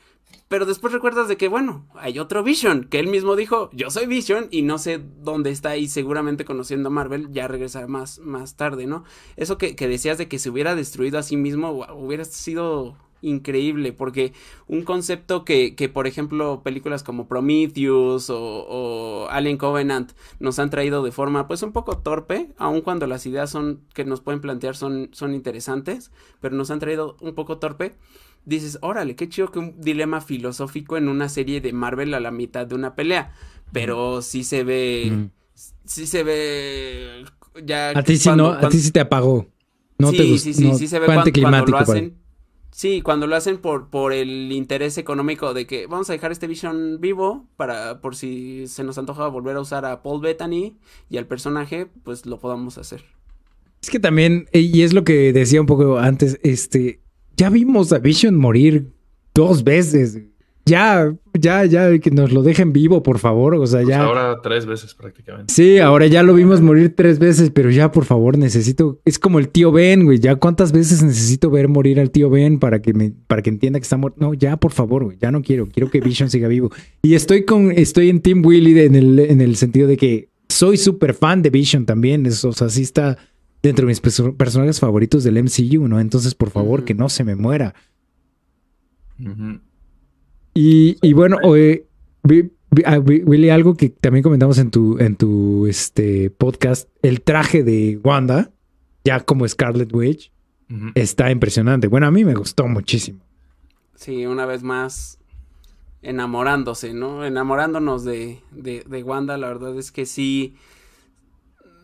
[0.47, 4.05] pero después recuerdas de que bueno hay otro Vision que él mismo dijo yo soy
[4.05, 8.57] Vision y no sé dónde está y seguramente conociendo a Marvel ya regresará más más
[8.57, 9.05] tarde no
[9.37, 13.93] eso que, que decías de que se hubiera destruido a sí mismo hubiera sido increíble
[13.93, 14.33] porque
[14.67, 20.69] un concepto que, que por ejemplo películas como Prometheus o, o Alien Covenant nos han
[20.69, 24.41] traído de forma pues un poco torpe aun cuando las ideas son que nos pueden
[24.41, 27.95] plantear son, son interesantes pero nos han traído un poco torpe
[28.45, 32.31] dices órale qué chido que un dilema filosófico en una serie de Marvel a la
[32.31, 33.33] mitad de una pelea
[33.73, 35.29] pero sí se ve Mm.
[35.85, 37.25] sí se ve
[37.65, 39.47] ya A ti sí cuando- no, a cuando- ti sí te apagó.
[39.97, 42.15] No sí, te sí, sí, no, sí se ve cuando, anticlimático lo hacen.
[42.79, 46.47] Sí, cuando lo hacen por, por el interés económico de que vamos a dejar este
[46.47, 50.77] Vision vivo para por si se nos antoja volver a usar a Paul Bettany
[51.09, 53.03] y al personaje, pues lo podamos hacer.
[53.81, 57.01] Es que también, y es lo que decía un poco antes, este,
[57.35, 58.93] ya vimos a Vision morir
[59.33, 60.21] dos veces.
[60.69, 63.55] Ya, ya, ya, que nos lo dejen vivo, por favor.
[63.55, 64.03] O sea, Pues ya.
[64.03, 65.53] ahora tres veces prácticamente.
[65.53, 68.99] Sí, ahora ya lo vimos morir tres veces, pero ya, por favor, necesito.
[69.05, 70.19] Es como el tío Ben, güey.
[70.19, 73.79] Ya cuántas veces necesito ver morir al tío Ben para que me, para que entienda
[73.79, 74.17] que está muerto.
[74.21, 75.17] No, ya, por favor, güey.
[75.19, 75.67] Ya no quiero.
[75.67, 76.69] Quiero que Vision siga vivo.
[77.01, 80.77] Y estoy con, estoy en Team Willy en el, en el sentido de que soy
[80.77, 82.25] súper fan de Vision también.
[82.25, 83.17] Es, o sea, sí está
[83.61, 85.99] dentro de mis perso- personajes favoritos del MCU, ¿no?
[85.99, 87.73] Entonces, por favor, que no se me muera.
[90.53, 91.85] Y, y bueno, oye,
[92.23, 96.89] vi- vi- ah, vi- Willy, algo que también comentamos en tu, en tu este, podcast,
[97.01, 98.51] el traje de Wanda,
[99.03, 100.31] ya como Scarlet Witch,
[100.95, 101.87] está impresionante.
[101.87, 103.19] Bueno, a mí me gustó muchísimo.
[103.95, 105.17] Sí, una vez más
[106.01, 107.25] enamorándose, ¿no?
[107.25, 110.55] Enamorándonos de, de, de Wanda, la verdad es que sí.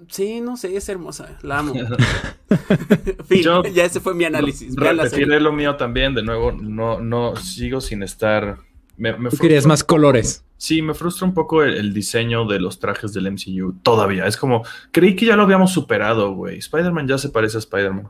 [0.09, 1.73] Sí, no sé, es hermosa, la amo.
[3.27, 4.75] fin, Yo- ya ese fue mi análisis.
[4.75, 8.57] Repetiré lo mío también, de nuevo, no, no sigo sin estar.
[8.97, 10.43] Me, me Tú querías más colores.
[10.57, 14.25] Sí, me frustra un poco el, el diseño de los trajes del MCU todavía.
[14.25, 16.59] Es como, creí que ya lo habíamos superado, güey.
[16.59, 18.07] Spider-Man ya se parece a Spider-Man,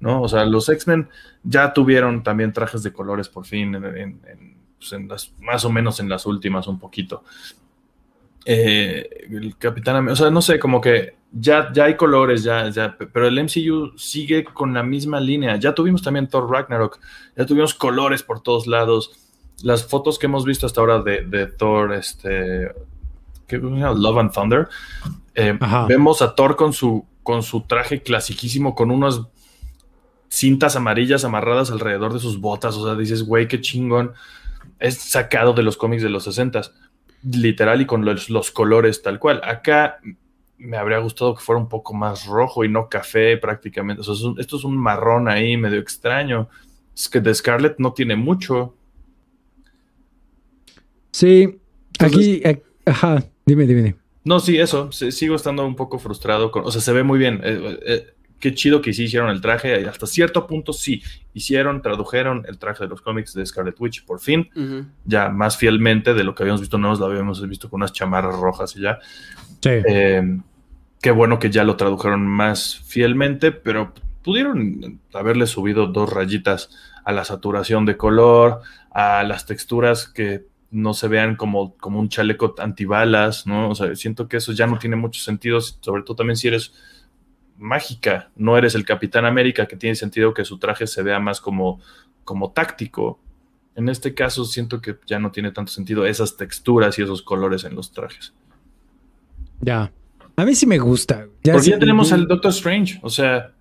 [0.00, 0.22] ¿no?
[0.22, 1.08] O sea, los X-Men
[1.42, 5.66] ya tuvieron también trajes de colores por fin, en, en- en, pues, en las, más
[5.66, 7.24] o menos en las últimas un poquito.
[8.44, 12.68] Eh, el Capitán América, o sea, no sé, como que ya, ya hay colores, ya,
[12.70, 15.56] ya, pe- pero el MCU sigue con la misma línea.
[15.56, 16.98] Ya tuvimos también Thor Ragnarok,
[17.36, 19.12] ya tuvimos colores por todos lados.
[19.62, 22.72] Las fotos que hemos visto hasta ahora de, de Thor, este,
[23.46, 23.58] ¿qué?
[23.58, 24.68] Love and Thunder,
[25.34, 25.56] eh,
[25.86, 29.20] vemos a Thor con su, con su traje clasiquísimo, con unas
[30.28, 32.74] cintas amarillas amarradas alrededor de sus botas.
[32.76, 34.12] O sea, dices, güey, qué chingón.
[34.78, 36.62] Es sacado de los cómics de los 60
[37.22, 39.40] literal y con los, los colores tal cual.
[39.44, 39.98] Acá
[40.58, 44.00] me habría gustado que fuera un poco más rojo y no café prácticamente.
[44.00, 46.48] O sea, es un- esto es un marrón ahí medio extraño.
[46.94, 48.74] Es que de Scarlet no tiene mucho.
[51.10, 51.58] Sí,
[51.98, 53.82] Entonces- aquí, eh, ajá, dime, dime.
[53.82, 53.96] dime.
[54.24, 54.92] No, sí, eso.
[54.92, 56.50] sí, sigo estando un poco frustrado.
[56.52, 57.40] Con, o sea, se ve muy bien.
[57.42, 58.06] eh, eh,
[58.42, 59.86] qué chido que sí hicieron el traje.
[59.86, 61.00] Hasta cierto punto sí.
[61.32, 64.50] Hicieron, tradujeron el traje de los cómics de Scarlet Witch por fin.
[65.04, 66.76] Ya más fielmente de lo que habíamos visto.
[66.76, 68.98] No nos lo habíamos visto con unas chamarras rojas y ya.
[69.60, 69.70] Sí.
[69.70, 70.40] Eh,
[71.00, 73.94] qué bueno que ya lo tradujeron más fielmente, pero
[74.24, 76.70] pudieron haberle subido dos rayitas
[77.04, 78.60] a la saturación de color,
[78.90, 83.70] a las texturas que no se vean como, como un chaleco antibalas, ¿no?
[83.70, 86.72] O sea, siento que eso ya no tiene mucho sentido, sobre todo también si eres
[87.62, 91.40] mágica, no eres el Capitán América, que tiene sentido que su traje se vea más
[91.40, 91.80] como,
[92.24, 93.18] como táctico.
[93.74, 97.64] En este caso siento que ya no tiene tanto sentido esas texturas y esos colores
[97.64, 98.34] en los trajes.
[99.60, 99.90] Ya.
[100.36, 101.26] A mí sí me gusta.
[101.42, 103.52] Ya Porque sí- ya tenemos al Doctor Strange, o sea,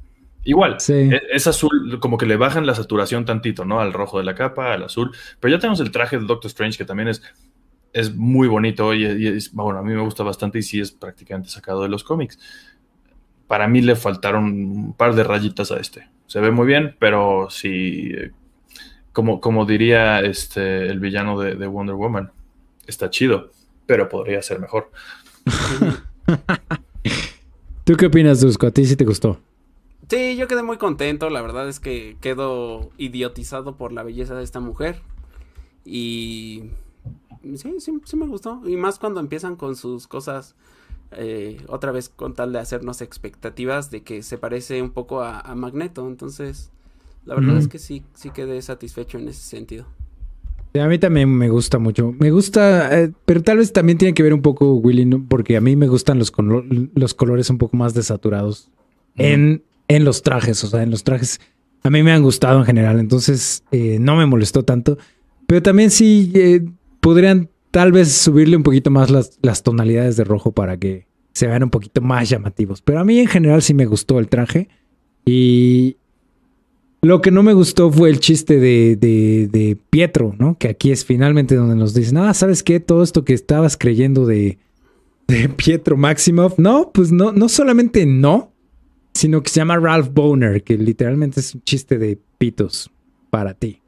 [0.43, 0.79] igual.
[0.79, 0.93] Sí.
[0.93, 3.79] e- Es azul, como que le bajan la saturación tantito, ¿no?
[3.79, 5.11] Al rojo de la capa, al azul.
[5.39, 7.21] Pero ya tenemos el traje del Doctor Strange, que también es,
[7.93, 10.91] es muy bonito y, y es, bueno, a mí me gusta bastante y sí es
[10.91, 12.39] prácticamente sacado de los cómics.
[13.51, 16.07] Para mí le faltaron un par de rayitas a este.
[16.25, 18.13] Se ve muy bien, pero sí,
[19.11, 22.31] como, como diría este, el villano de, de Wonder Woman,
[22.87, 23.51] está chido,
[23.85, 24.89] pero podría ser mejor.
[27.83, 28.67] ¿Tú qué opinas, Dusko?
[28.67, 29.37] ¿A ti sí te gustó?
[30.09, 31.29] Sí, yo quedé muy contento.
[31.29, 35.01] La verdad es que quedo idiotizado por la belleza de esta mujer.
[35.83, 36.69] Y
[37.57, 38.61] sí, sí, sí me gustó.
[38.65, 40.55] Y más cuando empiezan con sus cosas.
[41.11, 45.39] Eh, otra vez con tal de hacernos expectativas de que se parece un poco a,
[45.39, 46.07] a Magneto.
[46.07, 46.71] Entonces,
[47.25, 49.85] la verdad es que sí, sí quedé satisfecho en ese sentido.
[50.73, 52.13] A mí también me gusta mucho.
[52.17, 55.25] Me gusta, eh, pero tal vez también tiene que ver un poco, Willy, ¿no?
[55.27, 56.63] porque a mí me gustan los, colo-
[56.95, 58.71] los colores un poco más desaturados
[59.17, 60.63] en, en los trajes.
[60.63, 61.41] O sea, en los trajes
[61.83, 64.97] a mí me han gustado en general, entonces eh, no me molestó tanto.
[65.45, 66.31] Pero también sí
[67.01, 71.63] podrían tal vez subirle un poquito más las, tonalidades de rojo para que se vean
[71.63, 72.81] un poquito más llamativos.
[72.81, 74.69] Pero a mí en general sí me gustó el traje.
[75.25, 75.97] Y,
[77.03, 80.57] lo que no me gustó fue el chiste de, Pietro, ¿no?
[80.59, 82.79] Que aquí es finalmente donde nos dicen, ah, ¿sabes qué?
[82.79, 84.59] Todo esto que estabas creyendo de,
[85.27, 86.59] de Pietro Maximoff.
[86.59, 88.51] No, pues no, no solamente no,
[89.13, 92.91] sino que se llama Ralph Boner, que literalmente es un chiste de pitos
[93.31, 93.80] para ti.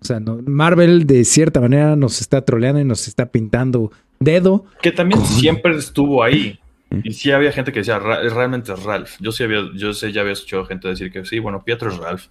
[0.00, 4.64] O sea, no, Marvel de cierta manera nos está troleando y nos está pintando dedo.
[4.82, 6.58] Que también siempre estuvo ahí.
[7.02, 9.14] Y sí había gente que decía, "Ra- realmente es Ralph.
[9.20, 11.96] Yo sí había, yo sé, ya había escuchado gente decir que sí, bueno, Pietro es
[11.98, 12.26] Ralph.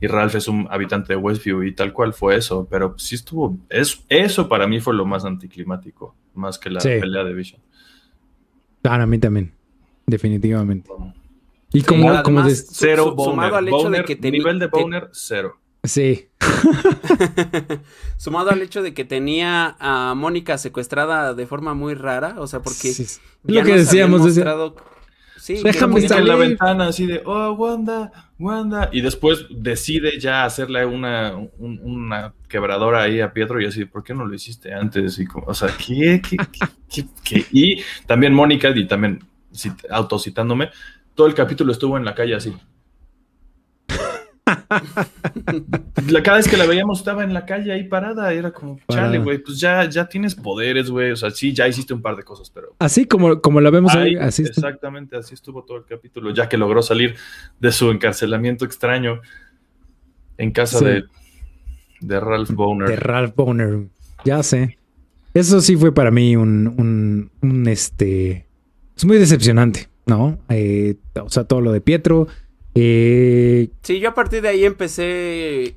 [0.00, 2.66] Y Ralph es un habitante de Westview y tal cual fue eso.
[2.70, 6.88] Pero sí estuvo, es, eso para mí fue lo más anticlimático, más que la Sí.
[7.00, 7.60] pelea de Vision.
[8.84, 9.52] Ah, a mí también.
[10.06, 10.90] Definitivamente.
[11.72, 13.54] Y Sí, como, además, de- su- Cero su- sumado boner.
[13.54, 15.56] al hecho de que teni- nivel de te- boner, cero.
[15.84, 16.28] Sí.
[18.16, 22.60] Sumado al hecho de que tenía a Mónica secuestrada de forma muy rara, o sea,
[22.62, 23.20] porque Sí, sí.
[23.44, 24.76] ya Lo que nos decíamos, mostrado-
[25.36, 26.48] Sí, Déjame que está en la salir.
[26.48, 28.88] ventana así de, oh, Wanda, Wanda.
[28.92, 34.02] Y después decide ya hacerle una, un- una quebradora ahí a Pietro y así, ¿por
[34.02, 35.18] qué no lo hiciste antes?
[35.18, 36.22] Y como, o sea, ¿qué?
[36.26, 36.38] ¿Qué?
[36.50, 36.66] ¿Qué?
[36.88, 37.06] ¿Qué?
[37.22, 37.44] ¿Qué?
[37.52, 39.22] Y también Mónica, y también
[39.52, 40.70] cit- autocitándome,
[41.14, 42.54] todo el capítulo estuvo en la calle así.
[46.08, 49.08] La- cada vez que la veíamos estaba en la calle ahí parada era como, Parada.
[49.08, 51.12] chale, güey, pues ya, ya tienes poderes, güey.
[51.12, 53.94] O sea, sí, ya hiciste un par de cosas, pero Así como, como la vemos
[53.94, 57.14] Ahí, así exactamente, así estuvo todo el capítulo, ya que logró salir
[57.60, 59.20] de su encarcelamiento extraño
[60.38, 60.84] en casa Sí.
[60.84, 61.04] de,
[62.00, 62.88] de Ralph Boner.
[62.88, 63.86] De Ralph Boner.
[64.24, 64.78] Ya sé.
[65.32, 68.46] Eso sí fue para mí un, un, un, este.
[68.96, 70.38] Es muy decepcionante, ¿no?
[70.48, 72.28] Eh, o sea, todo lo de Pietro.
[72.74, 75.76] Eh, Sí, yo a partir de ahí empecé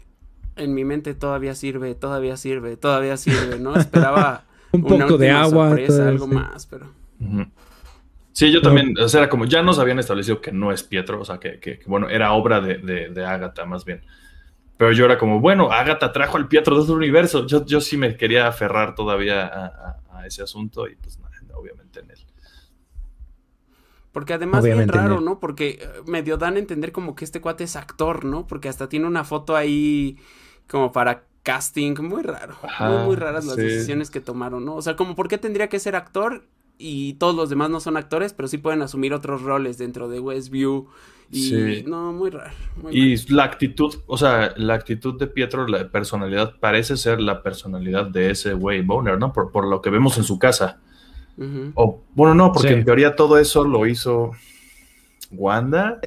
[0.56, 3.76] en mi mente todavía sirve, todavía sirve, todavía sirve, ¿no?
[3.76, 5.69] Esperaba un una poco de última agua.
[5.69, 6.34] sorpresa, todo, algo sí.
[6.34, 6.88] más, pero.
[8.32, 11.19] Sí, yo también, o sea, era como, ya nos habían establecido que no es Pietro,
[11.22, 14.01] o sea, que, que- que, bueno, era obra de, de, de Agatha más bien.
[14.77, 17.48] Pero yo era como, bueno, Agatha trajo al Pietro de otro universo.
[17.48, 21.32] Yo, yo sí me quería aferrar todavía a, a- a ese asunto y pues nada,
[21.56, 22.19] obviamente en él.
[24.18, 25.22] Porque además Obviamente, bien raro.
[25.22, 25.40] ¿no?
[25.40, 28.48] Porque eh, medio dan a entender como que este cuate es actor, ¿no?
[28.48, 30.18] Porque hasta tiene una foto ahí
[30.68, 33.62] como para casting, muy raro, Ajá, muy muy raras las sí.
[33.62, 34.74] decisiones que tomaron, ¿no?
[34.76, 36.48] O sea, como por qué tendría que ser actor
[36.80, 40.20] y todos los demás no son actores, pero sí pueden asumir otros roles dentro de
[40.20, 40.88] Westview
[41.30, 41.84] y Sí.
[41.86, 42.56] no, muy raro.
[42.76, 43.26] muy Y mal.
[43.30, 48.32] la actitud, o sea, la actitud de Pietro, la personalidad, parece ser la personalidad de
[48.32, 49.32] ese güey Boner, ¿no?
[49.32, 50.82] Por, por lo que vemos en su casa.
[51.38, 51.72] Ujú.
[51.76, 52.74] O, bueno, no, porque Sí.
[52.76, 54.32] en teoría todo eso lo hizo
[55.32, 56.00] Wanda.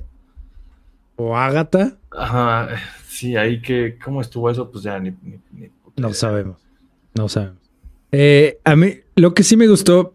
[1.16, 1.96] O Agatha.
[2.10, 2.68] Ajá,
[3.06, 4.70] sí, ahí que, ¿cómo estuvo eso?
[4.70, 5.10] Pues ya ni...
[5.22, 6.56] ni- ni puta No sabemos.
[7.14, 7.58] No sabemos.
[8.12, 10.14] Eh, a mí, lo que sí me gustó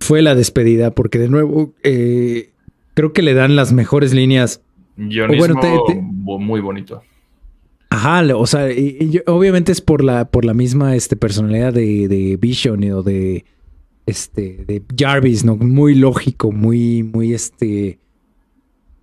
[0.00, 2.50] fue la despedida, porque de nuevo eh,
[2.94, 4.62] creo que le dan las mejores líneas.
[4.96, 7.02] Guionismo bueno, te- muy bonito.
[7.90, 12.36] Ajá, o sea, y- obviamente es por la, por la misma este, personalidad de, de
[12.36, 13.44] Vision y- o de,
[14.06, 15.56] este, de Jarvis, ¿no?
[15.56, 17.98] Muy lógico, muy, muy, este,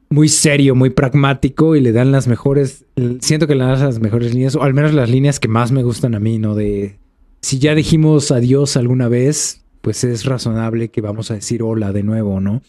[0.10, 2.86] muy serio, muy pragmático y le dan las mejores,
[3.20, 5.84] siento que le dan las mejores líneas, o al menos las líneas que más me
[5.84, 6.56] gustan a mí, ¿no?
[6.56, 6.98] De,
[7.42, 12.04] si ya dijimos adiós alguna vez, pues es razonable que vamos a decir hola de
[12.04, 12.62] nuevo, ¿no?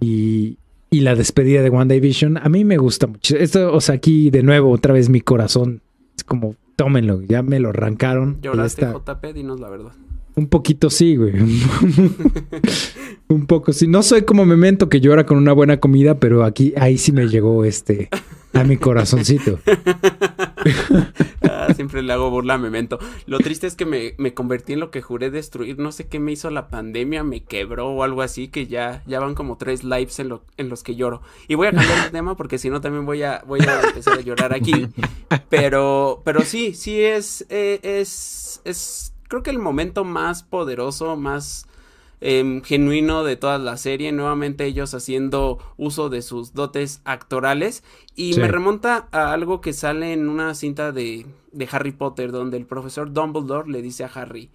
[0.00, 0.58] Y,
[0.90, 3.36] y la despedida de WandaVision, a mí me gusta mucho.
[3.36, 5.82] Esto, o sea, aquí de nuevo, otra vez mi corazón
[6.16, 8.38] es como, tómenlo, ya me lo arrancaron.
[8.40, 8.86] ¿Lloraste.
[8.86, 9.34] JP?
[9.34, 9.92] Dinos la verdad.
[10.36, 11.32] Un poquito sí, güey.
[13.28, 13.86] Un poco sí.
[13.86, 17.26] No soy como Memento que llora con una buena comida, pero aquí, ahí sí me
[17.26, 18.08] llegó este,
[18.52, 19.60] a mi corazoncito.
[21.42, 22.98] Ah, siempre le hago burla a Memento.
[23.26, 25.78] Lo triste es que me, me convertí en lo que juré destruir.
[25.78, 29.20] No sé qué me hizo la pandemia, me quebró o algo así, que ya, ya
[29.20, 31.22] van como tres lives en, en los que lloro.
[31.48, 34.18] Y voy a cambiar de tema porque si no también voy a, voy a empezar
[34.18, 34.88] a llorar aquí.
[35.48, 41.66] Pero, pero sí, sí es, eh, es, es, creo que el momento más poderoso, más
[42.20, 44.12] em, genuino de toda la serie.
[44.12, 47.82] Nuevamente ellos haciendo uso de sus dotes actorales.
[48.14, 48.40] Y Sí.
[48.40, 52.64] me remonta a algo que sale en una cinta de, de Harry Potter, donde el
[52.66, 54.50] profesor Dumbledore le dice a Harry.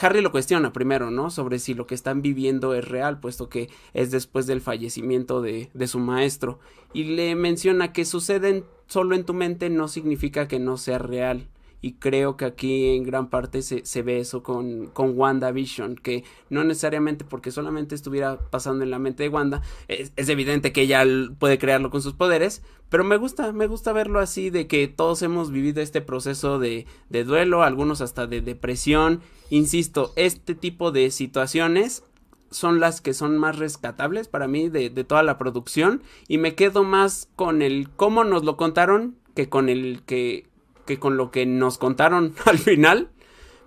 [0.00, 1.30] Harry lo cuestiona primero, ¿no?
[1.30, 5.70] Sobre si lo que están viviendo es real, puesto que es después del fallecimiento de,
[5.74, 6.60] de su maestro.
[6.92, 10.98] Y le menciona que sucede en- solo en tu mente no significa que no sea
[10.98, 11.48] real.
[11.82, 16.24] Y creo que aquí en gran parte se, se ve eso con, con WandaVision, que
[16.48, 20.82] no necesariamente porque solamente estuviera pasando en la mente de Wanda, es, es evidente que
[20.82, 21.04] ella
[21.38, 25.22] puede crearlo con sus poderes, pero me gusta, me gusta verlo así, de que todos
[25.22, 29.20] hemos vivido este proceso de, de duelo, algunos hasta de depresión.
[29.50, 32.04] Insisto, este tipo de situaciones
[32.50, 36.54] son las que son más rescatables para mí de, de toda la producción y me
[36.54, 40.51] quedo más con el cómo nos lo contaron que con el que,
[40.86, 43.08] que con lo que nos contaron al final.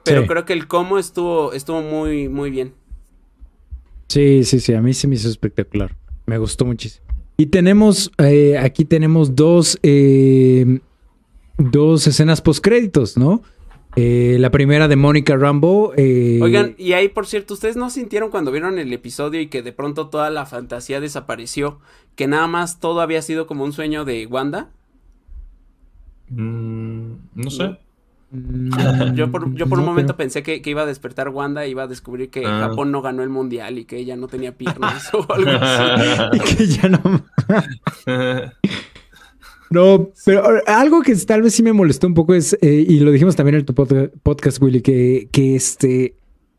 [0.04, 0.28] Pero Sí.
[0.28, 2.74] creo que el cómo estuvo, estuvo muy, muy bien.
[4.08, 5.96] Sí, sí, sí, a mí se me hizo espectacular.
[6.28, 7.06] Me gustó muchísimo.
[7.38, 10.80] Y tenemos, eh, aquí tenemos dos, eh,
[11.58, 13.42] dos escenas postcréditos, ¿no?
[13.98, 15.94] Eh, la primera de Mónica Rambo.
[15.98, 19.72] Oigan, y ahí por cierto, ¿ustedes no sintieron cuando vieron el episodio y que de
[19.72, 21.80] pronto toda la fantasía desapareció?
[22.16, 24.70] Que nada más todo había sido como un sueño de Wanda.
[26.30, 27.78] Mm, no sé.
[28.32, 30.26] mm, Yo por, yo por un momento creo.
[30.26, 32.68] pensé que, que iba a despertar Wanda y iba a descubrir que Ah.
[32.70, 36.40] Japón no ganó el mundial y que ella no tenía piernas o algo así.
[36.58, 37.00] que ya no.
[39.72, 43.12] No, pero algo que tal vez sí me molestó un poco es, eh, y lo
[43.12, 46.16] dijimos también en tu pod- podcast, Willy, que, que este,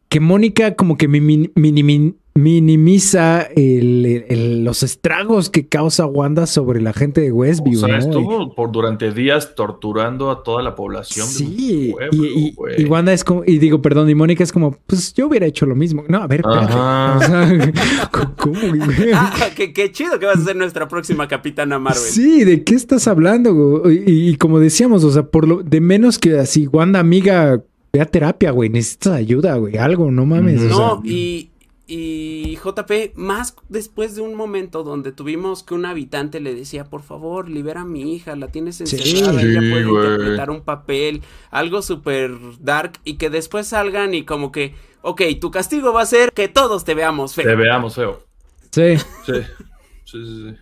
[0.09, 6.81] que Mónica como que mimi- minimi- minimiza el- el- los estragos que causa Wanda sobre
[6.81, 7.99] la gente de o Westview, sea, ¿no?
[7.99, 11.27] estuvo por durante días torturando a toda la población.
[11.27, 12.83] Sí, pueblo, y, y- güey.
[12.83, 15.67] y Wanda es como, y digo, perdón, y Mónica es como, pues yo hubiera hecho
[15.67, 16.05] lo mismo.
[16.09, 16.73] No, a ver, espérate.
[16.73, 17.17] Ajá.
[17.17, 17.73] O sea,
[18.37, 19.11] ¿cómo, güey?
[19.15, 22.01] Ah, qué, qué chido que vas a ser nuestra próxima Capitana Marvel.
[22.03, 23.91] Sí, ¿de qué estás hablando?
[23.91, 28.01] Y, y como decíamos, o sea, por lo de menos que así, Wanda, amiga, ve
[28.01, 30.61] a terapia, güey, necesitas ayuda, güey, algo, no mames.
[30.63, 31.51] O sea, No, y,
[31.89, 37.03] y JP, más después de un momento donde tuvimos que un habitante le decía, por
[37.03, 38.85] favor, libera a mi hija, la tienes Sí.
[38.85, 40.05] encerrada, ella Sí, puede güey.
[40.05, 45.51] interpretar un papel, algo súper dark, y que después salgan y como que, ok, tu
[45.53, 47.45] castigo va a ser que todos te veamos feo.
[47.47, 48.23] Te veamos feo.
[48.73, 48.97] sí.
[49.25, 49.33] Sí.
[50.05, 50.55] Sí, sí,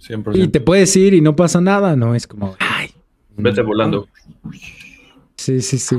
[0.00, 0.14] sí.
[0.14, 0.36] 100%.
[0.44, 2.14] Y te puedes ir y no pasa nada, ¿no?
[2.14, 2.90] Es como, ay.
[3.36, 4.08] Vete volando.
[5.36, 5.96] Sí, sí, sí.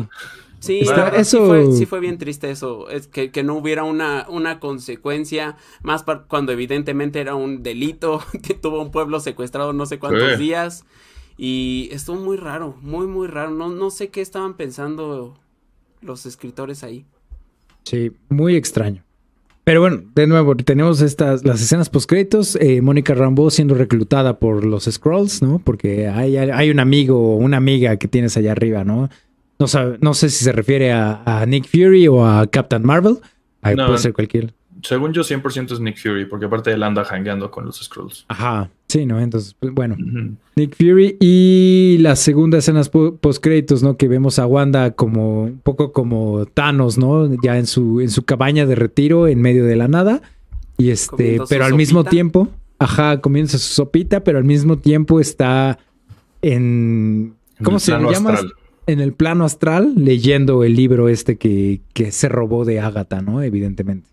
[0.60, 3.44] Sí, Está- la verdad, sí eso- fue, sí fue bien triste eso, es que, que
[3.44, 8.92] no hubiera una, una consecuencia, más par- cuando evidentemente era un delito, que tuvo un
[8.92, 10.38] pueblo secuestrado no sé cuántos Sí.
[10.44, 10.86] días,
[11.38, 15.38] y estuvo muy raro, muy, muy raro, no, no sé qué estaban pensando
[16.02, 17.06] los escritores ahí.
[17.84, 19.04] Sí, muy extraño.
[19.64, 24.66] Pero bueno, de nuevo, tenemos estas, las escenas postcréditos, eh, Mónica Rambeau siendo reclutada por
[24.66, 25.60] los Scrolls, ¿no?
[25.60, 29.10] Porque hay, hay un amigo o una amiga que tienes allá arriba, ¿no?
[29.60, 33.18] No, sabe- no sé si se refiere a, a Nick Fury o a Captain Marvel.
[33.62, 33.88] Ahí No.
[33.88, 34.54] puede ser cualquier.
[34.82, 38.24] Según yo, 100% es Nick Fury, porque aparte él anda hangueando con los Scrolls.
[38.30, 38.70] Ajá.
[38.88, 39.20] Sí, ¿no?
[39.20, 39.98] Entonces, pues, bueno.
[40.56, 43.98] Nick Fury y la segunda escena post créditos, ¿no?
[43.98, 47.30] Que vemos a Wanda como un poco como Thanos, ¿no?
[47.44, 50.22] Ya en su en su cabaña de retiro en medio de la nada
[50.78, 52.48] y este, pero al mismo tiempo,
[52.80, 55.78] ajá, comienza su sopita, pero al mismo tiempo está
[56.42, 58.12] en ¿cómo se llama?
[58.12, 58.54] astral.
[58.90, 63.44] En el plano astral leyendo el libro este que, que se robó de Agatha, ¿no?
[63.44, 64.10] Evidentemente.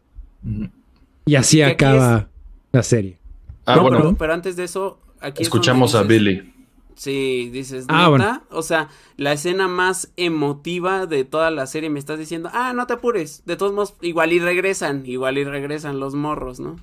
[1.24, 2.28] Y así acaba
[2.72, 3.18] la serie.
[3.64, 4.14] Ah, bueno.
[4.18, 6.52] Pero, antes de eso, aquí escuchamos a Billy.
[6.94, 8.42] Sí, dices, ah, Bueno.
[8.50, 12.86] O sea, la escena más emotiva de toda la serie me estás diciendo, ah, no
[12.86, 13.46] te apures.
[13.46, 16.76] De todos modos, igual y regresan, igual y regresan los morros, ¿no?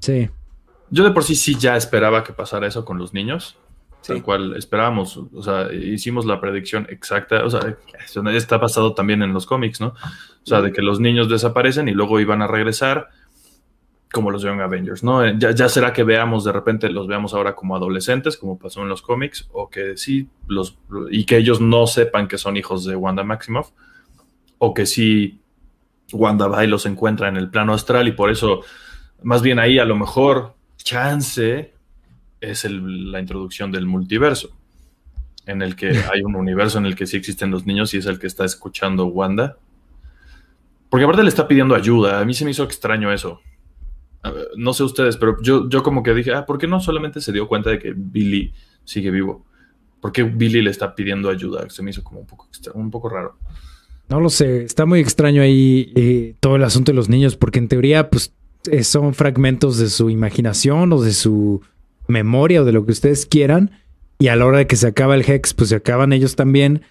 [0.00, 0.30] Sí.
[0.90, 3.56] Yo de por sí sí ya esperaba que pasara eso con los niños.
[4.06, 5.16] Tal cual esperábamos.
[5.16, 7.44] O sea, hicimos la predicción exacta.
[7.44, 7.76] O sea,
[8.32, 9.88] está pasado también en los cómics, ¿no?
[9.88, 13.08] O sea, de que los niños desaparecen y luego iban a regresar
[14.12, 15.24] como los Young Avengers, ¿no?
[15.24, 18.88] Eh, ya, será que veamos de repente, los veamos ahora como adolescentes, como pasó en
[18.88, 20.78] los cómics, o que sí, los,
[21.10, 23.72] y que ellos no sepan que son hijos de Wanda Maximoff,
[24.58, 25.40] o que sí
[26.12, 28.62] Wanda va y los encuentra en el plano astral y por eso,
[29.22, 31.74] más bien ahí a lo mejor, chance
[32.50, 34.56] es la introducción del multiverso,
[35.46, 38.06] en el que hay un universo en el que sí existen los niños y es
[38.06, 39.56] el que está escuchando Wanda.
[40.88, 43.40] Porque aparte le está pidiendo ayuda, a mí se me hizo extraño eso
[44.56, 47.32] no sé ustedes, pero yo, yo como que dije, ah, ¿por qué no solamente se
[47.32, 48.52] dio cuenta de que Billy
[48.84, 49.44] sigue vivo?
[50.00, 51.68] ¿Por qué Billy le está pidiendo ayuda?
[51.70, 53.36] Se me hizo como un poco, un poco raro.
[54.08, 57.58] No lo sé, está muy extraño ahí eh, todo el asunto de los niños, porque
[57.58, 58.32] en teoría, pues,
[58.70, 61.60] eh, son fragmentos de su imaginación o de su
[62.08, 63.70] memoria o de lo que ustedes quieran,
[64.18, 66.82] y a la hora de que se acaba el Hex, pues se acaban ellos también,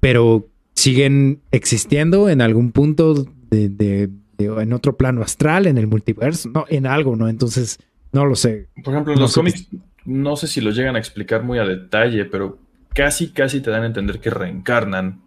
[0.00, 6.64] pero siguen existiendo en algún punto de en otro plano astral, en el multiverso, no,
[6.68, 7.28] en algo, ¿no?
[7.28, 7.78] Entonces,
[8.12, 8.68] no lo sé.
[8.82, 9.68] Por ejemplo, en los cómics,
[10.04, 12.58] no sé si lo llegan a explicar muy a detalle, pero
[12.92, 15.22] casi, casi te dan a entender que reencarnan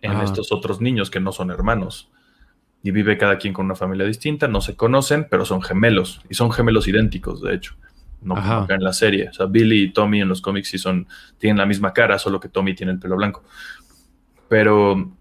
[0.00, 2.10] en estos otros niños que no son hermanos.
[2.82, 6.20] Y vive cada quien con una familia distinta, no se conocen, pero son gemelos.
[6.28, 7.76] Y son gemelos idénticos, de hecho.
[8.22, 9.28] No como acá en la serie.
[9.28, 11.06] O sea, Billy y Tommy en los cómics sí son,
[11.38, 13.42] tienen la misma cara, solo que Tommy tiene el pelo blanco.
[14.48, 15.12] Pero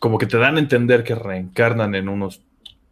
[0.00, 2.42] como que te dan a entender que reencarnan en unos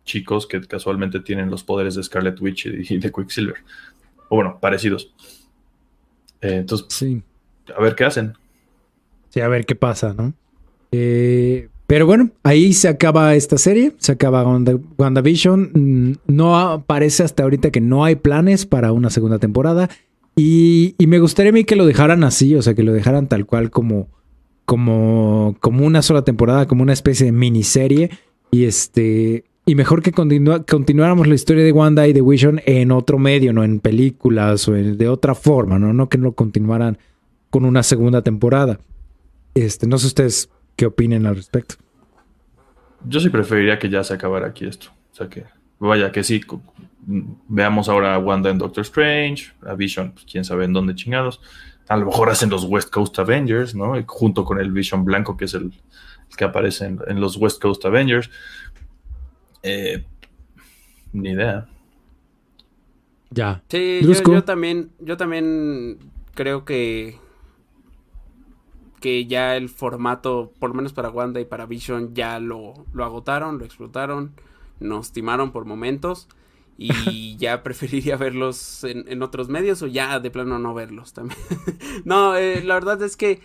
[0.04, 3.56] chicos que casualmente tienen los poderes de Scarlet Witch y de Quicksilver.
[4.28, 5.12] O bueno, parecidos.
[6.40, 7.22] Eh, entonces, sí.
[7.76, 8.34] a ver qué hacen.
[9.30, 10.34] Sí, a ver qué pasa, ¿no?
[10.92, 14.44] Eh, pero bueno, ahí se acaba esta serie, se acaba
[14.96, 15.70] WandaVision.
[15.74, 19.90] Mm, no parece hasta ahorita que no hay planes para una segunda temporada.
[20.36, 23.28] Y, y, me gustaría a mí que lo dejaran así, o sea, que lo dejaran
[23.28, 24.08] tal cual como,
[24.64, 28.10] como, como una sola temporada, como una especie de miniserie.
[28.50, 33.18] Y este, y mejor que continuáramos la historia de Wanda y de Vision en otro
[33.18, 35.92] medio, no en películas o de otra forma, ¿no?
[35.92, 36.98] No que no continuaran
[37.50, 38.80] con una segunda temporada.
[39.54, 41.76] Este, no sé ustedes qué opinen al respecto.
[43.06, 44.88] Yo sí preferiría que ya se acabara aquí esto.
[45.12, 45.44] O sea que,
[45.78, 46.40] vaya que sí,
[47.06, 51.40] veamos ahora a Wanda en Doctor Strange, a Vision, pues quién sabe en dónde chingados.
[51.88, 53.94] A lo mejor hacen los West Coast Avengers, ¿no?
[54.06, 55.72] Junto con el Vision Blanco, que es el,
[56.36, 58.30] que aparece en los West Coast Avengers.
[59.62, 60.04] Eh,
[61.12, 61.66] ni idea.
[63.30, 63.62] Ya.
[63.68, 65.98] Sí, yo, también, yo también
[66.34, 67.18] creo que
[69.04, 73.04] que ya el formato, por lo menos para Wanda y para Vision, ya lo, lo
[73.04, 74.32] agotaron, lo explotaron,
[74.80, 76.26] nos timaron por momentos
[76.78, 76.88] y
[77.36, 81.38] ya preferiría verlos en, otros medios o ya de plano no verlos también.
[82.06, 83.42] no, eh, la verdad es que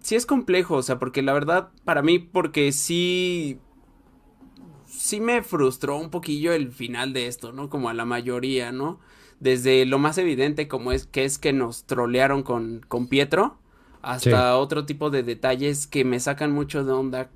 [0.00, 3.58] sí es complejo, o sea, porque la verdad para mí, porque sí
[4.86, 7.68] sí me frustró un poquillo el final de esto, ¿no?
[7.68, 9.00] Como a la mayoría, ¿no?
[9.40, 13.58] Desde lo más evidente como es que es que nos trolearon con, con Pietro,
[14.02, 17.30] hasta otro tipo de detalles que me sacan mucho de onda,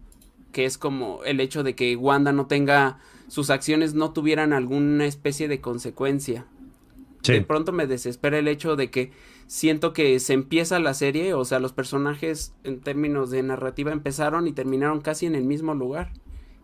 [0.53, 5.07] que es como el hecho de que Wanda no tenga, sus acciones no tuvieran alguna
[5.07, 6.47] especie de consecuencia.
[7.23, 9.11] De pronto me desespera el hecho de que
[9.49, 14.47] siento que se empieza la serie, o sea, los personajes en términos de narrativa empezaron
[14.47, 16.13] y terminaron casi en el mismo lugar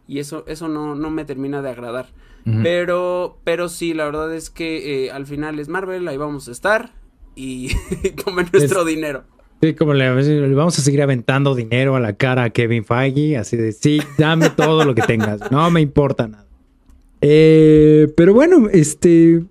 [0.06, 2.08] y eso, eso no, no me termina de agradar.
[2.44, 6.52] Pero, pero sí, la verdad es que eh, al final es Marvel, ahí vamos a
[6.52, 6.92] estar
[7.36, 7.70] y
[8.24, 9.24] come nuestro dinero.
[9.62, 13.56] Sí, como le, vamos a seguir aventando dinero a la cara a Kevin Feige, así
[13.56, 16.46] de, sí, dame todo lo que tengas, no me importa nada.
[17.20, 19.44] Eh, pero bueno, este,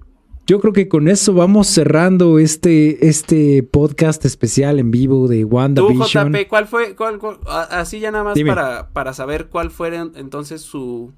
[0.46, 6.34] yo creo que con eso vamos cerrando este, este podcast especial en vivo de WandaVision.
[6.34, 6.94] Tú, JP, ¿cuál fue?
[7.70, 11.14] así ya nada más para, para saber cuál fue entonces su,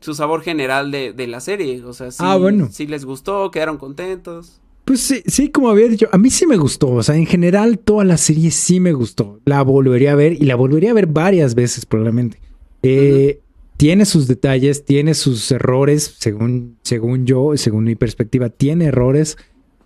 [0.00, 1.82] su sabor general de, la serie.
[1.82, 2.68] O sea, si, ah, bueno.
[2.78, 4.60] les gustó, quedaron contentos.
[4.84, 6.90] Pues sí, sí, como había dicho, a mí sí me gustó.
[6.90, 9.40] O sea, en general, toda la serie sí me gustó.
[9.44, 12.38] La volvería a ver y la volvería a ver varias veces, probablemente.
[12.82, 13.40] Eh,
[13.78, 19.38] tiene sus detalles, tiene sus errores, según, según yo, según mi perspectiva, tiene errores.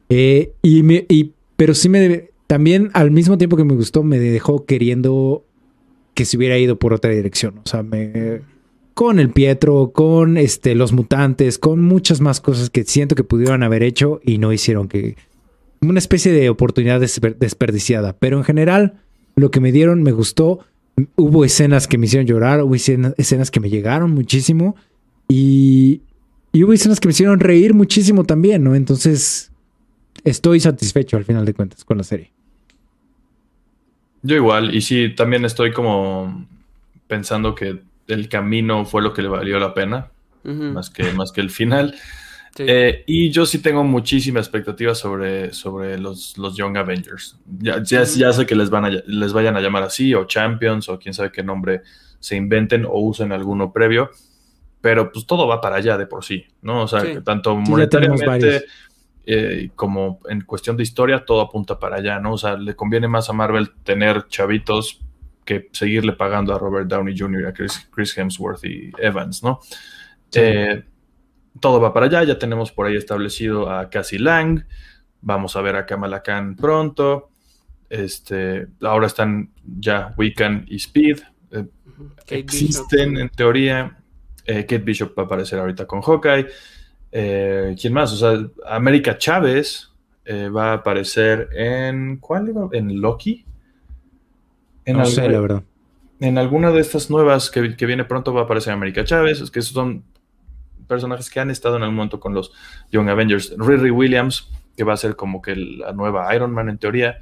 [0.09, 4.19] Eh, y me, y, pero sí me también al mismo tiempo que me gustó, me
[4.19, 5.45] dejó queriendo
[6.15, 7.59] que se hubiera ido por otra dirección.
[7.59, 8.41] O sea, me
[8.99, 13.63] con el Pietro, con este, los mutantes, con muchas más cosas que siento que pudieron
[13.63, 15.15] haber hecho y no hicieron que...
[15.81, 18.15] Una especie de oportunidad desperdiciada.
[18.15, 18.95] Pero en general,
[19.37, 20.67] lo que me dieron me gustó.
[21.15, 24.75] Hubo escenas que me hicieron llorar, hubo escenas que me llegaron muchísimo.
[25.29, 26.03] Y,
[26.51, 28.75] y hubo escenas que me hicieron reír muchísimo también, ¿no?
[28.75, 29.53] Entonces,
[30.25, 32.33] estoy satisfecho al final de cuentas con la serie.
[34.23, 36.49] Yo igual, y sí, también estoy como
[37.07, 40.11] pensando que el camino fue lo que le valió la pena,
[40.43, 41.95] más, que, más que el final.
[42.61, 47.39] Eh, y yo sí tengo muchísimas expectativas sobre, sobre los, los Young Avengers.
[47.47, 50.99] Ya, ya, sé que les, van a, les vayan a llamar así, o Champions, o
[50.99, 51.83] quién sabe qué nombre
[52.19, 54.11] se inventen o usen alguno previo,
[54.81, 56.83] pero pues todo va para allá de por sí, ¿no?
[56.83, 58.65] O sea, que tanto monetariamente
[59.27, 62.33] eh, como en cuestión de historia, todo apunta para allá, ¿no?
[62.33, 65.01] O sea, le conviene más a Marvel tener chavitos
[65.49, 69.61] que seguirle pagando a Robert Downey Jr., a Chris, Hemsworth y Evans, ¿no?
[70.35, 70.85] Eh,
[71.59, 74.67] todo va para allá, ya tenemos por ahí establecido a Cassie Lang,
[75.23, 77.31] vamos a ver a Kamala Khan pronto,
[77.89, 81.21] este, ahora están ya Wiccan y Speed,
[81.53, 81.65] eh,
[82.29, 83.97] existen en teoría,
[84.45, 86.47] Kate Bishop va a aparecer ahorita con Hawkeye,
[87.11, 88.13] eh, ¿Quién más?
[88.13, 89.91] O sea, América Chávez
[90.25, 92.19] eh, va a aparecer en.
[92.19, 92.69] ¿Cuál era?
[92.73, 93.45] ¿En Loki?
[94.89, 95.63] En no sé, la verdad.
[96.19, 99.43] En alguna de estas nuevas que, viene pronto va a aparecer América Chávez.
[99.43, 100.03] Es que esos son
[100.87, 102.53] personajes que han estado en algún momento con los
[102.91, 103.55] Young Avengers.
[103.59, 107.19] Riri Williams, que va a ser como que la nueva Iron Man en teoría,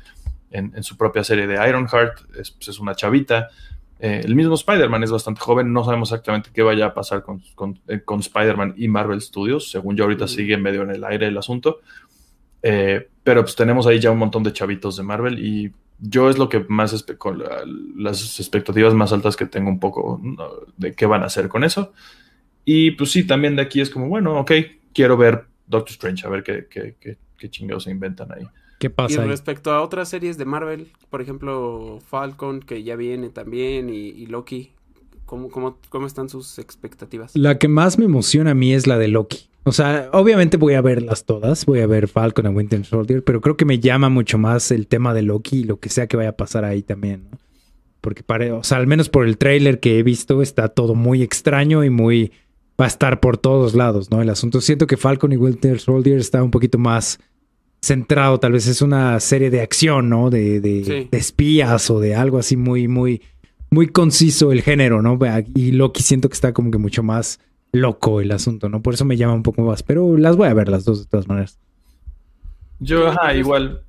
[0.53, 3.49] en, su propia serie de Ironheart, es, pues, es una chavita.
[3.99, 7.43] Eh, el mismo Spider-Man es bastante joven, no sabemos exactamente qué vaya a pasar con,
[7.89, 11.81] eh, Spider-Man y Marvel Studios, según yo ahorita sigue medio en el aire el asunto,
[12.63, 16.39] eh, pero pues tenemos ahí ya un montón de chavitos de Marvel y yo es
[16.39, 17.43] lo que más, con
[17.97, 20.21] las expectativas más altas que tengo un poco
[20.77, 21.93] de qué van a hacer con eso.
[22.65, 24.53] Y pues sí, también de aquí es como, bueno, ok,
[24.93, 28.47] quiero ver Doctor Strange, a ver qué, qué, qué, qué chingados se inventan ahí.
[28.79, 29.25] ¿Qué pasa?
[29.25, 34.27] Y respecto a otras series de Marvel, por ejemplo, Falcon, que ya viene también, y,
[34.27, 34.73] Loki,
[35.25, 37.35] ¿cómo, cómo, cómo están sus expectativas?
[37.35, 39.49] La que más me emociona a mí es la de Loki.
[39.69, 43.41] O sea, obviamente voy a verlas todas, voy a ver Falcon y Winter Soldier, pero
[43.41, 46.17] creo que me llama mucho más el tema de Loki y lo que sea que
[46.17, 47.39] vaya a pasar ahí también, ¿no?
[48.01, 51.25] Porque, pare, o sea, al menos por el trailer que he visto, está todo muy
[51.25, 52.31] extraño y muy...
[52.81, 54.23] va a estar por todos lados, ¿no?
[54.23, 54.61] El asunto.
[54.61, 57.19] Siento que Falcon y Winter Soldier está un poquito más
[57.83, 60.31] centrado, tal vez es una serie de acción, ¿no?
[60.31, 63.21] De, de, espías o de algo así muy, muy,
[63.73, 65.19] muy conciso el género, ¿no?
[65.57, 67.41] Y Loki siento que está como que mucho más
[67.73, 68.83] loco el asunto, ¿no?
[68.83, 71.07] Por eso me llama un poco más, pero las voy a ver las dos de
[71.07, 71.59] todas maneras.
[72.79, 73.83] Yo, ajá, igual.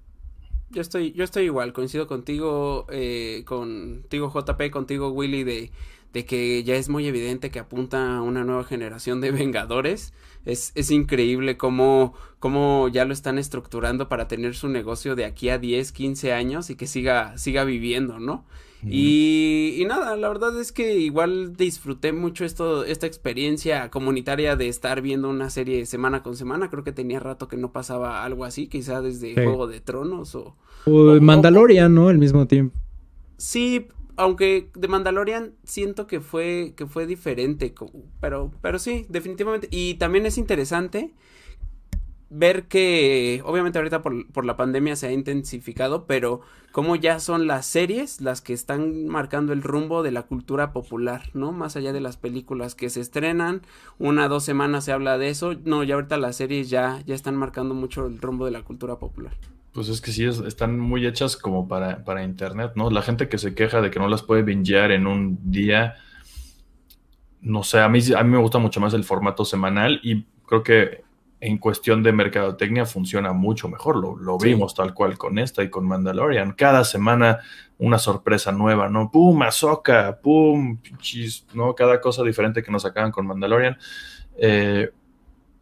[0.70, 5.72] Yo estoy, yo estoy igual, coincido contigo, eh, contigo JP, contigo Willy, de,
[6.14, 10.14] de que ya es muy evidente que apunta a una nueva generación de Vengadores.
[10.46, 15.50] Es, es increíble cómo, cómo ya lo están estructurando para tener su negocio de aquí
[15.50, 18.46] a 10, 15 años y que siga, siga viviendo, ¿no?
[18.84, 24.68] Y, y, nada, la verdad es que igual disfruté mucho esto, esta experiencia comunitaria de
[24.68, 26.70] estar viendo una serie semana con semana.
[26.70, 30.56] Creo que tenía rato que no pasaba algo así, quizá desde Juego de Tronos o...
[30.86, 32.10] O, Mandalorian, ¿no?
[32.10, 32.80] Al mismo tiempo.
[33.38, 37.74] Sí, aunque de Mandalorian siento que fue que fue diferente,
[38.20, 41.14] pero pero sí, definitivamente y también es interesante
[42.30, 46.42] ver que obviamente ahorita por, por, la pandemia se ha intensificado, pero
[46.72, 51.30] como ya son las series las que están marcando el rumbo de la cultura popular,
[51.34, 51.52] ¿no?
[51.52, 53.62] Más allá de las películas que se estrenan,
[53.98, 57.36] una dos semanas se habla de eso, no, ya ahorita las series ya ya están
[57.36, 59.34] marcando mucho el rumbo de la cultura popular.
[59.72, 62.90] Pues es que sí, están muy hechas como para, para internet, ¿no?
[62.90, 65.96] La gente que se queja de que no las puede bingear en un día,
[67.42, 70.64] no sé, a mí, a mí me gusta mucho más el formato semanal y creo
[70.64, 71.07] que
[71.40, 73.98] en cuestión de mercadotecnia funciona mucho mejor.
[73.98, 76.54] Lo, lo vimos tal cual con esta y con Mandalorian.
[76.54, 77.40] Cada semana
[77.78, 79.12] una sorpresa nueva, ¿no?
[79.12, 79.42] ¡Pum!
[79.44, 80.80] Ahsoka, ¡pum!
[81.54, 81.76] ¿no?
[81.76, 83.78] Cada cosa diferente que nos sacaban con Mandalorian.
[84.38, 84.90] Eh,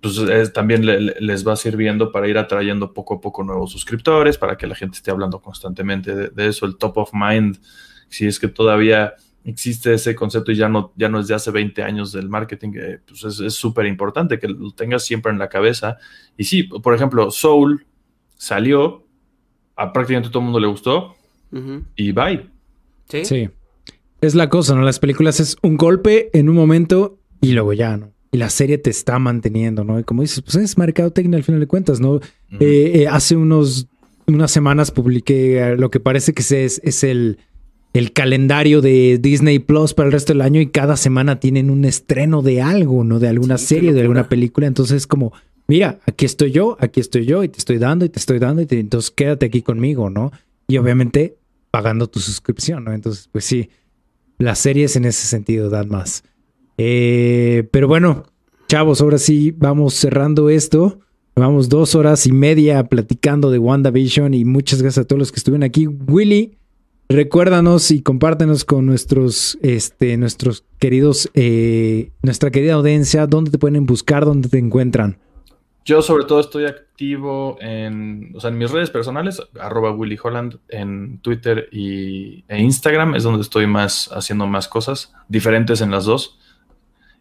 [0.02, 4.68] pues también les va sirviendo para ir atrayendo poco a poco nuevos suscriptores, para que
[4.68, 7.58] la gente esté hablando constantemente de, eso, el top of mind,
[8.08, 9.16] si es que todavía
[9.46, 12.74] existe ese concepto y ya no, ya no es de hace 20 años del marketing,
[12.76, 15.98] eh, pues es súper importante que lo tengas siempre en la cabeza.
[16.36, 17.86] Y sí, por ejemplo, Soul
[18.36, 19.06] salió,
[19.76, 21.16] a prácticamente todo el mundo le gustó
[21.96, 22.50] y bye.
[23.08, 23.24] ¿Sí?
[23.24, 23.50] sí.
[24.20, 24.82] Es la cosa, ¿no?
[24.82, 28.16] Las películas es un golpe en un momento y luego ya, ¿no?
[28.36, 29.98] y la serie te está manteniendo, ¿no?
[29.98, 32.20] Y como dices, pues es mercadotecnia al final de cuentas, ¿no?
[32.60, 33.88] Eh, eh, hace unos,
[34.28, 37.40] unas semanas publiqué lo que parece que es, es el,
[37.96, 41.86] el calendario de Disney Plus para el resto del año y cada semana tienen un
[41.86, 43.20] estreno de algo, ¿no?
[43.20, 44.68] De alguna serie, de alguna película.
[44.68, 45.32] Entonces, como,
[45.68, 48.64] mira, aquí estoy yo, aquí estoy yo y te estoy dando y te estoy dando
[48.64, 50.34] y entonces quédate aquí conmigo, ¿no?
[50.68, 51.38] Y obviamente
[51.72, 52.92] pagando tu suscripción, ¿no?
[52.92, 53.70] Entonces, pues sí,
[54.40, 56.26] las series en ese sentido dan más.
[56.78, 58.26] Eh, pero bueno,
[58.68, 61.00] chavos, ahora sí vamos cerrando esto.
[61.38, 65.38] Vamos dos horas y media platicando de WandaVision y muchas gracias a todos los que
[65.38, 65.88] estuvieron aquí.
[65.88, 66.58] Willy,
[67.09, 73.85] recuérdanos y compártenos con nuestros, este, nuestros queridos, eh, nuestra querida audiencia, dónde te pueden
[73.85, 75.17] buscar, dónde te encuentran.
[75.85, 80.58] Yo sobre todo estoy activo en, o sea, en mis redes personales, arroba Willy Holland,
[80.69, 86.06] en Twitter y, e Instagram, es donde estoy más haciendo más cosas, diferentes en las
[86.06, 86.40] dos.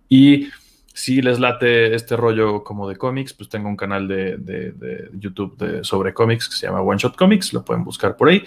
[0.09, 0.49] Y
[0.95, 5.85] si les late este rollo como de cómics, pues tengo un canal de, YouTube de,
[5.85, 8.45] sobre cómics que se llama One Shot Comics, lo pueden buscar por ahí.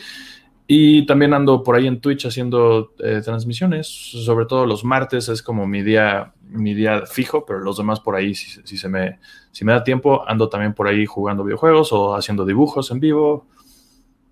[0.69, 5.41] Y también ando por ahí en Twitch haciendo eh, transmisiones, sobre todo los martes es
[5.41, 9.19] como mi día, mi día fijo, pero los demás por ahí, si, se me,
[9.51, 13.47] si me da tiempo, ando también por ahí jugando videojuegos o haciendo dibujos en vivo,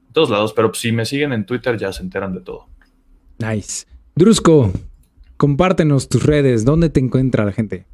[0.07, 2.67] en todos lados, pero si me siguen en Twitter ya se enteran de todo.
[3.37, 3.85] Nice.
[4.13, 4.73] Drusco,
[5.37, 7.85] compártenos tus redes, ¿dónde te encuentra la gente?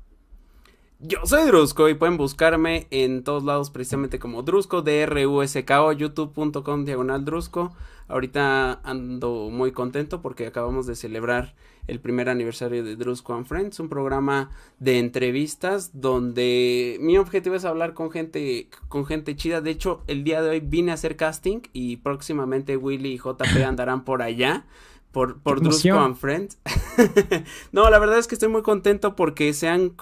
[1.04, 7.26] Yo soy Drusco y pueden buscarme en todos lados precisamente como Drusco, D-R-U-S-K-O, youtube.com diagonal
[7.26, 7.76] Drusco.
[8.12, 11.56] Ahorita ando muy contento porque acabamos de celebrar
[11.88, 17.66] el primer aniversario de Drusco and Friends, un programa de entrevistas donde mi objetivo es
[17.66, 19.62] hablar con gente, con gente chida.
[19.62, 23.64] De hecho, el día de hoy vine a hacer casting y próximamente Willy y JP
[23.66, 24.66] andarán por allá
[25.12, 26.58] por, por Drusco and Friends.
[27.72, 29.94] no, la verdad es que estoy muy contento porque se han,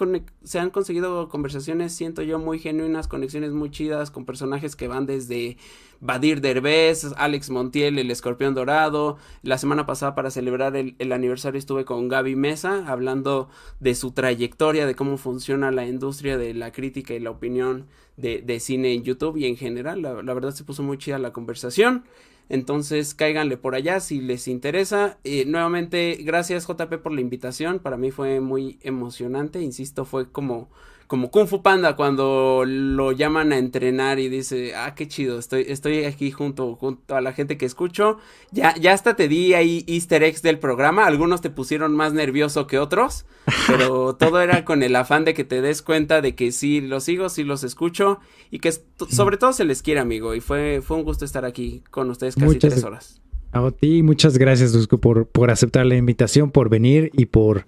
[0.44, 5.06] se han conseguido conversaciones, siento yo, muy genuinas, conexiones muy chidas con personajes que van
[5.06, 5.56] desde
[6.00, 9.18] Badir Derbez, Alex Montiel, el escorpión dorado.
[9.42, 14.12] La semana pasada para celebrar el, el, aniversario estuve con Gaby Mesa hablando de su
[14.12, 18.94] trayectoria, de cómo funciona la industria de la crítica y la opinión de, de cine
[18.94, 20.02] en YouTube y en general.
[20.02, 22.04] La, la verdad se puso muy chida la conversación.
[22.50, 25.18] Entonces cáiganle por allá si les interesa.
[25.24, 27.78] Eh, nuevamente, gracias JP por la invitación.
[27.78, 29.62] Para mí fue muy emocionante.
[29.62, 30.68] Insisto, fue como
[31.10, 35.64] como Kung Fu Panda cuando lo llaman a entrenar y dice, ah, qué chido, estoy,
[35.66, 38.18] estoy aquí junto, junto a la gente que escucho.
[38.52, 42.68] Ya, ya hasta te di ahí easter eggs del programa, algunos te pusieron más nervioso
[42.68, 43.26] que otros,
[43.66, 47.02] pero todo era con el afán de que te des cuenta de que sí los
[47.02, 48.20] sigo, sí los escucho
[48.52, 50.36] y que sobre todo se les quiere, amigo.
[50.36, 53.20] Y fue, fue un gusto estar aquí con ustedes casi tres horas.
[53.50, 57.66] A ti, muchas gracias, Dusko, por, por aceptar la invitación, por venir y por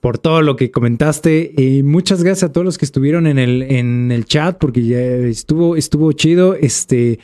[0.00, 1.52] por todo lo que comentaste.
[1.56, 5.00] Y muchas gracias a todos los que estuvieron en el, en el chat, porque ya
[5.00, 6.54] estuvo, estuvo chido.
[6.54, 7.18] Este,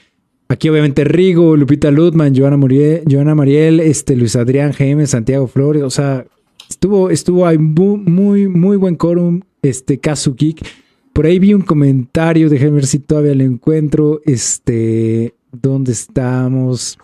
[0.48, 5.82] aquí obviamente Rigo, Lupita Lutman, Joana Muriel, Joana Mariel, este, Luis Adrián GM, Santiago Flores,
[5.82, 6.26] o sea,
[6.68, 10.64] estuvo, estuvo ahí muy, muy buen quórum, este, Kazu Geek.
[11.12, 14.20] Por ahí vi un comentario, déjenme ver si todavía lo encuentro.
[14.26, 16.98] Este, ¿dónde estamos?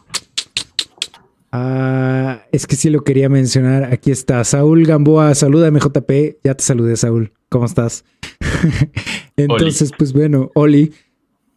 [1.52, 3.84] Ah, es que sí lo quería mencionar.
[3.84, 5.34] Aquí está Saúl Gamboa.
[5.34, 6.38] Saluda MJP.
[6.42, 7.32] Ya te saludé, Saúl.
[7.50, 8.04] ¿Cómo estás?
[9.36, 10.92] Entonces, pues bueno, Oli.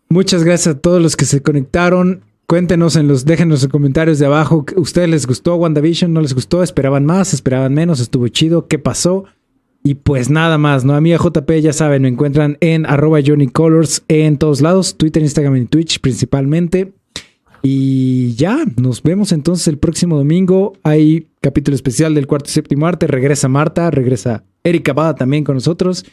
[0.09, 2.23] Muchas gracias a todos los que se conectaron.
[2.45, 4.65] Cuéntenos en los, déjenos en comentarios de abajo.
[4.75, 6.13] ¿Ustedes les gustó WandaVision?
[6.13, 6.61] ¿No les gustó?
[6.61, 7.33] ¿Esperaban más?
[7.33, 7.99] ¿Esperaban menos?
[8.01, 8.67] ¿Estuvo chido?
[8.67, 9.23] ¿Qué pasó?
[9.83, 10.93] Y pues nada más, ¿no?
[10.93, 14.97] A mí a JP ya saben, me encuentran en arroba Johnny Colors en todos lados,
[14.97, 16.93] Twitter, Instagram y Twitch principalmente.
[17.67, 20.73] Y ya, nos vemos entonces el próximo domingo.
[20.83, 23.07] Hay capítulo especial del cuarto y séptimo arte.
[23.07, 26.05] Regresa Marta, regresa Erika Bada también con nosotros.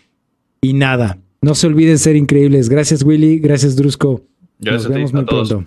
[0.63, 2.71] Y nada, no se olviden ser increíbles.
[2.71, 3.39] Gracias, Willy.
[3.39, 4.23] Gracias, Drusco.
[4.61, 5.67] Gracias nos vemos muy pronto.